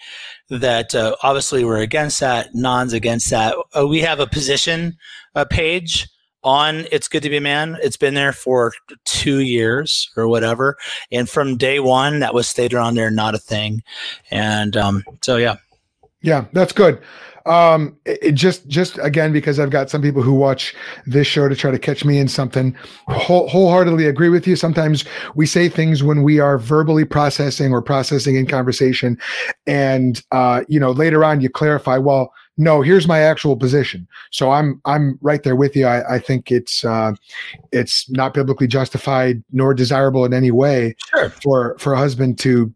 that 0.50 0.96
uh, 0.96 1.16
obviously 1.24 1.64
we're 1.64 1.82
against 1.82 2.20
that. 2.20 2.54
Bnonn's 2.54 2.94
against 2.94 3.30
that. 3.30 3.56
Uh, 3.78 3.88
we 3.88 4.02
have 4.02 4.20
a 4.20 4.28
position 4.28 4.98
uh, 5.36 5.46
page 5.46 6.08
on 6.44 6.86
It's 6.92 7.08
Good 7.08 7.24
to 7.24 7.30
Be 7.30 7.38
a 7.38 7.42
Man. 7.42 7.78
It's 7.82 7.98
been 7.98 8.14
there 8.14 8.34
for 8.34 8.74
two 9.06 9.40
years 9.40 10.10
or 10.16 10.28
whatever. 10.28 10.78
And 11.12 11.30
from 11.30 11.58
day 11.58 11.80
one, 11.80 12.20
that 12.20 12.34
was 12.34 12.48
stated 12.48 12.78
on 12.78 12.96
there, 12.96 13.12
not 13.12 13.36
a 13.36 13.40
thing. 13.40 13.84
And 14.32 14.76
um, 14.78 15.04
so, 15.22 15.38
yeah. 15.38 15.58
Yeah, 16.22 16.46
that's 16.54 16.74
good. 16.74 17.02
Um, 17.50 17.98
it 18.06 18.34
just, 18.34 18.68
just 18.68 19.00
again, 19.00 19.34
because 19.34 19.60
I've 19.60 19.72
got 19.72 19.90
some 19.90 20.04
people 20.04 20.22
who 20.22 20.34
watch 20.34 20.76
this 21.08 21.26
show 21.26 21.50
to 21.50 21.56
try 21.56 21.72
to 21.72 21.80
catch 21.80 22.06
me 22.06 22.20
in 22.20 22.28
something. 22.28 22.78
Whole, 23.08 23.48
wholeheartedly 23.48 24.06
agree 24.06 24.30
with 24.30 24.46
you. 24.46 24.56
Sometimes 24.56 25.04
we 25.34 25.48
say 25.48 25.68
things 25.68 26.04
when 26.04 26.22
we 26.22 26.40
are 26.40 26.60
verbally 26.60 27.06
processing 27.06 27.74
or 27.74 27.82
processing 27.82 28.36
in 28.36 28.46
conversation, 28.46 29.18
and 29.66 30.22
uh, 30.32 30.62
you 30.68 30.80
know, 30.80 30.92
later 30.92 31.26
on 31.26 31.42
you 31.42 31.50
clarify. 31.50 31.98
Well, 31.98 32.32
no, 32.58 32.84
here's 32.84 33.08
my 33.08 33.20
actual 33.20 33.58
position. 33.58 34.08
So 34.30 34.52
I'm, 34.52 34.80
I'm 34.86 35.18
right 35.22 35.42
there 35.42 35.56
with 35.56 35.76
you. 35.76 35.88
I, 35.88 36.16
I 36.16 36.20
think 36.20 36.52
it's, 36.52 36.86
uh, 36.86 37.14
it's 37.72 38.08
not 38.12 38.34
biblically 38.36 38.68
justified 38.68 39.44
nor 39.52 39.74
desirable 39.74 40.24
in 40.24 40.34
any 40.34 40.52
way 40.52 40.96
sure. 41.10 41.30
for 41.30 41.78
for 41.80 41.94
a 41.94 41.98
husband 41.98 42.38
to 42.40 42.72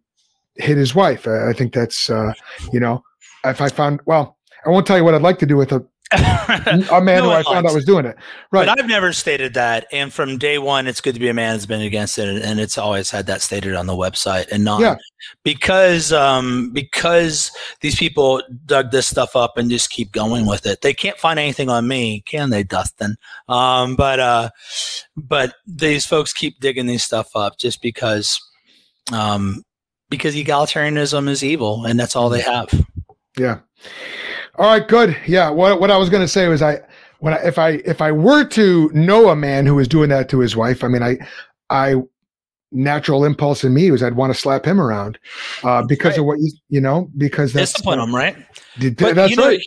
hit 0.55 0.77
his 0.77 0.95
wife. 0.95 1.27
I 1.27 1.53
think 1.53 1.73
that's, 1.73 2.09
uh, 2.09 2.33
you 2.71 2.79
know 2.79 3.03
if 3.45 3.61
I 3.61 3.69
found 3.69 3.99
well, 4.05 4.32
I 4.65 4.69
won't 4.69 4.85
tell 4.87 4.97
you 4.97 5.03
what 5.03 5.13
I'd 5.13 5.21
like 5.21 5.39
to 5.39 5.45
do 5.45 5.57
with 5.57 5.71
a 5.71 5.85
a 6.11 7.01
man 7.01 7.19
No 7.23 7.23
who 7.23 7.29
I 7.31 7.43
found 7.43 7.65
out 7.65 7.73
was 7.73 7.85
doing 7.85 8.05
it. 8.05 8.15
Right. 8.51 8.67
But 8.67 8.79
I've 8.79 8.87
never 8.87 9.13
stated 9.13 9.53
that. 9.55 9.87
And 9.91 10.13
from 10.13 10.37
day 10.37 10.57
one, 10.57 10.87
it's 10.87 11.01
good 11.01 11.13
to 11.13 11.19
be 11.19 11.29
a 11.29 11.33
man 11.33 11.53
has 11.53 11.65
been 11.65 11.81
against 11.81 12.17
it. 12.17 12.43
And 12.43 12.59
it's 12.59 12.77
always 12.77 13.09
had 13.09 13.25
that 13.27 13.41
stated 13.41 13.75
on 13.75 13.87
the 13.87 13.93
website 13.93 14.47
and 14.51 14.63
not 14.63 14.81
Yeah. 14.81 14.95
because, 15.43 16.13
um, 16.13 16.71
because 16.71 17.51
these 17.81 17.95
people 17.95 18.41
dug 18.65 18.91
this 18.91 19.07
stuff 19.07 19.35
up 19.35 19.57
and 19.57 19.69
just 19.69 19.89
keep 19.89 20.11
going 20.11 20.45
with 20.45 20.65
it. 20.65 20.81
They 20.81 20.93
can't 20.93 21.17
find 21.17 21.39
anything 21.39 21.69
on 21.69 21.87
me, 21.87 22.21
can 22.21 22.49
they, 22.49 22.63
Dustin? 22.63 23.15
Um, 23.47 23.95
but, 23.95 24.19
uh, 24.19 24.49
but 25.15 25.55
these 25.65 26.05
folks 26.05 26.33
keep 26.33 26.59
digging 26.59 26.85
these 26.85 27.03
stuff 27.03 27.29
up 27.35 27.57
just 27.57 27.81
because, 27.81 28.39
um, 29.11 29.63
because 30.09 30.35
egalitarianism 30.35 31.27
is 31.27 31.43
evil 31.43 31.85
and 31.85 31.99
that's 31.99 32.15
all 32.15 32.29
they 32.29 32.41
have. 32.41 32.69
Yeah. 33.37 33.59
All 34.57 34.65
right, 34.67 34.87
good. 34.87 35.17
Yeah. 35.27 35.49
What 35.49 35.79
what 35.79 35.89
I 35.91 35.97
was 35.97 36.09
going 36.09 36.21
to 36.23 36.27
say 36.27 36.47
was 36.47 36.61
I 36.61 36.79
when 37.19 37.33
I, 37.33 37.37
if 37.37 37.57
I 37.57 37.69
if 37.85 38.01
I 38.01 38.11
were 38.11 38.43
to 38.45 38.89
know 38.93 39.29
a 39.29 39.35
man 39.35 39.65
who 39.65 39.75
was 39.75 39.87
doing 39.87 40.09
that 40.09 40.29
to 40.29 40.39
his 40.39 40.55
wife, 40.55 40.83
I 40.83 40.87
mean, 40.87 41.01
I 41.03 41.17
I 41.69 41.95
natural 42.71 43.23
impulse 43.25 43.63
in 43.63 43.73
me 43.73 43.89
was 43.91 44.01
I'd 44.03 44.15
want 44.15 44.33
to 44.33 44.39
slap 44.39 44.65
him 44.65 44.79
around 44.81 45.17
uh, 45.63 45.83
because 45.83 46.11
Right. 46.13 46.19
of 46.19 46.25
what 46.25 46.39
you 46.39 46.51
you 46.69 46.81
know 46.81 47.09
because 47.17 47.53
that's 47.53 47.71
Discipline 47.73 47.99
them, 47.99 48.13
right? 48.15 48.35
Did- 48.79 48.97
But 48.97 49.15
that's 49.15 49.29
you 49.31 49.37
know, 49.37 49.47
right. 49.47 49.59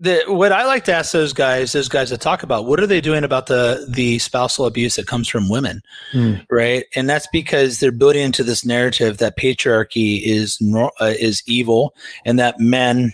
the, 0.00 0.22
what 0.26 0.50
I 0.52 0.64
like 0.64 0.84
to 0.86 0.92
ask 0.94 1.12
those 1.12 1.32
guys, 1.32 1.72
those 1.72 1.88
guys 1.88 2.10
that 2.10 2.20
talk 2.20 2.42
about, 2.42 2.66
what 2.66 2.80
are 2.80 2.86
they 2.86 3.00
doing 3.00 3.22
about 3.24 3.46
the 3.46 3.86
the 3.88 4.18
spousal 4.18 4.66
abuse 4.66 4.96
that 4.96 5.06
comes 5.06 5.28
from 5.28 5.48
women, 5.48 5.80
Hmm. 6.12 6.34
right? 6.50 6.84
And 6.96 7.08
that's 7.08 7.28
because 7.32 7.80
they're 7.80 7.92
building 7.92 8.22
into 8.22 8.42
this 8.44 8.64
narrative 8.64 9.18
that 9.18 9.36
patriarchy 9.36 10.20
is 10.24 10.58
uh, 11.00 11.14
is 11.18 11.42
evil, 11.46 11.94
and 12.24 12.38
that 12.38 12.58
men 12.60 13.12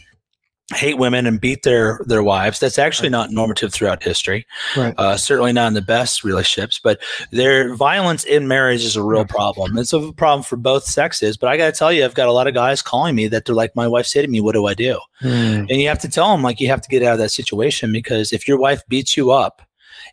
hate 0.74 0.98
women 0.98 1.26
and 1.26 1.40
beat 1.40 1.62
their 1.62 2.01
their 2.06 2.22
wives. 2.24 2.59
That's 2.59 2.78
actually 2.78 3.09
not 3.09 3.30
normative 3.30 3.72
throughout 3.72 4.02
history. 4.02 4.44
Right. 4.76 4.94
Uh, 4.98 5.16
certainly 5.16 5.52
not 5.52 5.68
in 5.68 5.74
the 5.74 5.82
best 5.82 6.24
relationships, 6.24 6.80
but 6.82 7.01
their 7.30 7.74
violence 7.76 8.24
in 8.24 8.48
marriage 8.48 8.84
is 8.84 8.97
a 8.97 9.02
real 9.02 9.24
problem. 9.24 9.78
It's 9.78 9.93
a 9.93 10.12
problem 10.12 10.43
for 10.43 10.56
both 10.56 10.82
sexes. 10.84 11.36
But 11.36 11.48
I 11.51 11.56
got 11.56 11.66
to 11.66 11.78
tell 11.78 11.93
you, 11.93 12.05
I've 12.05 12.14
got 12.14 12.26
a 12.28 12.32
lot 12.32 12.48
of 12.48 12.55
guys 12.55 12.82
calling 12.82 13.14
me 13.14 13.28
that 13.28 13.44
they're 13.44 13.55
like, 13.55 13.76
my 13.76 13.86
wife 13.86 14.06
said 14.06 14.22
to 14.22 14.28
me, 14.28 14.40
"What 14.40 14.55
do 14.55 14.66
I 14.66 14.74
do?" 14.74 14.98
Hmm. 15.20 15.28
And 15.70 15.70
you 15.80 15.86
have 15.86 16.01
to 16.01 16.09
tell 16.09 16.32
them 16.32 16.43
like 16.43 16.60
you 16.60 16.66
have 16.68 16.82
to 16.82 16.88
get 16.88 17.02
out 17.05 17.12
of 17.12 17.18
that 17.20 17.30
situation 17.30 17.93
because 17.93 18.32
if 18.32 18.48
your 18.48 18.59
wife 18.59 18.82
beats 18.88 19.16
you 19.16 19.30
up 19.30 19.62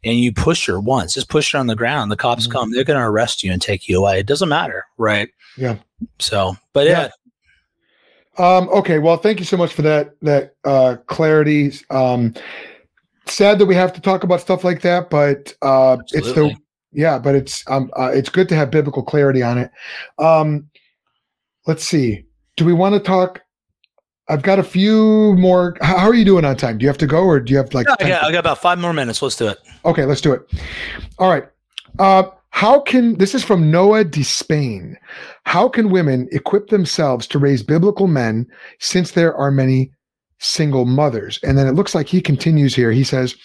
and 0.04 0.20
you 0.20 0.32
push 0.32 0.68
her 0.68 0.80
once, 0.80 1.16
just 1.16 1.30
push 1.30 1.54
her 1.54 1.58
on 1.60 1.66
the 1.68 1.76
ground, 1.76 2.12
the 2.12 2.16
cops 2.16 2.48
Mhm. 2.48 2.52
come, 2.52 2.72
they're 2.72 2.84
going 2.84 3.00
to 3.00 3.06
arrest 3.06 3.44
you 3.44 3.52
and 3.52 3.62
take 3.62 3.88
you 3.90 3.98
away. 3.98 4.20
It 4.20 4.28
doesn't 4.28 4.50
matter, 4.50 4.86
right? 4.98 5.30
Yeah. 5.58 5.78
So, 6.20 6.58
but 6.74 6.86
Yeah. 6.86 7.02
yeah, 7.04 7.10
Um, 8.38 8.68
okay, 8.70 9.00
well, 9.00 9.18
thank 9.18 9.40
you 9.40 9.46
so 9.46 9.58
much 9.58 9.74
for 9.74 9.84
that 9.84 10.16
that 10.22 10.56
uh, 10.64 10.98
clarity. 11.08 11.74
Um, 11.90 12.34
sad 13.28 13.60
that 13.60 13.66
we 13.66 13.76
have 13.76 13.94
to 13.94 14.02
talk 14.02 14.24
about 14.24 14.42
stuff 14.42 14.64
like 14.64 14.82
that, 14.82 15.10
but 15.10 15.54
uh, 15.62 15.98
it's 16.12 16.34
the 16.34 16.56
yeah, 16.92 17.20
but 17.20 17.36
it's 17.36 17.64
um, 17.70 17.92
uh, 17.98 18.12
it's 18.14 18.30
good 18.30 18.50
to 18.50 18.56
have 18.56 18.72
biblical 18.72 19.04
clarity 19.04 19.44
on 19.44 19.58
it. 19.58 19.72
Um, 20.18 20.70
let's 21.68 21.84
see. 21.84 22.26
Do 22.56 22.66
we 22.66 22.74
want 22.74 22.94
to 22.94 23.00
talk? 23.00 23.42
I've 24.30 24.42
got 24.42 24.58
a 24.58 24.64
few 24.64 25.36
more. 25.36 25.76
How 25.82 26.08
are 26.08 26.14
you 26.14 26.26
doing 26.26 26.46
on 26.46 26.56
time? 26.56 26.78
Do 26.78 26.84
you 26.84 26.90
have 26.90 26.98
to 27.00 27.08
go, 27.08 27.24
or 27.24 27.40
do 27.40 27.52
you 27.52 27.58
have 27.58 27.74
like? 27.74 27.90
I 27.90 27.96
10 27.96 28.08
got, 28.08 28.24
I 28.24 28.32
got 28.32 28.40
about 28.40 28.60
five 28.60 28.80
more 28.80 28.94
minutes. 28.94 29.22
Let's 29.22 29.36
do 29.36 29.48
it. 29.48 29.60
Okay, 29.86 30.06
let's 30.06 30.22
do 30.22 30.34
it. 30.34 30.50
All 31.20 31.30
right. 31.30 31.46
Uh, 32.00 32.24
how 32.54 32.80
can 32.80 33.18
this 33.18 33.34
is 33.34 33.44
from 33.44 33.72
Noah 33.72 34.06
Despain? 34.06 34.96
How 35.44 35.68
can 35.68 35.90
women 35.90 36.30
equip 36.32 36.68
themselves 36.68 37.26
to 37.28 37.40
raise 37.40 37.64
biblical 37.64 38.06
men 38.06 38.46
since 38.80 39.12
there 39.12 39.36
are 39.36 39.50
many 39.50 39.92
single 40.38 40.86
mothers? 40.86 41.40
And 41.42 41.58
then 41.58 41.66
it 41.66 41.74
looks 41.74 41.96
like 41.96 42.08
he 42.08 42.22
continues 42.22 42.76
here. 42.76 42.92
He 42.92 43.04
says, 43.04 43.36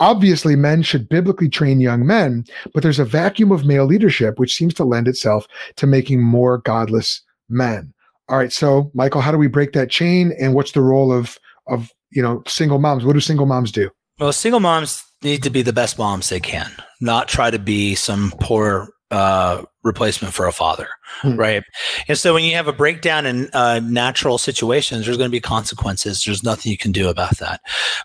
obviously, 0.00 0.56
men 0.56 0.82
should 0.82 1.10
biblically 1.10 1.50
train 1.50 1.78
young 1.78 2.06
men, 2.06 2.44
but 2.72 2.82
there's 2.82 2.98
a 2.98 3.04
vacuum 3.04 3.52
of 3.52 3.66
male 3.66 3.84
leadership 3.84 4.38
which 4.38 4.54
seems 4.54 4.72
to 4.74 4.84
lend 4.84 5.08
itself 5.08 5.46
to 5.76 5.86
making 5.86 6.22
more 6.22 6.56
godless 6.56 7.22
men. 7.50 7.92
All 8.30 8.38
right, 8.38 8.50
so 8.50 8.90
Michael, 8.94 9.20
how 9.20 9.30
do 9.30 9.36
we 9.36 9.46
break 9.46 9.74
that 9.74 9.90
chain? 9.90 10.32
And 10.40 10.54
what's 10.54 10.72
the 10.72 10.80
role 10.80 11.12
of 11.12 11.38
of 11.68 11.92
you 12.10 12.22
know 12.22 12.42
single 12.48 12.78
moms? 12.78 13.04
What 13.04 13.12
do 13.12 13.20
single 13.20 13.46
moms 13.46 13.70
do? 13.70 13.90
Well, 14.18 14.32
single 14.32 14.60
moms 14.60 15.04
need 15.22 15.42
to 15.42 15.50
be 15.50 15.60
the 15.60 15.74
best 15.74 15.98
moms 15.98 16.30
they 16.30 16.40
can, 16.40 16.72
not 17.04 17.28
try 17.28 17.50
to 17.50 17.58
be 17.58 17.94
some 17.94 18.32
poor 18.40 18.88
uh, 19.10 19.62
replacement 19.84 20.34
for 20.34 20.46
a 20.46 20.52
father, 20.52 20.88
Hmm. 21.20 21.36
right? 21.36 21.62
And 22.08 22.18
so 22.18 22.34
when 22.34 22.42
you 22.42 22.54
have 22.56 22.66
a 22.66 22.72
breakdown 22.72 23.26
in 23.26 23.48
uh, 23.52 23.80
natural 23.84 24.38
situations, 24.38 25.04
there's 25.04 25.18
going 25.18 25.30
to 25.30 25.32
be 25.32 25.40
consequences. 25.40 26.24
There's 26.24 26.42
nothing 26.42 26.72
you 26.72 26.78
can 26.78 26.90
do 26.90 27.08
about 27.08 27.38
that. 27.38 27.60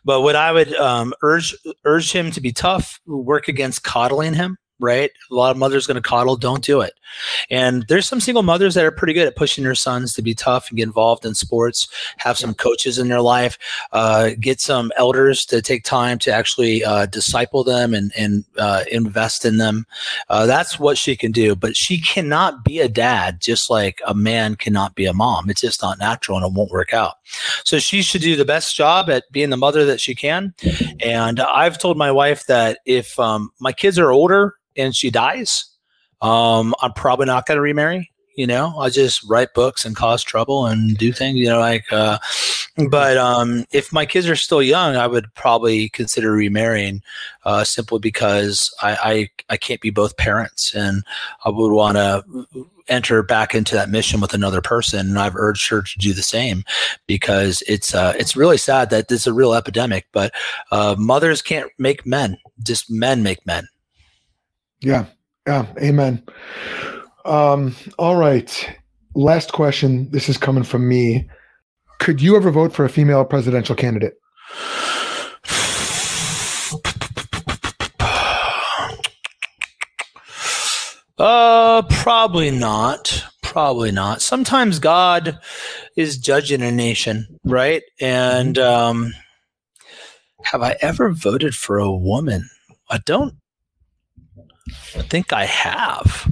But 0.06 0.22
what 0.22 0.36
I 0.36 0.52
would 0.52 0.74
um, 0.76 1.14
urge 1.24 1.56
urge 1.86 2.12
him 2.12 2.30
to 2.32 2.42
be 2.42 2.52
tough, 2.52 3.00
work 3.08 3.48
against 3.48 3.84
coddling 3.84 4.36
him. 4.36 4.58
Right, 4.80 5.11
a 5.30 5.35
lot 5.35 5.51
of 5.51 5.57
mothers 5.57 5.88
going 5.88 5.95
to 5.95 6.01
coddle. 6.01 6.38
Don't 6.38 6.64
do 6.64 6.81
it. 6.81 6.93
And 7.49 7.85
there's 7.88 8.07
some 8.07 8.19
single 8.19 8.43
mothers 8.43 8.76
that 8.76 8.85
are 8.85 8.91
pretty 8.91 9.14
good 9.14 9.27
at 9.27 9.35
pushing 9.35 9.64
their 9.64 9.76
sons 9.76 10.14
to 10.14 10.22
be 10.22 10.34
tough 10.34 10.69
and 10.69 10.77
get 10.77 10.84
involved 10.84 11.26
in 11.26 11.35
sports. 11.35 11.88
Have 12.18 12.38
some 12.38 12.53
coaches 12.53 12.97
in 12.97 13.07
their 13.07 13.22
life 13.22 13.57
uh, 13.91 14.31
get 14.39 14.61
some 14.61 14.91
elders 14.97 15.45
to 15.47 15.61
take 15.61 15.84
time 15.84 16.19
to 16.19 16.31
actually 16.31 16.84
uh, 16.84 17.06
disciple 17.07 17.64
them 17.64 17.93
and, 17.93 18.11
and 18.18 18.45
uh, 18.57 18.84
invest 18.91 19.45
in 19.45 19.57
them. 19.57 19.85
Uh, 20.30 20.45
that's 20.45 20.80
what 20.80 20.97
she 20.97 21.15
can 21.15 21.31
do. 21.31 21.56
But 21.56 21.76
she 21.76 21.99
cannot 21.99 22.64
be 22.64 22.80
a 22.80 22.89
dad 22.89 23.41
just 23.41 23.69
like 23.69 24.01
a 24.06 24.14
man 24.14 24.56
cannot 24.56 24.95
be 24.95 25.06
a 25.06 25.14
mom. 25.14 25.49
It's 25.49 25.61
just 25.61 25.81
not 25.81 25.99
natural 25.99 26.38
and 26.38 26.45
it 26.45 26.53
won't 26.53 26.72
work 26.72 26.93
out. 26.93 27.15
So 27.64 27.80
she 27.80 28.01
should 28.01 28.22
do 28.22 28.35
the 28.35 28.45
best 28.45 28.76
job 28.76 29.10
at 29.10 29.31
being 29.31 29.49
the 29.49 29.57
mother 29.57 29.85
that 29.85 29.99
she 29.99 30.15
can. 30.15 30.53
And 31.01 31.39
I've 31.39 31.77
told 31.77 31.97
my 31.97 32.11
wife 32.11 32.45
that 32.47 32.80
if 32.85 33.19
um, 33.19 33.51
my 33.60 33.72
kids 33.72 33.97
are 33.99 34.11
older 34.11 34.56
and 34.76 34.96
she 34.96 35.10
dies, 35.10 35.66
um, 36.22 36.74
I'm 36.82 36.94
probably 36.94 37.26
not 37.26 37.46
going 37.46 37.58
to 37.58 37.62
remarry. 37.62 38.12
You 38.36 38.48
know, 38.48 38.74
I'll 38.78 38.90
just 38.90 39.30
write 39.30 39.54
books 39.54 39.84
and 39.84 39.96
cause 39.96 40.24
trouble 40.24 40.66
and 40.66 40.98
do 40.98 41.12
things. 41.12 41.38
You 41.38 41.50
know, 41.50 41.60
like. 41.60 41.91
Uh, 41.91 42.20
but 42.88 43.18
um, 43.18 43.66
if 43.72 43.91
my 43.91 44.06
kids 44.06 44.30
are 44.30 44.36
still 44.36 44.62
young, 44.62 44.96
I 44.96 45.08
would 45.08 45.34
probably 45.34 45.90
consider 45.90 46.32
remarrying, 46.32 47.02
uh, 47.44 47.64
simply 47.64 48.00
because 48.00 48.74
I, 48.82 48.98
I 49.50 49.54
I 49.54 49.58
can't 49.58 49.82
be 49.82 49.90
both 49.90 50.18
parents, 50.18 50.74
and 50.74 51.04
I 51.44 51.50
would 51.50 51.74
want 51.74 51.98
to 51.98 52.24
enter 52.88 53.22
back 53.22 53.54
into 53.54 53.76
that 53.76 53.90
mission 53.90 54.20
with 54.22 54.34
another 54.34 54.62
person. 54.62 55.10
And 55.10 55.20
I've 55.20 55.36
urged 55.36 55.70
her 55.70 55.82
to 55.82 56.00
do 56.00 56.14
the 56.14 56.24
same 56.24 56.64
because 57.06 57.64
it's 57.68 57.94
uh, 57.94 58.14
it's 58.18 58.36
really 58.36 58.58
sad 58.58 58.90
that 58.91 59.08
this 59.08 59.22
is 59.22 59.28
a 59.28 59.34
real 59.34 59.54
epidemic. 59.54 60.08
But 60.12 60.34
uh, 60.72 60.96
mothers 60.98 61.41
can't 61.41 61.72
make 61.78 62.06
men; 62.06 62.38
just 62.64 62.90
men 62.90 63.24
make 63.24 63.46
men. 63.46 63.68
Yeah. 64.81 65.06
Yeah. 65.47 65.65
Amen. 65.81 66.23
Um, 67.26 67.76
all 67.97 68.15
right. 68.15 68.77
Last 69.15 69.51
question. 69.51 70.10
This 70.11 70.30
is 70.30 70.38
coming 70.38 70.64
from 70.64 70.88
me. 70.88 71.30
Could 71.99 72.22
you 72.22 72.35
ever 72.35 72.51
vote 72.51 72.73
for 72.73 72.85
a 72.85 72.89
female 72.89 73.26
presidential 73.26 73.76
candidate? 73.76 74.14
Uh, 81.18 81.81
probably 81.89 82.49
not. 82.49 83.26
Probably 83.43 83.91
not. 83.91 84.22
Sometimes 84.22 84.80
God 84.80 85.38
is 85.97 86.18
judging 86.18 86.61
a 86.61 86.72
nation, 86.72 87.27
right? 87.43 87.81
And 87.99 88.57
um, 88.57 89.14
have 90.43 90.61
I 90.61 90.77
ever 90.81 91.11
voted 91.11 91.56
for 91.56 91.77
a 91.77 91.91
woman? 91.91 92.49
I 92.89 92.99
don't 92.99 93.35
think 94.70 95.34
I 95.34 95.46
have. 95.46 96.28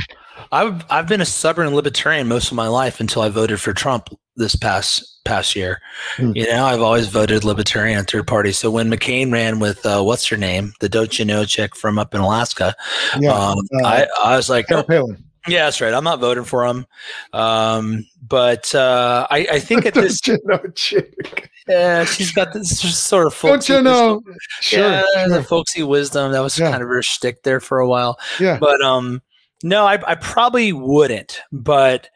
I've 0.52 0.86
I've 0.90 1.08
been 1.08 1.22
a 1.22 1.26
stubborn 1.26 1.74
libertarian 1.76 2.28
most 2.28 2.52
of 2.52 2.56
my 2.56 2.68
life 2.68 3.00
until 3.00 3.22
I 3.22 3.30
voted 3.30 3.60
for 3.60 3.74
Trump 3.74 4.10
this 4.38 4.56
past 4.56 5.04
past 5.26 5.56
year. 5.56 5.82
Hmm. 6.16 6.32
You 6.36 6.48
know, 6.48 6.66
I've 6.66 6.82
always 6.82 7.08
voted 7.08 7.44
libertarian 7.44 8.06
third 8.06 8.28
party. 8.28 8.52
So 8.54 8.72
when 8.72 8.90
McCain 8.90 9.32
ran 9.32 9.60
with 9.60 9.86
uh, 9.86 10.02
what's 10.04 10.26
her 10.28 10.38
name, 10.38 10.74
the 10.80 10.88
don't 10.88 11.18
you 11.20 11.26
know 11.26 11.44
chick 11.44 11.76
from 11.76 12.00
up 12.00 12.14
in 12.16 12.22
Alaska, 12.22 12.76
Yeah. 13.20 13.32
um, 13.34 13.58
uh, 13.84 13.86
I 13.88 14.08
I 14.24 14.36
was 14.38 14.50
like, 14.50 14.68
Sarah 14.68 14.84
Palin. 14.84 15.24
Yeah, 15.48 15.66
that's 15.66 15.80
right. 15.82 15.94
I'm 15.94 16.04
not 16.04 16.20
voting 16.20 16.44
for 16.44 16.66
him. 16.66 16.86
Um, 17.34 18.06
but 18.28 18.74
uh, 18.76 19.26
I, 19.30 19.48
I 19.54 19.60
think 19.60 19.86
at 19.86 19.94
this, 19.94 20.20
Don't 20.22 20.42
you 20.44 20.48
know, 20.50 20.60
chick? 20.76 21.50
yeah, 21.68 22.06
she's 22.06 22.32
got 22.32 22.54
this 22.54 22.80
sort 22.98 23.28
of 23.28 23.34
Don't 23.34 23.52
folksy 23.52 23.74
you 23.74 23.82
know? 23.82 24.22
Sure. 24.62 24.80
yeah, 25.16 25.28
the 25.28 25.44
folksy 25.44 25.84
wisdom. 25.84 26.32
That 26.32 26.42
was 26.42 26.58
Yeah. 26.60 26.72
kind 26.72 26.84
of 26.84 26.90
her 26.90 27.02
shtick 27.02 27.44
there 27.44 27.60
for 27.60 27.80
a 27.80 27.88
while. 27.88 28.18
Yeah. 28.40 28.58
But 28.60 28.82
um, 28.82 29.22
no, 29.64 29.86
I, 29.86 30.00
I 30.12 30.16
probably 30.16 30.74
wouldn't. 30.74 31.40
But 31.52 32.10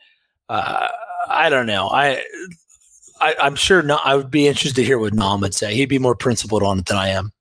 uh, 0.50 0.88
I 1.28 1.50
don't 1.50 1.66
know. 1.68 1.88
I, 1.90 2.24
I 3.22 3.36
I'm 3.40 3.56
sure 3.56 3.82
not. 3.82 4.02
I 4.04 4.16
would 4.16 4.32
be 4.32 4.48
interested 4.48 4.76
to 4.82 4.84
hear 4.86 5.00
what 5.00 5.14
Bnonn 5.14 5.42
would 5.42 5.54
say. 5.54 5.74
He'd 5.76 5.86
be 5.88 6.00
more 6.00 6.16
principled 6.16 6.64
on 6.64 6.80
it 6.80 6.86
than 6.88 6.98
I 6.98 7.10
am. 7.10 7.32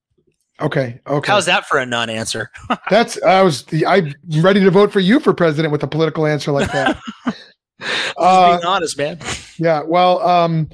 Okay. 0.61 1.01
Okay. 1.07 1.33
How's 1.33 1.47
that 1.47 1.67
for 1.67 1.79
a 1.79 1.87
non-answer? 1.87 2.51
That's 2.91 3.21
I 3.23 3.43
was 3.43 3.65
I'm 3.87 4.15
ready 4.41 4.61
to 4.63 4.71
vote 4.71 4.93
for 4.93 5.01
you 5.01 5.21
for 5.21 5.33
president 5.33 5.73
with 5.73 5.83
a 5.83 5.87
political 5.87 6.27
answer 6.27 6.53
like 6.53 6.71
that. 6.73 6.99
Just 7.81 8.15
uh, 8.19 8.57
being 8.59 8.67
honest, 8.67 8.99
man. 8.99 9.19
yeah. 9.59 9.83
Well, 9.83 10.21
um, 10.27 10.69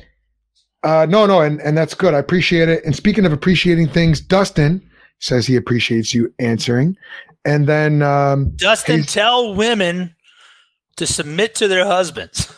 Uh, 0.82 1.06
no, 1.08 1.24
no, 1.26 1.40
and, 1.40 1.60
and 1.62 1.76
that's 1.76 1.94
good. 1.94 2.14
I 2.14 2.18
appreciate 2.18 2.68
it. 2.68 2.84
And 2.84 2.94
speaking 2.96 3.24
of 3.26 3.32
appreciating 3.32 3.88
things, 3.88 4.20
Dustin 4.20 4.80
says 5.20 5.46
he 5.46 5.56
appreciates 5.56 6.12
you 6.14 6.32
answering. 6.38 6.96
And 7.44 7.66
then 7.68 8.02
um, 8.02 8.50
Dustin, 8.56 9.02
tell 9.04 9.54
women 9.54 10.14
to 10.96 11.06
submit 11.06 11.54
to 11.56 11.68
their 11.68 11.84
husbands. 11.86 12.52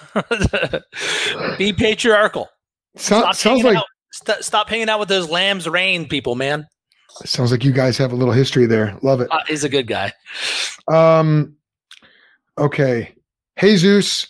Be 1.59 1.73
patriarchal. 1.73 2.49
So, 2.97 3.21
stop 3.21 3.35
sounds 3.35 3.65
like 3.65 3.77
out, 3.77 3.85
st- 4.13 4.45
stop 4.45 4.69
hanging 4.69 4.89
out 4.89 4.99
with 4.99 5.09
those 5.09 5.29
lambs 5.29 5.69
rain 5.69 6.09
people, 6.09 6.35
man. 6.35 6.67
Sounds 7.25 7.51
like 7.51 7.65
you 7.65 7.73
guys 7.73 7.99
have 7.99 8.13
a 8.13 8.17
little 8.17 8.35
history 8.35 8.67
there. 8.67 8.97
Love 9.03 9.21
it. 9.21 9.29
Uh, 9.31 9.41
he's 9.47 9.65
a 9.65 9.69
good 9.69 9.87
guy. 9.87 10.13
Um, 10.89 11.57
okay. 12.57 13.15
Jesus 13.61 14.29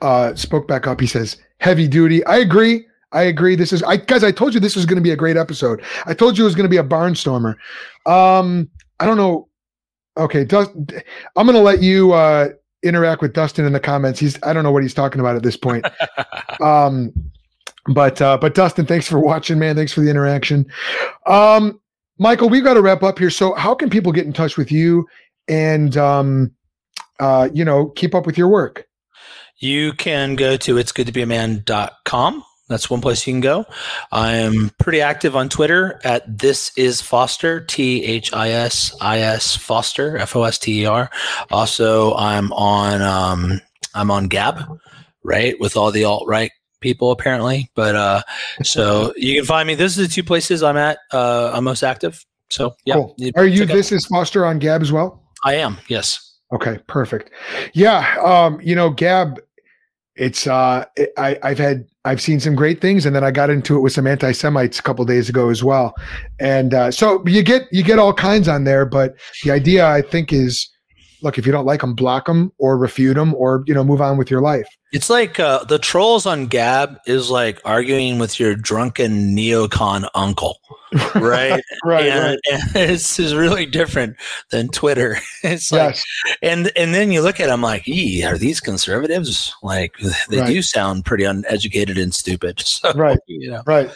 uh, 0.00 0.34
spoke 0.34 0.68
back 0.68 0.86
up. 0.86 1.00
He 1.00 1.06
says, 1.06 1.36
heavy 1.58 1.88
duty. 1.88 2.24
I 2.24 2.38
agree. 2.38 2.86
I 3.12 3.22
agree. 3.22 3.56
This 3.56 3.72
is, 3.72 3.82
I 3.82 3.96
guys, 3.96 4.22
I 4.22 4.30
told 4.30 4.54
you 4.54 4.60
this 4.60 4.76
was 4.76 4.86
going 4.86 4.96
to 4.96 5.02
be 5.02 5.10
a 5.10 5.16
great 5.16 5.36
episode. 5.36 5.82
I 6.06 6.14
told 6.14 6.36
you 6.36 6.44
it 6.44 6.46
was 6.46 6.54
going 6.54 6.64
to 6.64 6.70
be 6.70 6.76
a 6.76 6.84
barnstormer. 6.84 7.56
Um, 8.06 8.68
I 9.00 9.06
don't 9.06 9.16
know. 9.16 9.48
Okay. 10.16 10.44
Dust, 10.44 10.70
I'm 11.36 11.46
going 11.46 11.56
to 11.56 11.62
let 11.62 11.82
you, 11.82 12.12
uh, 12.12 12.50
interact 12.82 13.22
with 13.22 13.32
Dustin 13.32 13.64
in 13.64 13.72
the 13.72 13.80
comments. 13.80 14.20
He's, 14.20 14.38
I 14.42 14.52
don't 14.52 14.62
know 14.62 14.70
what 14.70 14.82
he's 14.82 14.94
talking 14.94 15.20
about 15.20 15.36
at 15.36 15.42
this 15.42 15.56
point. 15.56 15.86
um, 16.60 17.12
but, 17.86 18.20
uh, 18.20 18.36
but 18.38 18.54
Dustin, 18.54 18.86
thanks 18.86 19.08
for 19.08 19.18
watching, 19.18 19.58
man. 19.58 19.74
Thanks 19.74 19.92
for 19.92 20.00
the 20.00 20.10
interaction. 20.10 20.66
Um, 21.26 21.80
Michael, 22.18 22.48
we've 22.48 22.64
got 22.64 22.74
to 22.74 22.82
wrap 22.82 23.02
up 23.02 23.18
here. 23.18 23.30
So 23.30 23.54
how 23.54 23.74
can 23.74 23.90
people 23.90 24.12
get 24.12 24.26
in 24.26 24.32
touch 24.32 24.56
with 24.56 24.72
you 24.72 25.06
and, 25.46 25.96
um, 25.96 26.52
uh, 27.20 27.48
you 27.52 27.64
know, 27.64 27.90
keep 27.90 28.14
up 28.14 28.26
with 28.26 28.36
your 28.36 28.48
work? 28.48 28.86
You 29.58 29.92
can 29.92 30.36
go 30.36 30.56
to 30.56 30.78
it's 30.78 30.92
good 30.92 31.06
to 31.06 31.12
be 31.12 31.22
a 31.22 31.26
man.com. 31.26 32.44
That's 32.68 32.90
one 32.90 33.00
place 33.00 33.26
you 33.26 33.32
can 33.32 33.40
go. 33.40 33.64
I 34.12 34.34
am 34.34 34.70
pretty 34.78 35.00
active 35.00 35.34
on 35.34 35.48
Twitter 35.48 35.98
at 36.04 36.38
this 36.38 36.70
is 36.76 37.00
Foster, 37.00 37.60
T 37.60 38.04
H 38.04 38.32
I 38.34 38.50
S 38.50 38.94
I 39.00 39.20
S 39.20 39.56
Foster, 39.56 40.18
F 40.18 40.36
O 40.36 40.42
S 40.42 40.58
T 40.58 40.82
E 40.82 40.86
R. 40.86 41.10
Also, 41.50 42.14
I'm 42.14 42.52
on 42.52 43.00
um, 43.00 43.60
I'm 43.94 44.10
on 44.10 44.28
Gab, 44.28 44.78
right, 45.24 45.58
with 45.58 45.78
all 45.78 45.90
the 45.90 46.04
alt 46.04 46.28
right 46.28 46.50
people 46.80 47.10
apparently. 47.10 47.70
But 47.74 47.94
uh, 47.94 48.22
so 48.62 49.12
you 49.16 49.36
can 49.36 49.44
find 49.44 49.66
me. 49.66 49.74
This 49.74 49.96
is 49.96 50.08
the 50.08 50.12
two 50.12 50.24
places 50.24 50.62
I'm 50.62 50.76
at. 50.76 50.98
Uh, 51.12 51.52
I'm 51.54 51.64
most 51.64 51.82
active. 51.82 52.24
So 52.50 52.74
yeah. 52.84 52.94
Cool. 52.94 53.16
Are 53.36 53.46
you 53.46 53.66
this 53.66 53.92
is 53.92 54.06
Foster 54.06 54.44
on 54.44 54.58
Gab 54.58 54.82
as 54.82 54.92
well? 54.92 55.22
I 55.44 55.54
am. 55.54 55.78
Yes. 55.88 56.38
Okay. 56.52 56.78
Perfect. 56.86 57.30
Yeah. 57.74 58.16
Um, 58.22 58.60
you 58.62 58.74
know, 58.74 58.90
Gab 58.90 59.38
it's 60.18 60.46
uh 60.48 60.84
I, 61.16 61.38
I've 61.42 61.58
had 61.58 61.86
I've 62.04 62.20
seen 62.20 62.40
some 62.40 62.54
great 62.54 62.80
things, 62.80 63.06
and 63.06 63.14
then 63.14 63.22
I 63.22 63.30
got 63.30 63.50
into 63.50 63.76
it 63.76 63.80
with 63.80 63.92
some 63.92 64.06
anti 64.06 64.32
Semites 64.32 64.78
a 64.78 64.82
couple 64.82 65.04
days 65.04 65.28
ago 65.28 65.48
as 65.48 65.62
well. 65.62 65.94
And 66.40 66.74
uh, 66.74 66.90
so 66.90 67.22
you 67.26 67.42
get 67.42 67.62
you 67.70 67.82
get 67.82 67.98
all 67.98 68.12
kinds 68.12 68.48
on 68.48 68.64
there, 68.64 68.84
but 68.84 69.14
the 69.44 69.50
idea 69.50 69.86
I 69.86 70.02
think 70.02 70.32
is, 70.32 70.68
look, 71.22 71.38
if 71.38 71.46
you 71.46 71.52
don't 71.52 71.66
like 71.66 71.80
them, 71.80 71.94
block 71.94 72.26
them 72.26 72.52
or 72.58 72.76
refute 72.78 73.16
them, 73.16 73.34
or 73.34 73.62
you 73.66 73.74
know 73.74 73.84
move 73.84 74.00
on 74.00 74.16
with 74.16 74.30
your 74.30 74.40
life. 74.40 74.66
It's 74.92 75.10
like 75.10 75.38
uh, 75.38 75.64
the 75.64 75.78
trolls 75.78 76.24
on 76.24 76.46
Gab 76.46 76.98
is 77.06 77.30
like 77.30 77.60
arguing 77.64 78.18
with 78.18 78.40
your 78.40 78.54
drunken 78.54 79.36
neocon 79.36 80.08
uncle, 80.14 80.58
right? 81.16 81.62
right, 81.84 82.06
and, 82.06 82.24
right. 82.24 82.38
and 82.50 82.62
this 82.72 83.18
is 83.18 83.34
really 83.34 83.66
different 83.66 84.16
than 84.50 84.68
Twitter. 84.68 85.18
It's 85.42 85.70
like, 85.70 85.94
Yes. 85.96 86.04
and 86.42 86.72
and 86.76 86.94
then 86.94 87.12
you 87.12 87.20
look 87.22 87.38
at 87.40 87.46
them 87.48 87.60
like, 87.62 87.86
"Ee, 87.86 88.24
are 88.24 88.38
these 88.38 88.60
conservatives? 88.60 89.54
Like, 89.62 89.94
they 90.30 90.40
Right. 90.40 90.46
do 90.46 90.62
sound 90.62 91.04
pretty 91.04 91.24
uneducated 91.24 91.98
and 91.98 92.14
stupid." 92.14 92.60
So, 92.60 92.92
Right. 92.94 93.18
you 93.26 93.50
know, 93.50 93.62
Right. 93.66 93.90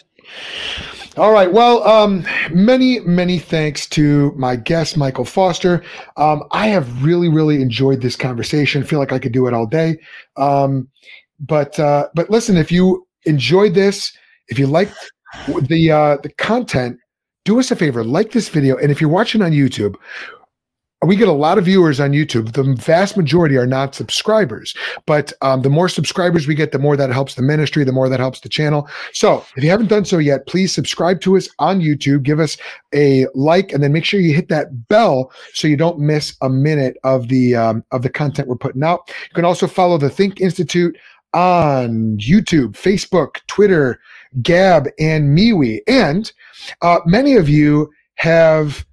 All 1.19 1.31
right. 1.31 1.53
Well, 1.53 1.87
um, 1.87 2.25
many, 2.51 3.01
many 3.01 3.39
thanks 3.39 3.87
to 3.89 4.33
my 4.35 4.57
guest, 4.57 4.97
Michael 4.97 5.27
Foster. 5.27 5.85
Um, 6.17 6.43
I 6.53 6.69
have 6.69 7.05
really, 7.05 7.29
really 7.29 7.61
enjoyed 7.61 8.01
this 8.01 8.17
conversation. 8.17 8.83
feel 8.83 8.99
like 8.99 9.13
I 9.13 9.19
could 9.19 9.33
do 9.33 9.47
it 9.47 9.53
all 9.53 9.67
day. 9.67 9.99
Um, 10.39 10.89
but, 11.39 11.79
uh, 11.79 12.09
but 12.15 12.31
listen, 12.31 12.57
if 12.57 12.73
you 12.73 13.07
enjoyed 13.25 13.75
this, 13.75 14.11
if 14.49 14.59
you 14.59 14.67
liked 14.67 14.95
the, 15.69 15.91
uh, 15.91 16.17
the 16.23 16.31
content, 16.39 16.99
do 17.45 17.61
us 17.61 17.71
a 17.71 17.77
favor, 17.77 18.03
like 18.05 18.33
this 18.33 18.49
video. 18.49 18.79
And 18.79 18.91
if 18.91 18.99
you're 18.99 19.11
watching 19.11 19.43
on 19.43 19.51
YouTube, 19.51 19.97
we 21.05 21.17
get 21.17 21.29
a 21.29 21.33
lot 21.33 21.59
of 21.59 21.65
viewers 21.65 21.99
on 21.99 22.13
YouTube. 22.13 22.53
The 22.53 22.75
vast 22.75 23.17
majority 23.17 23.57
are 23.57 23.67
not 23.67 23.95
subscribers, 23.95 24.75
but 25.07 25.33
um, 25.43 25.63
the 25.63 25.71
more 25.71 25.89
subscribers 25.89 26.47
we 26.47 26.55
get, 26.55 26.73
the 26.73 26.79
more 26.79 26.97
that 26.97 27.11
helps 27.11 27.35
the 27.35 27.43
ministry, 27.43 27.85
the 27.85 27.93
more 27.93 28.09
that 28.09 28.21
helps 28.21 28.41
the 28.41 28.49
channel. 28.49 28.89
So 29.13 29.45
if 29.57 29.65
you 29.65 29.71
haven't 29.71 29.89
done 29.89 30.05
so 30.05 30.19
yet, 30.19 30.47
please 30.47 30.73
subscribe 30.73 31.21
to 31.23 31.37
us 31.37 31.49
on 31.59 31.81
YouTube, 31.81 32.23
give 32.23 32.39
us 32.39 32.57
a 32.95 33.27
like, 33.35 33.73
and 33.73 33.83
then 33.83 33.93
make 33.93 34.05
sure 34.05 34.21
you 34.21 34.35
hit 34.35 34.49
that 34.49 34.89
bell 34.89 35.33
so 35.55 35.67
you 35.67 35.77
don't 35.77 35.99
miss 35.99 36.37
a 36.41 36.49
minute 36.49 36.97
of 37.03 37.29
the 37.29 37.57
um, 37.57 37.85
of 37.91 38.03
the 38.03 38.11
content 38.11 38.49
we're 38.49 38.57
putting 38.57 38.85
out. 38.85 39.01
You 39.09 39.35
can 39.35 39.45
also 39.45 39.67
follow 39.67 39.99
the 39.99 40.11
Think 40.11 40.41
Institute 40.41 40.97
on 41.35 42.17
YouTube, 42.19 42.73
Facebook, 42.73 43.41
Twitter, 43.47 44.01
Gab, 44.43 44.89
and 44.99 45.37
MeWe. 45.37 45.81
And 45.89 46.33
uh, 46.83 47.01
many 47.07 47.37
of 47.37 47.49
you 47.49 47.91
have 48.17 48.87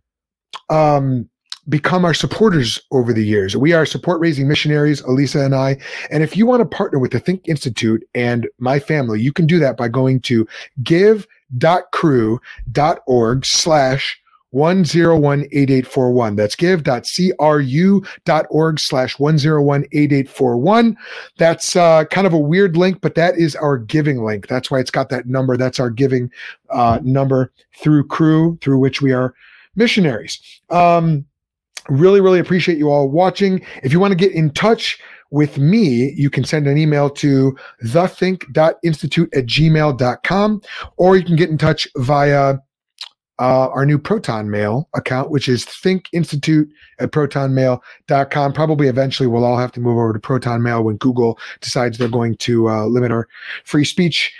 um, 0.69 1.28
become 1.69 2.03
our 2.03 2.13
supporters 2.13 2.81
over 2.91 3.13
the 3.13 3.25
years. 3.25 3.55
We 3.55 3.73
are 3.73 3.85
support 3.85 4.19
raising 4.19 4.47
missionaries, 4.47 5.01
Elisa 5.01 5.39
and 5.39 5.55
I. 5.55 5.77
And 6.11 6.23
if 6.23 6.35
you 6.35 6.45
want 6.45 6.61
to 6.61 6.65
partner 6.65 6.99
with 6.99 7.11
the 7.11 7.19
Think 7.19 7.47
Institute 7.47 8.03
and 8.15 8.47
my 8.57 8.79
family, 8.79 9.21
you 9.21 9.31
can 9.31 9.45
do 9.45 9.59
that 9.59 9.77
by 9.77 9.87
going 9.87 10.21
to 10.21 10.47
give.cru.org 10.83 11.25
slash 13.45 14.19
1018841. 14.53 16.35
That's 16.35 16.55
give.cru.org 16.55 16.89
slash 18.79 19.17
1018841. 19.17 20.95
That's 21.37 21.75
uh, 21.75 22.05
kind 22.05 22.25
of 22.25 22.33
a 22.33 22.39
weird 22.39 22.75
link, 22.75 23.01
but 23.01 23.13
that 23.15 23.37
is 23.37 23.55
our 23.55 23.77
giving 23.77 24.23
link. 24.23 24.47
That's 24.47 24.71
why 24.71 24.79
it's 24.79 24.89
got 24.89 25.09
that 25.09 25.27
number. 25.27 25.55
That's 25.55 25.79
our 25.79 25.91
giving 25.91 26.31
uh, 26.71 26.99
number 27.03 27.51
through 27.77 28.07
Cru, 28.07 28.57
through 28.57 28.79
which 28.79 29.03
we 29.03 29.13
are 29.13 29.35
missionaries. 29.75 30.39
Um, 30.71 31.25
really, 31.89 32.21
really 32.21 32.39
appreciate 32.39 32.77
you 32.77 32.89
all 32.89 33.09
watching. 33.09 33.61
If 33.83 33.91
you 33.91 33.99
want 33.99 34.11
to 34.11 34.17
get 34.17 34.31
in 34.31 34.51
touch 34.51 34.99
with 35.31 35.57
me, 35.57 36.13
you 36.15 36.29
can 36.29 36.43
send 36.43 36.67
an 36.67 36.77
email 36.77 37.09
to 37.09 37.55
thethink.institute 37.83 39.33
at 39.35 39.45
gmail.com, 39.45 40.61
or 40.97 41.17
you 41.17 41.23
can 41.23 41.35
get 41.35 41.49
in 41.49 41.57
touch 41.57 41.87
via 41.97 42.55
uh, 43.39 43.69
our 43.69 43.85
new 43.85 43.97
Proton 43.97 44.49
Mail 44.49 44.89
account, 44.95 45.31
which 45.31 45.47
is 45.47 45.65
thinkinstitute 45.65 46.67
at 46.99 47.11
protonmail.com. 47.11 48.53
Probably 48.53 48.87
eventually 48.87 49.27
we'll 49.27 49.45
all 49.45 49.57
have 49.57 49.71
to 49.73 49.79
move 49.79 49.97
over 49.97 50.13
to 50.13 50.19
Proton 50.19 50.61
Mail 50.61 50.83
when 50.83 50.97
Google 50.97 51.39
decides 51.61 51.97
they're 51.97 52.09
going 52.09 52.35
to 52.37 52.69
uh, 52.69 52.85
limit 52.85 53.11
our 53.11 53.27
free 53.63 53.85
speech. 53.85 54.33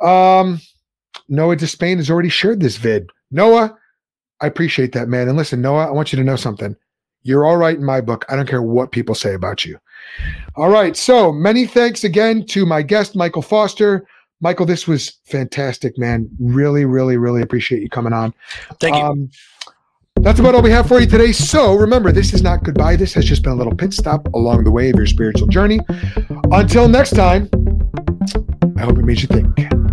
Um, 0.00 0.60
Noah 1.28 1.56
Despain 1.56 1.96
has 1.96 2.10
already 2.10 2.28
shared 2.28 2.60
this 2.60 2.76
vid. 2.76 3.10
Noah, 3.30 3.76
I 4.40 4.46
appreciate 4.46 4.92
that, 4.92 5.08
man. 5.08 5.28
And 5.28 5.36
listen, 5.36 5.60
Noah, 5.60 5.88
I 5.88 5.90
want 5.90 6.12
you 6.12 6.16
to 6.16 6.24
know 6.24 6.36
something. 6.36 6.76
You're 7.26 7.44
all 7.44 7.56
right 7.56 7.76
in 7.76 7.84
my 7.84 8.00
book. 8.00 8.24
I 8.28 8.36
don't 8.36 8.48
care 8.48 8.62
what 8.62 8.92
people 8.92 9.16
say 9.16 9.34
about 9.34 9.64
you. 9.64 9.78
All 10.54 10.70
right. 10.70 10.96
So 10.96 11.32
many 11.32 11.66
thanks 11.66 12.04
again 12.04 12.46
to 12.46 12.64
my 12.64 12.82
guest, 12.82 13.16
Michael 13.16 13.42
Foster. 13.42 14.06
Michael, 14.40 14.64
this 14.64 14.86
was 14.86 15.18
fantastic, 15.24 15.98
man. 15.98 16.30
Really, 16.38 16.84
really, 16.84 17.16
really 17.16 17.42
appreciate 17.42 17.82
you 17.82 17.88
coming 17.88 18.12
on. 18.12 18.32
thank 18.80 18.94
you. 18.94 19.02
Um, 19.02 19.30
that's 20.20 20.38
about 20.38 20.54
all 20.54 20.62
we 20.62 20.70
have 20.70 20.86
for 20.86 21.00
you 21.00 21.06
today. 21.06 21.32
So 21.32 21.74
remember, 21.74 22.12
this 22.12 22.32
is 22.32 22.42
not 22.42 22.62
goodbye. 22.62 22.94
This 22.94 23.12
has 23.14 23.24
just 23.24 23.42
been 23.42 23.52
a 23.52 23.56
little 23.56 23.74
pit 23.74 23.92
stop 23.92 24.32
along 24.32 24.62
the 24.62 24.70
way 24.70 24.88
of 24.88 24.96
your 24.96 25.06
spiritual 25.06 25.48
journey. 25.48 25.80
Until 26.52 26.88
next 26.88 27.10
time, 27.10 27.50
I 28.76 28.82
hope 28.82 28.98
it 28.98 29.04
made 29.04 29.20
you 29.20 29.28
think. 29.28 29.85